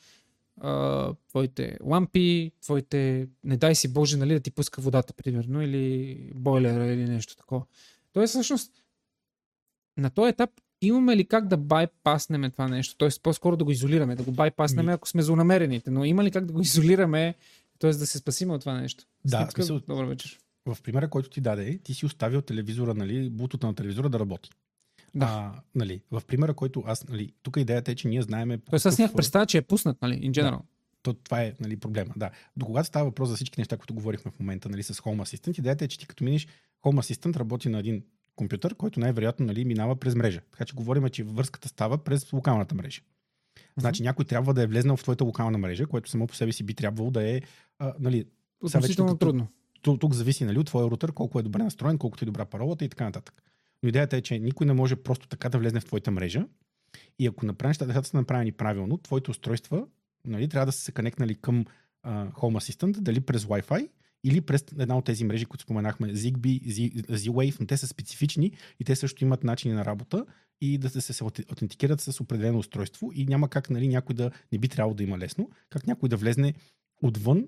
а, 0.61 1.13
твоите 1.29 1.77
лампи, 1.83 2.51
твоите, 2.61 3.27
не 3.43 3.57
дай 3.57 3.75
си 3.75 3.93
Боже, 3.93 4.17
нали, 4.17 4.33
да 4.33 4.39
ти 4.39 4.51
пуска 4.51 4.81
водата, 4.81 5.13
примерно, 5.13 5.61
или 5.61 6.31
бойлера, 6.35 6.85
или 6.85 7.09
нещо 7.09 7.35
такова. 7.35 7.65
Тоест, 8.13 8.31
всъщност, 8.31 8.83
на 9.97 10.09
този 10.09 10.29
етап 10.29 10.49
имаме 10.87 11.15
ли 11.15 11.25
как 11.25 11.47
да 11.47 11.57
байпаснем 11.57 12.51
това 12.51 12.67
нещо? 12.67 12.97
Т.е. 12.97 13.09
по-скоро 13.23 13.57
да 13.57 13.63
го 13.63 13.71
изолираме, 13.71 14.15
да 14.15 14.23
го 14.23 14.31
байпаснем, 14.31 14.89
ако 14.89 15.07
сме 15.07 15.21
злонамерените, 15.21 15.91
но 15.91 16.05
има 16.05 16.23
ли 16.23 16.31
как 16.31 16.45
да 16.45 16.53
го 16.53 16.61
изолираме, 16.61 17.35
т.е. 17.79 17.91
да 17.91 18.07
се 18.07 18.17
спасим 18.17 18.51
от 18.51 18.59
това 18.59 18.73
нещо? 18.73 19.03
Да, 19.25 19.49
смисъл, 19.53 19.79
добър 19.79 20.05
вечер. 20.05 20.39
В 20.65 20.77
примера, 20.83 21.09
който 21.09 21.29
ти 21.29 21.41
даде, 21.41 21.77
ти 21.77 21.93
си 21.93 22.05
оставил 22.05 22.41
телевизора, 22.41 22.93
нали, 22.93 23.29
бутута 23.29 23.67
на 23.67 23.75
телевизора 23.75 24.09
да 24.09 24.19
работи. 24.19 24.49
Да. 25.15 25.25
А, 25.25 25.61
нали, 25.75 26.01
в 26.11 26.21
примера, 26.27 26.53
който 26.53 26.83
аз, 26.85 27.07
нали, 27.07 27.33
тук 27.43 27.57
идеята 27.57 27.91
е, 27.91 27.95
че 27.95 28.07
ние 28.07 28.21
знаеме... 28.21 28.57
Тоест 28.57 28.85
аз 28.85 28.97
нямах 28.97 29.15
представа, 29.15 29.45
че 29.45 29.57
е 29.57 29.61
пуснат, 29.61 30.01
нали, 30.01 30.15
in 30.15 30.31
general. 30.31 30.51
Да. 30.51 30.61
То, 31.03 31.13
това 31.13 31.41
е 31.41 31.53
нали, 31.59 31.77
проблема. 31.77 32.13
Да. 32.17 32.29
До 32.57 32.65
когато 32.65 32.87
става 32.87 33.05
въпрос 33.05 33.29
за 33.29 33.35
всички 33.35 33.61
неща, 33.61 33.77
които 33.77 33.93
говорихме 33.93 34.31
в 34.31 34.39
момента 34.39 34.69
нали, 34.69 34.83
с 34.83 34.93
Home 34.93 35.21
Assistant, 35.21 35.59
идеята 35.59 35.85
е, 35.85 35.87
че 35.87 35.99
ти 35.99 36.07
като 36.07 36.23
минеш 36.23 36.47
Home 36.83 36.99
Assistant 36.99 37.37
работи 37.37 37.69
на 37.69 37.79
един 37.79 38.03
компютър, 38.35 38.75
който 38.75 38.99
най-вероятно 38.99 39.45
нали, 39.45 39.65
минава 39.65 39.95
през 39.95 40.15
мрежа. 40.15 40.41
Така 40.51 40.65
че 40.65 40.75
говорим, 40.75 41.09
че 41.09 41.23
връзката 41.23 41.67
става 41.67 41.97
през 41.97 42.33
локалната 42.33 42.75
мрежа. 42.75 43.01
Значи 43.77 44.03
някой 44.03 44.25
трябва 44.25 44.53
да 44.53 44.63
е 44.63 44.67
влезнал 44.67 44.97
в 44.97 45.03
твоята 45.03 45.23
локална 45.23 45.57
мрежа, 45.57 45.85
което 45.85 46.09
само 46.09 46.27
по 46.27 46.35
себе 46.35 46.51
си 46.51 46.63
би 46.63 46.73
трябвало 46.73 47.11
да 47.11 47.29
е 47.29 47.41
а, 47.79 47.93
нали, 47.99 48.25
Относително 48.63 49.17
трудно. 49.17 49.47
Тук, 49.81 49.99
тук 49.99 50.13
зависи 50.13 50.45
нали, 50.45 50.59
от 50.59 50.67
твоя 50.67 50.89
рутер, 50.89 51.11
колко 51.11 51.39
е 51.39 51.43
добре 51.43 51.63
настроен, 51.63 51.97
колкото 51.97 52.25
е 52.25 52.25
добра 52.25 52.45
паролата 52.45 52.85
и 52.85 52.89
така 52.89 53.03
нататък. 53.03 53.43
Но 53.83 53.89
идеята 53.89 54.17
е, 54.17 54.21
че 54.21 54.39
никой 54.39 54.67
не 54.67 54.73
може 54.73 54.95
просто 54.95 55.27
така 55.27 55.49
да 55.49 55.57
влезне 55.57 55.79
в 55.79 55.85
твоята 55.85 56.11
мрежа. 56.11 56.47
И 57.19 57.27
ако 57.27 57.45
направиш 57.45 57.79
нещата 57.79 58.03
са 58.03 58.17
направени 58.17 58.51
правилно, 58.51 58.97
твоите 58.97 59.31
устройства 59.31 59.87
нали, 60.27 60.49
трябва 60.49 60.65
да 60.65 60.71
са 60.71 60.81
се 60.81 60.91
конекнали 60.91 61.35
към 61.35 61.65
uh, 62.05 62.31
Home 62.31 62.59
Assistant, 62.59 62.99
дали 62.99 63.19
през 63.19 63.43
Wi-Fi 63.43 63.89
или 64.23 64.41
през 64.41 64.65
една 64.79 64.97
от 64.97 65.05
тези 65.05 65.23
мрежи, 65.23 65.45
които 65.45 65.63
споменахме, 65.63 66.13
Zigbee, 66.13 66.61
Z-Wave, 67.11 67.59
но 67.59 67.67
те 67.67 67.77
са 67.77 67.87
специфични 67.87 68.51
и 68.79 68.83
те 68.83 68.95
също 68.95 69.23
имат 69.23 69.43
начини 69.43 69.73
на 69.73 69.85
работа 69.85 70.25
и 70.61 70.77
да 70.77 70.89
се 70.89 71.23
аутентикират 71.23 72.01
с 72.01 72.21
определено 72.21 72.59
устройство 72.59 73.11
и 73.15 73.25
няма 73.25 73.49
как 73.49 73.69
нали, 73.69 73.87
някой 73.87 74.15
да 74.15 74.31
не 74.51 74.57
би 74.57 74.67
трябвало 74.67 74.95
да 74.95 75.03
има 75.03 75.17
лесно, 75.17 75.49
как 75.69 75.87
някой 75.87 76.09
да 76.09 76.17
влезне 76.17 76.53
отвън 77.01 77.47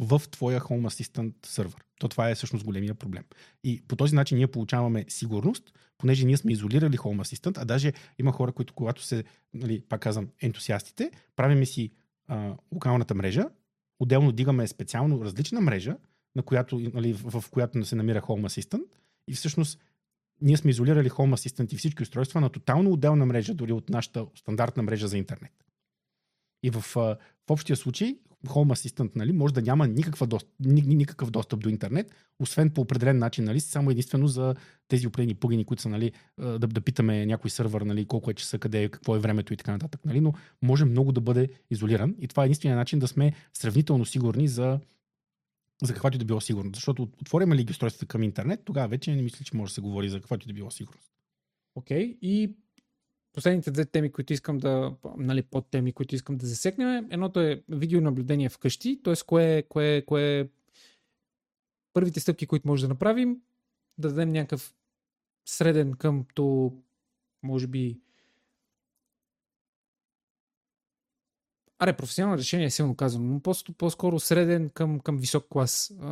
в 0.00 0.22
твоя 0.30 0.60
Home 0.60 0.88
Assistant 0.88 1.46
сервер. 1.46 1.84
То 2.00 2.08
това 2.08 2.30
е 2.30 2.34
всъщност 2.34 2.64
големия 2.64 2.94
проблем. 2.94 3.24
И 3.64 3.82
по 3.88 3.96
този 3.96 4.14
начин 4.14 4.38
ние 4.38 4.46
получаваме 4.46 5.04
сигурност, 5.08 5.72
понеже 5.98 6.26
ние 6.26 6.36
сме 6.36 6.52
изолирали 6.52 6.98
Home 6.98 7.22
Assistant, 7.22 7.62
а 7.62 7.64
даже 7.64 7.92
има 8.18 8.32
хора, 8.32 8.52
които 8.52 8.74
когато 8.74 9.02
се, 9.02 9.24
нали, 9.54 9.80
пак 9.80 10.00
казвам, 10.00 10.28
ентусиастите, 10.42 11.10
правиме 11.36 11.66
си 11.66 11.90
а, 12.28 12.56
локалната 12.72 13.14
мрежа, 13.14 13.44
отделно 13.98 14.32
дигаме 14.32 14.66
специално 14.66 15.24
различна 15.24 15.60
мрежа, 15.60 15.96
на 16.36 16.42
която, 16.42 16.78
нали, 16.94 17.12
в, 17.12 17.40
в 17.40 17.50
която 17.50 17.84
се 17.84 17.96
намира 17.96 18.20
Home 18.20 18.46
Assistant 18.46 18.84
и 19.28 19.34
всъщност 19.34 19.78
ние 20.40 20.56
сме 20.56 20.70
изолирали 20.70 21.10
Home 21.10 21.34
Assistant 21.36 21.74
и 21.74 21.76
всички 21.76 22.02
устройства 22.02 22.40
на 22.40 22.48
тотално 22.48 22.92
отделна 22.92 23.26
мрежа, 23.26 23.54
дори 23.54 23.72
от 23.72 23.90
нашата 23.90 24.26
стандартна 24.34 24.82
мрежа 24.82 25.08
за 25.08 25.18
интернет. 25.18 25.52
И 26.62 26.70
в, 26.70 26.80
в 26.80 27.16
общия 27.50 27.76
случай 27.76 28.16
Home 28.46 28.74
Assistant 28.74 29.16
нали, 29.16 29.32
може 29.32 29.54
да 29.54 29.62
няма 29.62 29.88
никаква 29.88 30.26
достъп, 30.26 30.50
никакъв 30.60 31.30
достъп 31.30 31.60
до 31.60 31.68
интернет, 31.68 32.14
освен 32.38 32.70
по 32.70 32.80
определен 32.80 33.18
начин, 33.18 33.44
нали, 33.44 33.60
само 33.60 33.90
единствено 33.90 34.26
за 34.26 34.54
тези 34.88 35.06
определени 35.06 35.34
пугини, 35.34 35.64
които 35.64 35.82
са, 35.82 35.88
нали, 35.88 36.12
да, 36.38 36.58
да 36.58 36.80
питаме 36.80 37.26
някой 37.26 37.50
сървър, 37.50 37.82
нали, 37.82 38.06
колко 38.06 38.30
е 38.30 38.34
часа, 38.34 38.58
къде 38.58 38.82
е, 38.82 38.88
какво 38.88 39.16
е 39.16 39.18
времето 39.18 39.52
и 39.52 39.56
така 39.56 39.72
нататък. 39.72 40.00
Нали, 40.04 40.20
но 40.20 40.32
може 40.62 40.84
много 40.84 41.12
да 41.12 41.20
бъде 41.20 41.48
изолиран 41.70 42.14
и 42.20 42.28
това 42.28 42.42
е 42.42 42.46
единствения 42.46 42.76
начин 42.76 42.98
да 42.98 43.08
сме 43.08 43.32
сравнително 43.52 44.04
сигурни 44.04 44.48
за 44.48 44.80
за 45.82 45.92
каквато 45.92 46.16
и 46.16 46.18
да 46.18 46.24
било 46.24 46.40
сигурност. 46.40 46.74
Защото 46.74 47.02
отворим 47.02 47.52
ли 47.52 47.64
ги 47.64 47.70
устройствата 47.70 48.06
към 48.06 48.22
интернет, 48.22 48.62
тогава 48.64 48.88
вече 48.88 49.16
не 49.16 49.22
мисля, 49.22 49.44
че 49.44 49.56
може 49.56 49.70
да 49.70 49.74
се 49.74 49.80
говори 49.80 50.08
за 50.08 50.20
каквато 50.20 50.44
и 50.44 50.52
да 50.52 50.54
било 50.54 50.70
сигурност. 50.70 51.12
Окей, 51.74 52.14
okay. 52.14 52.18
и 52.22 52.56
последните 53.32 53.70
две 53.70 53.84
теми, 53.84 54.12
които 54.12 54.32
искам 54.32 54.58
да, 54.58 54.96
нали, 55.16 55.42
под 55.42 55.70
теми, 55.70 55.92
които 55.92 56.14
искам 56.14 56.36
да 56.36 56.46
засекнем. 56.46 57.08
Едното 57.10 57.40
е 57.40 57.62
видеонаблюдение 57.68 58.48
вкъщи, 58.48 59.00
т.е. 59.04 59.14
кое, 59.26 59.62
кое, 59.68 60.02
кое 60.06 60.48
първите 61.92 62.20
стъпки, 62.20 62.46
които 62.46 62.68
може 62.68 62.82
да 62.82 62.88
направим, 62.88 63.40
да 63.98 64.08
дадем 64.08 64.32
някакъв 64.32 64.74
среден 65.48 65.92
къмто, 65.92 66.72
може 67.42 67.66
би, 67.66 68.00
Аре, 71.78 71.96
професионално 71.96 72.38
решение 72.38 72.66
е 72.66 72.70
силно 72.70 72.94
казано, 72.94 73.24
но 73.24 73.40
просто 73.40 73.72
по-скоро 73.72 74.20
среден 74.20 74.68
към, 74.68 75.00
към 75.00 75.18
висок 75.18 75.46
клас 75.48 75.92
а, 76.00 76.08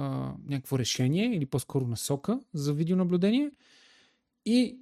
някакво 0.47 0.79
решение 0.79 1.37
или 1.37 1.47
по-скоро 1.47 1.87
насока 1.87 2.41
за 2.55 2.73
видеонаблюдение. 2.73 3.51
И 4.47 4.79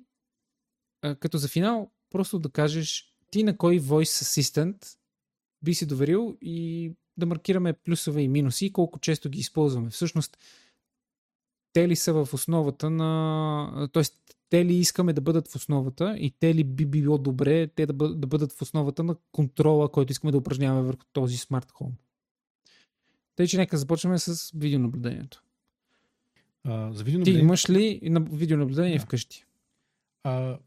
а, 1.03 1.14
като 1.14 1.39
за 1.39 1.49
финал, 1.49 1.91
просто 2.11 2.39
да 2.39 2.49
кажеш 2.49 3.14
ти 3.30 3.43
на 3.43 3.57
кой 3.57 3.80
Voice 3.80 4.24
Assistant 4.24 4.97
би 5.62 5.74
си 5.74 5.87
доверил 5.87 6.37
и 6.41 6.93
да 7.16 7.26
маркираме 7.26 7.72
плюсове 7.72 8.22
и 8.22 8.28
минуси, 8.28 8.72
колко 8.72 8.99
често 8.99 9.30
ги 9.30 9.39
използваме. 9.39 9.91
Всъщност, 9.91 10.39
те 11.73 11.89
ли 11.89 11.97
са 11.97 12.12
в 12.12 12.35
основата 12.35 12.91
на... 12.91 13.89
Тоест, 13.93 14.14
те 14.51 14.64
ли 14.64 14.75
искаме 14.75 15.12
да 15.12 15.20
бъдат 15.20 15.49
в 15.49 15.57
основата 15.57 16.16
и 16.18 16.31
те 16.31 16.55
ли 16.55 16.64
би 16.64 16.87
било 16.87 17.18
добре 17.18 17.66
те 17.66 17.87
да 17.87 17.93
бъдат, 17.93 18.20
да 18.20 18.27
бъдат 18.27 18.53
в 18.53 18.62
основата 18.62 19.05
на 19.05 19.16
контрола, 19.33 19.93
който 19.93 20.12
искаме 20.12 20.33
да 20.33 20.39
упражняваме 20.39 20.83
върху 20.83 21.05
този 21.12 21.37
смарт 21.37 21.73
хоум. 21.73 21.93
Тъй, 23.36 23.47
че 23.47 23.57
нека 23.57 23.78
започнем 23.78 24.19
с 24.19 24.51
видеонаблюдението. 24.55 25.43
А, 26.65 26.93
за 26.93 27.05
видеонаблюдение... 27.05 27.40
Ти 27.40 27.44
имаш 27.44 27.70
ли 27.70 28.01
на 28.03 28.20
видеонаблюдение 28.20 28.97
да. 28.97 29.03
вкъщи? 29.03 29.44
А, 30.24 30.59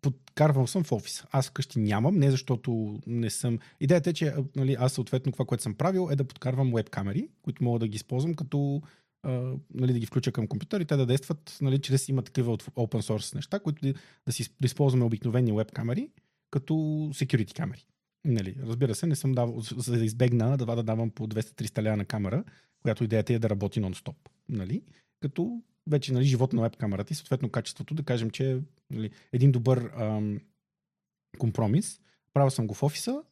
подкарвал 0.00 0.66
съм 0.66 0.84
в 0.84 0.92
офис. 0.92 1.24
Аз 1.30 1.48
вкъщи 1.48 1.78
нямам, 1.78 2.18
не 2.18 2.30
защото 2.30 2.98
не 3.06 3.30
съм... 3.30 3.58
Идеята 3.80 4.10
е, 4.10 4.12
че 4.12 4.34
нали, 4.56 4.76
аз 4.78 4.92
съответно 4.92 5.32
това, 5.32 5.44
което 5.44 5.62
съм 5.62 5.74
правил 5.74 6.08
е 6.12 6.16
да 6.16 6.24
подкарвам 6.24 6.72
веб 6.74 6.90
камери, 6.90 7.28
които 7.42 7.64
мога 7.64 7.78
да 7.78 7.88
ги 7.88 7.96
използвам 7.96 8.34
като 8.34 8.82
нали, 9.74 9.92
да 9.92 9.98
ги 9.98 10.06
включа 10.06 10.32
към 10.32 10.46
компютър 10.46 10.80
и 10.80 10.84
те 10.84 10.96
да 10.96 11.06
действат, 11.06 11.58
нали, 11.60 11.80
чрез 11.80 12.08
има 12.08 12.22
такива 12.22 12.52
от 12.52 12.62
open 12.62 13.00
source 13.00 13.34
неща, 13.34 13.60
които 13.60 13.82
да, 13.82 13.94
да 14.26 14.32
си 14.32 14.50
използваме 14.64 15.04
обикновени 15.04 15.52
веб 15.52 15.72
камери 15.72 16.10
като 16.50 16.74
security 17.12 17.54
камери. 17.56 17.86
Нали, 18.24 18.56
разбира 18.62 18.94
се, 18.94 19.06
не 19.06 19.16
съм 19.16 19.32
давал, 19.32 19.60
за 19.60 19.92
да 19.92 20.04
избегна 20.04 20.56
да, 20.56 20.66
да 20.76 20.82
давам 20.82 21.10
по 21.10 21.28
200-300 21.28 21.82
ля 21.82 21.96
на 21.96 22.04
камера, 22.04 22.44
която 22.82 23.04
идеята 23.04 23.32
е 23.32 23.38
да 23.38 23.50
работи 23.50 23.80
нон-стоп. 23.80 24.16
Нали? 24.48 24.82
Като 25.20 25.62
вече 25.86 26.12
нали, 26.12 26.24
живот 26.24 26.52
на 26.52 26.62
веб 26.62 26.76
камерата 26.76 27.12
и 27.12 27.16
съответно 27.16 27.50
качеството, 27.50 27.94
да 27.94 28.02
кажем, 28.02 28.30
че 28.30 28.60
нали, 28.90 29.10
един 29.32 29.52
добър 29.52 29.90
ам, 29.96 30.40
компромис. 31.38 32.00
Правил 32.34 32.50
съм 32.50 32.66
го 32.66 32.74
в 32.74 32.82
офиса, 32.82 33.22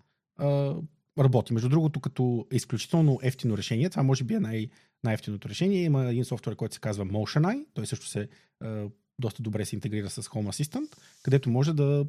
работи. 1.25 1.53
Между 1.53 1.69
другото, 1.69 2.01
като 2.01 2.47
е 2.53 2.57
изключително 2.57 3.19
ефтино 3.23 3.59
решение, 3.59 3.91
това 3.91 4.03
може 4.03 4.25
би 4.25 4.35
е 4.35 4.41
най- 4.41 4.69
най-ефтиното 5.05 5.49
решение. 5.49 5.83
Има 5.83 6.05
един 6.05 6.25
софтуер, 6.25 6.57
който 6.57 6.75
се 6.75 6.81
казва 6.81 7.07
MotionEye. 7.07 7.67
Той 7.75 7.87
също 7.87 8.07
се 8.07 8.29
а, 8.61 8.87
доста 9.19 9.43
добре 9.43 9.65
се 9.65 9.77
интегрира 9.77 10.11
с 10.11 10.23
Home 10.23 10.49
Assistant, 10.49 10.97
където 11.23 11.51
може 11.51 11.73
да, 11.73 12.07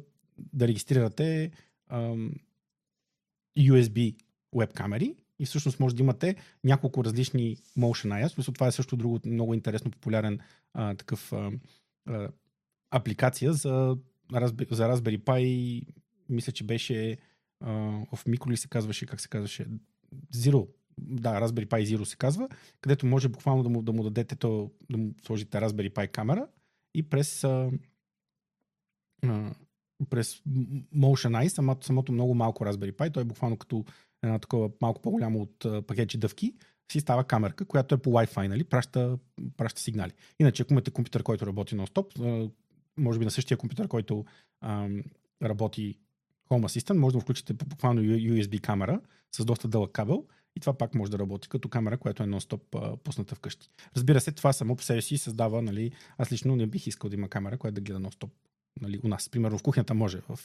да 0.52 0.68
регистрирате 0.68 1.50
ам, 1.88 2.32
USB 3.58 4.16
веб 4.56 4.72
камери 4.72 5.14
и 5.38 5.46
всъщност 5.46 5.80
може 5.80 5.96
да 5.96 6.02
имате 6.02 6.36
няколко 6.64 7.04
различни 7.04 7.56
Motion 7.78 8.26
IS. 8.26 8.54
Това 8.54 8.66
е 8.66 8.72
също 8.72 8.96
друго 8.96 9.20
много 9.26 9.54
интересно 9.54 9.90
популярен 9.90 10.40
а, 10.74 10.94
такъв 10.94 11.32
а, 11.32 11.52
а, 12.06 12.28
апликация 12.90 13.52
за, 13.52 13.96
за 14.70 14.88
Raspberry 14.88 15.18
Pi. 15.18 15.82
Мисля, 16.28 16.52
че 16.52 16.64
беше 16.64 17.16
в 17.60 18.18
микро 18.26 18.56
се 18.56 18.68
казваше, 18.68 19.06
как 19.06 19.20
се 19.20 19.28
казваше, 19.28 19.66
Zero. 20.34 20.68
Да, 20.98 21.40
Raspberry 21.40 21.66
Pi 21.66 21.84
Zero 21.84 22.04
се 22.04 22.16
казва, 22.16 22.48
където 22.80 23.06
може 23.06 23.28
буквално 23.28 23.62
да 23.62 23.68
му, 23.68 23.82
да 23.82 23.92
му 23.92 24.02
дадете 24.02 24.36
то, 24.36 24.70
да 24.90 24.98
му 24.98 25.14
сложите 25.22 25.58
Raspberry 25.58 25.92
Pi 25.92 26.08
камера 26.08 26.46
и 26.94 27.02
през 27.02 27.44
а, 27.44 27.70
а, 29.22 29.54
през 30.10 30.42
Motion 30.94 31.44
Eye, 31.44 31.48
самото, 31.48 31.86
самото 31.86 32.12
много 32.12 32.34
малко 32.34 32.64
Raspberry 32.64 32.92
Pi, 32.92 33.12
той 33.12 33.20
е 33.22 33.26
буквално 33.26 33.56
като 33.56 33.84
една 34.22 34.38
такова 34.38 34.70
малко 34.80 35.02
по-голямо 35.02 35.42
от 35.42 35.86
пакетче 35.86 36.18
дъвки, 36.18 36.54
си 36.92 37.00
става 37.00 37.24
камерка, 37.24 37.64
която 37.64 37.94
е 37.94 37.98
по 37.98 38.10
Wi-Fi, 38.10 38.48
нали? 38.48 38.64
праща, 38.64 39.18
праща 39.56 39.80
сигнали. 39.80 40.12
Иначе, 40.38 40.62
ако 40.62 40.72
имате 40.72 40.90
компютър, 40.90 41.22
който 41.22 41.46
работи 41.46 41.76
нон-стоп, 41.76 42.50
може 42.96 43.18
би 43.18 43.24
на 43.24 43.30
същия 43.30 43.56
компютър, 43.56 43.88
който 43.88 44.24
ам, 44.60 45.02
работи 45.42 45.98
Home 46.50 46.64
Assistant, 46.64 46.98
може 46.98 47.14
да 47.14 47.20
включите 47.20 47.52
буквално 47.52 48.02
USB 48.02 48.60
камера 48.60 49.00
с 49.32 49.44
доста 49.44 49.68
дълъг 49.68 49.92
кабел 49.92 50.24
и 50.56 50.60
това 50.60 50.72
пак 50.72 50.94
може 50.94 51.10
да 51.10 51.18
работи 51.18 51.48
като 51.48 51.68
камера, 51.68 51.98
която 51.98 52.22
е 52.22 52.26
нон-стоп 52.26 52.96
пусната 52.96 53.34
вкъщи. 53.34 53.70
Разбира 53.96 54.20
се, 54.20 54.32
това 54.32 54.52
само 54.52 54.76
по 54.76 54.82
себе 54.82 55.02
си 55.02 55.18
създава, 55.18 55.62
нали, 55.62 55.92
аз 56.18 56.32
лично 56.32 56.56
не 56.56 56.66
бих 56.66 56.86
искал 56.86 57.10
да 57.10 57.16
има 57.16 57.28
камера, 57.28 57.58
която 57.58 57.74
да 57.74 57.80
гледа 57.80 58.00
нон-стоп 58.00 58.30
нали, 58.80 59.00
у 59.02 59.08
нас. 59.08 59.28
Примерно 59.28 59.58
в 59.58 59.62
кухнята 59.62 59.94
може. 59.94 60.20
В, 60.28 60.38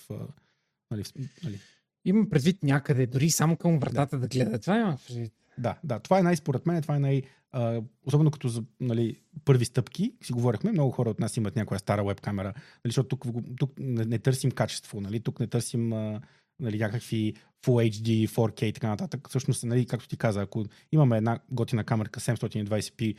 нали, 0.91 1.03
нали. 1.43 1.59
Имам 2.05 2.29
предвид 2.29 2.63
някъде, 2.63 3.07
дори 3.07 3.29
само 3.29 3.57
към 3.57 3.79
вратата 3.79 4.17
да, 4.17 4.19
да 4.19 4.27
гледа. 4.27 4.59
Това 4.59 4.79
има 4.79 4.97
предвид. 5.07 5.33
Да, 5.57 5.77
да, 5.83 5.99
това 5.99 6.19
е 6.19 6.23
най, 6.23 6.35
според 6.35 6.65
мен, 6.65 6.81
това 6.81 6.95
е 6.95 6.99
най, 6.99 7.21
а, 7.51 7.81
особено 8.05 8.31
като 8.31 8.47
за 8.47 8.63
нали, 8.79 9.21
първи 9.45 9.65
стъпки, 9.65 10.15
си 10.23 10.33
говорихме, 10.33 10.71
много 10.71 10.91
хора 10.91 11.09
от 11.09 11.19
нас 11.19 11.37
имат 11.37 11.55
някоя 11.55 11.79
стара 11.79 12.03
веб 12.03 12.21
камера, 12.21 12.53
нали, 12.55 12.91
защото 12.91 13.17
тук, 13.17 13.25
тук 13.59 13.71
не, 13.79 14.05
не 14.05 14.19
търсим 14.19 14.51
качество, 14.51 15.01
нали, 15.01 15.19
тук 15.19 15.39
не 15.39 15.47
търсим 15.47 15.93
а, 15.93 16.21
нали, 16.59 16.79
някакви 16.79 17.33
Full 17.65 17.89
HD, 17.89 18.27
4K 18.27 18.63
и 18.63 18.73
така 18.73 18.87
нататък. 18.87 19.29
Всъщност, 19.29 19.63
нали, 19.63 19.85
както 19.85 20.07
ти 20.07 20.17
каза, 20.17 20.41
ако 20.41 20.65
имаме 20.91 21.17
една 21.17 21.39
готина 21.51 21.83
камерка 21.83 22.19
720p 22.19 23.15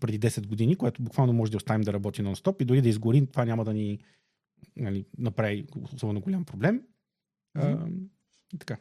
преди 0.00 0.20
10 0.20 0.46
години, 0.46 0.76
която 0.76 1.02
буквално 1.02 1.32
може 1.32 1.50
да 1.50 1.56
оставим 1.56 1.82
да 1.82 1.92
работи 1.92 2.22
нон-стоп 2.22 2.62
и 2.62 2.64
дори 2.64 2.82
да 2.82 2.88
изгори, 2.88 3.26
това 3.26 3.44
няма 3.44 3.64
да 3.64 3.74
ни 3.74 3.98
нали, 4.76 5.04
направи 5.18 5.66
особено 5.94 6.20
голям 6.20 6.44
проблем. 6.44 6.82
Mm-hmm. 7.56 8.02
А, 8.52 8.58
така. 8.58 8.76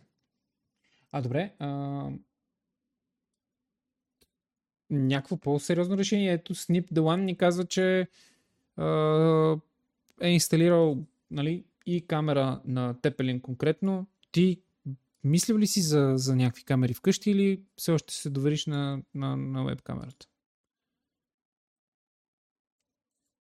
А, 1.11 1.21
добре. 1.21 1.53
А... 1.59 2.09
Някакво 4.93 5.37
по-сериозно 5.37 5.97
решение. 5.97 6.31
Ето 6.31 6.55
Snip 6.55 6.91
One 6.91 7.21
ни 7.21 7.37
казва, 7.37 7.65
че 7.65 8.07
е 10.21 10.29
инсталирал 10.29 10.97
нали, 11.31 11.63
и 11.85 12.07
камера 12.07 12.61
на 12.65 12.93
Тепелин 13.01 13.41
конкретно. 13.41 14.07
Ти 14.31 14.61
мислил 15.23 15.57
ли 15.57 15.67
си 15.67 15.81
за, 15.81 16.13
за 16.15 16.35
някакви 16.35 16.63
камери 16.63 16.93
вкъщи 16.93 17.31
или 17.31 17.61
все 17.77 17.91
още 17.91 18.13
се 18.13 18.29
довериш 18.29 18.65
на, 18.65 19.01
на, 19.13 19.37
на 19.37 19.65
веб 19.65 19.81
камерата? 19.81 20.27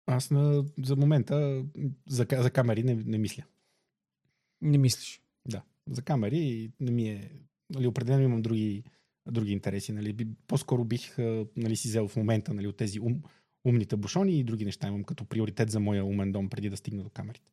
Аз 0.05 0.31
на, 0.31 0.65
за 0.83 0.95
момента 0.95 1.63
за, 2.07 2.27
за 2.31 2.51
камери 2.51 2.83
не, 2.83 2.95
не 2.95 3.17
мисля. 3.17 3.43
Не 4.61 4.77
мислиш? 4.77 5.21
Да, 5.47 5.61
за 5.89 6.01
камери 6.01 6.71
не 6.79 6.91
ми 6.91 7.09
е... 7.09 7.31
Нали, 7.69 7.87
определено 7.87 8.23
имам 8.23 8.41
други, 8.41 8.83
други 9.31 9.51
интереси. 9.51 9.91
Нали. 9.91 10.27
По-скоро 10.47 10.83
бих 10.83 11.17
нали, 11.57 11.75
си 11.75 11.87
взел 11.87 12.07
в 12.07 12.15
момента 12.15 12.53
нали, 12.53 12.67
от 12.67 12.77
тези 12.77 12.99
ум, 12.99 13.21
умните 13.65 13.95
бушони 13.95 14.39
и 14.39 14.43
други 14.43 14.65
неща 14.65 14.87
имам 14.87 15.03
като 15.03 15.25
приоритет 15.25 15.71
за 15.71 15.79
моя 15.79 16.05
умен 16.05 16.31
дом 16.31 16.49
преди 16.49 16.69
да 16.69 16.77
стигна 16.77 17.03
до 17.03 17.09
камерите. 17.09 17.51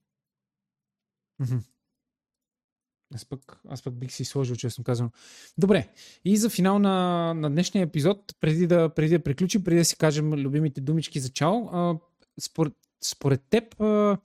Аз 3.15 3.24
пък, 3.24 3.61
аз 3.69 3.82
пък 3.82 3.94
бих 3.94 4.12
си 4.12 4.24
сложил, 4.24 4.57
честно 4.57 4.85
казвам. 4.85 5.11
Добре, 5.59 5.89
и 6.24 6.36
за 6.36 6.51
финал 6.51 6.78
на, 6.78 7.35
на 7.35 7.51
днешния 7.51 7.82
епизод, 7.82 8.35
преди 8.40 8.66
да, 8.66 8.89
преди 8.94 9.19
да 9.19 9.24
приключим, 9.24 9.65
преди 9.65 9.78
да 9.78 9.85
си 9.85 9.97
кажем 9.97 10.35
любимите 10.35 10.81
думички 10.81 11.20
за 11.20 11.28
чао, 11.28 11.69
а, 11.73 11.98
според, 12.40 12.73
според 13.05 13.43
теб, 13.51 13.81
а, 13.81 14.19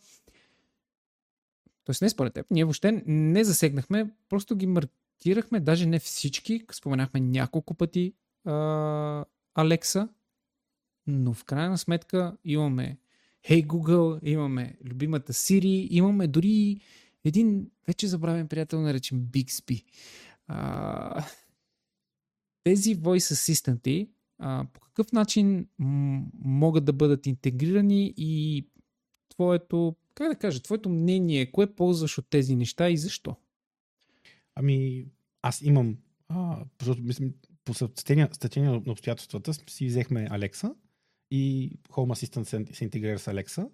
т.е. 1.85 1.93
не 2.01 2.09
според 2.09 2.33
теб, 2.33 2.45
ние 2.51 2.65
въобще 2.65 3.03
не 3.05 3.43
засегнахме, 3.43 4.09
просто 4.29 4.55
ги 4.55 4.67
маркирахме, 5.21 5.59
даже 5.59 5.85
не 5.85 5.99
всички, 5.99 6.63
споменахме 6.71 7.19
няколко 7.19 7.73
пъти 7.73 8.13
а, 8.45 9.25
Алекса, 9.55 10.09
но 11.07 11.33
в 11.33 11.45
крайна 11.45 11.77
сметка 11.77 12.37
имаме 12.45 12.97
Hey 13.49 13.67
Google, 13.67 14.19
имаме 14.23 14.77
любимата 14.85 15.33
Siri, 15.33 15.87
имаме 15.89 16.27
дори 16.27 16.81
един 17.25 17.71
вече 17.87 18.07
забравен 18.07 18.47
приятел, 18.47 18.81
наречен 18.81 19.21
Bixby. 19.21 19.83
А, 20.47 21.25
тези 22.63 22.97
voice 22.97 23.33
assistant 23.33 24.09
а, 24.39 24.65
по 24.73 24.79
какъв 24.79 25.11
начин 25.11 25.67
м- 25.79 26.25
могат 26.33 26.85
да 26.85 26.93
бъдат 26.93 27.27
интегрирани 27.27 28.13
и 28.17 28.65
твоето, 29.29 29.95
как 30.13 30.29
да 30.29 30.35
кажа, 30.35 30.63
твоето 30.63 30.89
мнение, 30.89 31.51
кое 31.51 31.75
ползваш 31.75 32.17
от 32.17 32.29
тези 32.29 32.55
неща 32.55 32.89
и 32.89 32.97
защо? 32.97 33.35
Ами, 34.55 35.05
аз 35.41 35.61
имам, 35.61 35.97
а, 36.29 36.65
защото 36.79 37.01
мисля, 37.01 37.25
по 37.63 37.73
статения 37.73 38.29
на 38.71 38.91
обстоятелствата 38.91 39.53
си 39.53 39.85
взехме 39.85 40.27
Алекса 40.31 40.75
и 41.31 41.71
Home 41.89 42.13
Assistant 42.15 42.43
се, 42.43 42.75
се 42.75 42.83
интегрира 42.83 43.19
с 43.19 43.27
Алекса, 43.27 43.69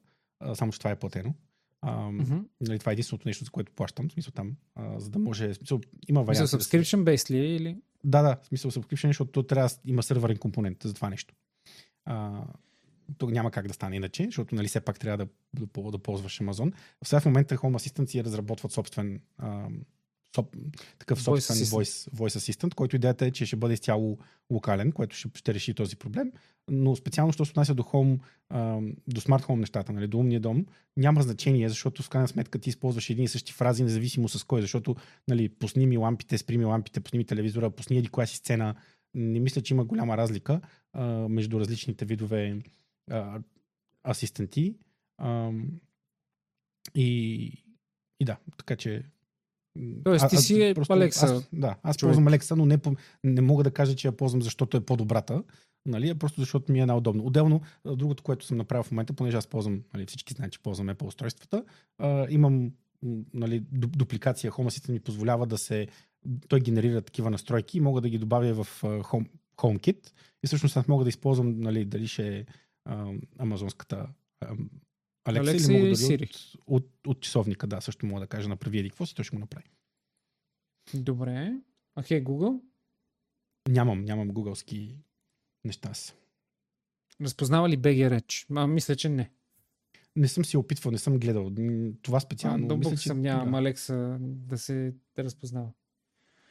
само 0.53 0.71
че 0.71 0.79
това 0.79 0.91
е 0.91 0.99
платено. 0.99 1.35
А, 1.81 2.11
mm-hmm. 2.11 2.43
нали, 2.61 2.79
това 2.79 2.91
е 2.91 2.93
единственото 2.93 3.27
нещо, 3.27 3.45
за 3.45 3.51
което 3.51 3.71
плащам, 3.71 4.09
в 4.09 4.11
смисъл 4.11 4.31
там, 4.31 4.55
а, 4.75 4.99
за 4.99 5.09
да 5.09 5.19
може, 5.19 5.47
в 5.47 5.55
смисъл, 5.55 5.81
има 6.07 6.23
вариант. 6.23 6.43
Мисъл, 6.43 6.59
subscription 6.59 7.03
based 7.03 7.31
ли 7.31 7.37
е 7.37 7.55
или? 7.55 7.77
Да, 8.03 8.21
да, 8.21 8.37
в 8.41 8.45
смисъл 8.45 8.71
subscription, 8.71 9.07
защото 9.07 9.43
трябва 9.43 9.69
да 9.69 9.91
има 9.91 10.03
сървърен 10.03 10.37
компонент 10.37 10.83
за 10.83 10.93
това 10.93 11.09
нещо. 11.09 11.35
А, 12.05 12.45
тук 13.17 13.31
няма 13.31 13.51
как 13.51 13.67
да 13.67 13.73
стане 13.73 13.95
иначе, 13.95 14.25
защото 14.25 14.55
нали, 14.55 14.67
все 14.67 14.81
пак 14.81 14.99
трябва 14.99 15.25
да, 15.25 15.31
да, 15.53 15.91
да 15.91 15.97
ползваш 15.97 16.39
Amazon. 16.39 16.73
Сега 17.03 17.19
в 17.19 17.25
момента 17.25 17.57
Home 17.57 17.77
Assistant 17.77 18.05
си 18.05 18.23
разработват 18.23 18.71
собствен 18.71 19.21
а, 19.37 19.67
соп, 20.37 20.55
такъв 20.99 21.21
собствен 21.21 21.57
voice 21.57 21.83
voice, 21.83 22.11
voice 22.15 22.37
assistant, 22.39 22.73
който 22.73 22.95
идеята 22.95 23.25
е, 23.25 23.31
че 23.31 23.45
ще 23.45 23.55
бъде 23.55 23.73
изцяло 23.73 24.17
локален, 24.51 24.91
което 24.91 25.15
ще, 25.15 25.29
ще 25.35 25.53
реши 25.53 25.73
този 25.73 25.95
проблем. 25.95 26.31
Но 26.69 26.95
специално, 26.95 27.33
що 27.33 27.45
се 27.45 27.51
отнася 27.51 27.75
до 27.75 27.83
home, 27.83 28.19
а, 28.49 28.79
до 29.07 29.21
смарт 29.21 29.43
home 29.43 29.59
нещата, 29.59 29.93
нали, 29.93 30.07
до 30.07 30.19
умния 30.19 30.39
дом, 30.39 30.65
няма 30.97 31.21
значение, 31.21 31.69
защото 31.69 32.03
в 32.03 32.09
крайна 32.09 32.27
сметка 32.27 32.59
ти 32.59 32.69
използваш 32.69 33.09
едни 33.09 33.23
и 33.23 33.27
същи 33.27 33.53
фрази, 33.53 33.83
независимо 33.83 34.29
с 34.29 34.43
кой, 34.43 34.61
защото 34.61 34.95
нали, 35.27 35.49
пусни 35.49 35.87
ми 35.87 35.97
лампите, 35.97 36.37
спри 36.37 36.57
ми 36.57 36.65
лампите, 36.65 36.99
пусни 36.99 37.17
ми 37.17 37.25
телевизора, 37.25 37.69
пусни 37.69 37.97
еди 37.97 38.07
коя 38.07 38.27
си 38.27 38.35
сцена. 38.35 38.75
Не 39.13 39.39
мисля, 39.39 39.61
че 39.61 39.73
има 39.73 39.85
голяма 39.85 40.17
разлика 40.17 40.61
а, 40.93 41.05
между 41.29 41.59
различните 41.59 42.05
видове 42.05 42.59
а, 43.11 43.39
асистенти. 44.03 44.75
А, 45.17 45.51
и, 46.95 47.45
и 48.19 48.25
да, 48.25 48.37
така 48.57 48.75
че 48.75 49.03
Тоест, 50.03 50.29
ти 50.29 50.37
си 50.37 50.63
е 50.63 50.73
просто, 50.73 50.93
Алекса. 50.93 51.25
Аз, 51.25 51.49
да, 51.53 51.75
аз 51.83 51.97
човек. 51.97 52.09
ползвам 52.09 52.27
Алекса, 52.27 52.55
но 52.55 52.65
не, 52.65 52.79
не 53.23 53.41
мога 53.41 53.63
да 53.63 53.71
кажа, 53.71 53.95
че 53.95 54.07
я 54.07 54.11
ползвам, 54.11 54.41
защото 54.41 54.77
е 54.77 54.81
по-добрата, 54.81 55.43
нали, 55.85 56.09
а 56.09 56.15
просто 56.15 56.41
защото 56.41 56.71
ми 56.71 56.79
е 56.79 56.85
най-удобно. 56.85 57.25
Отделно, 57.25 57.61
другото, 57.85 58.23
което 58.23 58.45
съм 58.45 58.57
направил 58.57 58.83
в 58.83 58.91
момента, 58.91 59.13
понеже 59.13 59.37
аз 59.37 59.47
ползвам, 59.47 59.81
нали, 59.93 60.05
всички 60.05 60.33
знаят, 60.33 60.53
че 60.53 60.59
ползвам 60.59 60.87
Apple 60.87 61.07
устройствата, 61.07 61.63
а, 61.97 62.27
имам 62.29 62.71
нали, 63.33 63.63
дупликация. 63.71 64.51
Home 64.51 64.67
Assistant 64.67 64.91
ми 64.91 64.99
позволява 64.99 65.45
да 65.45 65.57
се... 65.57 65.87
Той 66.47 66.59
генерира 66.59 67.01
такива 67.01 67.29
настройки 67.29 67.77
и 67.77 67.81
мога 67.81 68.01
да 68.01 68.09
ги 68.09 68.17
добавя 68.17 68.63
в 68.63 68.81
Home, 68.81 69.27
HomeKit 69.57 70.11
и 70.43 70.47
всъщност 70.47 70.77
аз 70.77 70.87
мога 70.87 71.03
да 71.03 71.09
използвам 71.09 71.59
нали, 71.59 71.85
дали 71.85 72.07
ще 72.07 72.37
е 72.37 72.45
амазонската 73.39 74.07
Алекса, 75.27 75.51
Алекса 75.51 75.73
или 75.73 75.81
мога 75.81 76.17
да 76.17 76.23
от, 76.23 76.57
от, 76.67 77.07
от, 77.07 77.21
часовника, 77.21 77.67
да, 77.67 77.81
също 77.81 78.05
мога 78.05 78.21
да 78.21 78.27
кажа, 78.27 78.49
направи 78.49 78.79
еди 78.79 78.89
какво 78.89 79.05
си, 79.05 79.15
той 79.15 79.25
ще 79.25 79.35
го 79.35 79.39
направи. 79.39 79.65
Добре. 80.93 81.53
А 81.95 82.03
хей, 82.03 82.23
Google? 82.23 82.61
Нямам, 83.69 84.01
нямам 84.01 84.27
гугълски 84.27 84.97
неща 85.65 85.93
си. 85.93 86.13
Разпознава 87.21 87.69
ли 87.69 87.77
BG 87.77 88.09
реч? 88.09 88.45
А, 88.55 88.67
мисля, 88.67 88.95
че 88.95 89.09
не. 89.09 89.31
Не 90.15 90.27
съм 90.27 90.45
си 90.45 90.57
опитвал, 90.57 90.91
не 90.91 90.97
съм 90.97 91.19
гледал. 91.19 91.51
Това 92.01 92.19
специално. 92.19 92.73
А, 92.73 92.77
мисля, 92.77 92.97
че... 92.97 93.13
нямам 93.13 93.51
да. 93.51 93.57
Алекса 93.57 94.17
да 94.21 94.57
се 94.57 94.93
да 95.15 95.23
разпознава. 95.23 95.71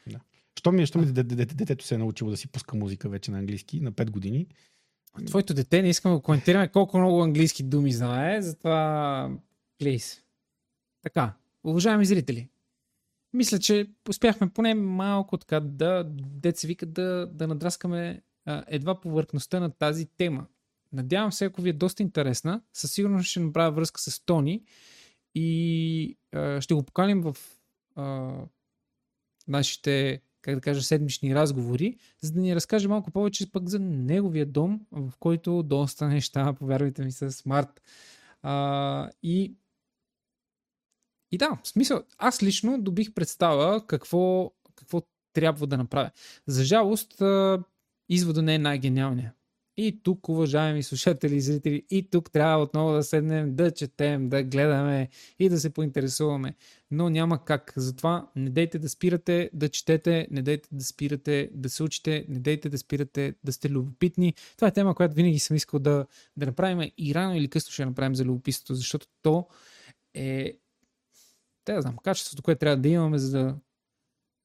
Да. 0.06 0.20
Що 0.58 0.72
ми, 0.72 0.86
що 0.86 0.98
ми 0.98 1.06
детето 1.06 1.84
се 1.84 1.94
е 1.94 1.98
научило 1.98 2.30
да 2.30 2.36
си 2.36 2.48
пуска 2.48 2.76
музика 2.76 3.08
вече 3.08 3.30
на 3.30 3.38
английски 3.38 3.80
на 3.80 3.92
5 3.92 4.10
години 4.10 4.46
Твоето 5.26 5.54
дете 5.54 5.82
не 5.82 5.88
искам 5.88 6.14
да 6.14 6.20
коментираме 6.20 6.68
колко 6.68 6.98
много 6.98 7.22
английски 7.22 7.62
думи 7.62 7.92
знае, 7.92 8.42
затова 8.42 9.30
плейс. 9.78 10.22
Така, 11.02 11.32
уважаеми 11.64 12.06
зрители, 12.06 12.48
мисля, 13.32 13.58
че 13.58 13.90
успяхме 14.08 14.50
поне 14.50 14.74
малко 14.74 15.36
така 15.36 15.60
да, 15.60 16.04
деца 16.08 16.68
вика, 16.68 16.86
да, 16.86 17.26
да 17.32 17.46
надраскаме 17.46 18.22
а, 18.44 18.64
едва 18.66 19.00
повърхността 19.00 19.60
на 19.60 19.70
тази 19.70 20.06
тема. 20.06 20.46
Надявам 20.92 21.32
се, 21.32 21.44
ако 21.44 21.62
ви 21.62 21.70
е 21.70 21.72
доста 21.72 22.02
интересна, 22.02 22.60
със 22.72 22.92
сигурност 22.92 23.28
ще 23.28 23.40
направя 23.40 23.70
връзка 23.70 24.00
с 24.00 24.20
Тони 24.24 24.62
и 25.34 26.18
а, 26.32 26.60
ще 26.60 26.74
го 26.74 26.82
поканим 26.82 27.20
в 27.22 27.36
а, 27.94 28.34
нашите, 29.48 30.22
как 30.46 30.54
да 30.54 30.60
кажа, 30.60 30.82
седмични 30.82 31.34
разговори, 31.34 31.96
за 32.20 32.32
да 32.32 32.40
ни 32.40 32.54
разкаже 32.54 32.88
малко 32.88 33.10
повече 33.10 33.52
пък 33.52 33.68
за 33.68 33.78
неговия 33.78 34.46
дом, 34.46 34.80
в 34.92 35.12
който 35.18 35.62
доста 35.62 36.08
неща, 36.08 36.52
повярвайте 36.52 37.04
ми, 37.04 37.12
с 37.12 37.42
Март. 37.46 37.82
А, 38.42 39.10
и 39.22 39.54
и 41.32 41.38
да, 41.38 41.58
в 41.62 41.68
смисъл, 41.68 42.02
аз 42.18 42.42
лично 42.42 42.82
добих 42.82 43.14
представа 43.14 43.86
какво, 43.86 44.52
какво 44.74 45.02
трябва 45.32 45.66
да 45.66 45.76
направя. 45.76 46.10
За 46.46 46.64
жалост, 46.64 47.22
извода 48.08 48.42
не 48.42 48.54
е 48.54 48.58
най-гениалният. 48.58 49.34
И 49.78 50.02
тук, 50.02 50.28
уважаеми 50.28 50.82
слушатели 50.82 51.36
и 51.36 51.40
зрители, 51.40 51.82
и 51.90 52.10
тук 52.10 52.30
трябва 52.30 52.62
отново 52.62 52.92
да 52.92 53.02
седнем, 53.02 53.56
да 53.56 53.70
четем, 53.70 54.28
да 54.28 54.42
гледаме 54.42 55.08
и 55.38 55.48
да 55.48 55.60
се 55.60 55.70
поинтересуваме. 55.70 56.54
Но 56.90 57.10
няма 57.10 57.44
как. 57.44 57.72
Затова 57.76 58.30
не 58.36 58.50
дейте 58.50 58.78
да 58.78 58.88
спирате 58.88 59.50
да 59.52 59.68
четете, 59.68 60.28
не 60.30 60.42
дейте 60.42 60.68
да 60.72 60.84
спирате 60.84 61.50
да 61.54 61.70
се 61.70 61.82
учите, 61.82 62.26
не 62.28 62.38
дейте 62.38 62.68
да 62.68 62.78
спирате 62.78 63.34
да 63.44 63.52
сте 63.52 63.70
любопитни. 63.70 64.34
Това 64.56 64.68
е 64.68 64.72
тема, 64.72 64.94
която 64.94 65.14
винаги 65.14 65.38
съм 65.38 65.56
искал 65.56 65.80
да, 65.80 66.06
да 66.36 66.46
направим 66.46 66.90
и 66.98 67.14
рано 67.14 67.36
или 67.36 67.48
късно 67.48 67.72
ще 67.72 67.86
направим 67.86 68.14
за 68.14 68.24
любопитството, 68.24 68.74
защото 68.74 69.06
то 69.22 69.48
е 70.14 70.58
те 71.64 71.72
да 71.72 71.82
знам, 71.82 71.96
качеството, 71.96 72.42
което 72.42 72.58
трябва 72.58 72.76
да 72.76 72.88
имаме, 72.88 73.18
за 73.18 73.30
да, 73.30 73.56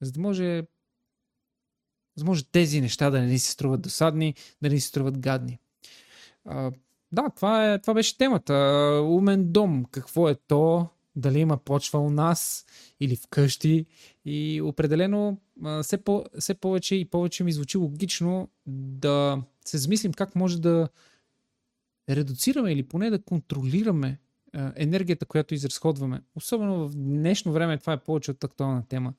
за 0.00 0.12
да 0.12 0.20
може 0.20 0.62
може 2.20 2.44
тези 2.44 2.80
неща 2.80 3.10
да 3.10 3.20
не 3.20 3.26
ни 3.26 3.38
се 3.38 3.50
струват 3.50 3.82
досадни, 3.82 4.34
да 4.62 4.68
не 4.68 4.74
ни 4.74 4.80
се 4.80 4.88
струват 4.88 5.18
гадни. 5.18 5.58
А, 6.44 6.72
да, 7.12 7.30
това, 7.36 7.72
е, 7.72 7.78
това 7.78 7.94
беше 7.94 8.18
темата. 8.18 8.54
Умен 9.04 9.52
дом. 9.52 9.84
Какво 9.90 10.28
е 10.28 10.34
то? 10.34 10.86
Дали 11.16 11.38
има 11.38 11.56
почва 11.56 11.98
у 12.00 12.10
нас 12.10 12.66
или 13.00 13.16
вкъщи? 13.16 13.86
И 14.24 14.62
определено 14.64 15.38
все, 15.82 15.98
по, 15.98 16.24
все 16.38 16.54
повече 16.54 16.94
и 16.94 17.04
повече 17.04 17.44
ми 17.44 17.52
звучи 17.52 17.78
логично 17.78 18.48
да 18.66 19.42
се 19.64 19.78
замислим 19.78 20.12
как 20.12 20.36
може 20.36 20.60
да 20.60 20.88
редуцираме 22.10 22.72
или 22.72 22.82
поне 22.82 23.10
да 23.10 23.22
контролираме 23.22 24.18
енергията, 24.74 25.26
която 25.26 25.54
изразходваме. 25.54 26.22
Особено 26.34 26.88
в 26.88 26.94
днешно 26.94 27.52
време 27.52 27.78
това 27.78 27.92
е 27.92 28.00
повече 28.00 28.30
от 28.30 28.44
актуална 28.44 28.82
тема. 28.88 29.14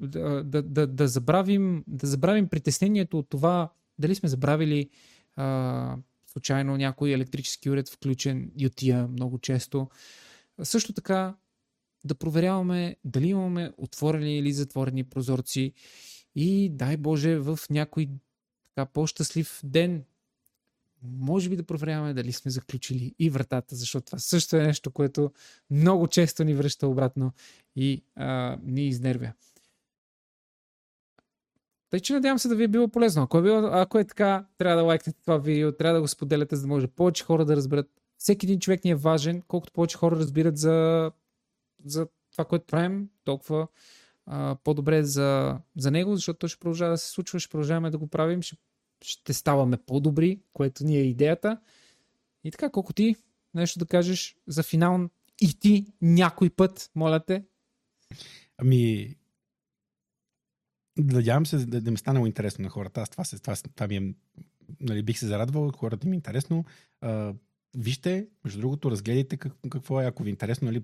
Да, 0.00 0.42
да, 0.44 0.86
да, 0.86 1.08
забравим, 1.08 1.84
да 1.86 2.06
забравим 2.06 2.48
притеснението 2.48 3.18
от 3.18 3.28
това 3.28 3.72
дали 3.98 4.14
сме 4.14 4.28
забравили 4.28 4.90
а, 5.36 5.96
случайно 6.26 6.76
някой 6.76 7.10
електрически 7.10 7.70
уред 7.70 7.88
включен, 7.88 8.52
ютия 8.58 9.08
много 9.08 9.38
често. 9.38 9.88
Също 10.62 10.92
така 10.92 11.34
да 12.04 12.14
проверяваме 12.14 12.96
дали 13.04 13.28
имаме 13.28 13.72
отворени 13.76 14.38
или 14.38 14.52
затворени 14.52 15.04
прозорци 15.04 15.72
и 16.34 16.68
дай 16.72 16.96
Боже 16.96 17.38
в 17.38 17.58
някой 17.70 18.08
така 18.74 18.86
по-щастлив 18.86 19.60
ден 19.64 20.04
може 21.02 21.48
би 21.48 21.56
да 21.56 21.62
проверяваме 21.62 22.14
дали 22.14 22.32
сме 22.32 22.50
заключили 22.50 23.14
и 23.18 23.30
вратата, 23.30 23.74
защото 23.76 24.06
това 24.06 24.18
също 24.18 24.56
е 24.56 24.62
нещо, 24.62 24.90
което 24.90 25.32
много 25.70 26.08
често 26.08 26.44
ни 26.44 26.54
връща 26.54 26.88
обратно 26.88 27.32
и 27.76 28.02
а, 28.16 28.58
ни 28.62 28.88
изнервя. 28.88 29.32
Тъй, 31.94 32.00
че 32.00 32.12
надявам 32.12 32.38
се 32.38 32.48
да 32.48 32.56
ви 32.56 32.64
е 32.64 32.68
било 32.68 32.88
полезно. 32.88 33.22
Ако 33.22 33.38
е, 33.38 33.42
било, 33.42 33.58
ако 33.58 33.98
е 33.98 34.04
така, 34.04 34.46
трябва 34.58 34.76
да 34.76 34.82
лайкнете 34.82 35.20
това 35.20 35.38
видео, 35.38 35.72
трябва 35.72 35.94
да 35.94 36.00
го 36.00 36.08
споделяте, 36.08 36.56
за 36.56 36.62
да 36.62 36.68
може 36.68 36.86
повече 36.86 37.24
хора 37.24 37.44
да 37.44 37.56
разберат. 37.56 37.86
Всеки 38.18 38.46
един 38.46 38.60
човек 38.60 38.84
ни 38.84 38.90
е 38.90 38.94
важен, 38.94 39.42
колкото 39.48 39.72
повече 39.72 39.96
хора 39.96 40.16
разбират 40.16 40.58
за, 40.58 41.10
за 41.84 42.06
това, 42.32 42.44
което 42.44 42.66
правим, 42.66 43.08
толкова 43.24 43.66
а, 44.26 44.56
по-добре 44.64 45.02
за, 45.02 45.58
за 45.76 45.90
него, 45.90 46.14
защото 46.14 46.38
то 46.38 46.48
ще 46.48 46.60
продължава 46.60 46.90
да 46.90 46.98
се 46.98 47.10
случва, 47.10 47.40
ще 47.40 47.50
продължаваме 47.50 47.90
да 47.90 47.98
го 47.98 48.06
правим, 48.06 48.42
ще 48.42 48.56
ще 49.02 49.32
ставаме 49.32 49.76
по-добри, 49.76 50.40
което 50.52 50.84
ни 50.84 50.96
е 50.96 51.02
идеята. 51.02 51.60
И 52.44 52.50
така, 52.50 52.70
колко 52.70 52.92
ти 52.92 53.16
нещо 53.54 53.78
да 53.78 53.86
кажеш 53.86 54.36
за 54.46 54.62
финал 54.62 55.08
и 55.40 55.58
ти 55.60 55.86
някой 56.02 56.50
път, 56.50 56.90
моля 56.94 57.20
те? 57.20 57.44
Ами, 58.58 59.14
надявам 60.98 61.46
се 61.46 61.56
да, 61.56 61.80
да 61.80 61.90
ми 61.90 61.96
станало 61.96 62.26
интересно 62.26 62.62
на 62.62 62.68
хората. 62.68 63.00
Аз 63.00 63.10
това, 63.10 63.24
се, 63.24 63.38
това, 63.38 63.56
това 63.74 63.86
ми 63.86 63.96
е, 63.96 64.14
нали, 64.80 65.02
бих 65.02 65.18
се 65.18 65.26
зарадвал, 65.26 65.72
хората 65.72 66.08
ми 66.08 66.12
е 66.12 66.16
интересно. 66.16 66.64
А, 67.00 67.34
вижте, 67.76 68.26
между 68.44 68.60
другото, 68.60 68.90
разгледайте 68.90 69.36
как, 69.36 69.52
какво 69.70 70.00
е, 70.00 70.04
ако 70.04 70.22
ви 70.22 70.28
е 70.28 70.30
интересно, 70.30 70.66
нали, 70.66 70.82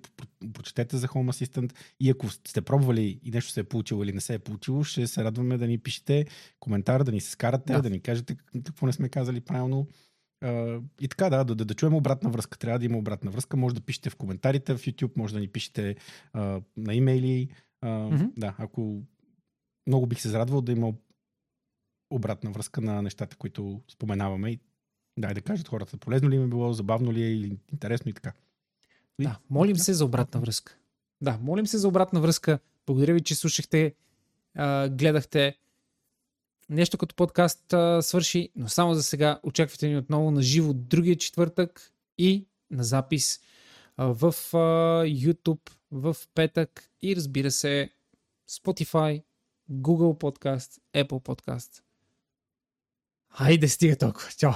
прочетете 0.53 0.97
за 0.97 1.09
Home 1.09 1.33
Assistant 1.33 1.73
и 2.01 2.11
ако 2.11 2.29
сте 2.29 2.61
пробвали 2.61 3.21
и 3.23 3.31
нещо 3.31 3.53
се 3.53 3.61
е 3.61 3.65
получило 3.65 4.03
или 4.03 4.13
не 4.13 4.21
се 4.21 4.35
е 4.35 4.39
получило, 4.39 4.85
ще 4.85 5.07
се 5.07 5.25
радваме 5.25 5.59
да 5.59 5.67
ни 5.67 5.79
пишете 5.79 6.27
коментар, 6.61 7.03
да 7.03 7.13
ни 7.13 7.21
се 7.21 7.31
скарате, 7.31 7.73
да, 7.73 7.83
да 7.83 7.91
ни 7.91 8.01
кажете 8.01 8.37
какво 8.65 8.87
не 8.87 8.93
сме 8.93 9.09
казали 9.09 9.41
правилно. 9.41 9.87
Uh, 10.45 10.83
и 11.01 11.09
така, 11.09 11.31
да, 11.31 11.45
да, 11.45 11.55
да 11.55 11.75
чуем 11.75 11.95
обратна 11.95 12.31
връзка. 12.31 12.59
Трябва 12.59 12.79
да 12.79 12.85
има 12.85 12.99
обратна 12.99 13.31
връзка. 13.31 13.57
Може 13.57 13.75
да 13.75 13.81
пишете 13.81 14.11
в 14.11 14.17
коментарите 14.17 14.77
в 14.77 14.79
YouTube, 14.79 15.17
може 15.17 15.35
да 15.35 15.41
ни 15.41 15.49
пишете 15.49 15.97
uh, 16.35 16.63
на 16.77 16.95
имейли. 16.95 17.49
Uh, 17.85 18.15
mm-hmm. 18.15 18.31
Да, 18.37 18.55
ако 18.59 19.03
много 19.87 20.07
бих 20.07 20.21
се 20.21 20.29
зарадвал 20.29 20.61
да 20.61 20.73
има 20.73 20.93
обратна 22.11 22.51
връзка 22.51 22.81
на 22.81 23.03
нещата, 23.03 23.37
които 23.37 23.81
споменаваме 23.89 24.51
и 24.51 24.61
Дай 25.19 25.35
да 25.35 25.41
кажат 25.41 25.69
хората, 25.69 25.97
полезно 25.97 26.31
ли 26.31 26.37
им 26.37 26.45
е 26.45 26.47
било, 26.47 26.73
забавно 26.73 27.13
ли 27.13 27.23
е 27.23 27.33
или 27.33 27.59
интересно 27.73 28.11
и 28.11 28.15
така. 28.15 28.33
Да, 29.21 29.39
молим 29.51 29.77
се 29.77 29.95
за 29.95 30.05
обратна 30.05 30.41
връзка. 30.41 30.77
Да, 31.21 31.39
молим 31.43 31.67
се 31.67 31.79
за 31.79 31.89
обратна 31.89 32.21
връзка. 32.21 32.59
Благодаря 32.87 33.15
ви, 33.15 33.21
че 33.21 33.35
слушахте, 33.35 33.95
гледахте. 34.91 35.59
Нещо 36.69 36.99
като 36.99 37.15
подкаст 37.15 37.75
свърши, 38.01 38.49
но 38.57 38.69
само 38.69 38.95
за 38.95 39.03
сега 39.03 39.41
очаквайте 39.43 39.89
ни 39.89 39.97
отново 39.97 40.31
на 40.31 40.43
живо 40.43 40.73
другия 40.73 41.17
четвъртък 41.17 41.93
и 42.19 42.47
на 42.71 42.85
запис 42.85 43.41
в 43.99 44.35
YouTube 45.07 45.71
в 45.91 46.17
петък 46.35 46.91
и 47.03 47.17
разбира 47.17 47.51
се 47.51 47.91
Spotify, 48.51 49.23
Google 49.71 50.15
Podcast, 50.15 50.81
Apple 50.93 51.21
Podcast. 51.21 51.83
Хайде, 53.29 53.69
стига 53.69 53.97
толкова. 53.97 54.29
Чао! 54.37 54.53